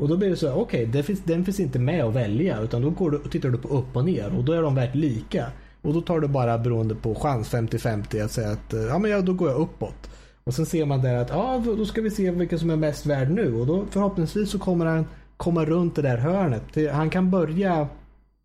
Och 0.02 0.08
då 0.08 0.16
blir 0.16 0.30
det 0.30 0.36
så, 0.36 0.52
okej, 0.52 0.88
okay, 0.88 1.02
finns, 1.02 1.24
den 1.24 1.44
finns 1.44 1.60
inte 1.60 1.78
med 1.78 2.04
att 2.04 2.14
välja, 2.14 2.60
utan 2.60 2.82
då 2.82 2.90
går 2.90 3.10
du, 3.10 3.18
tittar 3.18 3.48
du 3.48 3.58
på 3.58 3.68
upp 3.68 3.96
och 3.96 4.04
ner 4.04 4.36
och 4.36 4.44
då 4.44 4.52
är 4.52 4.62
de 4.62 4.74
värt 4.74 4.94
lika. 4.94 5.46
Och 5.82 5.94
då 5.94 6.00
tar 6.00 6.20
du 6.20 6.28
bara 6.28 6.58
beroende 6.58 6.94
på 6.94 7.14
chans 7.14 7.52
50-50 7.52 8.24
att 8.24 8.32
säga 8.32 8.50
att 8.50 8.72
eh, 8.72 8.80
ja, 8.80 8.98
men 8.98 9.10
ja, 9.10 9.20
då 9.20 9.32
går 9.32 9.48
jag 9.48 9.60
uppåt. 9.60 10.10
Och 10.44 10.54
sen 10.54 10.66
ser 10.66 10.86
man 10.86 11.02
där 11.02 11.14
att 11.14 11.30
ja, 11.30 11.62
då 11.64 11.84
ska 11.84 12.00
vi 12.00 12.10
se 12.10 12.30
vilken 12.30 12.58
som 12.58 12.70
är 12.70 12.76
mest 12.76 13.06
värd 13.06 13.30
nu 13.30 13.54
och 13.54 13.66
då 13.66 13.84
förhoppningsvis 13.90 14.50
så 14.50 14.58
kommer 14.58 14.86
han 14.86 15.06
komma 15.36 15.64
runt 15.64 15.96
det 15.96 16.02
där 16.02 16.16
hörnet. 16.16 16.92
Han 16.92 17.10
kan 17.10 17.30
börja 17.30 17.88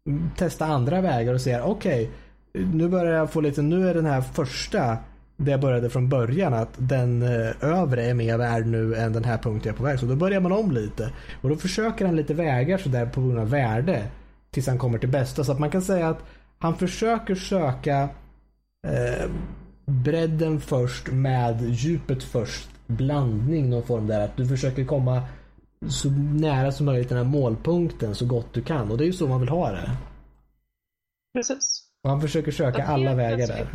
mm, 0.07 0.29
testa 0.37 0.65
andra 0.65 1.01
vägar 1.01 1.33
och 1.33 1.41
säga 1.41 1.63
okej, 1.63 2.09
nu 2.53 2.87
börjar 2.87 3.13
jag 3.13 3.31
få 3.31 3.41
lite, 3.41 3.61
nu 3.61 3.89
är 3.89 3.93
den 3.93 4.05
här 4.05 4.21
första 4.21 4.97
där 5.37 5.51
jag 5.51 5.61
började 5.61 5.89
från 5.89 6.09
början 6.09 6.53
att 6.53 6.73
den 6.77 7.21
eh, 7.21 7.53
övre 7.61 8.05
är 8.05 8.13
mer 8.13 8.37
värd 8.37 8.67
nu 8.67 8.95
än 8.95 9.13
den 9.13 9.23
här 9.23 9.37
punkten 9.37 9.69
jag 9.69 9.73
är 9.73 9.77
på 9.77 9.83
väg. 9.83 9.99
Så 9.99 10.05
då 10.05 10.15
börjar 10.15 10.39
man 10.39 10.51
om 10.51 10.71
lite. 10.71 11.13
Och 11.41 11.49
då 11.49 11.55
försöker 11.55 12.05
han 12.05 12.15
lite 12.15 12.33
vägar 12.33 12.77
sådär 12.77 13.05
på 13.05 13.21
grund 13.21 13.39
av 13.39 13.49
värde 13.49 14.07
tills 14.51 14.67
han 14.67 14.77
kommer 14.77 14.97
till 14.97 15.09
bästa. 15.09 15.43
Så 15.43 15.51
att 15.51 15.59
man 15.59 15.69
kan 15.69 15.81
säga 15.81 16.09
att 16.09 16.23
han 16.59 16.75
försöker 16.77 17.35
söka 17.35 18.09
eh, 18.87 19.29
bredden 19.85 20.61
först 20.61 21.11
med 21.11 21.61
djupet 21.61 22.23
först. 22.23 22.69
Blandning 22.87 23.69
någon 23.69 23.83
form 23.83 24.07
där. 24.07 24.19
Att 24.25 24.37
du 24.37 24.47
försöker 24.47 24.85
komma 24.85 25.23
så 25.87 26.09
nära 26.11 26.71
som 26.71 26.85
möjligt 26.85 27.09
den 27.09 27.17
här 27.17 27.25
målpunkten 27.25 28.15
så 28.15 28.25
gott 28.25 28.53
du 28.53 28.61
kan. 28.61 28.91
Och 28.91 28.97
det 28.97 29.03
är 29.03 29.05
ju 29.05 29.13
så 29.13 29.27
man 29.27 29.39
vill 29.39 29.49
ha 29.49 29.71
det. 29.71 29.91
Precis. 31.33 31.83
Och 32.03 32.09
han 32.09 32.21
försöker 32.21 32.51
söka 32.51 32.83
alla 32.83 33.15
vägar 33.15 33.47
plötsligt. 33.47 33.67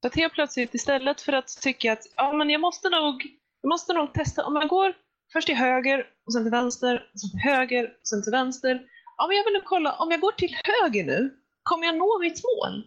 Så 0.00 0.06
att 0.06 0.14
helt 0.14 0.32
plötsligt 0.32 0.74
istället 0.74 1.20
för 1.20 1.32
att 1.32 1.48
tycka 1.62 1.92
att 1.92 2.06
ja, 2.16 2.32
men 2.32 2.50
jag 2.50 2.60
måste 2.60 2.88
nog, 2.88 3.22
jag 3.62 3.68
måste 3.68 3.92
nog 3.92 4.14
testa, 4.14 4.44
om 4.44 4.56
jag 4.56 4.68
går 4.68 4.92
först 5.32 5.46
till 5.46 5.56
höger 5.56 6.06
och 6.26 6.32
sen 6.32 6.44
till 6.44 6.50
vänster, 6.50 7.10
och 7.14 7.20
sen 7.20 7.30
till 7.30 7.50
höger 7.50 7.84
och 7.84 8.08
sen 8.08 8.22
till 8.22 8.32
vänster. 8.32 8.82
Ja, 9.16 9.26
men 9.26 9.36
jag 9.36 9.44
vill 9.44 9.54
nog 9.54 9.64
kolla, 9.64 9.92
om 9.92 10.10
jag 10.10 10.20
går 10.20 10.32
till 10.32 10.56
höger 10.64 11.04
nu, 11.04 11.34
kommer 11.62 11.86
jag 11.86 11.96
nå 11.96 12.18
mitt 12.20 12.42
mål? 12.44 12.84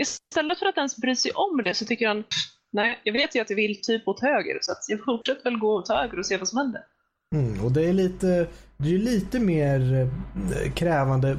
istället 0.00 0.58
för 0.58 0.66
att 0.66 0.76
ens 0.76 0.96
bry 0.96 1.16
sig 1.16 1.32
om 1.32 1.62
det 1.64 1.74
så 1.74 1.84
tycker 1.84 2.08
han, 2.08 2.24
nej, 2.72 3.00
jag 3.04 3.12
vet 3.12 3.36
ju 3.36 3.40
att 3.40 3.50
jag 3.50 3.56
vill 3.56 3.80
typ 3.80 4.08
åt 4.08 4.20
höger 4.20 4.58
så 4.60 4.72
att 4.72 4.84
jag 4.88 5.04
fortsätter 5.04 5.44
väl 5.44 5.58
gå 5.58 5.74
åt 5.74 5.88
höger 5.88 6.18
och 6.18 6.26
se 6.26 6.36
vad 6.36 6.48
som 6.48 6.58
händer. 6.58 6.82
Mm, 7.34 7.64
och 7.64 7.72
det 7.72 7.84
är 7.84 7.92
lite, 7.92 8.46
det 8.76 8.94
är 8.94 8.98
lite 8.98 9.40
mer 9.40 9.80
eh, 9.94 10.72
krävande 10.72 11.36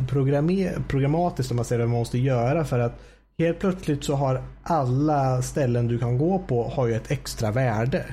programmatiskt 0.89 1.51
om 1.51 1.55
man 1.55 1.65
säger 1.65 1.79
vad 1.79 1.89
man 1.89 1.99
måste 1.99 2.17
göra 2.17 2.65
för 2.65 2.79
att 2.79 3.10
helt 3.45 3.59
plötsligt 3.59 4.03
så 4.03 4.15
har 4.15 4.41
alla 4.63 5.41
ställen 5.41 5.87
du 5.87 5.99
kan 5.99 6.17
gå 6.17 6.39
på 6.39 6.63
har 6.63 6.87
ju 6.87 6.93
ett 6.93 7.11
extra 7.11 7.51
värde. 7.51 8.05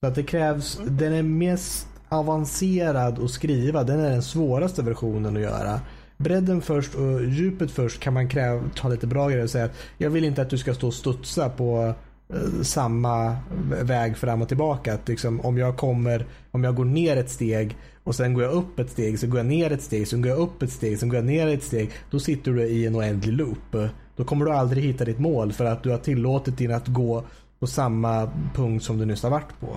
Så 0.00 0.06
att 0.06 0.14
det 0.14 0.22
krävs, 0.22 0.80
den 0.86 1.12
är 1.12 1.22
mest 1.22 1.88
avancerad 2.08 3.18
att 3.18 3.30
skriva, 3.30 3.84
den 3.84 4.00
är 4.00 4.10
den 4.10 4.22
svåraste 4.22 4.82
versionen 4.82 5.36
att 5.36 5.42
göra. 5.42 5.80
Bredden 6.16 6.60
först 6.60 6.94
och 6.94 7.24
djupet 7.24 7.70
först 7.70 8.00
kan 8.00 8.14
man 8.14 8.28
kräva, 8.28 8.62
ta 8.74 8.88
lite 8.88 9.06
bra 9.06 9.28
grejer 9.28 9.44
och 9.44 9.50
säga 9.50 9.64
att 9.64 9.76
jag 9.98 10.10
vill 10.10 10.24
inte 10.24 10.42
att 10.42 10.50
du 10.50 10.58
ska 10.58 10.74
stå 10.74 10.86
och 10.86 10.94
studsa 10.94 11.48
på 11.48 11.94
Eh, 12.28 12.62
samma 12.62 13.36
väg 13.82 14.16
fram 14.16 14.42
och 14.42 14.48
tillbaka. 14.48 14.94
Att 14.94 15.08
liksom, 15.08 15.40
om 15.40 15.58
jag 15.58 15.76
kommer, 15.76 16.26
om 16.50 16.64
jag 16.64 16.74
går 16.74 16.84
ner 16.84 17.16
ett 17.16 17.30
steg 17.30 17.76
och 18.04 18.14
sen 18.14 18.34
går 18.34 18.42
jag 18.42 18.52
upp 18.52 18.78
ett 18.78 18.90
steg, 18.90 19.18
så 19.18 19.26
går 19.26 19.38
jag 19.38 19.46
ner 19.46 19.72
ett 19.72 19.82
steg, 19.82 20.08
sen 20.08 20.22
går 20.22 20.30
jag 20.30 20.38
upp 20.38 20.62
ett 20.62 20.72
steg, 20.72 20.98
sen 20.98 21.08
går 21.08 21.16
jag 21.16 21.24
ner 21.24 21.46
ett 21.46 21.62
steg. 21.62 21.90
Då 22.10 22.20
sitter 22.20 22.52
du 22.52 22.62
i 22.62 22.86
en 22.86 22.96
oändlig 22.96 23.32
loop. 23.32 23.90
Då 24.16 24.24
kommer 24.24 24.44
du 24.44 24.52
aldrig 24.52 24.84
hitta 24.84 25.04
ditt 25.04 25.18
mål 25.18 25.52
för 25.52 25.64
att 25.64 25.82
du 25.82 25.90
har 25.90 25.98
tillåtit 25.98 26.58
din 26.58 26.72
att 26.72 26.88
gå 26.88 27.24
på 27.58 27.66
samma 27.66 28.30
punkt 28.54 28.84
som 28.84 28.98
du 28.98 29.04
nyss 29.04 29.22
har 29.22 29.30
varit 29.30 29.60
på. 29.60 29.76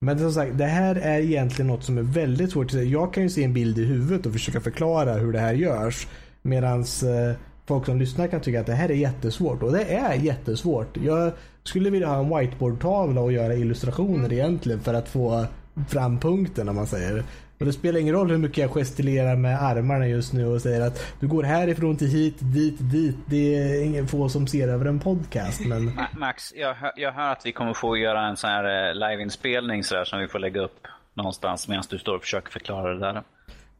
Men 0.00 0.18
som 0.18 0.32
sagt, 0.32 0.58
det 0.58 0.64
här 0.64 0.94
är 0.94 1.20
egentligen 1.20 1.66
något 1.66 1.84
som 1.84 1.98
är 1.98 2.02
väldigt 2.02 2.50
svårt 2.50 2.66
att 2.66 2.72
säga. 2.72 2.84
Jag 2.84 3.14
kan 3.14 3.22
ju 3.22 3.28
se 3.28 3.44
en 3.44 3.52
bild 3.52 3.78
i 3.78 3.84
huvudet 3.84 4.26
och 4.26 4.32
försöka 4.32 4.60
förklara 4.60 5.12
hur 5.12 5.32
det 5.32 5.38
här 5.38 5.54
görs. 5.54 6.06
Medans 6.42 7.02
eh, 7.02 7.34
folk 7.66 7.86
som 7.86 7.98
lyssnar 7.98 8.26
kan 8.26 8.40
tycka 8.40 8.60
att 8.60 8.66
det 8.66 8.74
här 8.74 8.88
är 8.88 8.94
jättesvårt. 8.94 9.62
Och 9.62 9.72
det 9.72 9.84
är 9.84 10.14
jättesvårt. 10.14 10.96
Jag 10.96 11.32
skulle 11.64 11.90
vilja 11.90 12.08
ha 12.08 12.18
en 12.18 12.38
whiteboardtavla 12.38 13.20
och 13.20 13.32
göra 13.32 13.54
illustrationer 13.54 14.32
egentligen 14.32 14.80
för 14.80 14.94
att 14.94 15.08
få 15.08 15.46
fram 15.88 16.20
punkten 16.20 16.68
om 16.68 16.76
man 16.76 16.86
säger. 16.86 17.24
Och 17.58 17.66
det 17.66 17.72
spelar 17.72 18.00
ingen 18.00 18.14
roll 18.14 18.30
hur 18.30 18.38
mycket 18.38 18.58
jag 18.58 18.70
gestilerar 18.70 19.36
med 19.36 19.62
armarna 19.62 20.08
just 20.08 20.32
nu 20.32 20.46
och 20.46 20.62
säger 20.62 20.80
att 20.80 21.14
du 21.20 21.28
går 21.28 21.42
härifrån 21.42 21.96
till 21.96 22.08
hit, 22.08 22.36
dit, 22.38 22.76
dit. 22.78 23.16
Det 23.26 23.54
är 23.54 23.84
ingen 23.84 24.08
få 24.08 24.28
som 24.28 24.46
ser 24.46 24.68
över 24.68 24.84
en 24.86 25.00
podcast. 25.00 25.60
Men... 25.66 26.00
Max, 26.16 26.52
jag 26.56 26.74
hör, 26.74 26.92
jag 26.96 27.12
hör 27.12 27.32
att 27.32 27.46
vi 27.46 27.52
kommer 27.52 27.74
få 27.74 27.96
göra 27.96 28.26
en 28.26 28.36
sån 28.36 28.50
här 28.50 28.88
eh, 28.88 28.94
liveinspelning 28.94 29.84
så 29.84 30.04
som 30.04 30.20
vi 30.20 30.28
får 30.28 30.38
lägga 30.38 30.60
upp 30.60 30.86
någonstans 31.14 31.68
medan 31.68 31.84
du 31.90 31.98
står 31.98 32.14
och 32.14 32.22
försöker 32.22 32.50
förklara 32.50 32.94
det 32.94 33.00
där. 33.00 33.22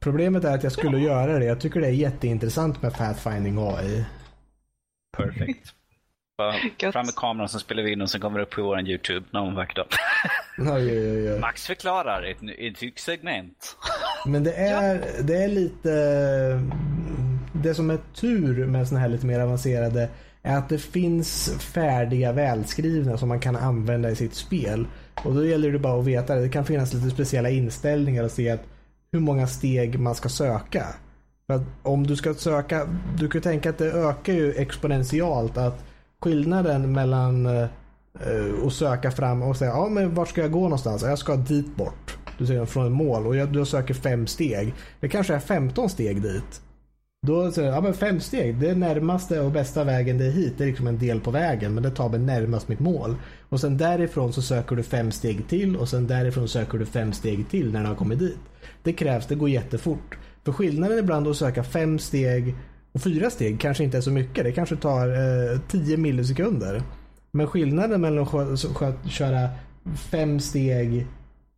Problemet 0.01 0.44
är 0.44 0.55
att 0.55 0.62
jag 0.62 0.73
skulle 0.73 0.98
göra 0.98 1.39
det. 1.39 1.44
Jag 1.44 1.60
tycker 1.60 1.81
det 1.81 1.86
är 1.86 1.90
jätteintressant 1.90 2.82
med 2.82 2.94
Pathfinding 2.94 3.59
AI. 3.59 4.05
Perfekt. 5.16 5.73
Fram 6.93 7.06
med 7.06 7.14
kameran 7.14 7.48
så 7.48 7.59
spelar 7.59 7.82
vi 7.82 7.93
in 7.93 8.02
och 8.02 8.10
sen 8.10 8.20
kommer 8.20 8.39
det 8.39 8.44
upp 8.44 8.51
på 8.51 8.62
vår 8.62 8.81
YouTube 8.81 9.27
någon 9.31 9.55
vacker 9.55 9.74
dag. 9.74 9.86
Oj, 10.59 10.98
oj, 10.98 11.32
oj. 11.32 11.40
Max 11.40 11.66
förklarar 11.66 12.23
ett, 12.23 12.36
ett 12.59 12.82
nytt 12.82 12.98
segment. 12.98 13.77
Men 14.27 14.44
det 14.44 14.52
är, 14.52 15.05
det 15.23 15.36
är 15.44 15.48
lite... 15.48 15.90
Det 17.52 17.74
som 17.74 17.90
är 17.90 17.98
tur 18.14 18.66
med 18.66 18.89
såna 18.89 19.01
här 19.01 19.09
lite 19.09 19.27
mer 19.27 19.40
avancerade 19.40 20.09
är 20.43 20.56
att 20.56 20.68
det 20.68 20.78
finns 20.78 21.51
färdiga 21.60 22.32
välskrivna 22.32 23.18
som 23.18 23.28
man 23.28 23.40
kan 23.40 23.56
använda 23.56 24.10
i 24.10 24.16
sitt 24.16 24.35
spel. 24.35 24.86
Och 25.24 25.35
då 25.35 25.47
gäller 25.47 25.73
det 25.73 25.78
bara 25.78 26.01
att 26.01 26.06
veta 26.06 26.35
det. 26.35 26.40
Det 26.40 26.48
kan 26.48 26.64
finnas 26.64 26.94
lite 26.94 27.10
speciella 27.10 27.51
inställningar 27.51 28.24
och 28.24 28.31
se 28.31 28.51
att 28.51 28.64
hur 29.17 29.23
många 29.23 29.47
steg 29.47 29.99
man 29.99 30.15
ska 30.15 30.29
söka. 30.29 30.87
För 31.47 31.55
att 31.55 31.63
om 31.83 32.07
du 32.07 32.17
ska 32.17 32.35
söka, 32.35 32.89
du 33.19 33.29
kan 33.29 33.43
tänka 33.43 33.71
att 33.71 33.79
det 33.79 33.93
ökar 33.93 34.33
ju 34.33 34.55
exponentiellt 34.55 35.57
att 35.57 35.85
skillnaden 36.21 36.93
mellan 36.93 37.47
uh, 37.47 37.69
att 38.67 38.73
söka 38.73 39.11
fram 39.11 39.43
och 39.43 39.57
säga 39.57 39.71
ja 39.71 39.89
men 39.89 40.15
vart 40.15 40.29
ska 40.29 40.41
jag 40.41 40.53
gå 40.53 40.63
någonstans? 40.63 41.03
Jag 41.03 41.19
ska 41.19 41.37
dit 41.37 41.77
bort. 41.77 42.19
Du 42.39 42.47
säger 42.47 42.65
från 42.65 42.87
ett 42.87 42.93
mål 42.93 43.27
och 43.27 43.37
jag, 43.37 43.53
du 43.53 43.65
söker 43.65 43.95
fem 43.95 44.27
steg. 44.27 44.75
Det 45.01 45.09
kanske 45.09 45.35
är 45.35 45.39
15 45.39 45.89
steg 45.89 46.23
dit. 46.23 46.63
Då 47.27 47.53
säger 47.53 47.73
ja 47.73 47.81
men 47.81 47.94
fem 47.94 48.20
steg, 48.20 48.59
det 48.61 48.70
är 48.70 48.74
närmaste 48.74 49.40
och 49.40 49.51
bästa 49.51 49.85
vägen 49.85 50.19
det 50.19 50.27
är 50.27 50.31
hit. 50.31 50.55
Det 50.59 50.65
är 50.65 50.69
liksom 50.69 50.86
en 50.86 50.98
del 50.98 51.20
på 51.20 51.31
vägen 51.31 51.74
men 51.74 51.82
det 51.82 51.90
tar 51.90 52.09
mig 52.09 52.20
närmast 52.20 52.69
mitt 52.69 52.81
mål. 52.81 53.16
Och 53.48 53.61
sen 53.61 53.77
därifrån 53.77 54.32
så 54.32 54.43
söker 54.43 54.77
du 54.77 54.82
fem 54.82 55.12
steg 55.12 55.48
till 55.48 55.77
och 55.77 55.89
sen 55.89 56.07
därifrån 56.07 56.48
söker 56.48 56.78
du 56.78 56.86
fem 56.86 57.12
steg 57.12 57.48
till 57.48 57.73
när 57.73 57.81
du 57.81 57.86
har 57.86 57.94
kommit 57.94 58.19
dit. 58.19 58.39
Det 58.82 58.93
krävs, 58.93 59.27
det 59.27 59.35
går 59.35 59.48
jättefort. 59.48 60.19
För 60.44 60.53
skillnaden 60.53 60.98
ibland 60.98 61.28
att 61.28 61.36
söka 61.36 61.65
fem 61.65 61.98
steg 61.98 62.55
och 62.93 63.03
fyra 63.03 63.31
steg 63.31 63.61
kanske 63.61 63.85
inte 63.85 63.97
är 63.97 64.01
så 64.01 64.11
mycket. 64.11 64.44
Det 64.44 64.53
kanske 64.53 64.77
tar 64.77 65.09
eh, 65.09 65.61
10 65.69 65.97
millisekunder. 65.97 66.82
Men 67.31 67.47
skillnaden 67.47 68.01
mellan 68.01 68.28
att 68.28 69.11
köra 69.11 69.48
fem 70.11 70.40
steg 70.40 71.07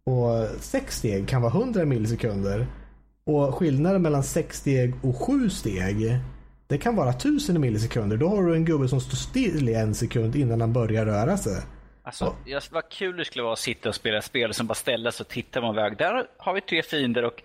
och 0.05 0.47
sex 0.61 0.97
steg 0.97 1.29
kan 1.29 1.43
vara 1.43 1.53
100 1.53 1.85
millisekunder. 1.85 2.67
Och 3.29 3.55
skillnaden 3.55 4.03
mellan 4.03 4.23
sex 4.23 4.57
steg 4.57 4.95
och 5.03 5.17
sju 5.17 5.51
steg 5.51 6.21
det 6.67 6.79
kan 6.79 6.97
vara 6.97 7.11
1000 7.11 7.61
millisekunder. 7.61 8.17
Då 8.17 8.29
har 8.29 8.43
du 8.43 8.55
en 8.55 8.65
gubbe 8.65 8.89
som 8.89 9.01
står 9.01 9.17
still 9.17 9.69
i 9.69 9.75
en 9.75 9.95
sekund 9.95 10.37
innan 10.37 10.61
han 10.61 10.73
börjar 10.73 11.07
röra 11.07 11.37
sig. 11.37 11.63
Alltså, 12.03 12.35
ja. 12.45 12.61
vad 12.71 12.89
kul 12.89 13.17
det 13.17 13.25
skulle 13.25 13.43
vara 13.43 13.53
att 13.53 13.59
sitta 13.59 13.89
och 13.89 13.95
spela 13.95 14.23
spel 14.23 14.55
som 14.55 14.67
bara 14.67 14.75
ställa 14.75 15.13
sig 15.13 15.25
och 15.25 15.29
titta 15.29 15.61
på 15.61 15.67
en 15.67 15.75
väg. 15.75 15.99
Där 15.99 16.27
har 16.37 16.55
vi 16.55 16.61
tre 16.61 16.83
fiender 16.83 17.25
och 17.25 17.43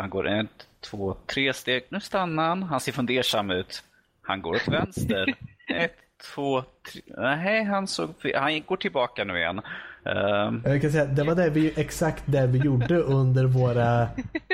han 0.00 0.10
går 0.10 0.28
en, 0.28 0.48
två, 0.80 1.16
tre 1.26 1.52
steg. 1.52 1.84
Nu 1.88 2.00
stannar 2.00 2.48
han. 2.48 2.62
Han 2.62 2.80
ser 2.80 2.92
fundersam 2.92 3.50
ut. 3.50 3.84
Han 4.22 4.42
går 4.42 4.54
åt 4.54 4.68
vänster. 4.68 5.34
Ett, 5.68 5.96
två, 6.34 6.62
tre. 6.92 7.02
Nej, 7.16 7.64
han, 7.64 7.86
såg, 7.86 8.10
han 8.34 8.62
går 8.62 8.76
tillbaka 8.76 9.24
nu 9.24 9.38
igen. 9.38 9.60
Ehm. 10.04 10.62
Jag 10.64 10.82
kan 10.82 10.92
säga, 10.92 11.04
det 11.04 11.24
var 11.24 11.34
det 11.34 11.50
vi, 11.50 11.72
exakt 11.76 12.22
det 12.26 12.46
vi 12.46 12.58
gjorde 12.58 12.98
under 12.98 13.44
våra... 13.44 14.08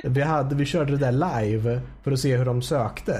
Vi, 0.04 0.20
hade, 0.20 0.54
vi 0.54 0.64
körde 0.64 0.96
det 0.96 0.98
där 0.98 1.12
live 1.12 1.80
för 2.02 2.12
att 2.12 2.18
se 2.18 2.36
hur 2.36 2.44
de 2.44 2.62
sökte. 2.62 3.16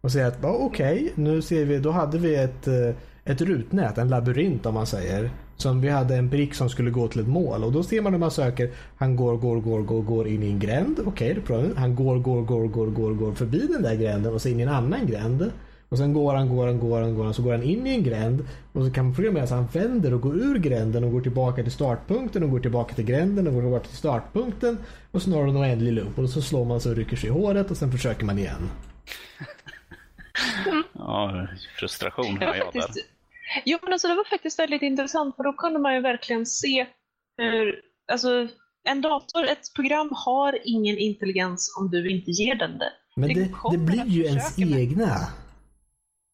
Och 0.00 0.12
säga 0.12 0.26
att 0.26 0.44
okej, 0.44 0.96
okay, 0.96 1.10
nu 1.14 1.42
ser 1.42 1.64
vi, 1.64 1.78
då 1.78 1.90
hade 1.90 2.18
vi 2.18 2.34
ett, 2.34 2.68
eh, 2.68 2.94
ett 3.24 3.40
rutnät, 3.40 3.98
en 3.98 4.08
labyrint 4.08 4.66
om 4.66 4.74
man 4.74 4.86
säger. 4.86 5.30
Som 5.56 5.80
vi 5.80 5.88
hade 5.88 6.16
en 6.16 6.30
prick 6.30 6.54
som 6.54 6.68
skulle 6.68 6.90
gå 6.90 7.08
till 7.08 7.20
ett 7.20 7.28
mål. 7.28 7.64
Och 7.64 7.72
då 7.72 7.82
ser 7.82 8.00
man 8.00 8.12
hur 8.12 8.20
man 8.20 8.30
söker. 8.30 8.70
Han 8.96 9.16
går, 9.16 9.36
går, 9.36 9.60
går, 9.60 9.82
går, 9.82 10.02
går 10.02 10.28
in 10.28 10.42
i 10.42 10.50
en 10.50 10.58
gränd. 10.58 11.00
Okej, 11.06 11.38
okay, 11.38 11.64
Han 11.76 11.94
går, 11.94 12.18
går, 12.18 12.42
går, 12.42 12.66
går, 12.66 12.86
går, 12.86 13.14
går 13.14 13.32
förbi 13.32 13.66
den 13.72 13.82
där 13.82 13.94
gränden 13.94 14.34
och 14.34 14.42
så 14.42 14.48
in 14.48 14.60
i 14.60 14.62
en 14.62 14.68
annan 14.68 15.06
gränd. 15.06 15.50
Och 15.92 15.98
sen 15.98 16.12
går 16.12 16.34
han, 16.34 16.48
går 16.48 16.66
han, 16.66 16.80
går 16.80 17.00
han, 17.00 17.14
går 17.14 17.24
han, 17.24 17.34
så 17.34 17.42
går 17.42 17.52
han 17.52 17.62
in 17.62 17.86
i 17.86 17.90
en 17.90 18.02
gränd. 18.02 18.48
Och 18.72 18.84
så 18.84 18.92
kan 18.92 19.04
man 19.04 19.14
programmera 19.14 19.46
så 19.46 19.54
han 19.54 19.66
vänder 19.66 20.14
och 20.14 20.20
går 20.20 20.36
ur 20.36 20.58
gränden 20.58 21.04
och 21.04 21.12
går 21.12 21.20
tillbaka 21.20 21.62
till 21.62 21.72
startpunkten 21.72 22.42
och 22.42 22.50
går 22.50 22.60
tillbaka 22.60 22.94
till 22.94 23.04
gränden 23.04 23.46
och 23.46 23.54
går 23.54 23.60
tillbaka 23.60 23.88
till 23.88 23.96
startpunkten. 23.96 24.78
Och 25.10 25.22
du 25.22 25.32
en 25.32 25.56
oändlig 25.56 25.92
loop 25.92 26.18
och 26.18 26.30
så 26.30 26.42
slår 26.42 26.64
man 26.64 26.80
så 26.80 26.90
och 26.90 26.96
rycker 26.96 27.16
sig 27.16 27.28
i 27.28 27.32
håret 27.32 27.70
och 27.70 27.76
sen 27.76 27.92
försöker 27.92 28.24
man 28.24 28.38
igen. 28.38 28.70
Ja, 30.92 31.46
frustration 31.78 32.36
har 32.36 32.54
jag 32.54 32.72
där. 32.72 32.90
Jo, 33.64 33.78
men 33.82 33.92
alltså 33.92 34.08
det 34.08 34.14
var 34.14 34.24
faktiskt 34.30 34.58
väldigt 34.58 34.82
intressant 34.82 35.36
för 35.36 35.42
då 35.44 35.52
kunde 35.52 35.78
man 35.78 35.94
ju 35.94 36.00
verkligen 36.00 36.46
se 36.46 36.86
hur, 37.36 37.80
alltså 38.12 38.48
en 38.84 39.00
dator, 39.00 39.44
ett 39.44 39.74
program 39.74 40.08
har 40.12 40.58
ingen 40.64 40.98
intelligens 40.98 41.74
om 41.78 41.90
du 41.90 42.10
inte 42.10 42.30
ger 42.30 42.54
den 42.54 42.78
det. 42.78 42.92
Men 43.16 43.28
det, 43.28 43.50
det 43.70 43.78
blir 43.78 44.06
ju 44.06 44.24
ens 44.24 44.58
med. 44.58 44.78
egna. 44.78 45.28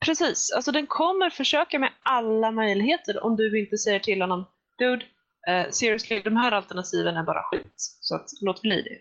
Precis, 0.08 0.50
alltså 0.56 0.72
den 0.72 0.86
kommer 0.86 1.30
försöka 1.30 1.78
med 1.78 1.90
alla 2.02 2.50
möjligheter 2.50 3.24
om 3.24 3.36
du 3.36 3.60
inte 3.60 3.78
säger 3.78 3.98
till 3.98 4.20
honom 4.20 4.44
Dude, 4.78 5.04
uh, 5.50 5.70
seriously, 5.70 6.20
de 6.24 6.36
här 6.36 6.52
alternativen 6.52 7.16
är 7.16 7.22
bara 7.22 7.42
skit. 7.42 7.72
Så 8.00 8.14
att, 8.14 8.26
låt 8.40 8.62
bli 8.62 8.82
det. 8.82 8.98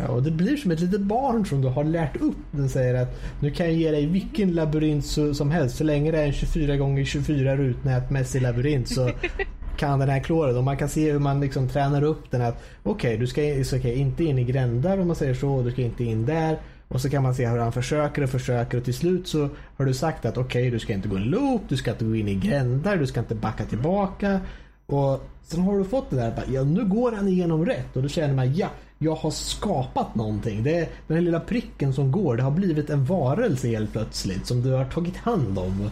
Ja, 0.00 0.08
och 0.08 0.22
det 0.22 0.30
blir 0.30 0.56
som 0.56 0.70
ett 0.70 0.80
litet 0.80 1.00
barn 1.00 1.46
som 1.46 1.62
du 1.62 1.68
har 1.68 1.84
lärt 1.84 2.16
upp. 2.16 2.36
Den 2.50 2.68
säger 2.68 2.94
att 2.94 3.08
nu 3.42 3.50
kan 3.50 3.66
jag 3.66 3.74
ge 3.74 3.90
dig 3.90 4.06
vilken 4.06 4.52
labyrint 4.52 5.06
som 5.36 5.50
helst. 5.50 5.76
Så 5.76 5.84
länge 5.84 6.10
det 6.10 6.18
är 6.18 6.26
en 6.26 6.32
24 6.32 6.76
gånger 6.76 7.04
24 7.04 7.56
rutnätmässig 7.56 8.42
labyrint 8.42 8.88
så 8.88 9.10
kan 9.78 9.98
den 9.98 10.08
här 10.08 10.20
klåren. 10.20 10.56
Och 10.56 10.64
man 10.64 10.76
kan 10.76 10.88
se 10.88 11.12
hur 11.12 11.18
man 11.18 11.40
liksom 11.40 11.68
tränar 11.68 12.02
upp 12.02 12.30
den. 12.30 12.42
att 12.42 12.64
Okej, 12.82 13.14
okay, 13.14 13.16
du 13.16 13.26
ska 13.26 13.40
okay, 13.78 13.94
inte 13.94 14.24
in 14.24 14.38
i 14.38 14.44
grändar 14.44 14.98
om 14.98 15.06
man 15.06 15.16
säger 15.16 15.34
så. 15.34 15.62
Du 15.62 15.70
ska 15.70 15.82
inte 15.82 16.04
in 16.04 16.26
där. 16.26 16.58
Och 16.92 17.00
så 17.00 17.10
kan 17.10 17.22
man 17.22 17.34
se 17.34 17.48
hur 17.48 17.58
han 17.58 17.72
försöker 17.72 18.22
och 18.22 18.30
försöker 18.30 18.78
och 18.78 18.84
till 18.84 18.94
slut 18.94 19.28
så 19.28 19.48
har 19.76 19.84
du 19.84 19.94
sagt 19.94 20.24
att 20.24 20.36
okej, 20.36 20.62
okay, 20.62 20.70
du 20.70 20.78
ska 20.78 20.92
inte 20.92 21.08
gå 21.08 21.16
en 21.16 21.22
loop, 21.22 21.62
du 21.68 21.76
ska 21.76 21.90
inte 21.90 22.04
gå 22.04 22.16
in 22.16 22.28
i 22.28 22.34
grändar, 22.34 22.96
du 22.96 23.06
ska 23.06 23.20
inte 23.20 23.34
backa 23.34 23.64
tillbaka. 23.64 24.40
Och 24.86 25.20
sen 25.42 25.60
har 25.60 25.78
du 25.78 25.84
fått 25.84 26.10
det 26.10 26.16
där, 26.16 26.44
ja 26.48 26.64
nu 26.64 26.84
går 26.84 27.12
han 27.12 27.28
igenom 27.28 27.66
rätt 27.66 27.96
och 27.96 28.02
då 28.02 28.08
känner 28.08 28.34
man 28.34 28.54
ja, 28.54 28.68
jag 28.98 29.14
har 29.14 29.30
skapat 29.30 30.14
någonting. 30.14 30.62
Det 30.62 30.78
är 30.78 30.88
den 31.06 31.16
här 31.16 31.24
lilla 31.24 31.40
pricken 31.40 31.92
som 31.94 32.12
går, 32.12 32.36
det 32.36 32.42
har 32.42 32.50
blivit 32.50 32.90
en 32.90 33.04
varelse 33.04 33.68
helt 33.68 33.92
plötsligt 33.92 34.46
som 34.46 34.62
du 34.62 34.70
har 34.70 34.84
tagit 34.84 35.16
hand 35.16 35.58
om. 35.58 35.90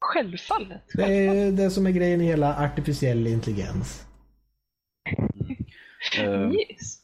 Självfallet. 0.00 0.82
Det 0.94 1.26
är 1.26 1.52
det 1.52 1.70
som 1.70 1.86
är 1.86 1.90
grejen 1.90 2.20
i 2.20 2.24
hela 2.24 2.64
artificiell 2.64 3.26
intelligens. 3.26 4.04
Yes. 6.18 7.03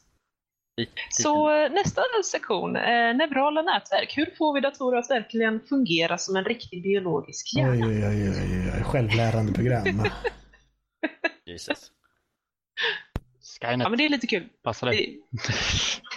Så 1.09 1.49
eh, 1.55 1.71
nästa 1.71 2.01
sektion, 2.31 2.75
eh, 2.75 3.15
neurala 3.15 3.61
nätverk. 3.61 4.13
Hur 4.17 4.35
får 4.37 4.53
vi 4.53 4.61
datorer 4.61 4.97
att 4.99 5.09
verkligen 5.09 5.59
fungera 5.69 6.17
som 6.17 6.35
en 6.35 6.43
riktig 6.45 6.83
biologisk 6.83 7.53
hjärna? 7.57 7.71
Oj, 7.71 7.83
oj, 7.85 8.07
oj, 8.07 8.29
oj, 8.29 8.71
oj. 8.77 8.83
Självlärande 8.83 9.53
program. 9.53 9.85
Jesus. 11.45 11.91
Skynet 13.61 13.79
Ja, 13.83 13.89
men 13.89 13.97
det 13.97 14.05
är 14.05 14.09
lite 14.09 14.27
kul. 14.27 14.49
passar 14.63 14.87
dig. 14.87 15.21
Det- 15.31 15.41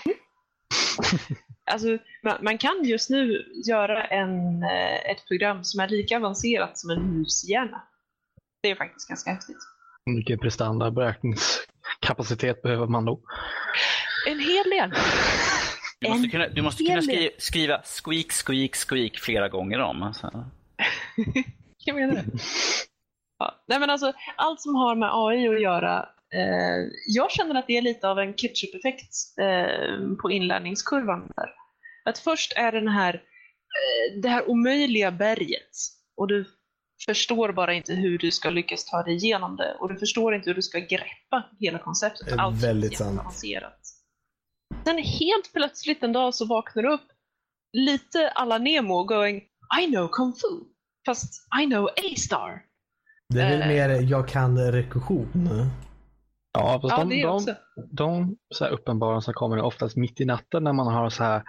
Alltså, 1.67 1.87
man, 2.23 2.37
man 2.41 2.59
kan 2.59 2.85
just 2.85 3.11
nu 3.11 3.45
göra 3.69 4.05
en, 4.05 4.63
eh, 4.63 5.11
ett 5.11 5.27
program 5.29 5.65
som 5.65 5.81
är 5.81 5.89
lika 5.89 6.17
avancerat 6.17 6.79
som 6.79 6.91
en 6.91 7.03
mushjärna. 7.19 7.83
Det 8.63 8.71
är 8.71 8.75
faktiskt 8.75 9.09
ganska 9.09 9.31
häftigt. 9.31 9.57
Vilken 10.05 10.39
prestanda 10.39 10.91
beräkningskapacitet 10.91 12.63
behöver 12.63 12.87
man 12.87 13.05
då? 13.05 13.21
En 14.27 14.39
hel 14.41 14.71
del. 14.71 14.91
Du 16.01 16.09
måste 16.09 16.25
En 16.25 16.31
kunna, 16.31 16.49
du 16.49 16.63
måste 16.63 16.85
kunna 16.85 17.03
skriva, 17.03 17.31
skriva 17.39 17.83
squeak, 17.83 18.33
squeak, 18.33 18.77
squeak 18.77 19.19
flera 19.19 19.49
gånger 19.49 19.79
om. 19.81 20.03
Alltså. 20.03 20.45
Jag 21.85 21.97
menar 21.97 22.15
det. 22.15 22.25
Ja, 23.39 23.65
nej 23.69 23.79
men 23.81 23.91
alltså, 23.91 24.13
allt 24.37 24.61
som 24.61 24.75
har 24.75 24.95
med 24.95 25.11
AI 25.13 25.49
att 25.49 25.63
göra, 25.63 26.09
eh, 26.35 26.89
jag 27.07 27.31
känner 27.31 27.55
att 27.55 27.67
det 27.67 27.77
är 27.77 27.83
lite 27.83 28.09
av 28.09 28.19
en 28.19 28.35
ketchup-effekt 28.35 29.15
eh, 29.41 30.17
på 30.23 30.31
inlärningskurvan. 30.31 31.33
Där. 31.37 31.51
Att 32.05 32.19
först 32.19 32.53
är 32.57 32.73
den 32.73 32.89
här, 32.89 33.15
eh, 33.15 34.21
det 34.23 34.29
här 34.29 34.49
omöjliga 34.51 35.11
berget 35.11 35.71
och 36.17 36.29
du 36.29 36.45
förstår 37.07 37.53
bara 37.53 37.75
inte 37.75 37.95
hur 37.95 38.19
du 38.19 38.31
ska 38.31 38.51
lyckas 38.51 38.85
ta 38.85 39.03
dig 39.03 39.15
igenom 39.15 39.57
det 39.57 39.77
och 39.81 39.93
du 39.93 39.99
förstår 39.99 40.35
inte 40.35 40.51
hur 40.51 40.55
du 40.55 40.63
ska 40.63 40.79
greppa 40.79 41.45
hela 41.61 41.79
konceptet. 41.79 42.27
Det 42.27 42.33
är 42.35 42.39
Allt 42.39 42.65
väldigt 42.65 42.93
är 42.93 42.97
sant. 42.97 43.11
jätteavancerat. 43.11 43.81
Sen 44.85 44.99
helt 44.99 45.53
plötsligt 45.53 46.03
en 46.03 46.13
dag 46.13 46.35
så 46.35 46.47
vaknar 46.47 46.83
du 46.83 46.93
upp 46.93 47.07
lite 47.73 48.31
alla 48.35 48.59
Nemo 48.59 49.05
going 49.05 49.37
I 49.83 49.87
know 49.87 50.09
kung 50.09 50.33
fu. 50.33 50.65
Fast 51.07 51.47
I 51.63 51.67
know 51.67 51.85
A-star. 51.87 52.63
Det 53.35 53.41
är 53.41 53.51
väl 53.51 53.61
Eh. 53.63 53.69
mer 53.69 54.11
jag 54.11 54.29
kan 54.29 54.73
rekursion. 54.73 55.49
Ja, 56.59 56.79
fast 56.83 56.95
Ja, 56.99 57.05
de, 57.05 57.23
de, 57.23 57.25
också. 57.29 57.55
de 57.91 58.37
så 58.55 58.65
här 58.65 58.71
uppenbarelser 58.73 59.33
kommer 59.33 59.61
oftast 59.63 59.97
mitt 59.97 60.21
i 60.21 60.25
natten 60.25 60.65
när 60.65 60.73
man 60.73 60.87
har 60.95 61.11
så 61.11 61.25
här 61.25 61.43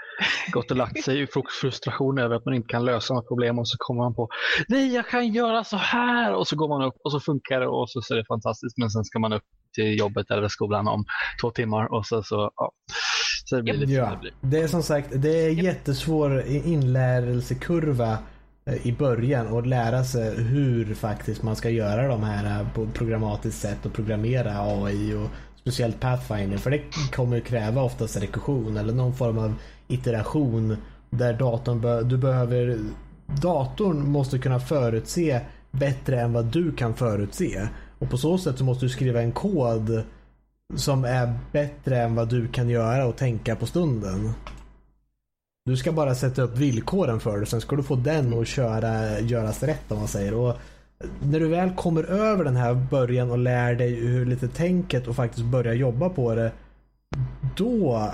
gått 0.51 0.71
och 0.71 0.77
lagt 0.77 1.03
sig 1.03 1.21
i 1.21 1.25
fru- 1.27 1.43
frustration 1.61 2.17
över 2.19 2.35
att 2.35 2.45
man 2.45 2.53
inte 2.53 2.67
kan 2.67 2.85
lösa 2.85 3.13
något 3.13 3.27
problem 3.27 3.59
och 3.59 3.67
så 3.67 3.75
kommer 3.79 4.03
man 4.03 4.15
på 4.15 4.29
nej 4.67 4.93
jag 4.95 5.07
kan 5.07 5.27
göra 5.27 5.63
så 5.63 5.77
här 5.77 6.33
och 6.33 6.47
så 6.47 6.55
går 6.55 6.67
man 6.69 6.81
upp 6.87 6.95
och 7.03 7.11
så 7.11 7.19
funkar 7.19 7.59
det 7.59 7.67
och 7.67 7.89
så 7.89 8.01
ser 8.01 8.15
det 8.15 8.25
fantastiskt 8.27 8.77
men 8.77 8.89
sen 8.89 9.03
ska 9.03 9.19
man 9.19 9.33
upp 9.33 9.43
till 9.75 9.99
jobbet 9.99 10.31
eller 10.31 10.47
skolan 10.47 10.87
om 10.87 11.05
två 11.41 11.51
timmar 11.51 11.93
och 11.93 12.05
så, 12.05 12.23
så 12.23 12.51
ja. 12.55 12.71
Så 13.45 13.55
det 13.55 13.61
blir 13.63 13.73
lite 13.73 13.85
som 13.85 13.93
det 13.95 13.99
Ja, 14.11 14.17
blir. 14.21 14.33
det 14.41 14.59
är 14.61 14.67
som 14.67 14.83
sagt 14.83 15.09
det 15.15 15.45
är 15.45 15.49
jättesvår 15.49 16.43
inlärelsekurva 16.47 18.17
Eh, 18.69 18.87
i 18.87 18.93
början 18.93 19.47
och 19.47 19.67
lära 19.67 20.03
sig 20.03 20.43
hur 20.43 20.95
faktiskt 20.95 21.43
man 21.43 21.55
ska 21.55 21.69
göra 21.69 22.07
de 22.07 22.23
här 22.23 22.59
eh, 22.59 22.73
på 22.73 22.87
programmatiskt 22.87 23.61
sätt 23.61 23.85
och 23.85 23.93
programmera 23.93 24.61
AI 24.61 25.13
och 25.13 25.29
speciellt 25.55 25.99
Pathfinder 25.99 26.57
för 26.57 26.71
det 26.71 26.81
kommer 27.11 27.39
kräva 27.39 27.81
oftast 27.81 28.17
rekursion 28.17 28.77
eller 28.77 28.93
någon 28.93 29.13
form 29.13 29.37
av 29.37 29.53
iteration 29.87 30.77
där 31.09 31.33
datorn 31.33 31.81
be 31.81 32.03
du 32.03 32.17
behöver 32.17 32.79
datorn 33.41 34.09
måste 34.09 34.39
kunna 34.39 34.59
förutse 34.59 35.41
bättre 35.71 36.21
än 36.21 36.33
vad 36.33 36.45
du 36.45 36.71
kan 36.71 36.93
förutse 36.93 37.67
och 37.99 38.09
på 38.09 38.17
så 38.17 38.37
sätt 38.37 38.57
så 38.57 38.63
måste 38.63 38.85
du 38.85 38.89
skriva 38.89 39.21
en 39.21 39.31
kod 39.31 40.03
som 40.75 41.03
är 41.03 41.39
bättre 41.51 42.01
än 42.01 42.15
vad 42.15 42.29
du 42.29 42.47
kan 42.47 42.69
göra 42.69 43.05
och 43.05 43.15
tänka 43.15 43.55
på 43.55 43.65
stunden. 43.65 44.33
Du 45.65 45.77
ska 45.77 45.91
bara 45.91 46.15
sätta 46.15 46.41
upp 46.41 46.57
villkoren 46.57 47.19
för 47.19 47.39
det, 47.39 47.45
sen 47.45 47.61
ska 47.61 47.75
du 47.75 47.83
få 47.83 47.95
den 47.95 48.33
att 48.33 48.47
köra, 48.47 49.19
göras 49.19 49.63
rätt 49.63 49.91
om 49.91 49.97
man 49.97 50.07
säger. 50.07 50.33
Och 50.33 50.57
när 51.23 51.39
du 51.39 51.47
väl 51.47 51.75
kommer 51.75 52.03
över 52.03 52.43
den 52.43 52.55
här 52.55 52.73
början 52.73 53.31
och 53.31 53.37
lär 53.37 53.75
dig 53.75 53.95
hur 53.95 54.25
lite 54.25 54.47
tänket 54.47 55.07
och 55.07 55.15
faktiskt 55.15 55.45
börja 55.45 55.73
jobba 55.73 56.09
på 56.09 56.35
det. 56.35 56.51
Då, 57.57 58.11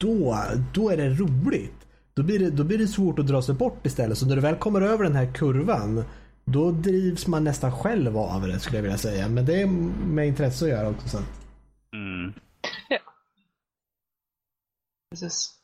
då, 0.00 0.38
då 0.74 0.90
är 0.90 0.96
det 0.96 1.08
roligt. 1.08 1.86
Då 2.14 2.22
blir 2.22 2.38
det, 2.38 2.50
då 2.50 2.64
blir 2.64 2.78
det 2.78 2.88
svårt 2.88 3.18
att 3.18 3.26
dra 3.26 3.42
sig 3.42 3.54
bort 3.54 3.86
istället. 3.86 4.18
Så 4.18 4.26
när 4.26 4.36
du 4.36 4.42
väl 4.42 4.56
kommer 4.56 4.80
över 4.80 5.04
den 5.04 5.16
här 5.16 5.32
kurvan 5.32 6.04
då 6.44 6.70
drivs 6.70 7.26
man 7.26 7.44
nästan 7.44 7.72
själv 7.72 8.18
av 8.18 8.46
det 8.46 8.60
skulle 8.60 8.78
jag 8.78 8.82
vilja 8.82 8.98
säga. 8.98 9.28
Men 9.28 9.46
det 9.46 9.62
är 9.62 9.66
med 10.06 10.28
intresse 10.28 10.64
att 10.64 10.70
göra 10.70 10.88
också. 10.88 11.08
Så. 11.08 11.18
Mm. 11.96 12.32
Precis. 15.10 15.61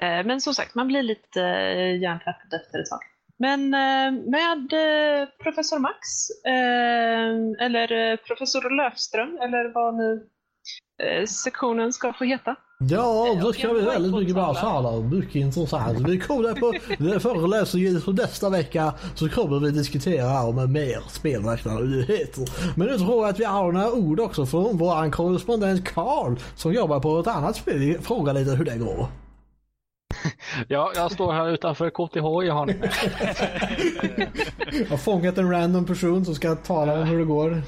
Eh, 0.00 0.26
Men 0.26 0.40
som 0.40 0.54
sagt, 0.54 0.74
man 0.74 0.86
blir 0.86 1.02
lite 1.02 1.42
eh, 1.42 2.00
hjärntvättad 2.02 2.60
efter 2.60 2.78
ett 2.78 2.90
tag. 2.90 3.00
Men 3.38 3.74
eh, 3.74 4.12
med 4.30 4.70
professor 5.42 5.78
Max, 5.78 5.98
eller 7.60 8.16
professor 8.16 8.76
Löfström, 8.76 9.38
eller 9.42 9.74
vad 9.74 9.94
nu 9.94 10.26
sektionen 11.26 11.92
ska 11.92 12.12
få 12.12 12.24
heta. 12.24 12.56
Ja, 12.88 13.38
då 13.42 13.52
ska 13.52 13.72
vi 13.72 13.80
väldigt 13.80 14.14
mycket 14.14 14.34
bra 14.34 14.54
tala. 14.54 15.00
Mycket 15.00 15.34
intressant. 15.34 16.08
Vi 16.08 16.18
kommer 16.18 16.52
på 16.52 16.72
föreläsningen 17.20 18.00
för 18.00 18.12
nästa 18.12 18.50
vecka 18.50 18.94
så 19.14 19.28
kommer 19.28 19.60
vi 19.60 19.70
diskutera 19.70 20.42
om 20.42 20.72
mer 20.72 21.00
spelmarknadsnyheter. 21.08 22.78
Men 22.78 22.86
nu 22.86 22.98
tror 22.98 23.16
jag 23.16 23.28
att 23.28 23.40
vi 23.40 23.44
har 23.44 23.72
några 23.72 23.92
ord 23.92 24.20
också 24.20 24.46
från 24.46 24.76
vår 24.76 25.10
korrespondent 25.10 25.88
Karl 25.88 26.36
som 26.54 26.72
jobbar 26.72 27.00
på 27.00 27.20
ett 27.20 27.26
annat 27.26 27.56
spel. 27.56 27.98
Fråga 28.02 28.32
lite 28.32 28.50
hur 28.50 28.64
det 28.64 28.76
går. 28.76 29.06
Ja, 30.68 30.92
jag 30.94 31.12
står 31.12 31.32
här 31.32 31.50
utanför 31.50 31.90
KTH 31.90 32.46
i 32.46 32.50
Haninge. 32.50 32.90
Jag 34.72 34.86
har 34.86 34.96
fångat 34.96 35.38
en 35.38 35.50
random 35.50 35.86
person 35.86 36.24
som 36.24 36.34
ska 36.34 36.54
tala 36.54 37.00
om 37.00 37.06
hur 37.06 37.18
det 37.18 37.24
går. 37.24 37.62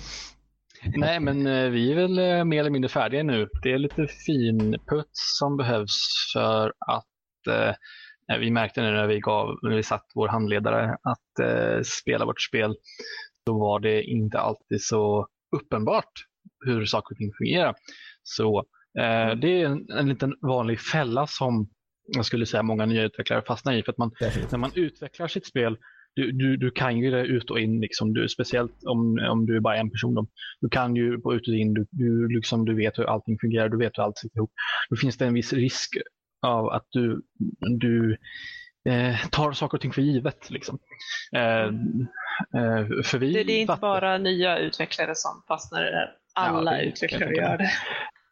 Nej, 0.97 1.21
men 1.21 1.47
eh, 1.47 1.71
vi 1.71 1.93
är 1.93 1.97
väl 1.97 2.19
eh, 2.19 2.45
mer 2.45 2.61
eller 2.61 2.71
mindre 2.71 2.89
färdiga 2.89 3.23
nu. 3.23 3.49
Det 3.63 3.73
är 3.73 3.79
lite 3.79 4.07
finputs 4.07 5.39
som 5.39 5.57
behövs 5.57 6.31
för 6.33 6.73
att 6.87 7.47
eh, 7.49 8.39
vi 8.39 8.51
märkte 8.51 8.83
nu 8.83 8.91
när 8.91 9.07
vi, 9.07 9.21
gav, 9.21 9.59
när 9.63 9.77
vi 9.77 9.83
satt 9.83 10.07
vår 10.15 10.29
handledare 10.29 10.97
att 11.03 11.39
eh, 11.43 11.83
spela 11.83 12.25
vårt 12.25 12.41
spel, 12.41 12.77
då 13.47 13.59
var 13.59 13.81
det 13.81 14.03
inte 14.03 14.39
alltid 14.39 14.83
så 14.83 15.27
uppenbart 15.57 16.13
hur 16.65 16.85
saker 16.87 17.15
och 17.15 17.19
ting 17.19 17.33
fungerar. 17.39 17.75
Så 18.23 18.59
eh, 18.99 19.37
det 19.41 19.63
är 19.63 19.67
en, 19.67 19.91
en 19.91 20.09
liten 20.09 20.35
vanlig 20.43 20.81
fälla 20.81 21.27
som 21.27 21.69
jag 22.07 22.25
skulle 22.25 22.47
säga 22.47 22.63
många 22.63 22.87
nya 22.87 23.03
utvecklare 23.03 23.43
fastnar 23.43 23.73
i. 23.73 23.83
För 23.83 23.93
att 23.93 23.99
man, 23.99 24.11
Definitivt. 24.21 24.51
när 24.53 24.59
man 24.59 24.71
utvecklar 24.75 25.29
sitt 25.29 25.47
spel, 25.47 25.77
du, 26.15 26.33
du, 26.33 26.57
du 26.57 26.71
kan 26.71 26.99
ju 26.99 27.11
det 27.11 27.21
ut 27.25 27.51
och 27.51 27.61
in, 27.61 27.81
liksom, 27.81 28.13
du, 28.15 28.29
speciellt 28.29 28.85
om, 28.87 29.19
om 29.31 29.47
du 29.47 29.57
är 29.57 29.61
bara 29.61 29.77
en 29.77 29.91
person. 29.91 30.15
Då. 30.15 30.27
Du 30.61 30.69
kan 30.69 30.97
ju 30.97 31.21
på 31.21 31.35
ut 31.35 31.49
och 31.49 31.55
in, 31.55 31.75
du, 31.75 31.87
du, 31.91 32.29
liksom, 32.29 32.65
du 32.65 32.75
vet 32.77 32.99
hur 32.99 33.05
allting 33.05 33.39
fungerar, 33.41 33.69
du 33.69 33.79
vet 33.79 33.99
hur 33.99 34.03
allt 34.03 34.19
sitter 34.19 34.37
ihop. 34.37 34.53
Då 34.91 34.97
finns 34.97 35.17
det 35.17 35.27
en 35.27 35.35
viss 35.35 35.53
risk 35.53 35.89
av 36.47 36.69
att 36.69 36.87
du, 36.91 37.23
du 37.79 38.17
eh, 38.89 39.17
tar 39.31 39.53
saker 39.53 39.77
och 39.79 39.81
ting 39.81 39.93
för 39.93 40.03
givet. 40.03 40.51
Liksom. 40.51 40.79
Eh, 41.37 41.65
eh, 42.61 43.03
för 43.05 43.19
vi 43.19 43.33
Det, 43.33 43.45
det 43.45 43.53
är 43.53 43.61
inte 43.61 43.73
fattar- 43.73 43.81
bara 43.81 44.19
nya 44.19 44.59
utvecklare 44.59 45.13
som 45.15 45.43
fastnar 45.49 45.87
i 45.89 45.91
det 45.91 45.97
här. 45.97 46.11
Alla 46.35 46.73
Ja, 46.73 46.79
det- 46.79 46.85
utvecklare 46.89 47.35
gör 47.35 47.59
det. 47.59 47.71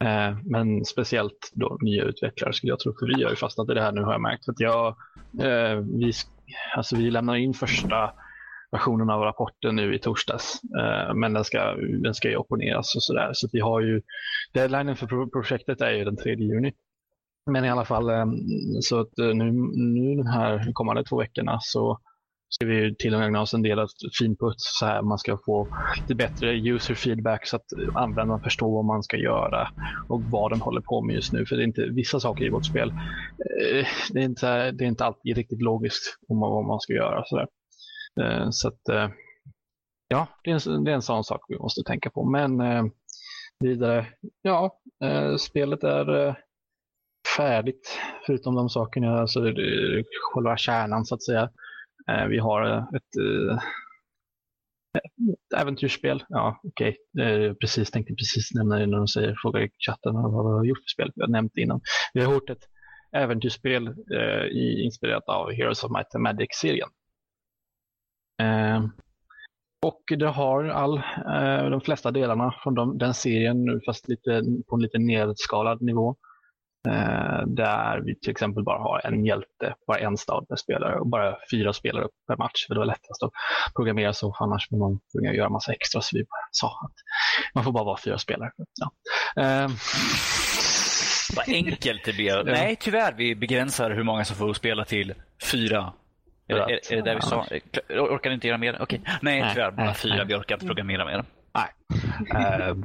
Eh, 0.05 0.37
men 0.45 0.85
speciellt 0.85 1.51
då 1.53 1.79
nya 1.81 2.05
utvecklare 2.05 2.53
skulle 2.53 2.73
jag 2.73 2.79
tro, 2.81 2.93
för 2.93 3.17
vi 3.17 3.23
har 3.23 3.31
ju 3.31 3.37
fastnat 3.37 3.71
i 3.71 3.75
det 3.75 3.83
här 3.83 3.93
nu 3.93 4.03
har 4.03 4.13
jag 4.13 4.21
märkt. 4.23 4.45
För 4.45 4.53
att 4.53 4.61
jag, 4.61 4.87
eh, 5.41 5.77
vi, 6.01 6.13
alltså 6.77 6.97
vi 6.97 7.11
lämnar 7.11 7.37
in 7.37 7.55
första 7.55 8.13
versionen 8.73 9.11
av 9.11 9.21
rapporten 9.23 9.77
nu 9.77 9.95
i 9.95 9.99
torsdags. 9.99 10.61
Eh, 10.81 11.15
men 11.15 11.33
den 11.33 11.45
ska, 11.45 11.75
den 12.03 12.15
ska 12.15 12.29
ju 12.29 12.37
opponeras 12.37 12.95
och 12.97 13.03
sådär. 13.03 13.31
Så 13.33 13.47
att 13.47 13.55
vi 13.55 13.61
har 13.61 13.81
ju, 13.81 14.03
deadlinen 14.55 14.97
för 14.97 15.07
pro- 15.07 15.31
projektet 15.31 15.81
är 15.81 15.91
ju 15.91 16.05
den 16.05 16.17
3 16.17 16.35
juni. 16.35 16.73
Men 17.51 17.65
i 17.65 17.71
alla 17.71 17.85
fall, 17.85 18.11
eh, 18.11 18.27
så 18.81 19.01
att 19.01 19.19
eh, 19.19 19.35
nu, 19.35 19.53
nu 19.77 20.15
de 20.17 20.27
här 20.27 20.73
kommande 20.73 21.05
två 21.05 21.19
veckorna 21.19 21.59
så 21.61 21.99
ska 22.51 22.67
vi 22.67 22.95
till 22.95 23.15
och 23.15 23.21
med 23.21 23.27
ägna 23.27 23.41
oss 23.41 23.55
en 23.55 23.63
del 23.63 23.79
åt 23.79 23.93
finputs 24.19 24.79
så 24.79 24.87
här 24.87 25.03
man 25.03 25.19
ska 25.19 25.39
få 25.45 25.69
lite 26.01 26.15
bättre 26.15 26.53
user 26.53 26.95
feedback 26.95 27.47
så 27.47 27.57
att 27.57 27.67
användaren 27.95 28.43
förstår 28.43 28.75
vad 28.75 28.85
man 28.85 29.03
ska 29.03 29.17
göra 29.17 29.69
och 30.09 30.23
vad 30.31 30.53
den 30.53 30.61
håller 30.61 30.81
på 30.81 31.03
med 31.03 31.15
just 31.15 31.33
nu. 31.33 31.47
För 31.47 31.57
det 31.57 31.63
är 31.63 31.67
inte 31.67 31.87
vissa 31.87 32.21
saker 32.21 32.45
i 32.45 32.51
vårt 32.51 32.67
spel. 32.67 32.89
Eh, 32.89 33.87
det 34.13 34.21
är 34.21 34.25
inte, 34.25 34.71
det 34.71 34.85
är 34.85 34.89
inte 34.89 35.05
alltid 35.05 35.37
riktigt 35.37 35.63
logiskt 35.63 36.19
om 36.29 36.41
vad 36.41 36.65
man 36.65 36.81
ska 36.81 36.93
göra. 36.93 37.25
Så, 37.25 37.37
där. 37.37 37.47
Eh, 38.21 38.51
så 38.51 38.69
att, 38.69 38.89
eh, 38.89 39.09
ja, 40.09 40.27
det 40.45 40.51
är, 40.51 40.69
en, 40.69 40.85
det 40.85 40.91
är 40.91 40.95
en 40.95 41.03
sån 41.03 41.25
sak 41.25 41.41
vi 41.49 41.59
måste 41.59 41.83
tänka 41.83 42.11
på. 42.11 42.25
Men 42.25 42.61
vidare, 43.61 44.07
ja, 44.43 44.81
spelet 45.39 45.85
är 45.85 46.37
färdigt 47.37 47.99
förutom 48.27 48.55
de 48.55 48.69
sakerna, 48.69 49.21
alltså 49.21 49.41
själva 50.33 50.57
kärnan 50.57 51.05
så 51.05 51.15
att 51.15 51.23
säga. 51.23 51.51
Eh, 52.11 52.27
vi 52.27 52.39
har 52.39 52.63
eh, 52.63 52.77
eh, 52.77 53.59
ett, 54.95 55.61
äventyrsspel. 55.61 56.25
Ja, 56.29 56.61
okej. 56.63 56.97
Okay. 57.15 57.55
Precis, 57.55 57.91
tänkte 57.91 58.15
precis 58.15 58.55
nämna 58.55 58.79
det 58.79 58.87
när 58.87 58.97
de 58.97 59.09
säger, 59.09 59.37
frågar 59.43 59.61
i 59.61 59.71
chatten 59.79 60.15
vad 60.15 60.47
vi 60.47 60.59
har 60.59 60.65
gjort 60.65 60.79
för 60.79 60.89
spel. 60.95 61.13
Vi 61.15 61.23
har 61.23 61.29
nämnt 61.29 61.53
det 61.55 61.61
innan. 61.61 61.81
Vi 62.15 62.25
har 62.25 62.33
gjort 62.33 62.51
ett 62.51 62.69
äventyrsspel 63.13 63.87
eh, 63.89 64.85
inspirerat 64.85 65.29
av 65.29 65.53
Heroes 65.53 65.85
of 65.85 65.91
Might 65.91 66.15
and 66.15 66.23
Magic-serien. 66.23 66.89
Eh, 68.43 68.85
och 69.83 70.03
det 70.19 70.29
har 70.29 70.65
all, 70.65 70.97
eh, 70.97 71.71
de 71.71 71.81
flesta 71.81 72.11
delarna 72.11 72.55
från 72.63 72.75
de, 72.75 72.99
den 72.99 73.15
serien 73.15 73.81
fast 73.87 74.09
lite, 74.09 74.43
på 74.69 74.77
en 74.77 74.83
lite 74.83 74.99
nedskalad 74.99 75.83
nivå. 75.83 76.17
Eh, 76.89 77.47
där 77.47 78.01
vi 78.01 78.15
till 78.21 78.31
exempel 78.31 78.63
bara 78.65 78.79
har 78.79 79.01
en 79.07 79.25
hjälte, 79.25 79.75
bara 79.87 79.99
en 79.99 80.17
stad 80.17 80.49
per 80.49 80.57
spelare 80.57 80.99
och 81.01 81.07
bara 81.07 81.37
fyra 81.51 81.73
spelare 81.73 82.07
per 82.29 82.37
match. 82.37 82.67
För 82.67 82.75
det 82.75 82.79
var 82.79 82.87
lättast 82.87 83.23
att 83.23 83.31
programmera 83.77 84.13
så, 84.13 84.33
för 84.33 84.45
annars 84.45 84.69
får 84.69 84.77
man 84.77 85.01
tvungen 85.13 85.35
göra 85.35 85.49
massa 85.49 85.73
extra. 85.73 86.01
Så 86.01 86.17
vi 86.19 86.25
sa 86.51 86.67
att 86.85 86.93
man 87.55 87.65
får 87.65 87.73
bara 87.73 87.85
vara 87.85 87.99
fyra 88.05 88.19
spelare. 88.19 88.51
Ja. 88.81 88.91
Eh, 89.43 89.69
Vad 91.37 91.49
enkelt 91.49 92.05
det 92.05 92.13
blir. 92.13 92.45
Nej, 92.45 92.77
tyvärr, 92.81 93.15
vi 93.17 93.35
begränsar 93.35 93.91
hur 93.91 94.03
många 94.03 94.25
som 94.25 94.37
får 94.37 94.53
spela 94.53 94.85
till 94.85 95.15
fyra. 95.53 95.93
Är, 96.49 96.57
är, 96.57 96.93
är 96.93 96.97
det 96.97 97.03
där 97.03 97.15
vi 97.15 97.21
sa? 97.21 97.47
Orkar 97.91 98.31
inte 98.31 98.47
göra 98.49 98.59
mer? 98.59 98.77
Okej. 98.81 99.01
Nej, 99.23 99.51
tyvärr, 99.55 99.71
bara 99.71 99.95
fyra. 99.95 100.25
Vi 100.25 100.35
orkar 100.35 100.55
inte 100.55 100.67
programmera 100.67 101.05
mer. 101.05 101.25
Nej. 101.55 101.69
uh, 102.71 102.77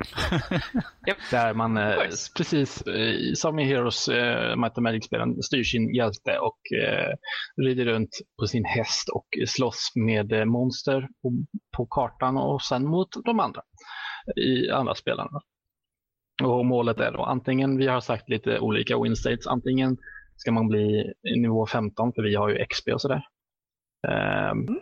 där 1.32 1.54
man, 1.54 1.78
uh, 1.78 1.96
precis 2.38 2.88
uh, 2.88 3.34
som 3.34 3.60
i 3.60 3.64
Heroes 3.64 4.10
uh, 4.10 4.56
Might 4.56 4.78
Magic-spelen, 4.78 5.44
styr 5.44 5.64
sin 5.64 5.94
hjälte 5.94 6.40
och 6.40 6.60
rider 7.62 7.86
runt 7.86 8.10
på 8.40 8.48
sin 8.48 8.66
häst 8.66 9.10
och 9.10 9.28
slåss 9.48 9.92
med 9.96 10.48
monster 10.48 11.08
på, 11.22 11.46
på, 11.78 11.86
kartan 11.86 12.38
och 12.38 12.62
sen 12.62 12.86
mot 12.88 13.10
de 13.26 13.40
andra 13.40 13.62
i 14.36 14.70
andra 14.70 14.96
spelarna. 14.96 15.42
Och 16.44 16.66
målet 16.66 17.00
är 17.00 17.12
då 17.12 17.24
antingen, 17.24 17.78
vi 17.78 17.88
har 17.88 18.02
sagt 18.02 18.30
lite 18.30 18.60
olika 18.60 19.02
win 19.02 19.16
states, 19.16 19.48
antingen 19.48 19.98
ska 20.36 20.52
man 20.52 20.68
bli 20.68 21.14
nivå 21.36 21.68
15 21.68 22.14
för 22.14 22.22
vi 22.22 22.36
har 22.36 22.50
ju 22.50 22.66
XP 22.66 22.88
och 22.94 23.02
sådär. 23.02 23.22
Um, 24.08 24.60
mm. 24.60 24.80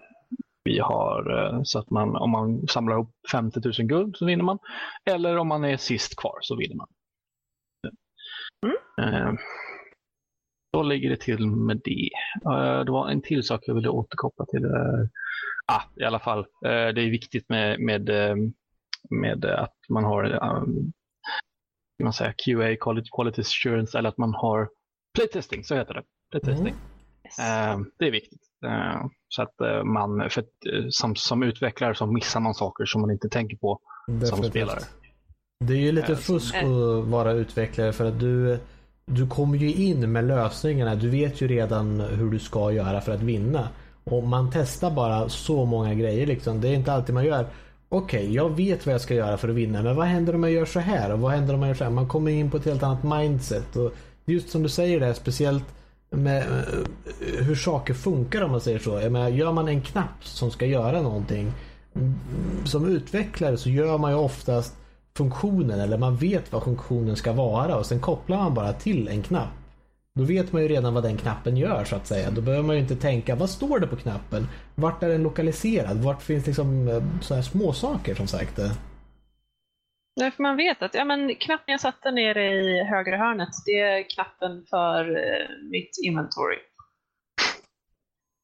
Vi 0.64 0.80
har 0.80 1.38
eh, 1.38 1.62
så 1.64 1.80
att 1.80 1.90
man, 1.90 2.16
om 2.16 2.32
man 2.32 2.68
samlar 2.68 2.96
ihop 2.96 3.12
50 3.32 3.60
000 3.64 3.74
guld 3.74 4.18
så 4.18 4.26
vinner 4.26 4.44
man. 4.44 4.60
Eller 5.06 5.38
om 5.38 5.48
man 5.48 5.64
är 5.64 5.78
sist 5.78 6.16
kvar 6.16 6.38
så 6.42 6.56
vinner 6.56 6.76
man. 6.76 6.88
Mm. 8.66 9.14
Uh, 9.14 9.34
då 10.74 10.84
ligger 10.84 11.10
det 11.10 11.22
till 11.22 11.48
med 11.48 11.82
det. 11.84 12.10
Uh, 12.48 12.86
det 12.86 12.92
var 12.92 13.10
en 13.10 13.22
till 13.22 13.44
sak 13.44 13.62
jag 13.68 13.76
ville 13.76 13.90
återkoppla 13.90 14.46
till. 14.46 14.66
Ah, 15.66 15.82
I 15.96 16.04
alla 16.04 16.20
fall, 16.20 16.46
det 16.62 17.02
är 17.02 17.12
viktigt 17.12 17.50
med, 17.50 17.80
med, 17.80 18.10
med 19.10 19.46
att 19.46 19.76
man 19.90 20.04
har 20.04 20.24
man 22.04 22.14
säga, 22.14 22.34
QA, 22.34 22.76
quality, 22.76 23.10
quality 23.16 23.42
assurance, 23.42 23.98
eller 23.98 24.10
att 24.10 24.18
man 24.18 24.34
har 24.34 24.70
playtesting, 25.14 25.64
så 25.64 25.76
heter 25.76 25.94
det. 25.94 26.04
Playtesting. 26.32 26.76
Mm. 27.40 27.82
Yes. 27.82 27.92
det 27.98 28.08
är 28.08 28.12
viktigt. 28.12 28.53
Eh, 28.64 29.06
så 29.30 29.42
att 29.42 29.62
eh, 29.62 29.84
man, 29.84 30.30
för 30.30 30.42
eh, 30.42 30.86
som, 30.90 31.16
som 31.16 31.44
utvecklare 31.44 31.96
så 31.96 32.06
missar 32.06 32.40
man 32.40 32.54
saker 32.54 32.86
som 32.86 33.02
man 33.02 33.12
inte 33.12 33.30
tänker 33.30 33.58
på 33.58 33.80
Definitivt. 34.08 34.30
som 34.30 34.44
spelare. 34.44 34.80
Det 35.60 35.74
är 35.74 35.78
ju 35.78 35.92
lite 35.92 36.16
fusk 36.16 36.56
att 36.56 37.06
vara 37.08 37.32
utvecklare 37.32 37.94
för 37.94 38.06
att 38.06 38.20
du, 38.20 38.60
du 39.06 39.28
kommer 39.28 39.58
ju 39.58 39.74
in 39.74 40.12
med 40.12 40.24
lösningarna. 40.24 40.96
Du 40.96 41.10
vet 41.10 41.42
ju 41.42 41.48
redan 41.48 42.00
hur 42.00 42.32
du 42.32 42.40
ska 42.40 42.72
göra 42.72 43.02
för 43.02 43.12
att 43.12 43.22
vinna. 43.22 43.68
Och 44.04 44.24
man 44.24 44.50
testar 44.54 44.92
bara 44.92 45.30
så 45.30 45.66
många 45.66 45.94
grejer 45.94 46.28
liksom. 46.28 46.62
Det 46.62 46.68
är 46.68 46.74
inte 46.74 46.94
alltid 46.94 47.16
man 47.16 47.26
gör. 47.26 47.46
Okej, 47.90 48.20
okay, 48.20 48.34
jag 48.34 48.50
vet 48.50 48.86
vad 48.86 48.94
jag 48.94 49.02
ska 49.02 49.14
göra 49.14 49.38
för 49.38 49.50
att 49.50 49.56
vinna. 49.56 49.82
Men 49.82 49.96
vad 49.96 50.08
händer 50.08 50.36
om 50.36 50.44
jag 50.44 50.52
gör 50.52 50.66
så 50.66 50.80
här? 50.80 51.14
Och 51.14 51.20
vad 51.20 51.32
händer 51.32 51.54
om 51.54 51.62
jag 51.62 51.68
gör 51.68 51.76
så 51.76 51.84
här? 51.84 51.92
Man 51.92 52.08
kommer 52.08 52.32
in 52.32 52.52
på 52.52 52.58
ett 52.58 52.66
helt 52.66 52.84
annat 52.84 53.04
mindset. 53.04 53.76
Och 53.76 53.94
just 54.26 54.50
som 54.50 54.64
du 54.64 54.70
säger 54.70 55.00
där, 55.00 55.14
speciellt 55.14 55.66
med 56.14 56.42
eh, 56.42 57.44
hur 57.46 57.56
saker 57.56 57.94
funkar 57.94 58.42
om 58.42 58.52
man 58.52 58.62
säger 58.62 58.80
så. 58.80 59.00
Jag 59.00 59.12
menar, 59.12 59.30
gör 59.30 59.52
man 59.52 59.68
en 59.68 59.82
knapp 59.82 60.26
som 60.26 60.52
ska 60.52 60.66
göra 60.66 61.02
någonting. 61.02 61.52
Mm, 61.96 62.16
som 62.66 62.90
utvecklare 62.90 63.58
så 63.58 63.70
gör 63.70 63.98
man 63.98 64.12
ju 64.12 64.18
oftast 64.18 64.76
funktionen 65.18 65.80
eller 65.80 65.98
man 65.98 66.16
vet 66.16 66.52
vad 66.52 66.64
funktionen 66.64 67.16
ska 67.16 67.34
vara 67.34 67.76
och 67.76 67.86
sen 67.86 68.00
kopplar 68.00 68.38
man 68.38 68.54
bara 68.54 68.74
till 68.74 69.08
en 69.08 69.22
knapp. 69.22 69.50
Då 70.16 70.24
vet 70.24 70.54
man 70.54 70.62
ju 70.62 70.68
redan 70.68 70.94
vad 70.94 71.04
den 71.04 71.18
knappen 71.18 71.58
gör 71.58 71.86
så 71.86 71.96
att 71.96 72.08
säga. 72.08 72.32
Då 72.32 72.42
behöver 72.42 72.64
man 72.64 72.76
ju 72.76 72.82
inte 72.82 72.96
tänka, 72.96 73.36
vad 73.36 73.50
står 73.50 73.80
det 73.80 73.88
på 73.88 73.96
knappen? 73.96 74.48
Vart 74.76 75.04
är 75.04 75.10
den 75.10 75.24
lokaliserad? 75.24 75.98
Vart 75.98 76.22
finns 76.22 76.46
liksom 76.46 76.88
eh, 76.88 77.04
så 77.22 77.36
här 77.36 77.42
små 77.42 77.74
saker 77.74 78.16
som 78.16 78.28
sagt? 78.28 78.60
Eh? 78.60 78.72
Nej, 80.16 80.32
för 80.32 80.44
man 80.44 80.58
vet 80.58 80.82
att 80.82 80.94
ja, 80.94 81.06
men 81.06 81.36
knappen 81.36 81.72
jag 81.72 81.82
satte 81.82 82.12
nere 82.12 82.54
i 82.54 82.84
högra 82.84 83.18
hörnet, 83.18 83.50
det 83.66 83.80
är 83.80 84.10
knappen 84.10 84.66
för 84.70 85.10
eh, 85.18 85.48
mitt 85.62 86.00
inventory. 86.04 86.58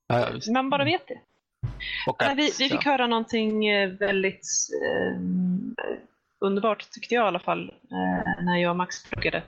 Ja, 0.07 0.29
man 0.53 0.69
bara 0.69 0.83
vet 0.83 1.07
det. 1.07 1.19
Att, 2.17 2.37
vi, 2.37 2.51
vi 2.59 2.69
fick 2.69 2.85
höra 2.85 3.07
någonting 3.07 3.67
eh, 3.67 3.89
väldigt 3.89 4.47
eh, 4.83 5.21
underbart, 6.39 6.91
tyckte 6.91 7.15
jag 7.15 7.23
i 7.23 7.27
alla 7.27 7.39
fall, 7.39 7.73
eh, 7.91 8.43
när 8.43 8.57
jag 8.57 8.69
och 8.69 8.75
Max 8.75 9.03
pluggade. 9.03 9.43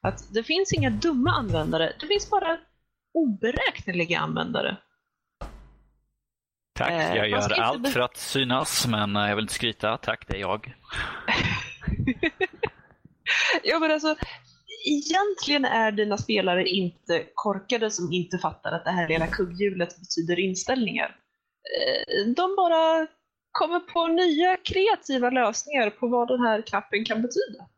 Att 0.00 0.34
det 0.34 0.42
finns 0.42 0.72
inga 0.72 0.90
dumma 0.90 1.30
användare, 1.30 1.92
det 2.00 2.06
finns 2.06 2.30
bara 2.30 2.58
oberäkneliga 3.14 4.18
användare. 4.18 4.76
Tack, 6.74 6.90
eh, 6.90 7.16
jag 7.16 7.28
gör 7.28 7.60
allt 7.60 7.88
för 7.88 8.00
att 8.00 8.16
synas, 8.16 8.86
men 8.86 9.16
eh, 9.16 9.28
jag 9.28 9.36
vill 9.36 9.42
inte 9.42 9.54
skryta. 9.54 9.96
Tack, 9.96 10.24
det 10.28 10.36
är 10.36 10.40
jag. 10.40 10.74
ja, 13.62 13.78
men 13.78 13.90
alltså, 13.90 14.16
egentligen 14.86 15.64
är 15.64 15.92
dina 15.92 16.16
spelare 16.18 16.68
inte 16.68 17.24
korkade 17.34 17.90
som 17.90 18.12
inte 18.12 18.38
fattar 18.38 18.72
att 18.72 18.84
det 18.84 18.90
här 18.90 19.08
lilla 19.08 19.26
kugghjulet 19.26 19.98
betyder 20.00 20.38
inställningar. 20.38 21.16
Eh, 21.78 22.26
de 22.36 22.56
bara 22.56 23.06
kommer 23.52 23.80
på 23.80 24.06
nya 24.06 24.56
kreativa 24.56 25.30
lösningar 25.30 25.90
på 25.90 26.08
vad 26.08 26.28
den 26.28 26.40
här 26.40 26.62
knappen 26.62 27.04
kan 27.04 27.22
betyda. 27.22 27.68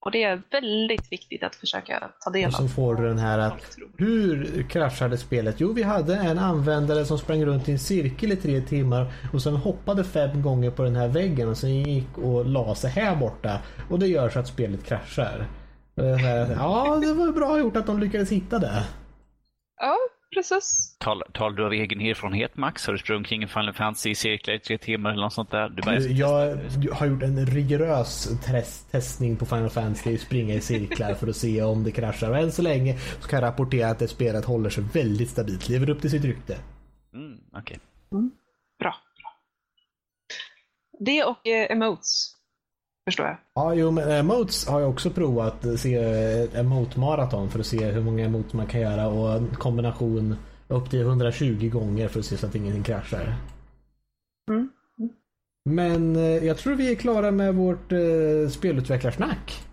Och 0.00 0.10
det 0.10 0.22
är 0.22 0.42
väldigt 0.50 1.12
viktigt 1.12 1.42
att 1.42 1.54
försöka 1.54 2.10
ta 2.24 2.30
del 2.30 2.44
av. 2.44 2.48
Och 2.48 2.54
så 2.54 2.68
får 2.68 2.94
du 2.94 3.08
den 3.08 3.18
här 3.18 3.38
att 3.38 3.76
hur 3.96 4.62
kraschade 4.70 5.18
spelet? 5.18 5.54
Jo, 5.58 5.72
vi 5.72 5.82
hade 5.82 6.16
en 6.16 6.38
användare 6.38 7.04
som 7.04 7.18
sprang 7.18 7.44
runt 7.44 7.68
i 7.68 7.72
en 7.72 7.78
cirkel 7.78 8.32
i 8.32 8.36
tre 8.36 8.60
timmar 8.60 9.12
och 9.32 9.42
sen 9.42 9.56
hoppade 9.56 10.04
fem 10.04 10.42
gånger 10.42 10.70
på 10.70 10.82
den 10.82 10.96
här 10.96 11.08
väggen 11.08 11.48
och 11.48 11.56
sen 11.56 11.82
gick 11.82 12.18
och 12.18 12.46
la 12.46 12.74
sig 12.74 12.90
här 12.90 13.16
borta. 13.16 13.58
Och 13.90 13.98
det 13.98 14.06
gör 14.06 14.28
så 14.28 14.38
att 14.38 14.48
spelet 14.48 14.84
kraschar. 14.84 15.46
Ja, 16.58 16.98
det 17.00 17.12
var 17.12 17.32
bra 17.32 17.58
gjort 17.58 17.76
att 17.76 17.86
de 17.86 17.98
lyckades 18.00 18.30
hitta 18.30 18.58
det. 18.58 18.84
Ja, 19.80 19.96
precis. 20.34 20.96
Tal, 20.98 21.22
talar 21.32 21.56
du 21.56 21.64
av 21.64 21.72
egen 21.72 22.00
erfarenhet 22.00 22.56
Max? 22.56 22.86
Har 22.86 22.92
du 22.92 22.98
sprungit 22.98 23.26
kring 23.26 23.48
Final 23.48 23.74
Fantasy 23.74 24.10
i 24.10 24.14
cirklar 24.14 24.54
i 24.54 24.58
tre 24.58 24.78
timmar 24.78 25.10
eller 25.10 25.22
något 25.22 25.32
sånt 25.32 25.50
där? 25.50 25.68
Du 25.68 25.82
bara, 25.82 25.98
jag 25.98 26.58
har 26.92 27.06
gjort 27.06 27.22
en 27.22 27.46
rigorös 27.46 28.28
test, 28.44 28.90
testning 28.90 29.36
på 29.36 29.46
Final 29.46 29.70
Fantasy, 29.70 30.18
springa 30.18 30.54
i 30.54 30.60
cirklar 30.60 31.14
för 31.14 31.28
att 31.28 31.36
se 31.36 31.62
om 31.62 31.84
det 31.84 31.92
kraschar. 31.92 32.30
Och 32.30 32.38
än 32.38 32.52
så 32.52 32.62
länge 32.62 32.98
så 33.20 33.28
kan 33.28 33.40
jag 33.40 33.48
rapportera 33.48 33.90
att 33.90 33.98
det 33.98 34.08
spelet 34.08 34.44
håller 34.44 34.70
sig 34.70 34.84
väldigt 34.92 35.30
stabilt, 35.30 35.68
lever 35.68 35.90
upp 35.90 36.00
till 36.00 36.10
sitt 36.10 36.24
rykte. 36.24 36.58
Mm, 37.14 37.38
okay. 37.58 37.76
Mm, 38.12 38.30
bra. 38.78 38.94
Det 41.00 41.24
och 41.24 41.46
eh, 41.46 41.72
emotes 41.72 42.37
förstår 43.08 43.26
jag. 43.26 43.36
Ja, 43.54 43.74
jo, 43.74 43.90
men 43.90 44.10
emotes 44.10 44.66
har 44.66 44.80
jag 44.80 44.90
också 44.90 45.10
provat. 45.10 45.66
Se 45.76 45.94
ett 45.94 46.54
emote-maraton 46.54 47.50
för 47.50 47.58
att 47.58 47.66
se 47.66 47.84
hur 47.84 48.02
många 48.02 48.24
emotes 48.24 48.52
man 48.52 48.66
kan 48.66 48.80
göra 48.80 49.08
och 49.08 49.32
en 49.32 49.46
kombination 49.46 50.36
upp 50.68 50.90
till 50.90 51.00
120 51.00 51.70
gånger 51.72 52.08
för 52.08 52.20
att 52.20 52.26
se 52.26 52.36
så 52.36 52.46
att 52.46 52.54
ingenting 52.54 52.82
kraschar. 52.82 53.34
Mm. 54.50 54.68
Mm. 54.98 55.10
Men 55.64 56.16
eh, 56.16 56.46
jag 56.46 56.56
tror 56.56 56.74
vi 56.74 56.90
är 56.90 56.94
klara 56.94 57.30
med 57.30 57.54
vårt 57.54 57.92
eh, 57.92 58.48
spelutvecklarsnack. 58.50 59.67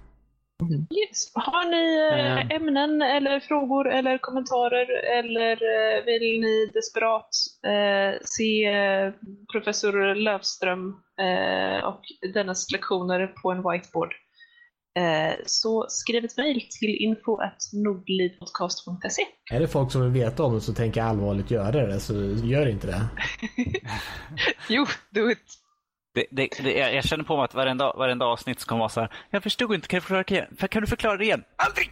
Yes. 0.63 1.31
Har 1.33 1.71
ni 1.71 2.09
äh, 2.11 2.51
ämnen 2.55 3.01
eller 3.01 3.39
frågor 3.39 3.91
eller 3.91 4.17
kommentarer 4.17 4.87
eller 5.19 5.51
äh, 5.51 6.05
vill 6.05 6.39
ni 6.39 6.71
desperat 6.73 7.29
äh, 7.67 8.13
se 8.21 8.71
professor 9.51 10.15
Lövström 10.15 11.01
och 11.83 12.01
dennas 12.33 12.71
lektioner 12.71 13.27
på 13.27 13.51
en 13.51 13.71
whiteboard 13.71 14.13
så 15.45 15.85
skriv 15.89 16.25
ett 16.25 16.37
mejl 16.37 16.61
till 16.79 16.89
info.nordlivpodcast.se 16.89 19.21
Är 19.51 19.59
det 19.59 19.67
folk 19.67 19.91
som 19.91 20.01
vill 20.01 20.11
veta 20.11 20.43
om 20.43 20.53
det 20.53 20.61
så 20.61 20.73
tänker 20.73 21.01
jag 21.01 21.09
allvarligt 21.09 21.51
göra 21.51 21.87
det 21.87 21.99
så 21.99 22.13
gör 22.43 22.65
inte 22.65 22.87
det. 22.87 23.01
jo, 24.69 24.85
do 25.09 25.31
it. 25.31 25.64
Det, 26.15 26.25
det, 26.31 26.49
det, 26.63 26.71
jag 26.71 27.03
känner 27.03 27.23
på 27.23 27.35
mig 27.35 27.45
att 27.45 27.53
varenda, 27.53 27.93
varenda 27.93 28.25
avsnitt 28.25 28.59
ska 28.59 28.75
vara 28.75 28.89
så 28.89 29.01
här. 29.01 29.09
Jag 29.29 29.43
förstod 29.43 29.73
inte, 29.73 29.87
kan 29.87 29.97
du 29.97 30.01
förklara 30.01 30.23
det 30.23 30.31
igen? 30.31 30.47
Kan 30.69 30.81
du 30.81 30.87
förklara 30.87 31.17
det 31.17 31.23
igen? 31.23 31.43
Aldrig! 31.55 31.89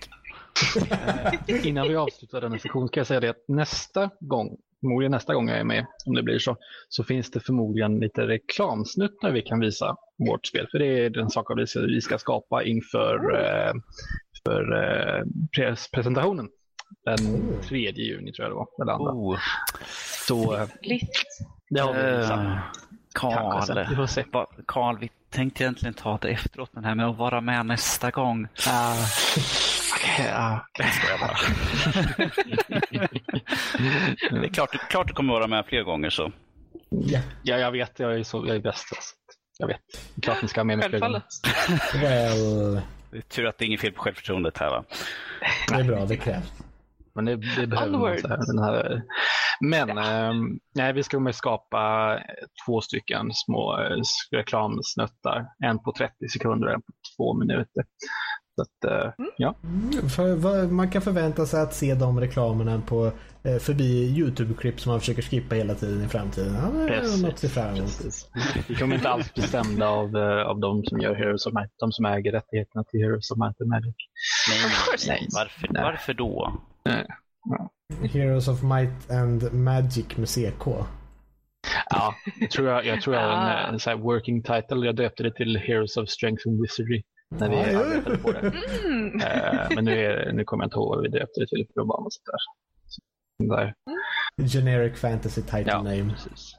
Innan 1.65 1.87
vi 1.87 1.95
avslutar 1.95 2.41
denna 2.41 2.59
sektion 2.59 2.87
ska 2.87 2.99
jag 2.99 3.07
säga 3.07 3.19
det 3.19 3.29
att 3.29 3.47
nästa 3.47 4.09
gång 4.19 4.57
förmodligen 4.83 5.11
nästa 5.11 5.33
gång 5.33 5.49
jag 5.49 5.59
är 5.59 5.63
med, 5.63 5.85
om 6.05 6.13
det 6.15 6.23
blir 6.23 6.39
så, 6.39 6.57
så 6.89 7.03
finns 7.03 7.31
det 7.31 7.39
förmodligen 7.39 7.99
lite 7.99 8.27
reklamsnuttar 8.27 9.31
vi 9.31 9.41
kan 9.41 9.59
visa 9.59 9.95
vårt 10.27 10.45
spel. 10.45 10.67
För 10.71 10.79
det 10.79 11.05
är 11.05 11.09
den 11.09 11.29
saken 11.29 11.57
vi 11.57 11.67
ska, 11.67 11.79
vi 11.79 12.01
ska 12.01 12.17
skapa 12.17 12.63
inför 12.63 13.15
eh, 13.35 13.73
för, 14.45 14.83
eh, 14.83 15.23
pres 15.55 15.91
presentationen. 15.91 16.49
Den 17.05 17.17
3 17.61 17.91
juni 17.91 18.31
tror 18.31 18.45
jag 18.45 18.51
det 18.51 18.55
var. 18.55 18.67
Eller 18.81 18.93
andra. 18.93 19.11
Oh. 19.11 19.37
Så 20.27 20.55
eh, 20.55 20.67
Lite. 20.81 21.07
det 21.69 21.79
har 21.79 21.93
vi 21.93 22.25
visat. 23.13 23.77
Eh. 24.17 24.23
Karl, 24.31 24.45
Karl, 24.65 24.97
vi 24.99 25.09
tänkte 25.29 25.63
egentligen 25.63 25.93
ta 25.93 26.17
det 26.21 26.29
efteråt, 26.29 26.69
men 26.73 26.83
det 26.83 26.89
här 26.89 26.95
med 26.95 27.05
att 27.07 27.17
vara 27.17 27.41
med 27.41 27.65
nästa 27.65 28.11
gång. 28.11 28.47
Ah, 30.33 30.59
Jag 30.79 30.93
skojar 30.93 31.19
bara. 31.19 31.37
det 34.41 34.45
är 34.47 34.53
klart, 34.53 34.89
klart 34.89 35.07
du 35.07 35.13
kommer 35.13 35.33
vara 35.33 35.47
med 35.47 35.65
fler 35.65 35.83
gånger 35.83 36.09
så. 36.09 36.31
Ja, 36.89 37.19
ja, 37.43 37.57
jag 37.57 37.71
vet, 37.71 37.99
jag 37.99 38.19
är, 38.19 38.23
så, 38.23 38.47
jag 38.47 38.55
är 38.55 38.59
bäst. 38.59 38.87
Alltså. 38.95 39.15
Jag 39.57 39.67
vet. 39.67 39.79
Klart 40.21 40.41
ni 40.41 40.47
ska 40.47 40.59
ha 40.59 40.65
med 40.65 40.77
mig 40.77 40.89
fler 40.89 40.99
gånger. 40.99 41.21
Självfallet. 41.43 42.03
väl. 42.03 42.81
Det 43.11 43.17
är 43.17 43.21
tur 43.21 43.45
att 43.47 43.57
det 43.57 43.65
är 43.65 43.67
inget 43.67 43.81
fel 43.81 43.91
på 43.91 44.01
självförtroendet 44.01 44.57
här 44.57 44.69
va? 44.69 44.83
Det 45.67 45.75
är 45.75 45.83
bra, 45.83 46.05
det 46.05 46.17
krävs. 46.17 46.51
Men 47.15 47.25
det, 47.25 47.35
det 47.35 47.67
behöver 47.67 47.97
man 47.97 48.17
så 48.19 48.63
här. 48.63 49.03
Men 49.59 49.97
ehm, 49.97 50.59
nej, 50.75 50.93
vi 50.93 51.03
ska 51.03 51.19
med 51.19 51.35
skapa 51.35 52.19
två 52.65 52.81
stycken 52.81 53.31
små 53.33 53.79
eh, 53.79 54.01
reklamsnuttar. 54.31 55.45
En 55.65 55.79
på 55.79 55.93
30 55.97 56.27
sekunder 56.33 56.67
och 56.67 56.73
en 56.73 56.81
på 56.81 56.91
två 57.17 57.33
minuter. 57.33 57.85
Så 58.55 58.61
att, 58.61 58.91
eh, 58.91 59.25
ja. 59.37 59.55
Mm, 59.63 60.09
För, 60.09 60.35
vad, 60.35 60.71
man 60.71 60.91
kan 60.91 61.01
förvänta 61.01 61.45
sig 61.45 61.61
att 61.61 61.73
se 61.73 61.95
de 61.95 62.19
reklamerna 62.19 62.81
på, 62.81 63.11
eh, 63.43 63.57
förbi 63.57 64.15
YouTube-klipp 64.17 64.79
som 64.79 64.89
man 64.89 64.99
försöker 64.99 65.21
skippa 65.21 65.55
hela 65.55 65.75
tiden 65.75 66.05
i 66.05 66.07
framtiden. 66.07 66.53
Ja, 66.53 66.69
det 66.69 66.83
är 66.83 66.99
Precis, 66.99 67.23
något 67.23 67.39
fram 67.51 67.75
emot. 67.75 67.77
Precis. 67.77 68.29
Vi 68.67 68.75
kommer 68.75 68.95
inte 68.95 69.09
alls 69.09 69.33
bestämda 69.33 69.87
av, 69.87 70.17
eh, 70.17 70.47
av 70.47 70.59
de 70.59 70.83
som 70.83 70.99
gör 70.99 71.15
Heroes 71.15 71.45
of 71.45 71.53
Might, 71.53 71.71
de 71.79 71.91
som 71.91 72.05
äger 72.05 72.31
rättigheterna 72.31 72.83
till 72.83 72.99
Heroes 72.99 73.31
of 73.31 73.37
Might 73.37 73.61
and 73.61 73.69
Magic. 73.69 73.95
Nej, 74.49 74.71
nej. 75.07 75.27
Varför, 75.33 75.67
Nej. 75.71 75.83
varför 75.83 76.13
då? 76.13 76.61
Heroes 78.13 78.47
of 78.47 78.63
Might 78.63 79.11
and 79.11 79.53
Magic 79.53 80.17
med 80.17 80.29
CK. 80.29 80.67
Ja, 81.89 82.15
jag 82.39 82.51
tror 82.51 82.67
jag, 82.67 82.85
jag 82.85 83.01
tror 83.01 83.15
jag 83.15 83.21
har 83.23 83.29
Ah. 83.29 83.67
en, 83.67 83.79
en 83.87 84.01
working 84.01 84.43
title. 84.43 84.85
Jag 84.85 84.95
döpte 84.95 85.23
det 85.23 85.35
till 85.35 85.57
Heroes 85.57 85.97
of 85.97 86.09
Strength 86.09 86.47
and 86.47 86.61
Wizardry 86.61 87.03
när 87.29 87.49
vi 87.49 87.55
ja. 87.73 87.79
arbetade 87.79 88.17
på 88.17 88.31
det. 88.31 88.39
Mm. 88.85 89.21
Eh, 89.21 89.67
men 89.75 89.85
nu, 89.85 90.05
är, 90.05 90.31
nu 90.33 90.43
kommer 90.43 90.63
jag 90.63 90.67
inte 90.67 90.75
ihåg 90.75 90.95
vad 90.95 91.01
vi 91.01 91.09
döpte 91.09 91.39
det 91.39 91.47
till. 91.47 91.65
för 91.67 91.73
Det 91.73 91.79
var 91.79 91.85
bara 91.85 92.09
sånt 92.09 92.25
där. 92.25 92.37
Så, 92.87 93.01
där. 93.55 93.73
Generic 94.47 94.99
fantasy 94.99 95.41
title 95.41 95.63
Ja, 95.67 95.77
name. 95.81 96.09
precis. 96.13 96.55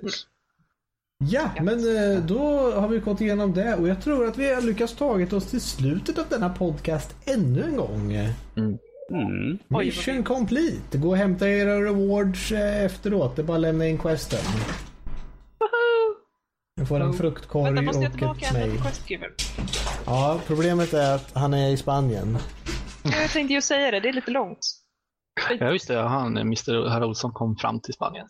precis. 0.00 0.26
Ja, 1.24 1.50
men 1.62 1.78
eh, 1.96 2.24
då 2.24 2.70
har 2.80 2.88
vi 2.88 2.98
gått 2.98 3.20
igenom 3.20 3.52
det 3.54 3.74
och 3.74 3.88
jag 3.88 4.02
tror 4.02 4.26
att 4.28 4.38
vi 4.38 4.54
har 4.54 4.62
lyckats 4.62 4.96
tagit 4.96 5.32
oss 5.32 5.50
till 5.50 5.60
slutet 5.60 6.18
av 6.18 6.24
denna 6.30 6.48
podcast 6.48 7.16
ännu 7.26 7.62
en 7.62 7.76
gång. 7.76 8.12
Mm. 8.56 8.78
Vad 9.68 9.86
Mission 9.86 10.24
complete. 10.24 10.98
Gå 10.98 11.08
och 11.08 11.16
hämta 11.16 11.48
era 11.48 11.80
rewards 11.80 12.52
eh, 12.52 12.84
efteråt. 12.84 13.36
Det 13.36 13.42
är 13.42 13.44
bara 13.46 13.54
att 13.54 13.60
lämna 13.60 13.86
in 13.86 13.98
questen. 13.98 14.38
Du 16.76 16.86
får 16.86 17.00
en 17.00 17.12
fruktkorg 17.12 17.64
Vänta, 17.64 17.82
måste 17.82 18.02
jag 18.02 18.12
och 18.12 18.18
tillbaka 18.18 18.46
ett 18.46 18.54
en 18.54 18.68
nej. 18.68 18.78
questgiver? 18.78 19.34
Ja, 20.06 20.40
problemet 20.46 20.94
är 20.94 21.14
att 21.14 21.32
han 21.34 21.54
är 21.54 21.70
i 21.70 21.76
Spanien. 21.76 22.38
Jag 23.02 23.30
tänkte 23.30 23.54
ju 23.54 23.62
säga 23.62 23.90
det, 23.90 24.00
det 24.00 24.08
är 24.08 24.12
lite 24.12 24.30
långt. 24.30 24.58
Ja, 25.60 25.72
just 25.72 25.88
det. 25.88 25.98
Han, 25.98 26.36
Mr. 26.36 26.88
Herr 26.88 27.04
Olsson 27.04 27.32
kom 27.32 27.56
fram 27.56 27.80
till 27.80 27.94
Spanien. 27.94 28.26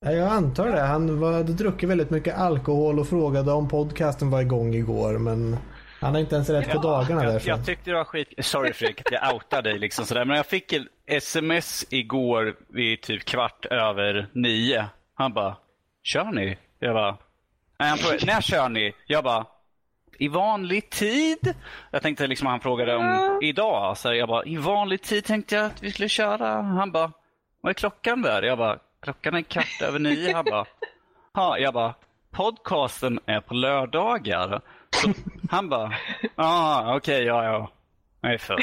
jag 0.00 0.28
antar 0.28 0.66
det. 0.66 0.80
Han 0.80 1.20
var, 1.20 1.32
hade 1.32 1.52
druckit 1.52 1.88
väldigt 1.88 2.10
mycket 2.10 2.38
alkohol 2.38 2.98
och 2.98 3.08
frågade 3.08 3.52
om 3.52 3.68
podcasten 3.68 4.30
var 4.30 4.40
igång 4.40 4.74
igår, 4.74 5.18
men 5.18 5.56
han 6.00 6.14
har 6.14 6.20
inte 6.20 6.34
ens 6.34 6.50
rätt 6.50 6.72
på 6.72 6.78
dagarna 6.78 7.24
jag, 7.24 7.32
därför. 7.32 7.48
jag 7.48 7.66
tyckte 7.66 7.90
det 7.90 7.96
var 7.96 8.04
skit... 8.04 8.28
Sorry 8.38 8.72
Fredrik 8.72 9.00
att 9.00 9.12
jag 9.12 9.34
outade 9.34 9.70
dig 9.70 9.78
liksom 9.78 10.04
sådär. 10.06 10.24
Men 10.24 10.36
jag 10.36 10.46
fick 10.46 10.72
ett 10.72 10.82
sms 11.06 11.86
igår 11.90 12.56
vid 12.68 13.02
typ 13.02 13.24
kvart 13.24 13.66
över 13.66 14.28
nio. 14.32 14.86
Han 15.14 15.32
bara, 15.32 15.56
kör 16.02 16.24
ni? 16.24 16.58
Jag 16.78 16.94
bara, 16.94 17.16
nej, 17.78 17.88
han 17.88 17.98
frågade, 17.98 18.26
när 18.26 18.40
kör 18.40 18.68
ni? 18.68 18.92
Jag 19.06 19.24
bara, 19.24 19.46
i 20.18 20.28
vanlig 20.28 20.90
tid? 20.90 21.54
Jag 21.90 22.02
tänkte 22.02 22.26
liksom 22.26 22.46
han 22.46 22.60
frågade 22.60 22.96
om 22.96 23.38
idag. 23.42 23.96
Så 23.96 24.14
jag 24.14 24.28
bara, 24.28 24.44
i 24.44 24.56
vanlig 24.56 25.02
tid 25.02 25.24
tänkte 25.24 25.54
jag 25.54 25.66
att 25.66 25.82
vi 25.82 25.92
skulle 25.92 26.08
köra. 26.08 26.62
Han 26.62 26.92
bara, 26.92 27.12
vad 27.60 27.70
är 27.70 27.74
klockan 27.74 28.22
där? 28.22 28.42
Jag 28.42 28.58
bara, 28.58 28.78
klockan 29.02 29.34
är 29.34 29.42
kvart 29.42 29.82
över 29.82 29.98
nio. 29.98 30.34
Han 30.34 30.44
bara, 30.44 30.66
ja, 31.34 31.58
jag 31.58 31.74
bara, 31.74 31.94
podcasten 32.30 33.20
är 33.26 33.40
på 33.40 33.54
lördagar. 33.54 34.60
Så 34.96 35.12
han 35.50 35.68
bara, 35.68 35.92
ah, 36.36 36.96
okej, 36.96 37.24
ja, 37.24 37.44
ja. 37.44 37.72
Jag 38.22 38.34
är 38.34 38.38
full. 38.38 38.62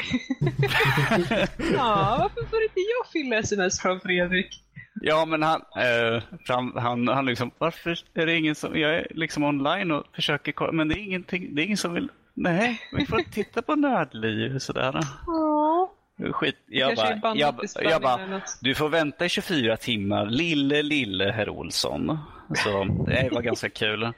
Ja, 1.74 2.16
varför 2.20 2.50
får 2.50 2.62
inte 2.62 2.80
jag 2.80 3.12
fylla 3.12 3.38
sms 3.38 3.80
från 3.80 4.00
Fredrik? 4.00 4.64
Ja, 5.00 5.24
men 5.24 5.42
han, 5.42 5.60
eh, 5.60 6.22
fram, 6.46 6.72
han, 6.76 7.08
han 7.08 7.26
liksom, 7.26 7.50
varför 7.58 7.98
är 8.14 8.26
det 8.26 8.36
ingen 8.36 8.54
som, 8.54 8.78
jag 8.78 8.94
är 8.94 9.06
liksom 9.10 9.44
online 9.44 9.90
och 9.90 10.04
försöker 10.14 10.52
kolla, 10.52 10.72
men 10.72 10.88
det 10.88 10.94
är 10.94 11.02
ingenting, 11.02 11.54
det 11.54 11.62
är 11.62 11.64
ingen 11.64 11.76
som 11.76 11.94
vill, 11.94 12.08
nej, 12.34 12.80
vi 12.92 13.06
får 13.06 13.18
titta 13.32 13.62
på 13.62 13.76
nördliv 13.76 14.58
sådär. 14.58 15.00
Ja. 15.26 15.92
Skit, 16.32 16.56
jag 16.66 16.96
bara, 16.96 17.36
jag, 17.36 17.54
jag 17.82 18.02
bara, 18.02 18.40
du 18.60 18.74
får 18.74 18.88
vänta 18.88 19.24
i 19.24 19.28
24 19.28 19.76
timmar, 19.76 20.26
lille, 20.26 20.82
lille 20.82 21.30
herr 21.30 21.48
Olsson. 21.48 22.18
Så 22.56 22.84
det 23.06 23.28
var 23.32 23.42
ganska 23.42 23.68
kul. 23.70 24.12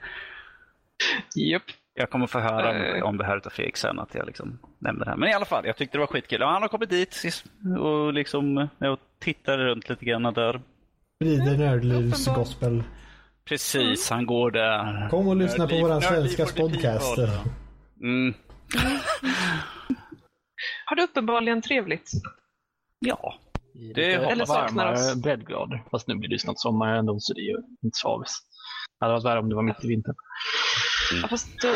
Japp. 1.36 1.62
Jag 2.00 2.10
kommer 2.10 2.26
få 2.26 2.38
höra 2.38 2.96
Eh. 2.96 3.02
om, 3.04 3.16
det 3.16 3.24
här 3.24 3.36
utav 3.36 3.50
Fredrik 3.50 3.76
sen, 3.76 3.98
att 3.98 4.14
jag 4.14 4.26
liksom 4.26 4.58
nämnde 4.78 5.04
det 5.04 5.10
här. 5.10 5.16
Men 5.18 5.28
i 5.28 5.32
alla 5.32 5.44
fall, 5.44 5.66
jag 5.66 5.76
tyckte 5.76 5.96
det 5.96 6.00
var 6.00 6.06
skitkul. 6.06 6.42
Han 6.42 6.62
har 6.62 6.68
kommit 6.68 6.90
dit 6.90 7.22
och 7.80 8.12
liksom 8.12 8.68
jag 8.78 8.98
tittade 9.18 9.64
runt 9.64 9.88
lite 9.88 10.04
grann 10.04 10.22
där. 10.22 10.60
Sprider 11.22 11.58
nördlivs 11.58 12.22
Uppenbar. 12.26 12.40
gospel. 12.40 12.82
Precis, 13.44 14.10
han 14.10 14.26
går 14.26 14.50
där. 14.50 15.08
Kom 15.08 15.28
och 15.28 15.36
lyssna 15.36 15.66
på 15.66 15.74
Nördliv- 15.74 15.82
våran 15.82 16.00
Nördliv 16.00 16.28
svenska 16.28 16.62
podcast. 16.62 17.18
Mm, 18.02 18.34
Har 20.86 20.96
du 20.96 21.02
uppenbarligen 21.02 21.62
trevligt? 21.62 22.10
ja, 22.98 23.34
Det 23.72 23.80
lite 23.88 24.16
hoppas 24.18 24.32
Eller 24.32 24.44
saknar 24.44 24.84
varmare 24.84 25.74
oss. 25.80 25.90
Fast 25.90 26.08
nu 26.08 26.14
blir 26.14 26.28
det 26.28 26.38
snart 26.38 26.58
sommar 26.58 26.94
ändå 26.94 27.16
så 27.20 27.34
det 27.34 27.40
är 27.40 27.44
ju 27.50 27.56
inte 27.56 27.90
så 27.92 28.08
avis. 28.08 28.42
Det 29.00 29.06
hade 29.06 29.12
varit 29.12 29.24
värre 29.24 29.38
om 29.38 29.48
det 29.48 29.54
var 29.54 29.62
mitt 29.62 29.84
i 29.84 29.88
vintern. 29.88 30.14
Ja, 31.22 31.28
fast 31.28 31.60
då, 31.62 31.68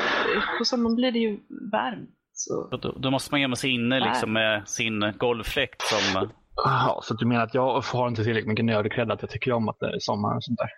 på 0.59 0.64
sommaren 0.64 0.96
blir 0.96 1.12
det 1.12 1.18
ju 1.18 1.40
varmt. 1.72 2.10
Så. 2.32 2.76
då, 2.76 2.92
då 2.96 3.10
måste 3.10 3.34
man 3.34 3.40
gömma 3.40 3.56
sig 3.56 3.70
inne 3.70 4.01
liksom 4.01 4.32
med 4.32 4.68
sin 4.68 5.12
golvfläkt 5.18 5.82
som... 5.82 6.30
Ja, 6.56 7.01
så 7.02 7.14
du 7.14 7.26
menar 7.26 7.42
att 7.42 7.55
jag 7.55 7.80
har 7.80 8.09
inte 8.09 8.24
tillräckligt 8.24 8.48
mycket 8.48 8.64
nördkrädd 8.64 9.10
att 9.10 9.22
jag 9.22 9.30
tycker 9.30 9.52
om 9.52 9.68
att 9.68 9.78
det 9.80 9.86
är 9.86 9.98
sommar 9.98 10.36
och 10.36 10.44
sånt 10.44 10.59
där? 10.59 10.68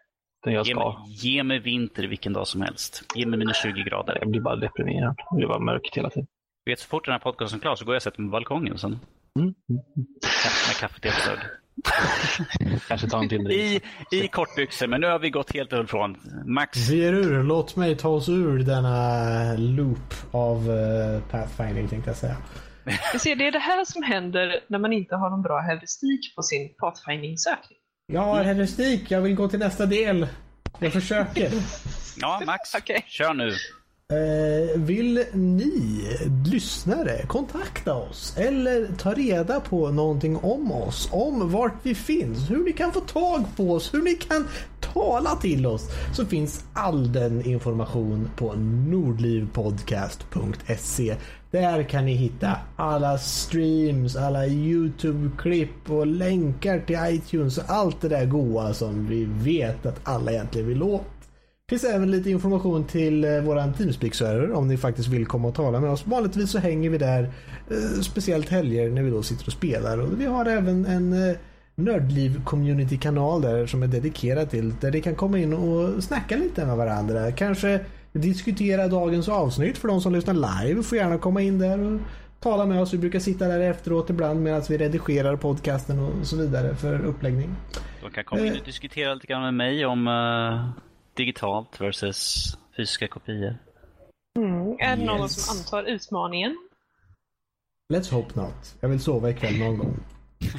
Ge 0.51 0.65
ska. 0.65 0.75
mig, 0.75 0.95
ge 1.07 1.43
mig 1.43 1.59
vinter 1.59 2.03
vilken 2.03 2.33
dag 2.33 2.47
som 2.47 2.61
helst. 2.61 3.05
Ge 3.15 3.27
mig 3.27 3.39
minus 3.39 3.63
20 3.63 3.83
grader. 3.83 4.19
Jag 4.21 4.31
blir 4.31 4.41
bara 4.41 4.57
deprimerad. 4.57 5.17
Det 5.31 5.37
blir 5.37 5.49
bara 5.49 5.59
mörkt 5.59 5.97
hela 5.97 6.11
tiden. 6.11 6.27
Vet, 6.67 6.79
så 6.81 6.89
fort 6.89 7.05
den 7.05 7.13
här 7.13 7.19
podcasten 7.19 7.59
är 7.59 7.61
klar 7.61 7.75
så 7.75 7.85
går 7.85 7.95
jag 7.95 7.99
och 7.99 8.03
sätter 8.03 8.21
mig 8.21 8.31
på 8.31 8.33
balkongen 8.33 8.79
sen. 8.79 8.99
Mm. 9.39 9.55
Mm. 9.69 9.83
Med 10.69 10.77
kaffet 10.81 11.05
i. 11.05 11.09
Kanske 12.89 13.09
ta 13.09 13.23
en 13.23 13.29
till. 13.29 13.51
I, 13.51 13.81
I 14.11 14.29
kortbyxor, 14.29 14.87
men 14.87 15.01
nu 15.01 15.07
har 15.07 15.19
vi 15.19 15.31
gått 15.31 15.55
helt 15.55 15.73
ifrån. 15.73 16.17
Max, 16.47 16.89
Vi 16.89 17.05
är 17.05 17.13
ur. 17.13 17.43
Låt 17.43 17.77
mig 17.77 17.97
ta 17.97 18.09
oss 18.09 18.29
ur 18.29 18.59
denna 18.59 19.55
loop 19.57 20.15
av 20.31 20.71
eh, 20.71 21.21
Pathfinding 21.31 21.89
tänkte 21.89 22.11
jag 22.11 22.17
säga. 22.17 22.37
Ser, 23.19 23.37
det 23.37 23.47
är 23.47 23.53
det 23.53 23.59
här 23.59 23.85
som 23.85 24.03
händer 24.03 24.61
när 24.69 24.79
man 24.79 24.93
inte 24.93 25.17
har 25.17 25.31
någon 25.31 25.43
bra 25.43 25.61
heuristik 25.61 26.35
på 26.37 26.43
sin 26.43 26.75
pathfinding-sökning. 26.81 27.79
Jag 28.13 28.21
har 28.21 28.43
heristik. 28.45 29.11
Jag 29.11 29.21
vill 29.21 29.35
gå 29.35 29.49
till 29.49 29.59
nästa 29.59 29.87
del. 29.87 30.27
Jag 30.79 30.93
försöker. 30.93 31.51
ja 32.17 32.43
Max, 32.47 32.75
Okej. 32.79 33.05
kör 33.07 33.35
nu. 33.35 33.53
Eh, 34.13 34.81
vill 34.81 35.25
ni 35.33 36.03
lyssnare 36.45 37.27
kontakta 37.27 37.95
oss 37.95 38.35
eller 38.37 38.89
ta 38.99 39.15
reda 39.15 39.61
på 39.61 39.91
någonting 39.91 40.37
om 40.37 40.73
oss, 40.73 41.09
om 41.13 41.51
vart 41.51 41.75
vi 41.83 41.95
finns, 41.95 42.51
hur 42.51 42.65
ni 42.65 42.73
kan 42.73 42.93
få 42.93 43.01
tag 43.01 43.45
på 43.57 43.73
oss, 43.73 43.95
hur 43.95 44.03
ni 44.03 44.15
kan 44.15 44.49
tala 44.81 45.37
till 45.37 45.67
oss, 45.67 45.89
så 46.17 46.27
finns 46.27 46.65
all 46.73 47.13
den 47.13 47.47
information 47.47 48.31
på 48.37 48.53
nordlivpodcast.se. 48.91 51.17
Där 51.51 51.83
kan 51.83 52.05
ni 52.05 52.15
hitta 52.15 52.57
alla 52.77 53.19
streams, 53.19 54.17
alla 54.17 54.47
YouTube-klipp 54.47 55.91
och 55.91 56.07
länkar 56.07 56.81
till 56.81 56.99
iTunes 57.03 57.59
och 57.59 57.71
allt 57.71 58.01
det 58.01 58.09
där 58.09 58.27
goa 58.27 58.75
som 58.75 59.07
vi 59.07 59.25
vet 59.25 59.87
att 59.87 60.01
alla 60.03 60.33
egentligen 60.33 60.69
vill 60.69 60.83
åt. 60.83 61.16
Finns 61.71 61.85
även 61.85 62.11
lite 62.11 62.31
information 62.31 62.85
till 62.85 63.25
eh, 63.25 63.41
våran 63.41 63.75
Teamspeak-server 63.75 64.53
om 64.53 64.69
ni 64.69 64.77
faktiskt 64.77 65.09
vill 65.09 65.27
komma 65.27 65.49
och 65.49 65.55
tala 65.55 65.81
med 65.81 65.91
oss. 65.91 66.07
Vanligtvis 66.07 66.51
så 66.51 66.59
hänger 66.59 66.91
vi 66.91 66.99
där, 66.99 67.23
eh, 67.71 68.01
speciellt 68.01 68.49
helger 68.49 68.91
när 68.91 69.03
vi 69.03 69.11
då 69.11 69.23
sitter 69.23 69.47
och 69.47 69.53
spelar. 69.53 69.99
Och 69.99 70.21
vi 70.21 70.27
har 70.27 70.47
även 70.47 70.87
en, 70.87 71.29
eh, 71.29 71.37
Nördliv 71.75 72.45
community 72.45 72.99
kanal 72.99 73.41
där 73.43 73.67
som 73.67 73.83
är 73.83 73.87
dedikerad 73.87 74.51
till 74.51 74.75
där 74.81 74.91
ni 74.91 75.01
kan 75.01 75.15
komma 75.15 75.39
in 75.39 75.55
och 75.55 76.05
snacka 76.05 76.37
lite 76.37 76.67
med 76.67 76.77
varandra. 76.77 77.33
Kanske 77.33 77.81
diskutera 78.13 78.89
dagens 78.89 79.29
avsnitt 79.29 79.79
för 79.79 79.89
de 79.89 80.01
som 80.01 80.13
lyssnar 80.13 80.35
live 80.35 80.83
får 80.83 80.99
gärna 80.99 81.19
komma 81.19 81.43
in 81.43 81.59
där 81.59 81.81
och 81.81 82.01
tala 82.41 82.67
med 82.67 82.83
oss. 82.83 82.95
Vi 82.95 82.99
brukar 82.99 83.19
sitta 83.19 83.49
där 83.49 83.61
efteråt 83.61 84.11
ibland 84.11 84.43
medan 84.43 84.63
vi 84.69 84.79
redigerar 84.79 85.37
podcasten 85.37 85.99
och 85.99 86.27
så 86.27 86.37
vidare 86.37 86.75
för 86.75 87.05
uppläggning. 87.05 87.51
De 88.03 88.11
kan 88.11 88.25
komma 88.25 88.47
in 88.47 88.53
och 88.53 88.65
diskutera 88.65 89.15
lite 89.15 89.27
grann 89.27 89.43
med 89.43 89.55
mig 89.55 89.87
om 89.87 90.09
digitalt 91.17 91.81
versus 91.81 92.45
fysiska 92.77 93.09
kopior. 93.09 93.57
Mm. 94.39 94.77
Är 94.81 94.97
det 94.97 95.05
någon 95.05 95.21
Yes. 95.21 95.47
som 95.47 95.59
antar 95.59 95.83
utmaningen? 95.91 96.57
Let's 97.95 98.13
hope 98.13 98.41
not. 98.41 98.77
Jag 98.81 98.89
vill 98.89 99.01
sova 99.01 99.31
ikväll 99.31 99.59
någon 99.59 99.79
gång. 99.79 99.97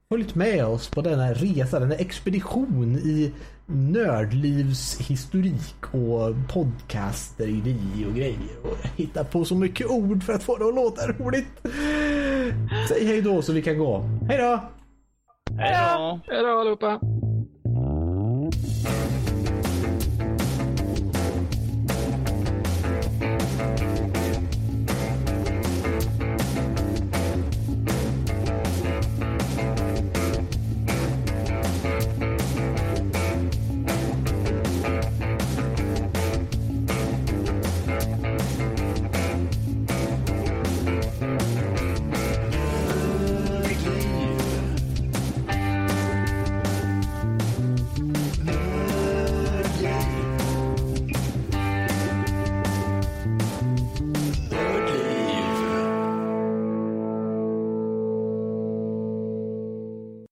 följt 0.10 0.35
med 0.35 0.65
oss 0.65 0.90
på 0.90 1.02
denna 1.02 1.34
resa, 1.34 1.80
denna 1.80 1.95
expedition 1.95 2.95
i 2.95 3.34
nördlivshistorik 3.65 5.85
och 5.91 6.35
podcasteri 6.53 8.06
och 8.10 8.15
grejer. 8.15 8.57
Och 8.64 8.77
jag 8.81 8.90
hittar 8.95 9.23
på 9.23 9.45
så 9.45 9.56
mycket 9.56 9.88
ord 9.88 10.23
för 10.23 10.34
att 10.34 10.44
få 10.44 10.57
det 10.57 10.68
att 10.68 10.76
låta 10.76 11.07
roligt. 11.07 11.48
Säg 12.90 13.06
hej 13.06 13.22
då 13.22 13.41
så 13.41 13.53
vi 13.53 13.61
kan 13.61 13.77
gå. 13.77 14.10
Hej 14.27 14.38
då! 14.38 14.60
Hej 15.58 15.98
då! 15.98 16.20
Hej 16.28 16.44
då 16.44 16.60
allihopa! 16.60 17.00